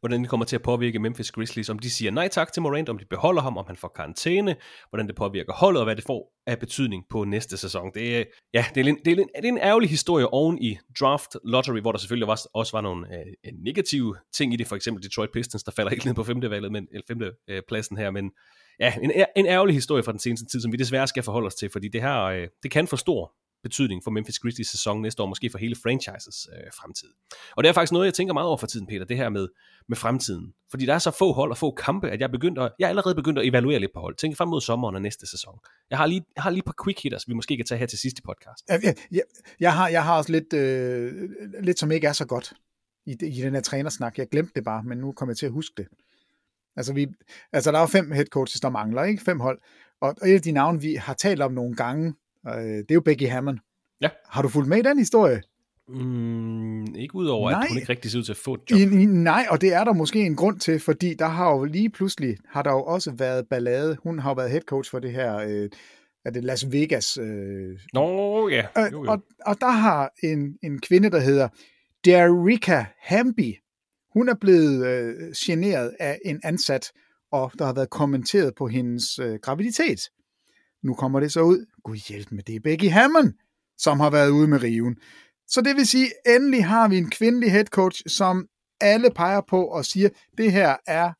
hvordan 0.05 0.21
det 0.21 0.29
kommer 0.29 0.45
til 0.45 0.55
at 0.55 0.61
påvirke 0.61 0.99
Memphis 0.99 1.31
Grizzlies, 1.31 1.69
om 1.69 1.79
de 1.79 1.89
siger 1.89 2.11
nej 2.11 2.27
tak 2.27 2.53
til 2.53 2.61
Morant, 2.61 2.89
om 2.89 2.97
de 2.97 3.05
beholder 3.09 3.41
ham, 3.41 3.57
om 3.57 3.65
han 3.67 3.75
får 3.77 3.91
karantæne, 3.95 4.55
hvordan 4.89 5.07
det 5.07 5.15
påvirker 5.15 5.53
holdet, 5.53 5.79
og 5.79 5.85
hvad 5.85 5.95
det 5.95 6.03
får 6.03 6.31
af 6.47 6.59
betydning 6.59 7.03
på 7.09 7.23
næste 7.23 7.57
sæson. 7.57 7.91
Det 7.93 8.17
er, 8.17 8.23
ja, 8.53 8.65
det 8.75 8.85
er, 8.85 8.89
en, 8.89 8.99
det, 9.05 9.11
er 9.11 9.21
en, 9.21 9.29
det 9.35 9.45
er 9.45 9.49
en 9.49 9.57
ærgerlig 9.57 9.89
historie 9.89 10.27
oven 10.27 10.61
i 10.61 10.77
draft 10.99 11.37
lottery, 11.43 11.79
hvor 11.79 11.91
der 11.91 11.99
selvfølgelig 11.99 12.29
også, 12.29 12.49
også 12.53 12.77
var 12.77 12.81
nogle 12.81 13.07
øh, 13.17 13.53
negative 13.65 14.15
ting 14.33 14.53
i 14.53 14.55
det, 14.55 14.67
for 14.67 14.75
eksempel 14.75 15.03
Detroit 15.03 15.29
Pistons, 15.33 15.63
der 15.63 15.71
falder 15.71 15.89
helt 15.91 16.05
ned 16.05 16.13
på 16.13 16.23
femte, 16.23 16.49
valget, 16.49 16.71
men, 16.71 16.87
eller 16.91 17.03
femte 17.07 17.31
øh, 17.47 17.61
pladsen 17.67 17.97
her, 17.97 18.11
men 18.11 18.31
ja, 18.79 18.93
en, 19.01 19.11
en 19.35 19.45
ærgerlig 19.45 19.75
historie 19.75 20.03
fra 20.03 20.11
den 20.11 20.19
seneste 20.19 20.45
tid, 20.45 20.61
som 20.61 20.71
vi 20.71 20.77
desværre 20.77 21.07
skal 21.07 21.23
forholde 21.23 21.47
os 21.47 21.55
til, 21.55 21.69
fordi 21.69 21.87
det 21.87 22.01
her, 22.01 22.21
øh, 22.21 22.47
det 22.63 22.71
kan 22.71 22.87
få 22.87 22.95
stor 22.95 23.33
betydning 23.65 24.03
for 24.03 24.11
Memphis 24.11 24.39
Grizzlies 24.39 24.67
sæson 24.67 25.01
næste 25.01 25.23
år, 25.23 25.27
måske 25.27 25.49
for 25.49 25.57
hele 25.57 25.75
franchises 25.83 26.47
øh, 26.53 26.71
fremtid. 26.79 27.07
Og 27.55 27.63
det 27.63 27.69
er 27.69 27.73
faktisk 27.73 27.91
noget, 27.91 28.05
jeg 28.05 28.13
tænker 28.13 28.33
meget 28.33 28.47
over 28.47 28.57
for 28.57 28.67
tiden, 28.67 28.87
Peter, 28.87 29.05
det 29.05 29.17
her 29.17 29.29
med, 29.29 29.47
med 29.87 29.97
fremtiden. 29.97 30.53
Fordi 30.69 30.85
der 30.85 30.93
er 30.93 30.99
så 30.99 31.11
få 31.11 31.33
hold 31.33 31.51
og 31.51 31.57
få 31.57 31.71
kampe, 31.71 32.09
at 32.09 32.19
jeg 32.21 32.31
begyndt 32.31 32.59
at, 32.59 32.71
jeg 32.79 32.85
er 32.85 32.89
allerede 32.89 33.15
begyndt 33.15 33.39
at 33.39 33.47
evaluere 33.47 33.79
lidt 33.79 33.91
på 33.93 33.99
hold. 33.99 34.15
Tænke 34.15 34.37
frem 34.37 34.49
mod 34.49 34.61
sommeren 34.61 34.95
og 34.95 35.01
næste 35.01 35.27
sæson. 35.27 35.59
Jeg 35.89 35.97
har 35.97 36.05
lige, 36.05 36.25
jeg 36.35 36.43
har 36.43 36.49
lige 36.49 36.59
et 36.59 36.65
par 36.65 36.83
quick 36.83 37.03
hitters, 37.03 37.27
vi 37.27 37.33
måske 37.33 37.57
kan 37.57 37.65
tage 37.65 37.79
her 37.79 37.85
til 37.85 37.99
sidste 37.99 38.21
podcast. 38.21 38.63
Jeg, 38.69 38.79
jeg, 38.83 38.95
jeg, 39.11 39.23
jeg, 39.59 39.73
har, 39.73 39.87
jeg 39.89 40.03
har 40.03 40.17
også 40.17 40.31
lidt, 40.31 40.53
øh, 40.53 41.29
lidt, 41.61 41.79
som 41.79 41.91
ikke 41.91 42.07
er 42.07 42.13
så 42.13 42.25
godt 42.25 42.53
i, 43.05 43.11
i 43.11 43.41
den 43.41 43.53
her 43.53 43.61
trænersnak. 43.61 44.17
Jeg 44.17 44.27
glemte 44.29 44.51
det 44.55 44.63
bare, 44.63 44.83
men 44.83 44.97
nu 44.97 45.11
kommer 45.11 45.31
jeg 45.31 45.37
til 45.37 45.45
at 45.45 45.51
huske 45.51 45.73
det. 45.77 45.87
Altså, 46.75 46.93
vi, 46.93 47.07
altså 47.53 47.71
der 47.71 47.77
er 47.77 47.81
jo 47.81 47.87
fem 47.87 48.11
head 48.11 48.25
coaches, 48.25 48.61
der 48.61 48.69
mangler, 48.69 49.03
ikke? 49.03 49.23
Fem 49.23 49.39
hold. 49.39 49.59
Og, 50.01 50.15
og 50.21 50.29
et 50.29 50.35
af 50.35 50.41
de 50.41 50.51
navne, 50.51 50.81
vi 50.81 50.95
har 50.95 51.13
talt 51.13 51.41
om 51.41 51.51
nogle 51.51 51.75
gange, 51.75 52.13
øh, 52.47 52.53
det 52.53 52.91
er 52.91 52.95
jo 52.95 53.01
Becky 53.01 53.27
Hammond. 53.27 53.59
Ja. 54.01 54.09
Har 54.29 54.41
du 54.41 54.47
fulgt 54.47 54.69
med 54.69 54.77
i 54.77 54.81
den 54.81 54.97
historie? 54.97 55.41
Mm, 55.87 56.95
ikke 56.95 57.15
udover, 57.15 57.49
at 57.49 57.53
Nej. 57.53 57.67
hun 57.67 57.77
ikke 57.77 57.89
rigtig 57.89 58.11
ser 58.11 58.19
ud 58.19 58.23
til 58.23 58.31
at 58.31 58.37
få 58.37 58.53
et 58.53 58.61
job. 58.71 58.79
I, 58.79 58.83
i, 58.83 59.05
nej, 59.05 59.45
og 59.49 59.61
det 59.61 59.73
er 59.73 59.83
der 59.83 59.93
måske 59.93 60.19
en 60.19 60.35
grund 60.35 60.59
til, 60.59 60.79
fordi 60.79 61.13
der 61.13 61.27
har 61.27 61.51
jo 61.51 61.63
lige 61.63 61.89
pludselig, 61.89 62.37
har 62.47 62.61
der 62.61 62.71
jo 62.71 62.83
også 62.83 63.11
været 63.11 63.47
ballade. 63.49 63.97
Hun 64.03 64.19
har 64.19 64.29
jo 64.29 64.33
været 64.33 64.49
head 64.49 64.61
coach 64.61 64.91
for 64.91 64.99
det 64.99 65.11
her, 65.11 65.35
øh, 65.35 65.69
er 66.25 66.29
det 66.29 66.43
Las 66.43 66.71
Vegas. 66.71 67.17
Øh, 67.17 67.79
Nå, 67.93 68.49
ja. 68.49 68.65
øh, 68.77 68.91
Jo, 68.91 69.03
jo. 69.03 69.11
og, 69.11 69.23
og 69.45 69.61
der 69.61 69.71
har 69.71 70.11
en, 70.23 70.57
en 70.63 70.81
kvinde, 70.81 71.09
der 71.11 71.19
hedder 71.19 71.47
Derricka 72.05 72.85
Hamby, 72.99 73.55
hun 74.13 74.29
er 74.29 74.35
blevet 74.41 74.87
øh, 74.87 75.13
generet 75.37 75.91
af 75.99 76.19
en 76.25 76.39
ansat, 76.43 76.91
og 77.31 77.51
der 77.59 77.65
har 77.65 77.73
været 77.73 77.89
kommenteret 77.89 78.55
på 78.55 78.67
hendes 78.67 79.19
øh, 79.19 79.39
graviditet. 79.41 79.99
Nu 80.85 80.93
kommer 80.93 81.19
det 81.19 81.31
så 81.31 81.41
ud, 81.41 81.65
gud 81.83 81.95
hjælp 81.95 82.31
med 82.31 82.43
det, 82.43 82.55
er 82.55 82.59
Becky 82.59 82.89
Hammond, 82.89 83.33
som 83.77 83.99
har 83.99 84.09
været 84.09 84.29
ude 84.29 84.47
med 84.47 84.63
riven. 84.63 84.95
Så 85.47 85.61
det 85.61 85.75
vil 85.75 85.87
sige, 85.87 86.07
endelig 86.27 86.65
har 86.65 86.87
vi 86.87 86.97
en 86.97 87.09
kvindelig 87.09 87.51
head 87.51 87.65
coach, 87.65 88.03
som 88.07 88.47
alle 88.81 89.09
peger 89.15 89.41
på 89.41 89.65
og 89.65 89.85
siger, 89.85 90.09
det 90.37 90.51
her 90.51 90.75
er 90.87 91.13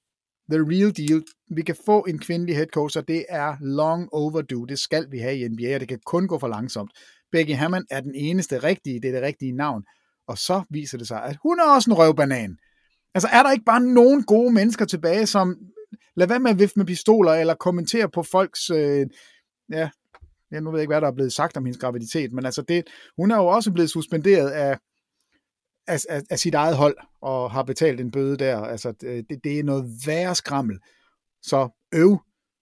the 0.52 0.60
real 0.60 0.98
deal. 0.98 1.24
Vi 1.52 1.62
kan 1.62 1.76
få 1.86 2.02
en 2.02 2.20
kvindelig 2.20 2.56
head 2.56 2.68
coach, 2.68 2.98
og 2.98 3.08
det 3.08 3.26
er 3.30 3.56
long 3.62 4.10
overdue. 4.12 4.68
Det 4.68 4.80
skal 4.80 5.12
vi 5.12 5.20
have 5.20 5.38
i 5.38 5.48
NBA, 5.48 5.74
og 5.76 5.80
det 5.80 5.88
kan 5.88 6.00
kun 6.06 6.28
gå 6.28 6.40
for 6.40 6.48
langsomt. 6.48 6.92
Becky 7.32 7.56
Hammond 7.56 7.86
er 7.90 8.02
den 8.02 8.16
eneste 8.16 8.58
rigtige, 8.58 9.02
det 9.02 9.08
er 9.08 9.12
det 9.12 9.22
rigtige 9.22 9.52
navn. 9.52 9.84
Og 10.28 10.38
så 10.38 10.64
viser 10.70 10.98
det 10.98 11.08
sig, 11.08 11.24
at 11.24 11.38
hun 11.44 11.60
er 11.60 11.64
også 11.76 11.90
en 11.90 11.98
røvbanan. 11.98 12.58
Altså 13.16 13.30
er 13.32 13.44
der 13.44 13.52
ikke 13.52 13.66
bare 13.66 13.82
nogen 13.82 14.24
gode 14.24 14.54
mennesker 14.54 14.86
tilbage, 14.86 15.26
som 15.26 15.58
lad 16.16 16.28
være 16.28 16.40
med 16.40 16.52
at 16.52 16.60
vifte 16.60 16.80
med 16.80 16.86
pistoler, 16.86 17.34
eller 17.34 17.54
kommentere 17.54 18.10
på 18.10 18.24
folks, 18.24 18.70
øh, 18.70 19.08
ja, 19.72 19.90
jeg 20.52 20.62
nu 20.62 20.72
ved 20.72 20.80
jeg 20.80 20.84
ikke, 20.84 20.92
hvad 20.92 21.02
der 21.02 21.08
er 21.08 21.16
blevet 21.16 21.34
sagt 21.34 21.58
om 21.58 21.66
hendes 21.66 21.80
graviditet, 21.80 22.34
men 22.34 22.46
altså 22.46 22.62
det, 22.62 22.84
hun 23.18 23.32
er 23.32 23.38
jo 23.38 23.48
også 23.48 23.72
blevet 23.72 23.90
suspenderet 23.90 24.50
af, 24.50 24.78
af, 25.88 26.00
af, 26.10 26.22
af 26.30 26.40
sit 26.40 26.54
eget 26.54 26.78
hold, 26.78 26.98
og 27.22 27.52
har 27.52 27.64
betalt 27.64 28.00
en 28.00 28.12
bøde 28.12 28.38
der. 28.38 28.58
Altså 28.58 28.94
øh, 29.04 29.24
det, 29.30 29.44
det 29.44 29.60
er 29.60 29.64
noget 29.64 29.92
værre 30.08 30.36
skrammel. 30.36 30.80
Så 31.42 31.70
øv. 31.94 32.18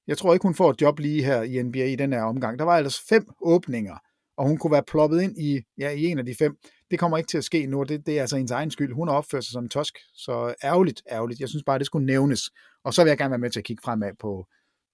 Jeg 0.08 0.18
tror 0.18 0.34
ikke, 0.34 0.44
hun 0.44 0.56
får 0.56 0.70
et 0.70 0.82
job 0.82 1.00
lige 1.00 1.24
her 1.24 1.42
i 1.42 1.64
NBA 1.64 1.86
i 1.86 1.96
den 1.96 2.14
her 2.14 2.22
omgang. 2.22 2.60
Der 2.60 2.66
var 2.66 2.78
ellers 2.78 3.00
fem 3.10 3.26
åbninger, 3.42 3.98
og 4.38 4.48
hun 4.48 4.58
kunne 4.58 4.72
være 4.72 4.84
ploppet 4.84 5.22
ind 5.22 5.38
i, 5.38 5.62
ja, 5.78 5.90
i 5.90 6.06
en 6.06 6.20
af 6.20 6.26
de 6.26 6.36
fem. 6.36 6.58
Det 6.92 7.00
kommer 7.00 7.18
ikke 7.18 7.28
til 7.28 7.38
at 7.38 7.44
ske 7.44 7.66
nu, 7.66 7.84
det, 7.84 8.06
det 8.06 8.18
er 8.18 8.22
altså 8.22 8.36
hendes 8.36 8.52
egen 8.52 8.72
skyld. 8.72 8.94
Hun 8.94 9.08
har 9.08 9.16
opført 9.16 9.44
sig 9.44 9.52
som 9.52 9.64
en 9.64 9.70
tosk, 9.70 9.98
så 10.14 10.54
ærgerligt, 10.64 11.02
ærgerligt. 11.12 11.40
Jeg 11.40 11.50
synes 11.50 11.64
bare, 11.64 11.80
det 11.80 11.86
skulle 11.86 12.06
nævnes. 12.06 12.42
Og 12.84 12.94
så 12.94 13.04
vil 13.04 13.10
jeg 13.10 13.18
gerne 13.18 13.32
være 13.32 13.40
med 13.40 13.50
til 13.50 13.60
at 13.60 13.66
kigge 13.66 13.82
fremad 13.84 14.12
på, 14.20 14.48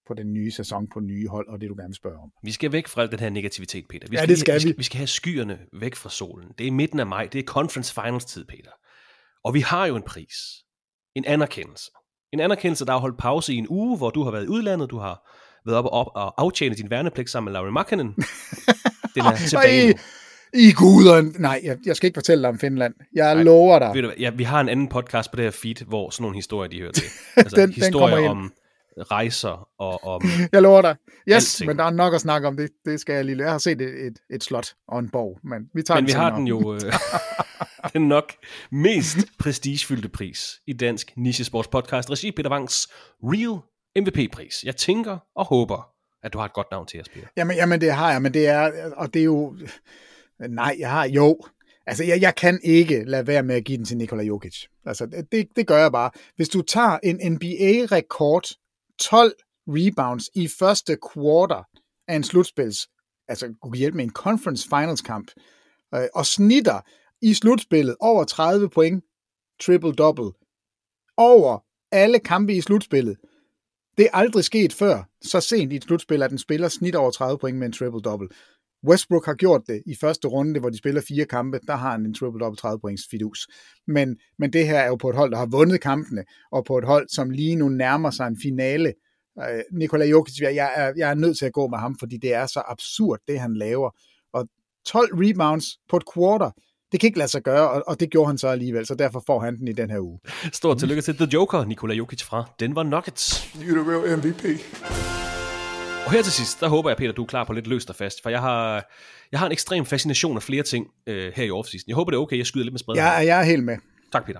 på 0.09 0.13
den 0.13 0.33
nye 0.33 0.51
sæson, 0.51 0.87
på 0.93 0.99
nye 0.99 1.27
hold, 1.27 1.47
og 1.49 1.61
det 1.61 1.69
du 1.69 1.75
gerne 1.75 1.95
spørger 1.95 2.17
om. 2.23 2.29
Vi 2.43 2.51
skal 2.51 2.71
væk 2.71 2.87
fra 2.87 3.01
al 3.01 3.11
den 3.11 3.19
her 3.19 3.29
negativitet, 3.29 3.85
Peter. 3.89 4.07
Vi 4.09 4.15
Ja, 4.15 4.21
skal, 4.21 4.29
det 4.29 4.39
skal 4.39 4.55
vi. 4.55 4.59
Skal, 4.59 4.71
vi. 4.71 4.77
vi 4.77 4.83
skal 4.83 4.97
have 4.97 5.07
skyerne 5.07 5.57
væk 5.73 5.95
fra 5.95 6.09
solen. 6.09 6.47
Det 6.57 6.67
er 6.67 6.71
midten 6.71 6.99
af 6.99 7.05
maj. 7.07 7.25
Det 7.33 7.39
er 7.39 7.43
conference 7.43 7.93
finals 7.93 8.25
tid, 8.25 8.45
Peter. 8.45 8.71
Og 9.43 9.53
vi 9.53 9.59
har 9.59 9.85
jo 9.85 9.95
en 9.95 10.03
pris. 10.03 10.33
En 11.15 11.25
anerkendelse. 11.25 11.91
En 12.33 12.39
anerkendelse, 12.39 12.85
der 12.85 12.91
har 12.91 12.99
holdt 12.99 13.17
pause 13.17 13.53
i 13.53 13.57
en 13.57 13.67
uge, 13.69 13.97
hvor 13.97 14.09
du 14.09 14.23
har 14.23 14.31
været 14.31 14.45
i 14.45 14.47
udlandet. 14.47 14.89
Du 14.89 14.97
har 14.97 15.29
været 15.65 15.77
op 15.77 15.85
og, 15.85 15.91
op 15.91 16.07
og 16.15 16.41
aftjene 16.41 16.75
din 16.75 16.89
værnepligt 16.89 17.29
sammen 17.29 17.45
med 17.45 17.53
Larry 17.53 17.69
Markkanen. 17.71 18.07
Den 19.15 19.25
er 19.25 19.35
tilbage 19.49 19.83
I, 19.83 19.87
nu. 19.87 19.93
I 20.53 20.71
guderen. 20.71 21.35
Nej, 21.39 21.61
jeg, 21.63 21.77
jeg 21.85 21.95
skal 21.95 22.07
ikke 22.07 22.17
fortælle 22.17 22.41
dig 22.41 22.49
om 22.49 22.59
Finland. 22.59 22.93
Jeg 23.15 23.33
Nej, 23.35 23.43
lover 23.43 23.79
dig. 23.79 23.91
Ved 23.93 24.01
du 24.01 24.11
ja, 24.19 24.29
vi 24.29 24.43
har 24.43 24.61
en 24.61 24.69
anden 24.69 24.87
podcast 24.87 25.31
på 25.31 25.35
det 25.35 25.43
her 25.43 25.51
feed, 25.51 25.85
hvor 25.87 26.09
sådan 26.09 26.21
nogle 26.23 26.35
historier, 26.37 26.69
de 26.69 26.79
hører 26.79 26.91
til. 26.91 27.03
Altså 27.37 27.55
Den- 27.55 27.65
den 27.69 27.73
historier 27.73 28.15
kommer 28.15 28.17
ind. 28.17 28.27
om 28.27 28.51
rejser 29.01 29.67
og 29.79 30.03
om... 30.03 30.21
Jeg 30.53 30.61
lover 30.61 30.81
dig. 30.81 30.95
Yes, 31.29 31.35
Alting. 31.55 31.67
men 31.67 31.77
der 31.77 31.83
er 31.83 31.89
nok 31.89 32.13
at 32.13 32.21
snakke 32.21 32.47
om 32.47 32.57
det. 32.57 32.69
Det 32.85 32.99
skal 32.99 33.15
jeg 33.15 33.25
lige 33.25 33.43
Jeg 33.43 33.51
har 33.51 33.57
set 33.57 33.81
et, 33.81 34.05
et, 34.05 34.19
et 34.29 34.43
slot 34.43 34.73
og 34.87 34.99
en 34.99 35.09
borg, 35.09 35.39
men 35.43 35.69
vi 35.73 35.83
tager 35.83 35.99
Men 35.99 36.07
vi 36.07 36.11
den 36.11 36.19
har 36.19 36.35
den 36.35 36.47
jo 36.47 36.73
øh, 36.73 36.81
den 37.93 38.07
nok 38.07 38.33
mest 38.71 39.17
prestigefyldte 39.39 40.09
pris 40.09 40.61
i 40.67 40.73
dansk 40.73 41.13
nichesports 41.17 41.67
podcast, 41.67 42.11
regi 42.11 42.31
Peter 42.31 42.51
Wangs 42.51 42.87
Real 43.23 43.59
MVP-pris. 43.97 44.63
Jeg 44.63 44.75
tænker 44.75 45.17
og 45.35 45.45
håber, 45.45 45.89
at 46.23 46.33
du 46.33 46.37
har 46.37 46.45
et 46.45 46.53
godt 46.53 46.67
navn 46.71 46.87
til 46.87 47.01
os, 47.01 47.09
Peter. 47.09 47.27
Jamen, 47.37 47.57
jamen 47.57 47.81
det 47.81 47.91
har 47.91 48.11
jeg, 48.11 48.21
men 48.21 48.33
det 48.33 48.47
er, 48.47 48.91
og 48.97 49.13
det 49.13 49.19
er 49.19 49.23
jo, 49.23 49.55
nej, 50.49 50.75
jeg 50.79 50.91
har, 50.91 51.05
jo, 51.05 51.39
altså 51.87 52.03
jeg, 52.03 52.21
jeg 52.21 52.35
kan 52.35 52.59
ikke 52.63 53.03
lade 53.07 53.27
være 53.27 53.43
med 53.43 53.55
at 53.55 53.63
give 53.63 53.77
den 53.77 53.85
til 53.85 53.97
Nikola 53.97 54.23
Jokic. 54.23 54.63
Altså 54.85 55.23
det, 55.31 55.47
det 55.55 55.67
gør 55.67 55.77
jeg 55.77 55.91
bare. 55.91 56.11
Hvis 56.35 56.49
du 56.49 56.61
tager 56.61 56.97
en 57.03 57.33
NBA-rekord, 57.33 58.45
12 58.99 59.33
rebounds 59.67 60.29
i 60.35 60.47
første 60.47 60.97
quarter 61.13 61.63
af 62.07 62.15
en 62.15 62.23
slutspils, 62.23 62.89
altså 63.27 63.53
kunne 63.61 63.77
hjælpe 63.77 63.97
med 63.97 64.03
en 64.03 64.11
conference 64.11 64.69
finals 64.69 65.01
kamp, 65.01 65.31
øh, 65.95 66.07
og 66.13 66.25
snitter 66.25 66.81
i 67.21 67.33
slutspillet 67.33 67.95
over 67.99 68.23
30 68.23 68.69
point, 68.69 69.03
triple-double, 69.63 70.31
over 71.17 71.59
alle 71.91 72.19
kampe 72.19 72.53
i 72.53 72.61
slutspillet. 72.61 73.17
Det 73.97 74.05
er 74.05 74.17
aldrig 74.17 74.43
sket 74.43 74.73
før, 74.73 75.03
så 75.21 75.41
sent 75.41 75.73
i 75.73 75.75
et 75.75 75.83
slutspil, 75.83 76.23
at 76.23 76.31
en 76.31 76.37
spiller 76.37 76.67
snit 76.67 76.95
over 76.95 77.11
30 77.11 77.37
point 77.37 77.57
med 77.57 77.67
en 77.67 77.73
triple-double. 77.73 78.27
Westbrook 78.87 79.25
har 79.25 79.33
gjort 79.33 79.61
det 79.67 79.83
i 79.85 79.95
første 80.01 80.27
runde, 80.27 80.59
hvor 80.59 80.69
de 80.69 80.77
spiller 80.77 81.01
fire 81.07 81.25
kampe, 81.25 81.59
der 81.67 81.75
har 81.75 81.91
han 81.91 82.05
en 82.05 82.15
triple-double 82.15 82.55
30 82.55 82.79
points 82.79 83.03
fidus. 83.11 83.47
Men, 83.87 84.17
men 84.39 84.53
det 84.53 84.67
her 84.67 84.79
er 84.79 84.87
jo 84.87 84.95
på 84.95 85.09
et 85.09 85.15
hold, 85.15 85.31
der 85.31 85.37
har 85.37 85.45
vundet 85.45 85.81
kampene, 85.81 86.23
og 86.51 86.65
på 86.65 86.77
et 86.77 86.85
hold, 86.85 87.09
som 87.09 87.29
lige 87.29 87.55
nu 87.55 87.69
nærmer 87.69 88.11
sig 88.11 88.27
en 88.27 88.37
finale. 88.41 88.93
Øh, 89.39 89.61
Nikola 89.73 90.05
Jokic, 90.05 90.41
jeg 90.41 90.71
er, 90.75 90.93
jeg 90.97 91.09
er 91.09 91.13
nødt 91.13 91.37
til 91.37 91.45
at 91.45 91.53
gå 91.53 91.67
med 91.67 91.77
ham, 91.77 91.95
fordi 91.99 92.17
det 92.17 92.33
er 92.33 92.45
så 92.45 92.61
absurd, 92.67 93.19
det 93.27 93.39
han 93.39 93.53
laver. 93.53 93.89
Og 94.33 94.47
12 94.85 95.09
rebounds 95.13 95.65
på 95.89 95.97
et 95.97 96.03
quarter, 96.13 96.51
det 96.91 96.99
kan 96.99 97.07
ikke 97.07 97.17
lade 97.17 97.31
sig 97.31 97.43
gøre, 97.43 97.69
og, 97.69 97.83
og 97.87 97.99
det 97.99 98.09
gjorde 98.09 98.27
han 98.27 98.37
så 98.37 98.47
alligevel, 98.47 98.85
så 98.85 98.95
derfor 98.95 99.23
får 99.27 99.39
han 99.39 99.57
den 99.57 99.67
i 99.67 99.73
den 99.73 99.89
her 99.89 99.99
uge. 99.99 100.19
Stort 100.53 100.77
tillykke 100.79 101.01
til 101.01 101.15
The 101.15 101.27
Joker, 101.33 101.65
Nikola 101.65 101.93
Jokic 101.93 102.23
fra 102.23 102.45
Denver 102.59 102.83
Nuggets. 102.83 103.39
You're 103.53 103.83
the 103.83 103.91
real 103.91 104.17
MVP. 104.17 104.45
Og 106.09 106.13
her 106.13 106.21
til 106.21 106.31
sidst, 106.31 106.59
der 106.59 106.67
håber 106.67 106.89
jeg, 106.89 106.97
Peter, 106.97 107.11
du 107.11 107.23
er 107.23 107.27
klar 107.27 107.43
på 107.43 107.53
lidt 107.53 107.67
løst 107.67 107.89
og 107.89 107.95
fast, 107.95 108.23
for 108.23 108.29
jeg 108.29 108.41
har, 108.41 108.89
jeg 109.31 109.39
har 109.39 109.45
en 109.45 109.51
ekstrem 109.51 109.85
fascination 109.85 110.35
af 110.37 110.43
flere 110.43 110.63
ting 110.63 110.87
øh, 111.07 111.33
her 111.35 111.43
i 111.43 111.51
offseason. 111.51 111.83
Jeg 111.87 111.95
håber, 111.95 112.11
det 112.11 112.17
er 112.17 112.21
okay, 112.21 112.37
jeg 112.37 112.45
skyder 112.45 112.63
lidt 112.63 112.73
med 112.73 112.79
spredet. 112.79 112.99
Ja, 112.99 113.09
jeg 113.09 113.39
er 113.39 113.43
helt 113.43 113.63
med. 113.63 113.77
Tak, 114.11 114.25
Peter. 114.25 114.39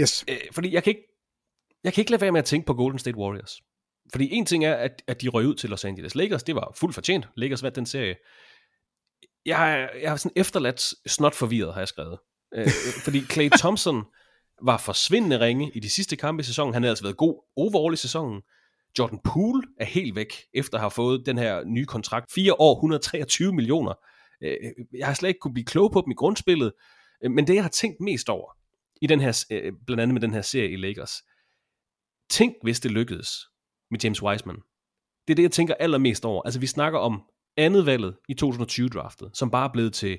Yes. 0.00 0.24
Øh, 0.28 0.36
fordi 0.52 0.74
jeg 0.74 0.82
kan, 0.82 0.90
ikke, 0.90 1.02
jeg 1.84 1.92
kan 1.92 2.02
ikke 2.02 2.10
lade 2.10 2.20
være 2.20 2.32
med 2.32 2.38
at 2.38 2.44
tænke 2.44 2.66
på 2.66 2.74
Golden 2.74 2.98
State 2.98 3.16
Warriors. 3.16 3.60
Fordi 4.10 4.32
en 4.32 4.46
ting 4.46 4.64
er, 4.64 4.74
at, 4.74 5.02
at 5.06 5.22
de 5.22 5.28
røg 5.28 5.46
ud 5.46 5.54
til 5.54 5.70
Los 5.70 5.84
Angeles 5.84 6.14
Lakers. 6.14 6.42
Det 6.42 6.54
var 6.54 6.72
fuldt 6.76 6.94
fortjent. 6.94 7.28
Lakers 7.36 7.62
vandt 7.62 7.76
den 7.76 7.86
serie. 7.86 8.16
Jeg 9.46 9.56
har, 9.56 9.76
jeg 10.02 10.10
har 10.10 10.16
sådan 10.16 10.32
efterladt 10.36 10.94
snot 11.06 11.34
forvirret, 11.34 11.74
har 11.74 11.80
jeg 11.80 11.88
skrevet. 11.88 12.18
Øh, 12.54 12.68
fordi 13.04 13.20
Clay 13.20 13.48
Thompson 13.58 14.04
var 14.68 14.78
forsvindende 14.78 15.40
ringe 15.40 15.70
i 15.74 15.80
de 15.80 15.90
sidste 15.90 16.16
kampe 16.16 16.40
i 16.40 16.44
sæsonen. 16.44 16.74
Han 16.74 16.82
havde 16.82 16.90
altså 16.90 17.04
været 17.04 17.16
god 17.16 17.44
overall 17.56 17.94
i 17.94 17.96
sæsonen. 17.96 18.42
Jordan 18.98 19.18
Poole 19.24 19.62
er 19.80 19.84
helt 19.84 20.16
væk, 20.16 20.32
efter 20.54 20.78
at 20.78 20.80
have 20.80 20.90
fået 20.90 21.26
den 21.26 21.38
her 21.38 21.64
nye 21.64 21.86
kontrakt. 21.86 22.32
4 22.32 22.60
år, 22.60 22.74
123 22.76 23.52
millioner. 23.52 23.94
Øh, 24.42 24.56
øh, 24.62 24.98
jeg 24.98 25.06
har 25.06 25.14
slet 25.14 25.28
ikke 25.28 25.40
kunne 25.40 25.54
blive 25.54 25.64
klog 25.64 25.92
på 25.92 26.00
dem 26.00 26.10
i 26.10 26.14
grundspillet, 26.14 26.72
øh, 27.24 27.30
men 27.30 27.46
det 27.46 27.54
jeg 27.54 27.64
har 27.64 27.70
tænkt 27.70 28.00
mest 28.00 28.28
over, 28.28 28.56
i 29.02 29.06
den 29.06 29.20
her, 29.20 29.44
blandt 29.86 30.02
andet 30.02 30.14
med 30.14 30.20
den 30.20 30.34
her 30.34 30.42
serie 30.42 30.70
i 30.70 30.76
Lakers, 30.76 31.22
tænk 32.30 32.54
hvis 32.62 32.80
det 32.80 32.90
lykkedes 32.90 33.30
med 33.90 34.00
James 34.04 34.22
Wiseman. 34.22 34.56
Det 35.28 35.32
er 35.32 35.34
det, 35.34 35.42
jeg 35.42 35.52
tænker 35.52 35.74
allermest 35.74 36.24
over. 36.24 36.42
Altså 36.42 36.60
vi 36.60 36.66
snakker 36.66 36.98
om 36.98 37.22
andet 37.56 37.86
valget 37.86 38.16
i 38.28 38.34
2020-draftet, 38.44 39.30
som 39.34 39.50
bare 39.50 39.68
er 39.68 39.72
blevet 39.72 39.92
til, 39.92 40.18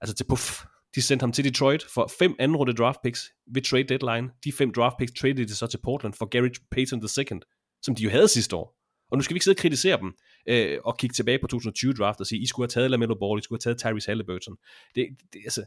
altså 0.00 0.14
til 0.14 0.24
puff. 0.28 0.64
De 0.94 1.02
sendte 1.02 1.22
ham 1.22 1.32
til 1.32 1.44
Detroit 1.44 1.84
for 1.94 2.10
fem 2.18 2.36
anden 2.38 2.56
runde 2.56 2.72
draft 2.72 2.98
picks 3.02 3.30
ved 3.54 3.62
trade 3.62 3.84
deadline. 3.84 4.30
De 4.44 4.52
fem 4.52 4.72
draft 4.72 4.96
picks 4.98 5.12
traded 5.12 5.46
de 5.46 5.54
så 5.54 5.66
til 5.66 5.80
Portland 5.84 6.14
for 6.14 6.26
Gary 6.26 6.48
Payton 6.70 7.02
II, 7.18 7.40
som 7.82 7.94
de 7.94 8.02
jo 8.02 8.10
havde 8.10 8.28
sidste 8.28 8.56
år. 8.56 8.74
Og 9.10 9.18
nu 9.18 9.22
skal 9.22 9.34
vi 9.34 9.36
ikke 9.36 9.44
sidde 9.44 9.56
og 9.56 9.60
kritisere 9.60 10.00
dem 10.00 10.14
øh, 10.48 10.78
og 10.84 10.98
kigge 10.98 11.14
tilbage 11.14 11.38
på 11.38 11.46
2020-draft 11.54 12.20
og 12.20 12.26
sige, 12.26 12.42
I 12.42 12.46
skulle 12.46 12.64
have 12.64 12.70
taget 12.70 12.90
LaMelo 12.90 13.14
Ball, 13.14 13.38
I 13.38 13.42
skulle 13.42 13.60
have 13.64 13.74
taget 13.74 13.78
Tyrese 13.78 14.10
Halliburton. 14.10 14.56
Det, 14.94 15.08
det, 15.32 15.40
altså, 15.44 15.64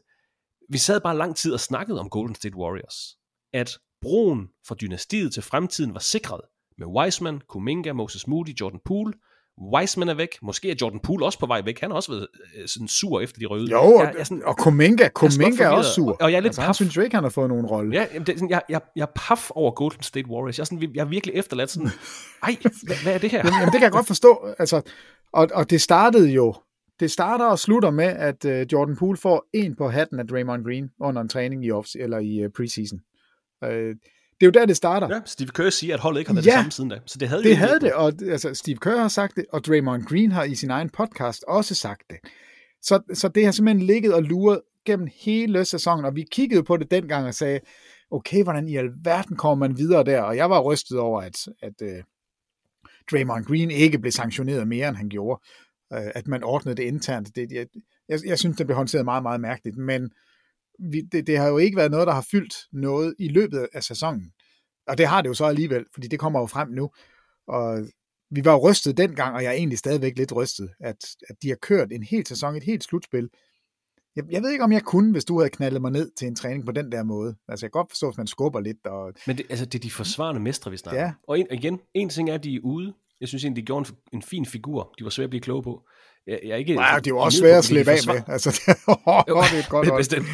vi 0.69 0.77
sad 0.77 1.01
bare 1.01 1.17
lang 1.17 1.35
tid 1.35 1.53
og 1.53 1.59
snakkede 1.59 1.99
om 1.99 2.09
Golden 2.09 2.35
State 2.35 2.55
Warriors. 2.55 3.17
At 3.53 3.79
broen 4.01 4.49
fra 4.67 4.75
dynastiet 4.75 5.33
til 5.33 5.43
fremtiden 5.43 5.93
var 5.93 5.99
sikret 5.99 6.41
med 6.77 6.87
Wiseman, 6.87 7.41
Kuminga, 7.47 7.93
Moses 7.93 8.27
Moody, 8.27 8.59
Jordan 8.61 8.79
Poole. 8.85 9.13
Wiseman 9.73 10.09
er 10.09 10.13
væk. 10.13 10.37
Måske 10.41 10.71
er 10.71 10.75
Jordan 10.81 10.99
Poole 10.99 11.25
også 11.25 11.39
på 11.39 11.45
vej 11.45 11.61
væk. 11.65 11.79
Han 11.79 11.89
har 11.89 11.95
også 11.95 12.11
været 12.11 12.27
øh, 12.57 12.67
sådan 12.67 12.87
sur 12.87 13.21
efter 13.21 13.39
de 13.39 13.45
røde. 13.45 13.71
Jo, 13.71 13.77
og, 13.77 14.03
jeg, 14.03 14.13
jeg 14.17 14.27
sådan, 14.27 14.43
og 14.45 14.57
Kuminga, 14.57 15.07
Kuminga 15.07 15.63
er 15.63 15.69
også 15.69 15.93
sur. 15.93 16.17
Og 16.19 16.31
jeg 16.31 16.37
er 16.37 16.41
lidt 16.41 16.49
altså, 16.49 16.61
han 16.61 16.73
synes 16.73 16.97
jo 16.97 17.01
ikke, 17.01 17.15
han 17.15 17.23
har 17.23 17.29
fået 17.29 17.49
nogen 17.49 17.65
rolle. 17.65 17.93
Ja, 17.93 18.05
det 18.19 18.27
sådan, 18.27 18.49
jeg, 18.49 18.61
jeg, 18.69 18.81
jeg 18.95 19.01
er 19.01 19.11
paf 19.15 19.49
over 19.51 19.71
Golden 19.71 20.03
State 20.03 20.29
Warriors. 20.29 20.57
Jeg 20.57 20.63
er, 20.63 20.65
sådan, 20.65 20.91
jeg 20.95 21.01
er 21.01 21.05
virkelig 21.05 21.35
efterladt 21.35 21.69
sådan, 21.69 21.89
ej, 22.43 22.57
hvad, 22.83 23.03
hvad 23.03 23.13
er 23.13 23.17
det 23.17 23.31
her? 23.31 23.37
Jamen, 23.37 23.53
jamen, 23.53 23.65
det 23.65 23.73
kan 23.73 23.83
jeg 23.83 23.91
godt 23.91 24.07
forstå. 24.07 24.47
Altså, 24.59 24.81
og, 25.33 25.49
og 25.53 25.69
det 25.69 25.81
startede 25.81 26.29
jo, 26.29 26.55
det 26.99 27.11
starter 27.11 27.45
og 27.45 27.59
slutter 27.59 27.91
med, 27.91 28.05
at 28.05 28.45
uh, 28.45 28.73
Jordan 28.73 28.95
Poole 28.95 29.17
får 29.17 29.49
en 29.53 29.75
på 29.75 29.89
hatten 29.89 30.19
af 30.19 30.27
Draymond 30.27 30.63
Green 30.63 30.89
under 30.99 31.21
en 31.21 31.29
træning 31.29 31.65
i, 31.65 31.71
off 31.71 31.87
eller 31.95 32.19
i 32.19 32.45
uh, 32.45 32.51
preseason. 32.57 32.99
Uh, 33.65 33.95
det 34.41 34.47
er 34.47 34.51
jo 34.55 34.59
der, 34.59 34.65
det 34.65 34.77
starter. 34.77 35.07
Ja, 35.15 35.21
Steve 35.25 35.49
Kerr 35.49 35.69
siger, 35.69 35.93
at 35.93 35.99
holdet 35.99 36.19
ikke 36.19 36.29
har 36.29 36.35
været 36.35 36.45
ja, 36.45 36.51
det 36.51 36.57
samme 36.57 36.71
siden 36.71 36.89
da. 36.89 36.99
Så 37.05 37.17
det 37.19 37.27
havde 37.27 37.43
det 37.43 37.57
havde 37.57 37.79
det, 37.79 37.93
og 37.93 38.13
altså, 38.29 38.53
Steve 38.53 38.77
Kerr 38.77 38.97
har 38.97 39.07
sagt 39.07 39.35
det, 39.35 39.45
og 39.51 39.65
Draymond 39.65 40.03
Green 40.03 40.31
har 40.31 40.43
i 40.43 40.55
sin 40.55 40.69
egen 40.69 40.89
podcast 40.89 41.43
også 41.47 41.75
sagt 41.75 42.01
det. 42.09 42.17
Så, 42.81 43.01
så 43.13 43.27
det 43.27 43.45
har 43.45 43.51
simpelthen 43.51 43.87
ligget 43.87 44.13
og 44.13 44.23
luret 44.23 44.61
gennem 44.85 45.07
hele 45.25 45.65
sæsonen, 45.65 46.05
og 46.05 46.15
vi 46.15 46.25
kiggede 46.31 46.63
på 46.63 46.77
det 46.77 46.91
dengang 46.91 47.27
og 47.27 47.33
sagde, 47.33 47.59
okay, 48.11 48.43
hvordan 48.43 48.67
i 48.67 48.75
alverden 48.75 49.37
kommer 49.37 49.67
man 49.67 49.77
videre 49.77 50.03
der? 50.03 50.21
Og 50.21 50.35
jeg 50.37 50.49
var 50.49 50.59
rystet 50.61 50.99
over, 50.99 51.21
at, 51.21 51.47
at 51.61 51.73
uh, 51.81 52.03
Draymond 53.11 53.45
Green 53.45 53.71
ikke 53.71 53.99
blev 53.99 54.11
sanktioneret 54.11 54.67
mere, 54.67 54.87
end 54.87 54.97
han 54.97 55.09
gjorde. 55.09 55.41
Uh, 55.95 56.11
at 56.15 56.27
man 56.27 56.43
ordnede 56.43 56.75
det 56.75 56.83
internt. 56.83 57.35
Det, 57.35 57.51
jeg, 57.51 57.65
jeg, 58.09 58.19
jeg 58.25 58.39
synes, 58.39 58.57
det 58.57 58.65
blev 58.65 58.75
håndteret 58.75 59.05
meget, 59.05 59.23
meget 59.23 59.41
mærkeligt, 59.41 59.77
men 59.77 60.11
vi, 60.91 61.01
det, 61.01 61.27
det 61.27 61.37
har 61.37 61.47
jo 61.47 61.57
ikke 61.57 61.77
været 61.77 61.91
noget, 61.91 62.07
der 62.07 62.13
har 62.13 62.27
fyldt 62.31 62.55
noget 62.71 63.15
i 63.19 63.27
løbet 63.27 63.67
af 63.73 63.83
sæsonen. 63.83 64.31
Og 64.87 64.97
det 64.97 65.07
har 65.07 65.21
det 65.21 65.29
jo 65.29 65.33
så 65.33 65.45
alligevel, 65.45 65.85
fordi 65.93 66.07
det 66.07 66.19
kommer 66.19 66.39
jo 66.39 66.45
frem 66.45 66.69
nu. 66.69 66.89
Og 67.47 67.79
vi 68.31 68.45
var 68.45 68.51
jo 68.51 68.69
rystet 68.69 68.97
dengang, 68.97 69.35
og 69.35 69.43
jeg 69.43 69.49
er 69.49 69.53
egentlig 69.53 69.79
stadigvæk 69.79 70.17
lidt 70.17 70.35
rystet, 70.35 70.69
at, 70.79 70.97
at 71.29 71.35
de 71.41 71.49
har 71.49 71.55
kørt 71.61 71.91
en 71.91 72.03
hel 72.03 72.27
sæson, 72.27 72.55
et 72.55 72.63
helt 72.63 72.83
slutspil. 72.83 73.29
Jeg, 74.15 74.23
jeg 74.31 74.41
ved 74.41 74.51
ikke, 74.51 74.63
om 74.63 74.71
jeg 74.71 74.83
kunne, 74.83 75.11
hvis 75.11 75.25
du 75.25 75.39
havde 75.39 75.49
knaldet 75.49 75.81
mig 75.81 75.91
ned 75.91 76.11
til 76.17 76.27
en 76.27 76.35
træning 76.35 76.65
på 76.65 76.71
den 76.71 76.91
der 76.91 77.03
måde. 77.03 77.35
Altså, 77.47 77.65
jeg 77.65 77.71
kan 77.71 77.79
godt 77.79 77.91
forstå, 77.91 78.09
at 78.09 78.17
man 78.17 78.27
skubber 78.27 78.59
lidt. 78.59 78.87
Og... 78.87 79.13
Men 79.27 79.37
det, 79.37 79.45
altså, 79.49 79.65
det 79.65 79.79
er 79.79 79.81
de 79.81 79.91
forsvarende 79.91 80.41
mestre, 80.41 80.71
vi 80.71 80.77
snakker 80.77 81.01
Ja. 81.01 81.13
Og 81.27 81.39
en, 81.39 81.47
igen, 81.51 81.79
en 81.93 82.09
ting 82.09 82.29
er, 82.29 82.33
at 82.33 82.43
de 82.43 82.55
er 82.55 82.59
ude. 82.63 82.93
Jeg 83.19 83.27
synes 83.27 83.43
egentlig, 83.43 83.61
de 83.61 83.65
gjorde 83.65 83.89
en, 83.89 84.17
en 84.17 84.21
fin 84.21 84.45
figur. 84.45 84.93
De 84.99 85.03
var 85.03 85.09
svære 85.09 85.23
at 85.23 85.29
blive 85.29 85.41
kloge 85.41 85.63
på. 85.63 85.81
Jeg, 86.27 86.39
jeg 86.43 86.51
er 86.51 86.55
ikke, 86.55 86.75
Nej, 86.75 86.95
det 86.95 87.07
er 87.07 87.11
jo 87.11 87.17
også 87.17 87.37
svært 87.37 87.57
at 87.57 87.65
slippe 87.65 87.91
af 87.91 87.97
med. 88.07 88.21
Altså, 88.27 88.49
det, 88.65 88.75
oh, 88.87 89.23
Jo, 89.29 89.35
det 89.35 89.53
er 89.53 89.59
et 89.59 89.69
godt. 89.69 89.97
Bestemt. 89.97 90.25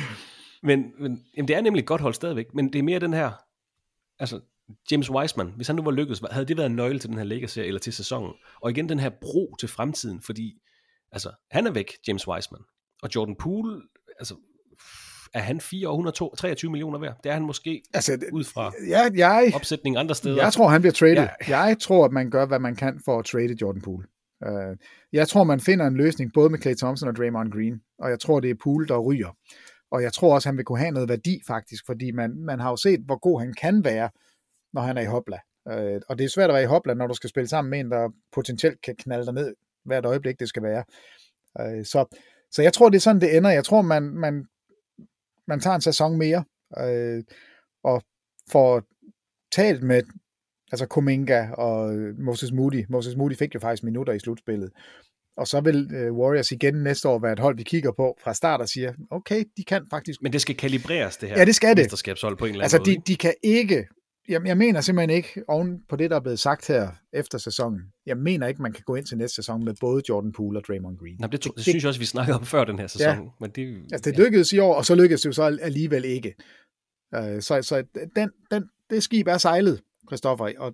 Men, 0.64 0.92
men 1.00 1.24
jamen, 1.38 1.48
det 1.48 1.56
er 1.56 1.62
nemlig 1.62 1.82
et 1.82 1.88
godt 1.88 2.02
hold 2.02 2.14
stadigvæk, 2.14 2.54
men 2.54 2.74
det 2.74 2.80
er 2.80 2.84
mere 2.84 3.00
den 3.00 3.14
her, 3.14 3.32
altså 4.20 4.40
James 4.92 5.10
Wiseman, 5.12 5.54
hvis 5.56 5.68
han 5.68 5.76
nu 5.76 5.84
var 5.84 5.92
lykkedes, 5.92 6.22
havde 6.32 6.46
det 6.46 6.58
været 6.58 6.70
en 6.70 6.76
nøgle 6.76 7.00
til 7.00 7.10
den 7.10 7.18
her 7.18 7.24
Lakers-serie 7.24 7.68
eller 7.68 7.80
til 7.80 7.94
sæsonen? 7.94 8.34
Og 8.62 8.72
igen 8.72 8.90
den 8.90 9.00
her 9.00 9.10
bro 9.22 9.56
til 9.60 9.70
fremtiden, 9.70 10.22
fordi 10.22 10.62
altså, 11.12 11.32
han 11.52 11.68
er 11.68 11.72
væk, 11.72 11.94
James 12.08 12.28
Wiseman. 12.28 12.62
Og 13.04 13.10
Jordan 13.16 13.36
Poole, 13.40 13.82
altså, 14.20 14.36
er 15.34 15.40
han 15.40 15.62
4 15.62 15.90
år 15.90 15.94
123 15.94 16.72
millioner 16.72 17.00
værd? 17.00 17.18
Det 17.24 17.30
er 17.30 17.34
han 17.34 17.44
måske, 17.44 17.82
Altså, 17.94 18.20
ud 18.34 18.44
fra 18.44 18.72
Ja, 18.88 19.02
jeg, 19.16 19.52
opsætning 19.56 19.98
andre 19.98 20.16
steder. 20.16 20.44
jeg 20.44 20.54
tror, 20.54 20.68
han 20.68 20.82
bliver 20.82 20.94
traded. 20.94 21.16
Ja. 21.16 21.28
Jeg 21.68 21.78
tror, 21.82 22.06
at 22.06 22.12
man 22.12 22.30
gør, 22.30 22.46
hvad 22.46 22.60
man 22.60 22.76
kan 22.76 23.02
for 23.06 23.20
at 23.20 23.26
trade 23.26 23.56
Jordan 23.62 23.82
Poole. 23.82 24.08
Uh, 24.48 24.78
jeg 25.14 25.28
tror, 25.28 25.44
man 25.44 25.60
finder 25.60 25.88
en 25.88 25.98
løsning 25.98 26.34
både 26.34 26.50
med 26.50 26.60
Clay 26.60 26.76
Thompson 26.76 27.10
og 27.10 27.16
Draymond 27.16 27.52
Green, 27.52 27.82
og 28.00 28.10
jeg 28.10 28.20
tror, 28.20 28.40
det 28.40 28.50
er 28.50 28.56
Poole, 28.64 28.88
der 28.88 28.98
ryger. 28.98 29.38
Og 29.92 30.04
jeg 30.04 30.14
tror 30.14 30.34
også, 30.34 30.50
han 30.50 30.58
vil 30.58 30.66
kunne 30.66 30.80
have 30.80 30.92
noget 30.92 31.10
værdi 31.10 31.42
faktisk, 31.48 31.86
fordi 31.86 32.12
man, 32.12 32.36
man 32.36 32.60
har 32.60 32.70
jo 32.70 32.78
set, 32.78 33.00
hvor 33.00 33.20
god 33.20 33.40
han 33.40 33.54
kan 33.54 33.84
være, 33.84 34.10
når 34.74 34.82
han 34.82 34.98
er 34.98 35.02
i 35.02 35.06
hopla. 35.06 35.40
Øh, 35.68 36.02
og 36.10 36.18
det 36.18 36.26
er 36.26 36.30
svært 36.30 36.50
at 36.50 36.54
være 36.54 36.64
i 36.64 36.66
hopla, 36.66 36.94
når 36.94 37.08
du 37.08 37.14
skal 37.14 37.30
spille 37.30 37.48
sammen 37.48 37.72
med 37.72 37.80
en, 37.80 37.92
der 37.92 38.10
potentielt 38.32 38.82
kan 38.82 38.96
knalde 38.96 39.26
dig 39.26 39.34
ned 39.34 39.56
hvert 39.86 40.06
øjeblik, 40.06 40.40
det 40.40 40.50
skal 40.50 40.64
være. 40.64 40.84
Øh, 41.60 41.86
så, 41.86 42.18
så 42.52 42.62
jeg 42.62 42.74
tror, 42.74 42.90
det 42.90 42.96
er 42.96 43.02
sådan, 43.02 43.22
det 43.22 43.38
ender. 43.38 43.50
Jeg 43.50 43.66
tror, 43.66 43.82
man, 43.82 44.04
man, 44.04 44.46
man 45.48 45.60
tager 45.60 45.76
en 45.76 45.82
sæson 45.82 46.18
mere, 46.18 46.44
øh, 46.78 47.24
og 47.84 48.02
får 48.52 48.84
talt 49.52 49.84
med 49.84 50.04
altså 50.72 50.86
Kuminga 50.86 51.50
og 51.52 51.96
Moses 52.18 52.52
Moody. 52.52 52.86
Moses 52.90 53.16
Moody 53.16 53.36
fik 53.36 53.56
jo 53.56 53.60
faktisk 53.60 53.84
minutter 53.84 54.14
i 54.14 54.20
slutspillet. 54.20 54.72
Og 55.38 55.48
så 55.48 55.62
vil 55.62 55.90
øh, 55.94 56.14
Warriors 56.14 56.52
igen 56.52 56.76
næste 56.76 57.10
år 57.10 57.20
være 57.20 57.34
et 57.34 57.40
hold, 57.40 57.58
vi 57.58 57.64
kigger 57.64 57.92
på 57.92 58.18
fra 58.24 58.34
start 58.34 58.62
og 58.62 58.70
siger, 58.70 58.94
okay, 59.12 59.44
de 59.58 59.64
kan 59.64 59.86
faktisk... 59.90 60.22
Men 60.22 60.34
det 60.34 60.42
skal 60.42 60.56
kalibreres, 60.56 61.18
det 61.18 61.30
her 61.30 61.38
Ja, 61.40 61.46
det 61.46 61.56
skal 61.56 61.70
det. 61.70 61.84
mesterskabshold 61.84 62.38
på 62.38 62.46
en 62.46 62.52
eller 62.52 62.64
anden 62.66 62.78
Altså, 62.78 62.78
måde. 62.92 62.96
de, 62.96 63.02
de 63.08 63.16
kan 63.16 63.34
ikke... 63.44 63.88
Jamen, 64.30 64.48
jeg 64.48 64.58
mener 64.58 64.82
simpelthen 64.82 65.10
ikke, 65.18 65.44
oven 65.48 65.82
på 65.90 65.96
det, 65.96 66.10
der 66.10 66.16
er 66.16 66.20
blevet 66.20 66.40
sagt 66.40 66.68
her 66.68 66.90
efter 67.14 67.38
sæsonen, 67.38 67.80
jeg 68.06 68.18
mener 68.18 68.48
ikke, 68.48 68.62
man 68.62 68.74
kan 68.74 68.84
gå 68.86 68.96
ind 68.96 69.06
til 69.06 69.18
næste 69.18 69.36
sæson 69.36 69.66
med 69.66 69.74
både 69.80 70.04
Jordan 70.10 70.32
Poole 70.32 70.60
og 70.60 70.64
Draymond 70.68 70.98
Green. 70.98 71.16
Nå, 71.20 71.28
det, 71.28 71.44
det, 71.44 71.52
det, 71.56 71.64
synes 71.64 71.84
jeg 71.84 71.88
også, 71.88 72.00
vi 72.00 72.06
snakkede 72.06 72.38
om 72.38 72.46
før 72.46 72.64
den 72.64 72.80
her 72.80 72.88
sæson. 72.88 73.16
Ja. 73.16 73.30
Men 73.40 73.50
det, 73.56 73.82
Altså, 73.92 74.12
det 74.12 74.20
lykkedes 74.20 74.54
i 74.54 74.60
år, 74.60 74.74
og 74.76 74.86
så 74.86 74.96
lykkedes 74.96 75.22
det 75.22 75.28
jo 75.28 75.34
så 75.34 75.58
alligevel 75.62 76.06
ikke. 76.06 76.36
Øh, 77.16 77.42
så 77.42 77.62
så 77.62 77.84
den, 78.16 78.30
den, 78.52 78.64
det 78.90 79.04
skib 79.04 79.28
er 79.28 79.38
sejlet, 79.38 79.82
Christoffer, 80.10 80.52
og, 80.58 80.74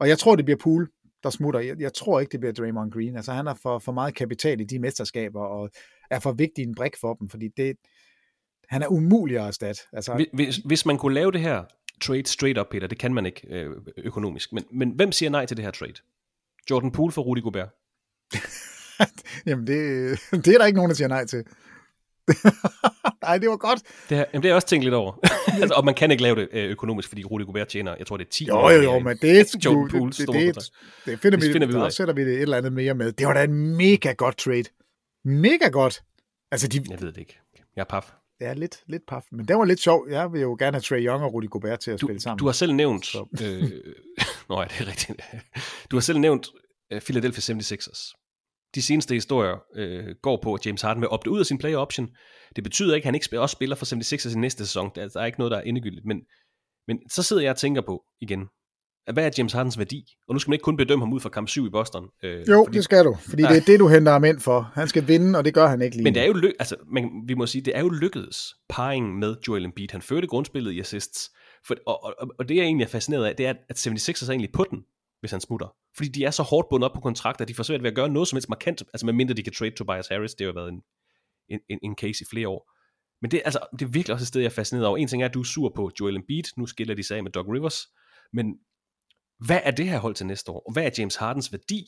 og 0.00 0.08
jeg 0.08 0.18
tror, 0.18 0.36
det 0.36 0.44
bliver 0.44 0.58
Poole. 0.58 0.86
Der 1.22 1.30
smutter. 1.30 1.60
Jeg, 1.60 1.80
jeg 1.80 1.94
tror 1.94 2.20
ikke, 2.20 2.32
det 2.32 2.40
bliver 2.40 2.52
Draymond 2.52 2.92
Green. 2.92 3.16
Altså, 3.16 3.32
han 3.32 3.46
har 3.46 3.58
for, 3.62 3.78
for 3.78 3.92
meget 3.92 4.14
kapital 4.14 4.60
i 4.60 4.64
de 4.64 4.78
mesterskaber, 4.78 5.40
og 5.40 5.70
er 6.10 6.20
for 6.20 6.32
vigtig 6.32 6.62
en 6.62 6.74
brik 6.74 6.96
for 7.00 7.14
dem, 7.14 7.28
fordi 7.28 7.48
det, 7.56 7.76
han 8.68 8.82
er 8.82 8.88
umulig 8.88 9.38
at 9.38 9.46
erstatte. 9.46 9.82
Altså, 9.92 10.26
hvis, 10.32 10.56
hvis 10.56 10.86
man 10.86 10.98
kunne 10.98 11.14
lave 11.14 11.32
det 11.32 11.40
her 11.40 11.64
trade 12.00 12.26
straight 12.26 12.58
up, 12.58 12.66
Peter, 12.70 12.86
det 12.86 12.98
kan 12.98 13.14
man 13.14 13.26
ikke 13.26 13.46
øh, 13.50 13.76
økonomisk, 13.96 14.52
men, 14.52 14.64
men 14.72 14.90
hvem 14.90 15.12
siger 15.12 15.30
nej 15.30 15.46
til 15.46 15.56
det 15.56 15.64
her 15.64 15.72
trade? 15.72 15.94
Jordan 16.70 16.90
Poole 16.90 17.12
for 17.12 17.22
Rudy 17.22 17.42
Gobert? 17.42 17.68
Jamen, 19.46 19.66
det, 19.66 19.76
det 20.30 20.48
er 20.48 20.58
der 20.58 20.66
ikke 20.66 20.76
nogen, 20.76 20.88
der 20.88 20.94
siger 20.94 21.08
nej 21.08 21.26
til. 21.26 21.44
Nej, 23.22 23.38
det 23.38 23.48
var 23.48 23.56
godt. 23.56 23.80
Det, 24.08 24.16
her, 24.16 24.24
jamen, 24.32 24.42
det 24.42 24.48
er 24.48 24.52
jeg 24.52 24.54
også 24.56 24.68
tænkt 24.68 24.84
lidt 24.84 24.94
over. 24.94 25.12
altså, 25.62 25.74
og 25.74 25.84
man 25.84 25.94
kan 25.94 26.10
ikke 26.10 26.22
lave 26.22 26.36
det 26.36 26.48
øh, 26.52 26.70
økonomisk, 26.70 27.08
fordi 27.08 27.24
Rudy 27.24 27.44
Gobert 27.44 27.68
tjener, 27.68 27.94
jeg 27.98 28.06
tror 28.06 28.16
det 28.16 28.26
er 28.26 28.30
10 28.30 28.46
Jo, 28.46 28.68
jo, 28.68 28.82
jo, 28.82 28.98
men 28.98 29.18
det, 29.22 29.40
er, 29.40 29.58
Jordan 29.64 29.88
Poole, 29.88 30.12
det, 30.12 30.18
det, 30.18 30.28
det, 30.28 30.54
det, 30.54 30.70
det 31.06 31.20
finder 31.20 31.38
vi, 31.38 31.52
finder 31.52 31.66
vi 31.66 31.74
ud 31.74 31.82
af. 31.82 31.92
sætter 31.92 32.14
vi 32.14 32.24
det 32.24 32.34
et 32.34 32.42
eller 32.42 32.56
andet 32.56 32.72
mere 32.72 32.94
med. 32.94 33.12
Det 33.12 33.26
var 33.26 33.34
da 33.34 33.44
en 33.44 33.76
mega 33.76 34.12
godt 34.12 34.36
trade. 34.36 34.64
Mega 35.24 35.68
godt. 35.68 36.02
Altså, 36.52 36.68
de... 36.68 36.84
Jeg 36.90 37.00
ved 37.00 37.08
det 37.08 37.16
ikke. 37.16 37.38
Jeg 37.76 37.82
er 37.82 37.84
paf. 37.84 38.12
Det 38.38 38.46
er 38.46 38.54
lidt, 38.54 38.82
lidt 38.86 39.02
paf. 39.08 39.22
Men 39.32 39.48
det 39.48 39.56
var 39.56 39.64
lidt 39.64 39.80
sjov. 39.80 40.06
Jeg 40.10 40.32
vil 40.32 40.40
jo 40.40 40.56
gerne 40.58 40.74
have 40.74 40.80
Trey 40.82 41.06
Young 41.06 41.24
og 41.24 41.34
Rudy 41.34 41.48
Gobert 41.48 41.78
til 41.78 41.90
at 41.90 42.00
du, 42.00 42.06
spille 42.06 42.20
sammen. 42.20 42.38
Du 42.38 42.46
har 42.46 42.52
selv 42.52 42.72
nævnt... 42.72 43.14
øh, 43.42 43.62
Nå, 44.48 44.60
ja, 44.60 44.64
det 44.64 44.80
er 44.80 44.86
rigtigt. 44.86 45.20
Du 45.90 45.96
har 45.96 46.00
selv 46.00 46.18
nævnt 46.18 46.48
uh, 46.94 47.00
Philadelphia 47.00 47.54
76ers 47.54 48.25
de 48.76 48.82
seneste 48.82 49.14
historier 49.14 49.56
øh, 49.76 50.14
går 50.22 50.40
på, 50.42 50.54
at 50.54 50.66
James 50.66 50.82
Harden 50.82 51.00
vil 51.00 51.08
opte 51.08 51.30
ud 51.30 51.40
af 51.40 51.46
sin 51.46 51.58
player 51.58 51.76
option. 51.76 52.08
Det 52.56 52.64
betyder 52.64 52.94
ikke, 52.94 53.04
at 53.04 53.08
han 53.08 53.14
ikke 53.14 53.40
også 53.40 53.52
spiller 53.52 53.76
for 53.76 53.86
76ers 53.86 54.36
i 54.36 54.38
næste 54.38 54.66
sæson. 54.66 54.90
Der, 54.94 55.08
der 55.08 55.20
er 55.20 55.26
ikke 55.26 55.38
noget, 55.38 55.50
der 55.50 55.56
er 55.56 55.62
endegyldigt. 55.62 56.06
Men, 56.06 56.20
men 56.88 56.98
så 57.10 57.22
sidder 57.22 57.42
jeg 57.42 57.50
og 57.50 57.56
tænker 57.56 57.80
på 57.80 58.04
igen, 58.20 58.40
hvad 59.12 59.26
er 59.26 59.30
James 59.38 59.52
Hardens 59.52 59.78
værdi? 59.78 60.04
Og 60.28 60.34
nu 60.34 60.38
skal 60.38 60.50
man 60.50 60.54
ikke 60.54 60.62
kun 60.62 60.76
bedømme 60.76 61.04
ham 61.04 61.12
ud 61.12 61.20
fra 61.20 61.28
kamp 61.28 61.48
7 61.48 61.66
i 61.66 61.70
Boston. 61.70 62.08
Øh, 62.24 62.48
jo, 62.48 62.64
fordi, 62.64 62.76
det 62.76 62.84
skal 62.84 63.04
du, 63.04 63.16
fordi 63.28 63.42
nej. 63.42 63.52
det 63.52 63.60
er 63.60 63.64
det, 63.64 63.80
du 63.80 63.88
henter 63.88 64.12
ham 64.12 64.24
ind 64.24 64.40
for. 64.40 64.70
Han 64.74 64.88
skal 64.88 65.08
vinde, 65.08 65.38
og 65.38 65.44
det 65.44 65.54
gør 65.54 65.66
han 65.66 65.82
ikke 65.82 65.96
lige 65.96 66.04
Men 66.04 66.14
det 66.14 66.22
er 66.22 66.26
jo 66.26 66.32
ly- 66.32 66.52
altså, 66.58 66.76
man, 66.92 67.10
vi 67.26 67.34
må 67.34 67.46
sige, 67.46 67.62
det 67.62 67.76
er 67.76 67.80
jo 67.80 67.88
lykkedes 67.88 68.54
parringen 68.68 69.20
med 69.20 69.36
Joel 69.48 69.64
Embiid. 69.64 69.88
Han 69.92 70.02
førte 70.02 70.26
grundspillet 70.26 70.72
i 70.72 70.80
assists. 70.80 71.30
For, 71.66 71.74
og, 71.86 72.04
og, 72.04 72.28
og, 72.38 72.48
det, 72.48 72.56
jeg 72.56 72.64
egentlig 72.64 72.84
er 72.84 72.88
fascineret 72.88 73.24
af, 73.24 73.36
det 73.36 73.46
er, 73.46 73.54
at 73.68 73.86
76ers 73.86 74.26
er 74.26 74.30
egentlig 74.30 74.52
på 74.52 74.64
den 74.70 74.78
hvis 75.20 75.30
han 75.30 75.40
smutter. 75.40 75.66
Fordi 75.96 76.08
de 76.08 76.24
er 76.24 76.30
så 76.30 76.42
hårdt 76.42 76.68
bundet 76.70 76.88
op 76.88 76.94
på 76.94 77.00
kontrakter, 77.00 77.44
at 77.44 77.48
de 77.48 77.64
svært 77.64 77.82
ved 77.82 77.90
at 77.90 77.96
gøre 77.96 78.08
noget 78.08 78.28
som 78.28 78.36
helst 78.36 78.48
markant, 78.48 78.82
altså 78.92 79.06
medmindre 79.06 79.34
de 79.34 79.42
kan 79.42 79.52
trade 79.52 79.70
Tobias 79.70 80.08
Harris, 80.08 80.34
det 80.34 80.44
har 80.44 80.52
jo 80.52 80.60
været 80.60 80.72
en, 80.72 80.82
en, 81.68 81.78
en, 81.82 81.94
case 81.94 82.22
i 82.22 82.26
flere 82.30 82.48
år. 82.48 82.72
Men 83.22 83.30
det, 83.30 83.42
altså, 83.44 83.58
det 83.72 83.82
er 83.82 83.90
virkelig 83.90 84.14
også 84.14 84.24
et 84.24 84.28
sted, 84.28 84.40
jeg 84.40 84.46
er 84.46 84.54
fascineret 84.54 84.86
over. 84.86 84.96
En 84.96 85.08
ting 85.08 85.22
er, 85.22 85.26
at 85.26 85.34
du 85.34 85.40
er 85.40 85.44
sur 85.44 85.72
på 85.76 85.90
Joel 86.00 86.16
Embiid, 86.16 86.44
nu 86.56 86.66
skiller 86.66 86.94
de 86.94 87.02
sig 87.02 87.16
af 87.16 87.22
med 87.22 87.30
Doug 87.30 87.48
Rivers, 87.48 87.86
men 88.32 88.46
hvad 89.46 89.60
er 89.64 89.70
det 89.70 89.88
her 89.88 89.98
hold 89.98 90.14
til 90.14 90.26
næste 90.26 90.50
år? 90.52 90.62
Og 90.66 90.72
hvad 90.72 90.84
er 90.84 90.90
James 90.98 91.16
Hardens 91.16 91.52
værdi? 91.52 91.86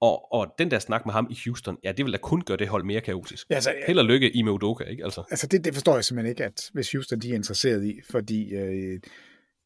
Og, 0.00 0.32
og 0.32 0.54
den 0.58 0.70
der 0.70 0.78
snak 0.78 1.06
med 1.06 1.12
ham 1.12 1.26
i 1.30 1.38
Houston, 1.44 1.78
ja, 1.84 1.92
det 1.92 2.04
vil 2.04 2.12
da 2.12 2.18
kun 2.18 2.40
gøre 2.40 2.56
det 2.56 2.68
hold 2.68 2.84
mere 2.84 3.00
kaotisk. 3.00 3.46
Ja, 3.50 3.54
altså, 3.54 3.74
Held 3.86 3.98
og 3.98 4.04
lykke 4.04 4.30
i 4.30 4.42
med 4.42 4.52
Udoka, 4.52 4.84
ikke? 4.84 5.04
Altså, 5.04 5.22
altså 5.30 5.46
det, 5.46 5.64
det 5.64 5.74
forstår 5.74 5.94
jeg 5.94 6.04
simpelthen 6.04 6.30
ikke, 6.30 6.44
at 6.44 6.70
hvis 6.72 6.92
Houston 6.92 7.20
de 7.20 7.30
er 7.30 7.34
interesseret 7.34 7.84
i, 7.84 8.00
fordi 8.10 8.54
øh, 8.54 9.00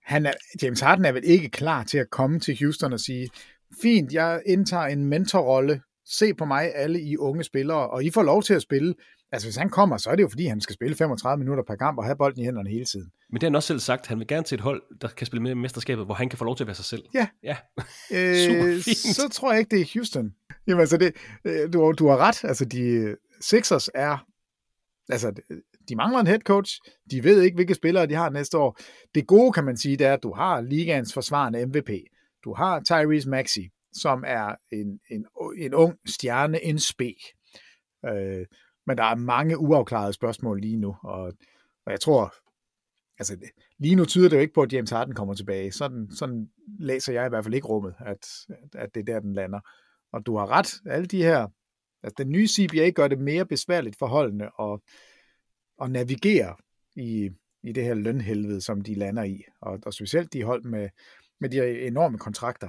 han 0.05 0.27
er, 0.27 0.32
James 0.62 0.81
Harden 0.81 1.05
er 1.05 1.12
vel 1.12 1.24
ikke 1.24 1.49
klar 1.49 1.85
til 1.85 1.99
at 1.99 2.11
komme 2.11 2.40
til 2.40 2.59
Houston 2.61 2.93
og 2.93 3.01
sige, 3.01 3.31
fint, 3.82 4.12
jeg 4.12 4.43
indtager 4.47 4.85
en 4.85 5.07
mentorrolle, 5.07 5.81
se 6.07 6.35
på 6.35 6.44
mig, 6.44 6.73
alle 6.74 7.01
I 7.01 7.16
unge 7.16 7.44
spillere, 7.44 7.90
og 7.90 8.05
I 8.05 8.11
får 8.11 8.23
lov 8.23 8.43
til 8.43 8.55
at 8.55 8.62
spille. 8.62 8.94
Altså 9.32 9.47
hvis 9.47 9.57
han 9.57 9.70
kommer, 9.70 9.97
så 9.97 10.11
er 10.11 10.16
det 10.16 10.23
jo 10.23 10.28
fordi, 10.28 10.47
han 10.47 10.61
skal 10.61 10.74
spille 10.74 10.97
35 10.97 11.39
minutter 11.39 11.65
per 11.65 11.74
kamp 11.74 11.99
og 11.99 12.05
have 12.05 12.16
bolden 12.16 12.43
i 12.43 12.44
hænderne 12.44 12.70
hele 12.70 12.85
tiden. 12.85 13.11
Men 13.31 13.35
det 13.35 13.43
har 13.43 13.51
han 13.51 13.55
også 13.55 13.66
selv 13.66 13.81
sagt, 13.81 14.07
han 14.07 14.19
vil 14.19 14.27
gerne 14.27 14.44
til 14.44 14.55
et 14.55 14.61
hold, 14.61 14.82
der 15.01 15.09
kan 15.09 15.27
spille 15.27 15.43
med 15.43 15.51
i 15.51 15.55
mesterskabet, 15.55 16.05
hvor 16.05 16.15
han 16.15 16.28
kan 16.28 16.39
få 16.39 16.44
lov 16.44 16.57
til 16.57 16.65
at 16.65 16.66
være 16.66 16.74
sig 16.74 16.85
selv. 16.85 17.03
Ja. 17.15 17.27
ja. 17.43 17.57
Øh. 18.12 18.82
Så 19.19 19.28
tror 19.32 19.53
jeg 19.53 19.59
ikke, 19.59 19.77
det 19.77 19.81
er 19.81 19.90
Houston. 19.94 20.32
Jamen 20.66 20.81
altså, 20.81 20.97
det, 20.97 21.12
øh, 21.44 21.73
du, 21.73 21.94
du 21.99 22.09
har 22.09 22.16
ret. 22.16 22.44
Altså 22.44 22.65
de 22.65 23.16
Sixers 23.40 23.89
er, 23.94 24.27
altså 25.09 25.32
de 25.89 25.97
mangler 25.97 26.20
en 26.20 26.27
head 26.27 26.40
coach, 26.40 26.81
de 27.11 27.24
ved 27.24 27.43
ikke, 27.43 27.55
hvilke 27.55 27.74
spillere 27.74 28.07
de 28.07 28.15
har 28.15 28.31
næste 28.31 28.59
år. 28.59 28.78
Det 29.15 29.27
gode, 29.27 29.53
kan 29.53 29.65
man 29.65 29.77
sige, 29.77 29.97
det 29.97 30.07
er, 30.07 30.15
at 30.15 30.23
du 30.23 30.32
har 30.32 30.61
ligaens 30.61 31.15
forsvarende 31.15 31.66
MVP. 31.66 31.90
Du 32.44 32.55
har 32.55 32.81
Tyrese 32.81 33.28
Maxey, 33.28 33.70
som 33.93 34.24
er 34.27 34.55
en, 34.73 35.01
en, 35.10 35.27
en 35.59 35.74
ung 35.74 35.98
stjerne, 36.06 36.64
en 36.64 36.78
spæk. 36.78 37.16
Øh, 38.06 38.47
men 38.86 38.98
der 38.98 39.05
er 39.05 39.14
mange 39.14 39.59
uafklarede 39.59 40.12
spørgsmål 40.12 40.60
lige 40.60 40.77
nu, 40.77 40.97
og, 41.02 41.32
og 41.86 41.93
jeg 41.93 42.01
tror, 42.01 42.35
altså 43.19 43.36
lige 43.78 43.94
nu 43.94 44.05
tyder 44.05 44.28
det 44.28 44.36
jo 44.36 44.40
ikke 44.40 44.55
på, 44.55 44.62
at 44.62 44.73
James 44.73 44.90
Harden 44.90 45.14
kommer 45.14 45.35
tilbage. 45.35 45.73
Sådan, 45.73 46.09
sådan 46.10 46.51
læser 46.78 47.12
jeg 47.12 47.27
i 47.27 47.28
hvert 47.28 47.44
fald 47.44 47.55
ikke 47.55 47.66
rummet, 47.66 47.94
at, 47.98 48.27
at 48.74 48.94
det 48.94 49.01
er 49.01 49.05
der, 49.05 49.20
den 49.20 49.32
lander. 49.32 49.60
Og 50.12 50.27
du 50.27 50.36
har 50.36 50.51
ret, 50.51 50.74
alle 50.86 51.06
de 51.06 51.23
her, 51.23 51.48
altså 52.02 52.14
den 52.19 52.28
nye 52.28 52.48
CBA 52.48 52.90
gør 52.90 53.09
det 53.09 53.19
mere 53.19 53.47
besværligt 53.47 53.98
for 53.98 54.06
holdene 54.06 54.44
at, 54.60 54.81
at 55.82 55.90
navigere 55.90 56.56
i, 56.97 57.31
i 57.62 57.73
det 57.73 57.85
her 57.85 57.94
lønhelvede, 57.94 58.60
som 58.60 58.81
de 58.81 58.94
lander 58.94 59.23
i. 59.23 59.44
Og, 59.60 59.78
og 59.86 59.94
specielt 59.94 60.32
de 60.32 60.43
hold 60.43 60.64
med, 60.64 60.89
med 61.43 61.51
de 61.51 61.86
enorme 61.86 62.19
kontrakter. 62.19 62.69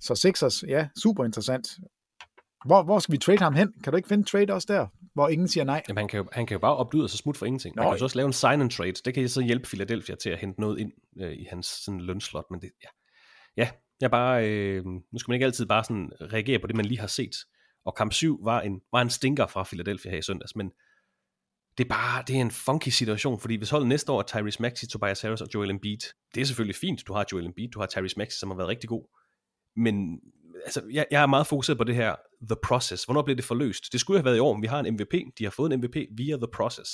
Så 0.00 0.14
Sixers, 0.14 0.62
ja, 0.62 0.88
super 1.02 1.24
interessant. 1.24 1.68
Hvor, 2.66 2.82
hvor 2.82 2.98
skal 2.98 3.12
vi 3.12 3.18
trade 3.18 3.38
ham 3.38 3.54
hen? 3.54 3.72
Kan 3.84 3.92
du 3.92 3.96
ikke 3.96 4.08
finde 4.08 4.24
trade 4.24 4.52
også 4.52 4.72
der, 4.72 4.86
hvor 5.14 5.28
ingen 5.28 5.48
siger 5.48 5.64
nej? 5.64 5.82
Jamen, 5.88 5.98
han, 5.98 6.08
kan 6.08 6.18
jo, 6.18 6.28
han 6.32 6.46
kan 6.46 6.54
jo 6.54 6.58
bare 6.58 6.76
opdyde 6.76 7.04
og 7.04 7.10
så 7.10 7.16
smut 7.16 7.36
for 7.36 7.46
ingenting. 7.46 7.76
Man 7.76 7.84
Nå, 7.84 7.90
kan 7.90 7.98
jo 7.98 8.04
også 8.04 8.16
lave 8.16 8.26
en 8.26 8.32
sign 8.32 8.60
and 8.60 8.70
trade. 8.70 8.92
Det 8.92 9.14
kan 9.14 9.28
så 9.28 9.40
hjælpe 9.40 9.66
Philadelphia 9.66 10.14
til 10.14 10.30
at 10.30 10.38
hente 10.38 10.60
noget 10.60 10.78
ind 10.78 10.92
øh, 11.20 11.32
i 11.32 11.46
hans 11.50 11.66
sådan, 11.66 12.00
lønslot. 12.00 12.44
Men 12.50 12.60
det, 12.60 12.70
ja, 12.82 12.88
ja 13.56 13.70
jeg 14.00 14.10
bare, 14.10 14.48
øh, 14.48 14.84
nu 14.84 15.18
skal 15.18 15.30
man 15.30 15.34
ikke 15.34 15.46
altid 15.46 15.66
bare 15.66 15.84
sådan 15.84 16.10
reagere 16.20 16.58
på 16.58 16.66
det, 16.66 16.76
man 16.76 16.84
lige 16.84 17.00
har 17.00 17.06
set. 17.06 17.34
Og 17.84 17.94
kamp 17.94 18.12
7 18.12 18.40
var 18.44 18.60
en, 18.60 18.80
var 18.92 19.02
en 19.02 19.10
stinker 19.10 19.46
fra 19.46 19.62
Philadelphia 19.62 20.10
her 20.10 20.18
i 20.18 20.22
søndags, 20.22 20.56
men 20.56 20.72
det 21.78 21.84
er 21.84 21.88
bare 21.88 22.22
det 22.26 22.36
er 22.36 22.40
en 22.40 22.50
funky 22.50 22.88
situation, 22.88 23.40
fordi 23.40 23.54
hvis 23.54 23.70
holdet 23.70 23.88
næste 23.88 24.12
år 24.12 24.18
er 24.18 24.22
Tyrese 24.22 24.62
Maxey, 24.62 24.86
Tobias 24.86 25.20
Harris 25.20 25.40
og 25.40 25.48
Joel 25.54 25.70
Embiid, 25.70 25.98
det 26.34 26.40
er 26.40 26.44
selvfølgelig 26.44 26.76
fint, 26.76 27.06
du 27.06 27.12
har 27.12 27.24
Joel 27.32 27.46
Embiid, 27.46 27.68
du 27.68 27.80
har 27.80 27.86
Tyrese 27.86 28.18
Maxey, 28.18 28.38
som 28.38 28.50
har 28.50 28.56
været 28.56 28.68
rigtig 28.68 28.88
god, 28.88 29.18
men 29.76 30.20
altså, 30.64 30.82
jeg, 30.92 31.06
jeg 31.10 31.22
er 31.22 31.26
meget 31.26 31.46
fokuseret 31.46 31.78
på 31.78 31.84
det 31.84 31.94
her, 31.94 32.14
the 32.48 32.56
process. 32.64 33.04
Hvornår 33.04 33.22
bliver 33.22 33.36
det 33.36 33.44
forløst? 33.44 33.92
Det 33.92 34.00
skulle 34.00 34.18
have 34.18 34.24
været 34.24 34.36
i 34.36 34.40
år, 34.40 34.54
men 34.54 34.62
vi 34.62 34.66
har 34.66 34.80
en 34.80 34.94
MVP, 34.94 35.14
de 35.38 35.44
har 35.44 35.50
fået 35.50 35.72
en 35.72 35.80
MVP 35.80 35.96
via 36.16 36.36
the 36.36 36.48
process. 36.54 36.90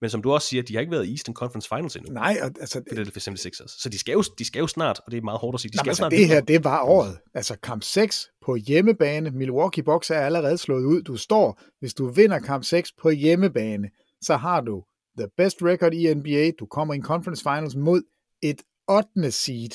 Men 0.00 0.10
som 0.10 0.22
du 0.22 0.32
også 0.32 0.48
siger, 0.48 0.62
de 0.62 0.74
har 0.74 0.80
ikke 0.80 0.92
været 0.92 1.06
i 1.06 1.10
Eastern 1.10 1.34
Conference 1.34 1.68
Finals 1.68 1.96
endnu. 1.96 2.12
Nej, 2.12 2.36
altså... 2.60 2.82
Det 2.90 2.98
er 2.98 3.04
for 3.04 3.30
76ers. 3.30 3.82
Så 3.82 3.88
de 3.88 3.98
skal, 3.98 4.12
jo, 4.12 4.22
de 4.38 4.44
skal 4.44 4.60
jo 4.60 4.66
snart, 4.66 5.00
og 5.06 5.12
det 5.12 5.18
er 5.18 5.22
meget 5.22 5.40
hårdt 5.40 5.54
at 5.54 5.60
sige, 5.60 5.72
de 5.72 5.78
skal 5.78 5.90
altså, 5.90 6.00
snart... 6.00 6.12
det 6.12 6.26
her, 6.26 6.40
det 6.40 6.64
var 6.64 6.82
året. 6.82 7.18
Altså 7.34 7.56
kamp 7.62 7.82
6 7.82 8.28
på 8.44 8.56
hjemmebane. 8.56 9.30
Milwaukee 9.30 9.84
Bucks 9.84 10.10
er 10.10 10.20
allerede 10.20 10.58
slået 10.58 10.84
ud. 10.84 11.02
Du 11.02 11.16
står, 11.16 11.60
hvis 11.80 11.94
du 11.94 12.08
vinder 12.08 12.38
kamp 12.38 12.64
6 12.64 12.92
på 13.02 13.10
hjemmebane, 13.10 13.90
så 14.24 14.36
har 14.36 14.60
du 14.60 14.84
the 15.18 15.28
best 15.36 15.62
record 15.62 15.94
i 15.94 16.14
NBA. 16.14 16.50
Du 16.58 16.66
kommer 16.66 16.94
i 16.94 16.96
en 16.96 17.04
conference 17.04 17.42
finals 17.42 17.76
mod 17.76 18.02
et 18.42 18.62
8. 18.88 19.30
seed. 19.30 19.70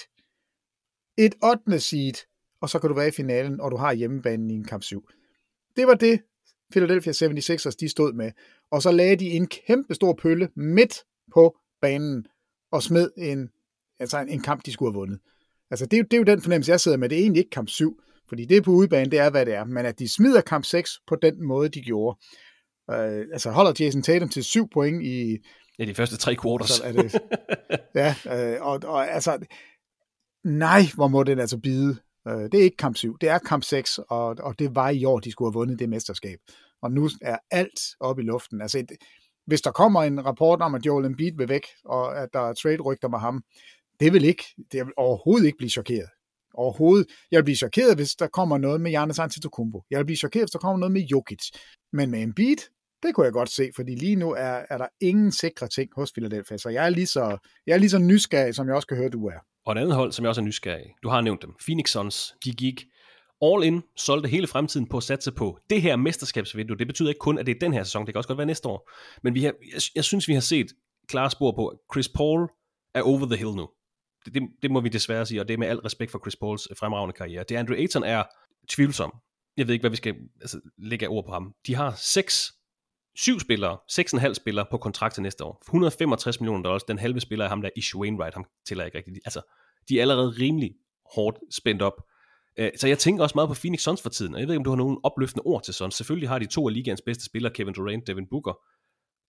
Et 1.18 1.36
8. 1.44 1.80
seed. 1.80 2.14
Og 2.62 2.70
så 2.70 2.80
kan 2.80 2.90
du 2.90 2.96
være 2.96 3.08
i 3.08 3.12
finalen, 3.12 3.62
og 3.62 3.72
du 3.72 3.78
har 3.78 3.94
hjemmebanen 3.94 4.50
i 4.50 4.54
en 4.54 4.64
kamp 4.64 4.84
7. 4.84 5.10
Det 5.76 5.88
var 5.88 5.94
det, 5.94 6.22
Philadelphia 6.72 7.14
76ers 7.14 7.76
de 7.80 7.90
stod 7.90 8.14
med. 8.14 8.32
Og 8.72 8.82
så 8.82 8.92
lagde 8.92 9.16
de 9.16 9.30
en 9.30 9.48
kæmpe 9.48 9.94
stor 9.94 10.14
pølle 10.22 10.50
midt 10.56 11.04
på 11.34 11.58
banen 11.82 12.26
og 12.72 12.84
smed 12.84 13.10
en, 13.18 13.50
altså 14.00 14.20
en, 14.20 14.30
en 14.30 14.42
kamp, 14.42 14.66
de 14.66 14.72
skulle 14.72 14.92
have 14.92 15.00
vundet. 15.00 15.20
Altså 15.72 15.86
det, 15.86 16.12
det 16.12 16.14
er 16.14 16.18
jo 16.18 16.24
den 16.24 16.42
fornemmelse, 16.42 16.72
jeg 16.72 16.80
sidder 16.80 16.98
med. 16.98 17.10
Det 17.10 17.18
er 17.18 17.22
egentlig 17.22 17.40
ikke 17.40 17.50
kamp 17.50 17.70
7, 17.70 18.02
fordi 18.30 18.46
det 18.46 18.58
er 18.58 18.62
på 18.62 18.72
udebane, 18.72 19.12
det 19.12 19.20
er, 19.20 19.30
hvad 19.30 19.46
det 19.46 19.54
er. 19.54 19.64
Men 19.64 19.86
at 19.86 20.00
de 20.00 20.14
smider 20.14 20.42
kamp 20.42 20.66
6 20.66 20.92
på 21.08 21.16
den 21.16 21.48
måde, 21.48 21.70
de 21.70 21.82
gjorde, 21.82 22.20
Øh, 22.92 23.26
altså 23.34 23.52
holder 23.52 23.74
Jason 23.80 24.02
Tatum 24.02 24.30
til 24.30 24.44
syv 24.44 24.70
point 24.74 25.04
i... 25.04 25.38
Ja, 25.80 25.86
de 25.86 25.96
første 25.96 26.18
tre 26.18 26.36
quarters. 26.44 26.70
Så 26.70 26.84
er 26.84 26.92
det, 26.92 27.20
ja, 27.96 28.16
øh, 28.36 28.62
og, 28.62 28.80
og 28.84 29.12
altså... 29.12 29.38
Nej, 30.44 30.82
hvor 30.96 31.08
må 31.08 31.24
den 31.24 31.40
altså 31.40 31.58
bide. 31.58 31.98
Øh, 32.28 32.34
det 32.34 32.54
er 32.54 32.64
ikke 32.64 32.78
kamp 32.78 32.96
7, 32.96 33.18
det 33.22 33.30
er 33.30 33.40
kamp 33.40 33.64
6, 33.64 34.00
og, 34.10 34.36
og 34.40 34.60
det 34.60 34.76
var 34.76 34.90
i 34.90 35.06
år, 35.06 35.20
de 35.20 35.32
skulle 35.32 35.52
have 35.52 35.60
vundet 35.60 35.80
det 35.80 35.90
mesterskab. 35.90 36.40
Og 36.82 36.92
nu 36.92 37.10
er 37.22 37.38
alt 37.52 37.80
op 38.00 38.20
i 38.20 38.22
luften. 38.22 38.62
Altså, 38.62 38.80
et, 38.80 38.92
hvis 39.48 39.62
der 39.62 39.72
kommer 39.72 40.04
en 40.04 40.26
rapport 40.26 40.62
om, 40.62 40.76
at 40.76 40.86
Joel 40.86 41.06
Embiid 41.06 41.32
vil 41.38 41.50
væk, 41.50 41.66
og 41.86 42.22
at 42.22 42.30
der 42.34 42.40
er 42.40 42.54
trade-rygter 42.54 43.08
med 43.10 43.20
ham, 43.20 43.44
det 44.00 44.14
vil 44.14 44.24
ikke, 44.24 44.44
det 44.72 44.86
vil 44.86 44.94
overhovedet 44.98 45.46
ikke 45.46 45.58
blive 45.58 45.70
chokeret. 45.70 46.10
Overhovedet. 46.54 47.08
Jeg 47.32 47.38
vil 47.38 47.44
blive 47.44 47.56
chokeret, 47.56 47.96
hvis 47.96 48.12
der 48.16 48.28
kommer 48.28 48.58
noget 48.58 48.82
med 48.82 48.92
Giannis 48.92 49.20
Antetokounmpo. 49.20 49.84
Jeg 49.90 50.00
vil 50.00 50.06
blive 50.06 50.18
chokeret, 50.18 50.44
hvis 50.44 50.52
der 50.52 50.60
kommer 50.60 50.78
noget 50.78 50.92
med 50.92 51.02
Jokic. 51.02 51.52
Men 51.94 52.12
med 52.12 52.22
Embiid, 52.22 52.58
det 53.04 53.16
kunne 53.16 53.26
jeg 53.26 53.34
godt 53.34 53.50
se, 53.50 53.70
fordi 53.76 53.96
lige 53.96 54.16
nu 54.16 54.32
er, 54.32 54.66
er 54.70 54.78
der 54.78 54.88
ingen 55.02 55.32
sikre 55.32 55.68
ting 55.68 55.90
hos 55.96 56.12
Philadelphia, 56.12 56.58
så 56.58 56.70
jeg 56.70 56.86
er, 56.86 56.90
lige 56.90 57.08
så, 57.08 57.38
jeg 57.68 57.74
er 57.74 57.78
lige 57.78 57.90
så 57.90 58.00
nysgerrig, 58.00 58.56
som 58.56 58.68
jeg 58.68 58.76
også 58.76 58.88
kan 58.88 58.98
høre, 58.98 59.10
du 59.10 59.28
er. 59.28 59.40
Og 59.66 59.74
et 59.74 59.78
andet 59.78 59.96
hold, 59.96 60.12
som 60.12 60.24
jeg 60.24 60.30
også 60.30 60.42
er 60.42 60.46
nysgerrig 60.46 60.94
Du 61.04 61.10
har 61.10 61.22
nævnt 61.22 61.42
dem. 61.42 61.54
Phoenix 61.66 61.90
Suns, 61.90 62.36
de 62.46 62.52
gik 62.52 62.86
all 63.42 63.64
in, 63.64 63.82
solgte 63.98 64.30
hele 64.30 64.48
fremtiden 64.48 64.88
på 64.88 64.98
at 64.98 65.04
satse 65.04 65.32
på 65.32 65.60
det 65.70 65.82
her 65.82 65.96
mesterskabsvindue. 65.96 66.78
Det 66.78 66.88
betyder 66.88 67.10
ikke 67.10 67.20
kun, 67.20 67.38
at 67.38 67.46
det 67.46 67.56
er 67.56 67.60
den 67.60 67.74
her 67.74 67.84
sæson, 67.84 68.06
det 68.06 68.14
kan 68.14 68.18
også 68.18 68.28
godt 68.28 68.38
være 68.38 68.48
næste 68.48 68.68
år. 68.68 68.92
Men 69.24 69.36
vi 69.36 69.44
har, 69.44 69.54
jeg, 69.74 69.82
jeg 69.96 70.04
synes, 70.04 70.28
vi 70.28 70.34
har 70.34 70.42
set 70.42 70.68
klare 71.08 71.32
spor 71.32 71.52
på, 71.52 71.68
at 71.68 71.78
Chris 71.94 72.10
Paul 72.10 72.50
er 72.94 73.02
over 73.02 73.26
the 73.26 73.38
hill 73.38 73.56
nu. 73.56 73.70
Det, 74.26 74.34
det, 74.34 74.44
det 74.62 74.72
må 74.72 74.82
vi 74.82 74.90
desværre 74.90 75.26
sige, 75.26 75.42
og 75.42 75.48
det 75.48 75.54
er 75.54 75.58
med 75.58 75.68
al 75.68 75.80
respekt 75.80 76.12
for 76.12 76.20
Chris 76.20 76.36
Pauls 76.36 76.68
øh, 76.72 76.78
fremragende 76.78 77.14
karriere. 77.14 77.44
Det 77.50 77.56
Andrew 77.56 77.78
Ayton 77.78 78.04
er 78.04 78.24
tvivlsom. 78.70 79.12
Jeg 79.58 79.68
ved 79.68 79.74
ikke, 79.74 79.84
hvad 79.84 79.90
vi 79.90 79.96
skal 79.96 80.16
altså, 80.42 80.60
lægge 80.78 81.06
af 81.06 81.10
ord 81.10 81.26
på 81.26 81.32
ham. 81.32 81.54
De 81.68 81.76
har 81.76 81.94
seks, 81.98 82.52
syv 83.24 83.40
spillere, 83.40 83.78
seks 83.88 84.14
og 84.14 84.18
en 84.18 84.22
halv 84.22 84.36
spillere 84.36 84.66
på 84.72 84.78
kontrakt 84.78 85.14
til 85.14 85.24
næste 85.24 85.44
år. 85.44 85.62
165 85.68 86.40
millioner 86.40 86.64
dollars. 86.64 86.84
Den 86.84 87.00
halve 87.00 87.20
spiller 87.20 87.46
er 87.46 87.50
ham 87.50 87.62
der, 87.62 87.70
Ish 87.76 87.98
Wainwright, 87.98 88.34
ham 88.34 88.46
tæller 88.68 88.86
ikke 88.86 88.98
rigtigt. 88.98 89.20
Altså, 89.26 89.42
de 89.90 89.98
er 89.98 90.02
allerede 90.02 90.30
rimelig 90.30 90.72
hårdt 91.16 91.38
spændt 91.52 91.82
op. 91.82 91.94
Øh, 92.60 92.70
så 92.78 92.88
jeg 92.88 92.98
tænker 93.00 93.24
også 93.24 93.34
meget 93.36 93.50
på 93.50 93.56
Phoenix 93.56 93.82
Suns 93.82 94.02
for 94.02 94.10
tiden, 94.10 94.34
og 94.34 94.40
jeg 94.40 94.48
ved 94.48 94.54
ikke, 94.54 94.60
om 94.60 94.64
du 94.64 94.70
har 94.70 94.78
nogen 94.78 94.98
opløftende 95.04 95.44
ord 95.46 95.64
til 95.64 95.74
Suns. 95.74 95.96
Selvfølgelig 95.96 96.30
har 96.30 96.40
de 96.40 96.46
to 96.46 96.68
af 96.68 96.74
ligaens 96.74 97.02
bedste 97.02 97.26
spillere, 97.26 97.54
Kevin 97.54 97.74
Durant, 97.74 98.08
Devin 98.08 98.28
Booker. 98.30 98.60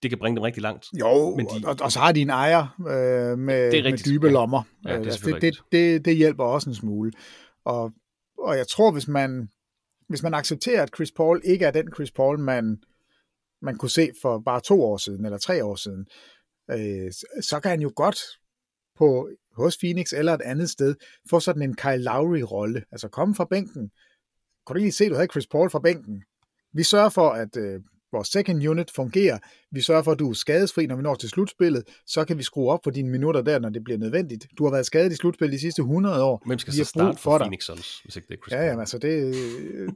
Det 0.03 0.11
kan 0.11 0.19
bringe 0.19 0.37
dem 0.37 0.43
rigtig 0.43 0.63
langt. 0.63 0.87
Jo, 1.01 1.37
men 1.37 1.47
de, 1.47 1.67
og, 1.67 1.77
og 1.81 1.93
så 1.93 1.99
har 1.99 2.13
de 2.13 2.21
en 2.21 2.31
ejer 2.31 2.77
øh, 2.81 3.39
med, 3.39 3.73
det 3.73 3.87
er 3.87 3.91
med 3.91 3.99
dybe 3.99 4.29
lommer. 4.31 4.63
Ja, 4.85 4.89
det, 4.89 5.07
er 5.07 5.11
altså, 5.11 5.31
det, 5.31 5.43
det, 5.43 5.63
det, 5.73 6.05
det 6.05 6.17
hjælper 6.17 6.45
også 6.45 6.71
en 6.71 6.75
smule. 6.75 7.13
Og, 7.65 7.93
og 8.39 8.57
jeg 8.57 8.69
tror, 8.69 8.93
hvis 8.93 9.09
man, 9.09 9.49
hvis 10.09 10.23
man 10.23 10.35
accepterer, 10.35 10.83
at 10.83 10.91
Chris 10.97 11.13
Paul 11.13 11.41
ikke 11.45 11.65
er 11.65 11.71
den 11.71 11.89
Chris 11.95 12.11
Paul, 12.11 12.39
man, 12.39 12.79
man 13.63 13.77
kunne 13.77 13.91
se 13.91 14.11
for 14.23 14.39
bare 14.39 14.61
to 14.61 14.83
år 14.83 14.97
siden, 14.97 15.25
eller 15.25 15.39
tre 15.39 15.65
år 15.65 15.75
siden, 15.75 16.07
øh, 16.71 17.13
så 17.43 17.61
kan 17.63 17.71
han 17.71 17.81
jo 17.81 17.93
godt 17.97 18.19
på 18.99 19.31
hos 19.53 19.79
Phoenix 19.79 20.13
eller 20.13 20.35
et 20.35 20.41
andet 20.41 20.71
sted, 20.71 20.95
få 21.31 21.41
sådan 21.41 21.63
en 21.63 21.77
Kyle 21.77 22.03
Lowry-rolle. 22.03 22.85
Altså 22.93 23.09
komme 23.09 23.35
fra 23.35 23.45
bænken. 23.45 23.91
Kunne 24.67 24.75
du 24.75 24.81
lige 24.81 24.93
se, 24.93 25.09
du 25.09 25.15
havde 25.15 25.29
Chris 25.33 25.47
Paul 25.47 25.71
fra 25.71 25.79
bænken? 25.79 26.23
Vi 26.73 26.83
sørger 26.83 27.09
for, 27.09 27.29
at 27.31 27.57
øh, 27.57 27.81
vores 28.13 28.29
second 28.29 28.69
unit 28.69 28.91
fungerer. 28.91 29.39
Vi 29.73 29.81
sørger 29.81 30.03
for, 30.03 30.13
at 30.13 30.19
du 30.19 30.31
er 30.31 30.35
skadesfri, 30.35 30.87
når 30.87 30.97
vi 30.97 31.03
når 31.03 31.15
til 31.15 31.29
slutspillet. 31.29 31.83
Så 32.07 32.25
kan 32.25 32.39
vi 32.39 32.43
skrue 32.43 32.71
op 32.71 32.81
for 32.85 32.91
dine 32.91 33.11
minutter 33.11 33.43
der, 33.43 33.59
når 33.59 33.69
det 33.69 33.85
bliver 33.85 33.99
nødvendigt. 33.99 34.47
Du 34.59 34.65
har 34.65 34.71
været 34.71 34.87
skadet 34.87 35.13
i 35.13 35.17
slutspillet 35.17 35.53
de 35.53 35.61
sidste 35.61 35.81
100 35.81 36.23
år. 36.23 36.43
Hvem 36.47 36.59
skal 36.59 36.73
så 36.73 36.85
starte 36.85 37.19
for, 37.19 37.31
for 37.31 37.39
Phoenix 37.39 37.65
Suns, 37.65 38.01
hvis 38.05 38.17
ikke 38.17 38.29
det 38.29 38.35
er 38.35 38.39
Chris 38.43 38.53
ja, 38.53 38.63
jamen, 38.63 38.81
altså 38.81 38.99
det, 38.99 39.35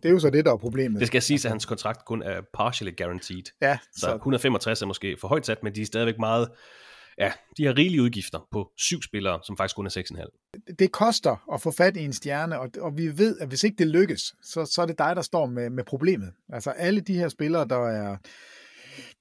det 0.03 0.09
er 0.09 0.11
jo 0.11 0.19
så 0.19 0.31
det, 0.31 0.45
der 0.45 0.53
er 0.53 0.57
problemet. 0.57 1.01
Det 1.05 1.07
skal 1.07 1.23
siges, 1.23 1.45
at 1.45 1.51
hans 1.51 1.65
kontrakt 1.65 2.05
kun 2.05 2.23
er 2.23 2.41
partially 2.55 2.93
guaranteed. 2.97 3.43
Ja, 3.63 3.79
så, 3.93 4.01
så 4.01 4.15
165 4.15 4.83
er 4.83 4.87
måske 4.87 5.17
for 5.21 5.29
højt 5.29 5.47
sat, 5.47 5.63
men 5.63 5.75
de 5.75 5.83
er 5.83 5.87
stadigvæk 5.87 6.19
meget 6.19 6.49
ja, 7.19 7.33
de 7.57 7.67
har 7.67 7.79
rigelige 7.79 8.03
udgifter 8.03 8.49
på 8.53 8.71
syv 8.77 9.03
spillere, 9.03 9.41
som 9.47 9.57
faktisk 9.57 9.77
kun 9.77 9.87
er 9.87 9.91
6,5. 9.91 10.75
Det 10.79 10.93
koster 10.93 11.55
at 11.55 11.61
få 11.61 11.71
fat 11.71 11.97
i 11.97 12.05
en 12.05 12.13
stjerne, 12.13 12.61
og, 12.61 12.71
og 12.81 12.97
vi 12.97 13.19
ved, 13.19 13.39
at 13.39 13.49
hvis 13.49 13.65
ikke 13.65 13.77
det 13.79 13.87
lykkes, 13.87 14.35
så, 14.43 14.65
så 14.65 14.83
er 14.83 14.87
det 14.87 14.99
dig, 14.99 15.17
der 15.17 15.23
står 15.23 15.47
med, 15.47 15.71
med 15.71 15.85
problemet. 15.85 16.33
Altså 16.53 16.71
alle 16.71 17.01
de 17.01 17.15
her 17.15 17.29
spillere, 17.29 17.69
der 17.69 17.89
er, 17.89 18.17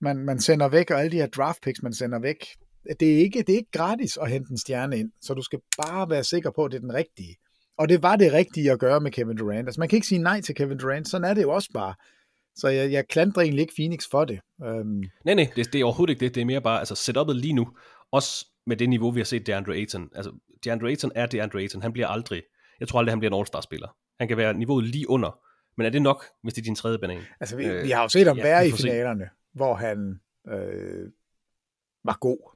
man, 0.01 0.17
man 0.17 0.39
sender 0.39 0.67
væk, 0.67 0.91
og 0.91 0.99
alle 0.99 1.11
de 1.11 1.17
her 1.17 1.27
draft 1.27 1.61
picks, 1.61 1.83
man 1.83 1.93
sender 1.93 2.19
væk, 2.19 2.45
det 2.99 3.13
er, 3.13 3.17
ikke, 3.17 3.39
det 3.39 3.49
er 3.49 3.57
ikke 3.57 3.71
gratis 3.71 4.17
at 4.17 4.29
hente 4.31 4.51
en 4.51 4.57
stjerne 4.57 4.99
ind, 4.99 5.11
så 5.21 5.33
du 5.33 5.41
skal 5.41 5.59
bare 5.77 6.09
være 6.09 6.23
sikker 6.23 6.51
på, 6.51 6.65
at 6.65 6.71
det 6.71 6.77
er 6.77 6.81
den 6.81 6.93
rigtige. 6.93 7.35
Og 7.77 7.89
det 7.89 8.03
var 8.03 8.15
det 8.15 8.33
rigtige 8.33 8.71
at 8.71 8.79
gøre 8.79 8.99
med 8.99 9.11
Kevin 9.11 9.37
Durant. 9.37 9.67
Altså 9.67 9.79
man 9.79 9.89
kan 9.89 9.97
ikke 9.97 10.07
sige 10.07 10.21
nej 10.21 10.41
til 10.41 10.55
Kevin 10.55 10.77
Durant, 10.77 11.07
sådan 11.07 11.29
er 11.29 11.33
det 11.33 11.41
jo 11.41 11.51
også 11.51 11.69
bare. 11.73 11.93
Så 12.55 12.67
jeg, 12.67 12.91
jeg 12.91 13.07
klandrer 13.07 13.41
egentlig 13.41 13.61
ikke 13.61 13.73
Phoenix 13.77 14.03
for 14.11 14.25
det. 14.25 14.39
Um... 14.57 15.03
Nej, 15.25 15.33
nej, 15.33 15.51
det, 15.55 15.73
det 15.73 15.81
er 15.81 15.85
overhovedet 15.85 16.11
ikke 16.11 16.25
det. 16.25 16.35
Det 16.35 16.41
er 16.41 16.45
mere 16.45 16.61
bare, 16.61 16.79
altså 16.79 16.95
setupet 16.95 17.35
lige 17.35 17.53
nu, 17.53 17.67
også 18.11 18.47
med 18.67 18.77
det 18.77 18.89
niveau, 18.89 19.11
vi 19.11 19.19
har 19.19 19.25
set 19.25 19.47
DeAndre 19.47 19.73
Ayton. 19.73 20.09
Altså, 20.15 20.31
DeAndre 20.63 20.87
Ayton 20.87 21.11
er 21.15 21.25
DeAndre 21.25 21.59
Ayton. 21.59 21.81
Han 21.81 21.93
bliver 21.93 22.07
aldrig, 22.07 22.41
jeg 22.79 22.87
tror 22.87 22.99
aldrig, 22.99 23.11
han 23.11 23.19
bliver 23.19 23.31
en 23.31 23.39
All-Star-spiller. 23.39 23.95
Han 24.19 24.27
kan 24.27 24.37
være 24.37 24.53
niveauet 24.53 24.85
lige 24.85 25.09
under. 25.09 25.39
Men 25.77 25.85
er 25.85 25.89
det 25.89 26.01
nok, 26.01 26.25
hvis 26.43 26.53
det 26.53 26.61
er 26.61 26.65
din 26.65 26.75
tredje 26.75 26.99
banan? 26.99 27.21
Altså, 27.39 27.55
vi, 27.55 27.65
øh, 27.65 27.83
vi 27.83 27.89
har 27.89 28.01
jo 28.01 28.07
set 28.07 28.27
ham 28.27 28.37
ja, 28.37 28.43
være 28.43 28.67
i 28.67 28.71
finalerne, 28.71 29.23
se. 29.23 29.29
hvor 29.53 29.73
han 29.73 30.19
øh, 30.47 31.09
var 32.03 32.17
god. 32.21 32.53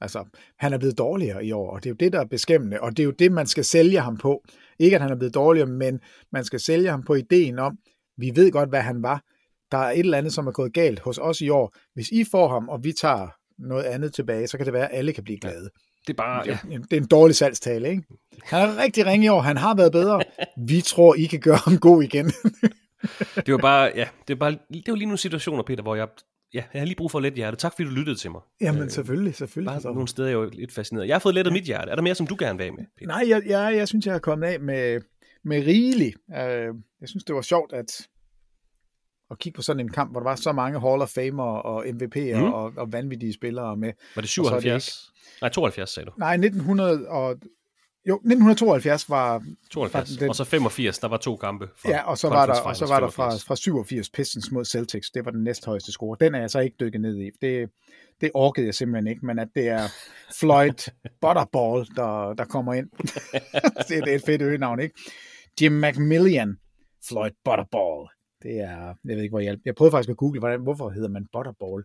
Altså, 0.00 0.24
han 0.58 0.72
er 0.72 0.78
blevet 0.78 0.98
dårligere 0.98 1.44
i 1.44 1.52
år, 1.52 1.70
og 1.70 1.84
det 1.84 1.88
er 1.88 1.90
jo 1.90 1.96
det, 1.96 2.12
der 2.12 2.20
er 2.20 2.24
beskæmmende, 2.24 2.80
og 2.80 2.90
det 2.90 3.00
er 3.00 3.04
jo 3.04 3.10
det, 3.10 3.32
man 3.32 3.46
skal 3.46 3.64
sælge 3.64 4.00
ham 4.00 4.16
på. 4.16 4.44
Ikke, 4.78 4.96
at 4.96 5.02
han 5.02 5.10
er 5.10 5.16
blevet 5.16 5.34
dårligere, 5.34 5.68
men 5.68 6.00
man 6.32 6.44
skal 6.44 6.60
sælge 6.60 6.90
ham 6.90 7.02
på 7.02 7.14
ideen 7.14 7.58
om, 7.58 7.78
vi 8.16 8.32
ved 8.34 8.52
godt, 8.52 8.68
hvad 8.68 8.80
han 8.80 9.02
var, 9.02 9.24
der 9.72 9.78
er 9.78 9.90
et 9.90 9.98
eller 9.98 10.18
andet, 10.18 10.32
som 10.32 10.46
er 10.46 10.52
gået 10.52 10.72
galt 10.72 11.00
hos 11.00 11.18
os 11.18 11.40
i 11.40 11.48
år. 11.48 11.76
Hvis 11.94 12.08
I 12.08 12.24
får 12.30 12.48
ham, 12.48 12.68
og 12.68 12.84
vi 12.84 12.92
tager 12.92 13.28
noget 13.58 13.84
andet 13.84 14.14
tilbage, 14.14 14.46
så 14.46 14.56
kan 14.56 14.66
det 14.66 14.74
være, 14.74 14.92
at 14.92 14.98
alle 14.98 15.12
kan 15.12 15.24
blive 15.24 15.38
glade. 15.38 15.70
Det 16.06 16.12
er 16.12 16.16
bare, 16.16 16.42
ja. 16.46 16.58
Det 16.90 16.92
er 16.92 17.00
en 17.00 17.06
dårlig 17.06 17.36
salgstale, 17.36 17.90
ikke? 17.90 18.02
Han 18.42 18.68
er 18.68 18.76
rigtig 18.76 19.06
ringe 19.06 19.26
i 19.26 19.28
år, 19.28 19.40
han 19.40 19.56
har 19.56 19.74
været 19.74 19.92
bedre. 19.92 20.22
Vi 20.68 20.80
tror, 20.80 21.14
I 21.14 21.24
kan 21.24 21.40
gøre 21.40 21.58
ham 21.64 21.78
god 21.78 22.02
igen. 22.02 22.26
det 23.46 23.52
var 23.52 23.58
bare, 23.58 23.92
ja, 23.94 24.08
det 24.28 24.40
var, 24.40 24.50
bare, 24.50 24.58
det 24.72 24.84
var 24.88 24.94
lige 24.94 25.06
nogle 25.06 25.18
situationer, 25.18 25.62
Peter, 25.62 25.82
hvor 25.82 25.94
jeg, 25.94 26.08
ja, 26.54 26.62
jeg 26.72 26.80
har 26.80 26.86
lige 26.86 26.96
brug 26.96 27.10
for 27.10 27.20
lidt 27.20 27.34
hjerte. 27.34 27.56
Tak 27.56 27.72
fordi 27.72 27.88
du 27.88 27.94
lyttede 27.94 28.16
til 28.16 28.30
mig. 28.30 28.40
Jamen 28.60 28.82
øh, 28.82 28.90
selvfølgelig, 28.90 29.34
selvfølgelig. 29.34 29.82
Bare 29.82 29.94
nogle 29.94 30.08
steder 30.08 30.28
er 30.28 30.32
jeg 30.32 30.36
jo 30.36 30.50
lidt 30.52 30.72
fascineret. 30.72 31.08
Jeg 31.08 31.14
har 31.14 31.20
fået 31.20 31.34
lettet 31.34 31.50
ja. 31.50 31.54
mit 31.54 31.64
hjerte. 31.64 31.90
Er 31.90 31.94
der 31.94 32.02
mere, 32.02 32.14
som 32.14 32.26
du 32.26 32.36
gerne 32.38 32.58
vil 32.58 32.64
af 32.64 32.72
med? 32.72 32.84
Peter? 32.98 33.06
Nej, 33.06 33.24
jeg, 33.28 33.42
jeg, 33.46 33.76
jeg 33.76 33.88
synes, 33.88 34.06
jeg 34.06 34.14
har 34.14 34.18
kommet 34.18 34.46
af 34.46 34.60
med, 34.60 35.00
med 35.44 35.66
rigeligt. 35.66 36.16
Uh, 36.28 36.34
jeg 37.00 37.08
synes, 37.08 37.24
det 37.24 37.34
var 37.34 37.42
sjovt, 37.42 37.72
at 37.72 38.08
at 39.30 39.38
kigge 39.38 39.56
på 39.56 39.62
sådan 39.62 39.80
en 39.80 39.92
kamp, 39.92 40.10
hvor 40.10 40.20
der 40.20 40.24
var 40.24 40.36
så 40.36 40.52
mange 40.52 40.80
Hall 40.80 41.02
of 41.02 41.08
Famer 41.08 41.44
og 41.44 41.86
MVP'er 41.86 42.36
mm. 42.36 42.52
og, 42.52 42.72
og 42.76 42.92
vanvittige 42.92 43.32
spillere 43.32 43.76
med. 43.76 43.92
Var 44.14 44.22
det 44.22 44.30
77? 44.30 45.12
Det 45.12 45.40
Nej, 45.42 45.50
72 45.50 45.90
sagde 45.90 46.06
du. 46.06 46.12
Nej, 46.18 46.34
1900 46.34 47.08
og 47.08 47.36
jo, 48.08 48.14
1972 48.14 49.10
var... 49.10 49.44
72, 49.70 50.16
den, 50.16 50.28
og 50.28 50.36
så 50.36 50.44
85, 50.44 50.98
der 50.98 51.08
var 51.08 51.16
to 51.16 51.36
kampe. 51.36 51.68
Ja, 51.84 52.02
og 52.02 52.18
så 52.18 52.28
var 52.28 52.46
der, 52.46 52.60
og 52.60 52.76
så 52.76 52.86
var 52.86 53.00
der 53.00 53.10
fra, 53.10 53.30
fra 53.30 53.56
87 53.56 54.10
Pistons 54.10 54.50
mod 54.52 54.64
Celtics, 54.64 55.10
det 55.10 55.24
var 55.24 55.30
den 55.30 55.44
næsthøjeste 55.44 55.92
score. 55.92 56.16
Den 56.20 56.34
er 56.34 56.40
jeg 56.40 56.50
så 56.50 56.58
ikke 56.58 56.76
dykket 56.80 57.00
ned 57.00 57.16
i. 57.16 57.30
Det, 57.42 57.70
det 58.20 58.30
orkede 58.34 58.66
jeg 58.66 58.74
simpelthen 58.74 59.06
ikke, 59.06 59.26
men 59.26 59.38
at 59.38 59.48
det 59.54 59.68
er 59.68 59.88
Floyd 60.38 60.90
Butterball, 61.22 61.86
der, 61.96 62.34
der 62.34 62.44
kommer 62.44 62.74
ind. 62.74 62.90
det, 63.88 63.88
det 64.04 64.12
er 64.12 64.16
et 64.16 64.22
fedt 64.26 64.42
øgenavn, 64.42 64.80
ikke? 64.80 64.94
Jim 65.60 65.72
McMillian, 65.72 66.56
Floyd 67.08 67.30
Butterball. 67.44 68.08
Det 68.42 68.60
er, 68.60 68.94
jeg 69.04 69.16
ved 69.16 69.22
ikke, 69.22 69.32
hvor 69.32 69.40
jeg, 69.40 69.58
jeg 69.64 69.74
prøvede 69.74 69.92
faktisk 69.92 70.10
at 70.10 70.16
google, 70.16 70.40
hvordan, 70.40 70.60
hvorfor 70.60 70.90
hedder 70.90 71.08
man 71.08 71.26
Butterball? 71.32 71.84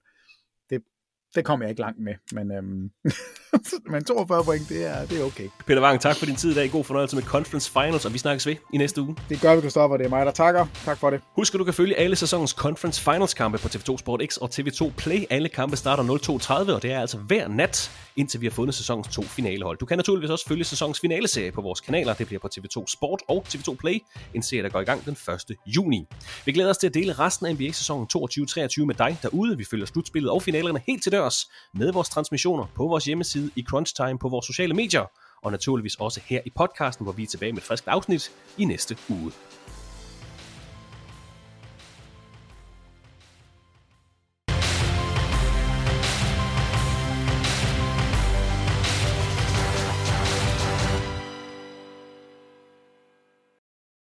det 1.36 1.46
kom 1.46 1.62
jeg 1.62 1.70
ikke 1.70 1.82
langt 1.82 2.00
med, 2.00 2.14
men, 2.32 2.52
øhm, 2.52 2.92
men 3.92 4.04
42 4.04 4.44
point, 4.44 4.70
det 4.70 4.86
er, 4.86 5.06
det 5.06 5.22
er 5.22 5.24
okay. 5.24 5.50
Peter 5.68 5.82
Wang, 5.82 6.02
tak 6.02 6.16
for 6.16 6.26
din 6.26 6.36
tid 6.36 6.52
i 6.52 6.54
dag. 6.54 6.72
God 6.72 6.84
fornøjelse 6.84 7.16
med 7.16 7.24
Conference 7.24 7.72
Finals, 7.72 8.06
og 8.06 8.14
vi 8.14 8.18
snakkes 8.18 8.48
ved 8.48 8.56
i 8.74 8.78
næste 8.78 9.02
uge. 9.02 9.16
Det 9.30 9.42
gør 9.42 9.56
vi, 9.56 9.62
Kristoffer. 9.62 9.98
Det 9.98 10.06
er 10.06 10.10
mig, 10.10 10.26
der 10.26 10.32
takker. 10.32 10.66
Tak 10.86 10.98
for 10.98 11.10
det. 11.10 11.22
Husk, 11.36 11.54
at 11.54 11.60
du 11.60 11.64
kan 11.64 11.74
følge 11.74 12.00
alle 12.00 12.16
sæsonens 12.16 12.52
Conference 12.52 13.02
Finals 13.02 13.34
kampe 13.34 13.58
på 13.58 13.68
TV2 13.68 13.98
Sport 13.98 14.22
X 14.26 14.38
og 14.38 14.50
TV2 14.54 14.92
Play. 14.98 15.24
Alle 15.30 15.50
kampe 15.50 15.76
starter 15.76 16.04
02.30, 16.04 16.74
og 16.74 16.82
det 16.82 16.92
er 16.92 17.00
altså 17.00 17.18
hver 17.18 17.48
nat, 17.48 17.92
indtil 18.16 18.42
vi 18.42 18.46
har 18.46 18.52
fundet 18.52 18.76
sæsonens 18.76 19.08
to 19.08 19.22
finalehold. 19.22 19.78
Du 19.78 19.86
kan 19.86 19.98
naturligvis 19.98 20.30
også 20.30 20.48
følge 20.48 20.64
sæsonens 20.64 21.00
finaleserie 21.00 21.52
på 21.52 21.62
vores 21.62 21.80
kanaler. 21.80 22.14
Det 22.14 22.28
bliver 22.28 22.40
på 22.40 22.50
TV2 22.56 22.84
Sport 22.88 23.22
og 23.28 23.46
TV2 23.48 23.76
Play, 23.76 24.04
en 24.34 24.44
serie, 24.44 24.64
der 24.64 24.70
går 24.70 24.82
i 24.82 24.84
gang 24.84 25.06
den 25.06 25.18
1. 25.50 25.56
juni. 25.66 26.06
Vi 26.46 26.52
glæder 26.52 26.70
os 26.70 26.78
til 26.78 26.88
at 26.88 26.94
dele 26.94 27.14
resten 27.14 27.46
af 27.46 27.54
NBA-sæsonen 27.54 28.08
22-23 28.18 28.86
med 28.86 28.96
dig 28.96 29.18
derude. 29.22 29.58
Vi 29.58 29.66
følger 29.72 29.86
slutspillet 29.86 30.32
og 30.32 30.42
finalerne 30.42 30.82
helt 30.88 31.04
til 31.04 31.12
dørs 31.12 31.52
med 31.74 31.92
vores 31.92 32.10
transmissioner 32.10 32.66
på 32.76 32.88
vores 32.88 33.06
hjemmeside, 33.06 33.52
i 33.56 33.64
Crunch 33.64 33.96
Time, 33.96 34.20
på 34.20 34.30
vores 34.30 34.46
sociale 34.46 34.74
medier, 34.74 35.06
og 35.44 35.52
naturligvis 35.52 35.96
også 35.96 36.20
her 36.26 36.42
i 36.46 36.50
podcasten, 36.56 37.04
hvor 37.04 37.14
vi 37.14 37.24
er 37.24 37.28
tilbage 37.28 37.52
med 37.52 37.62
et 37.62 37.68
frisk 37.68 37.84
afsnit 37.88 38.32
i 38.58 38.66
næste 38.66 38.98
uge. 39.10 39.32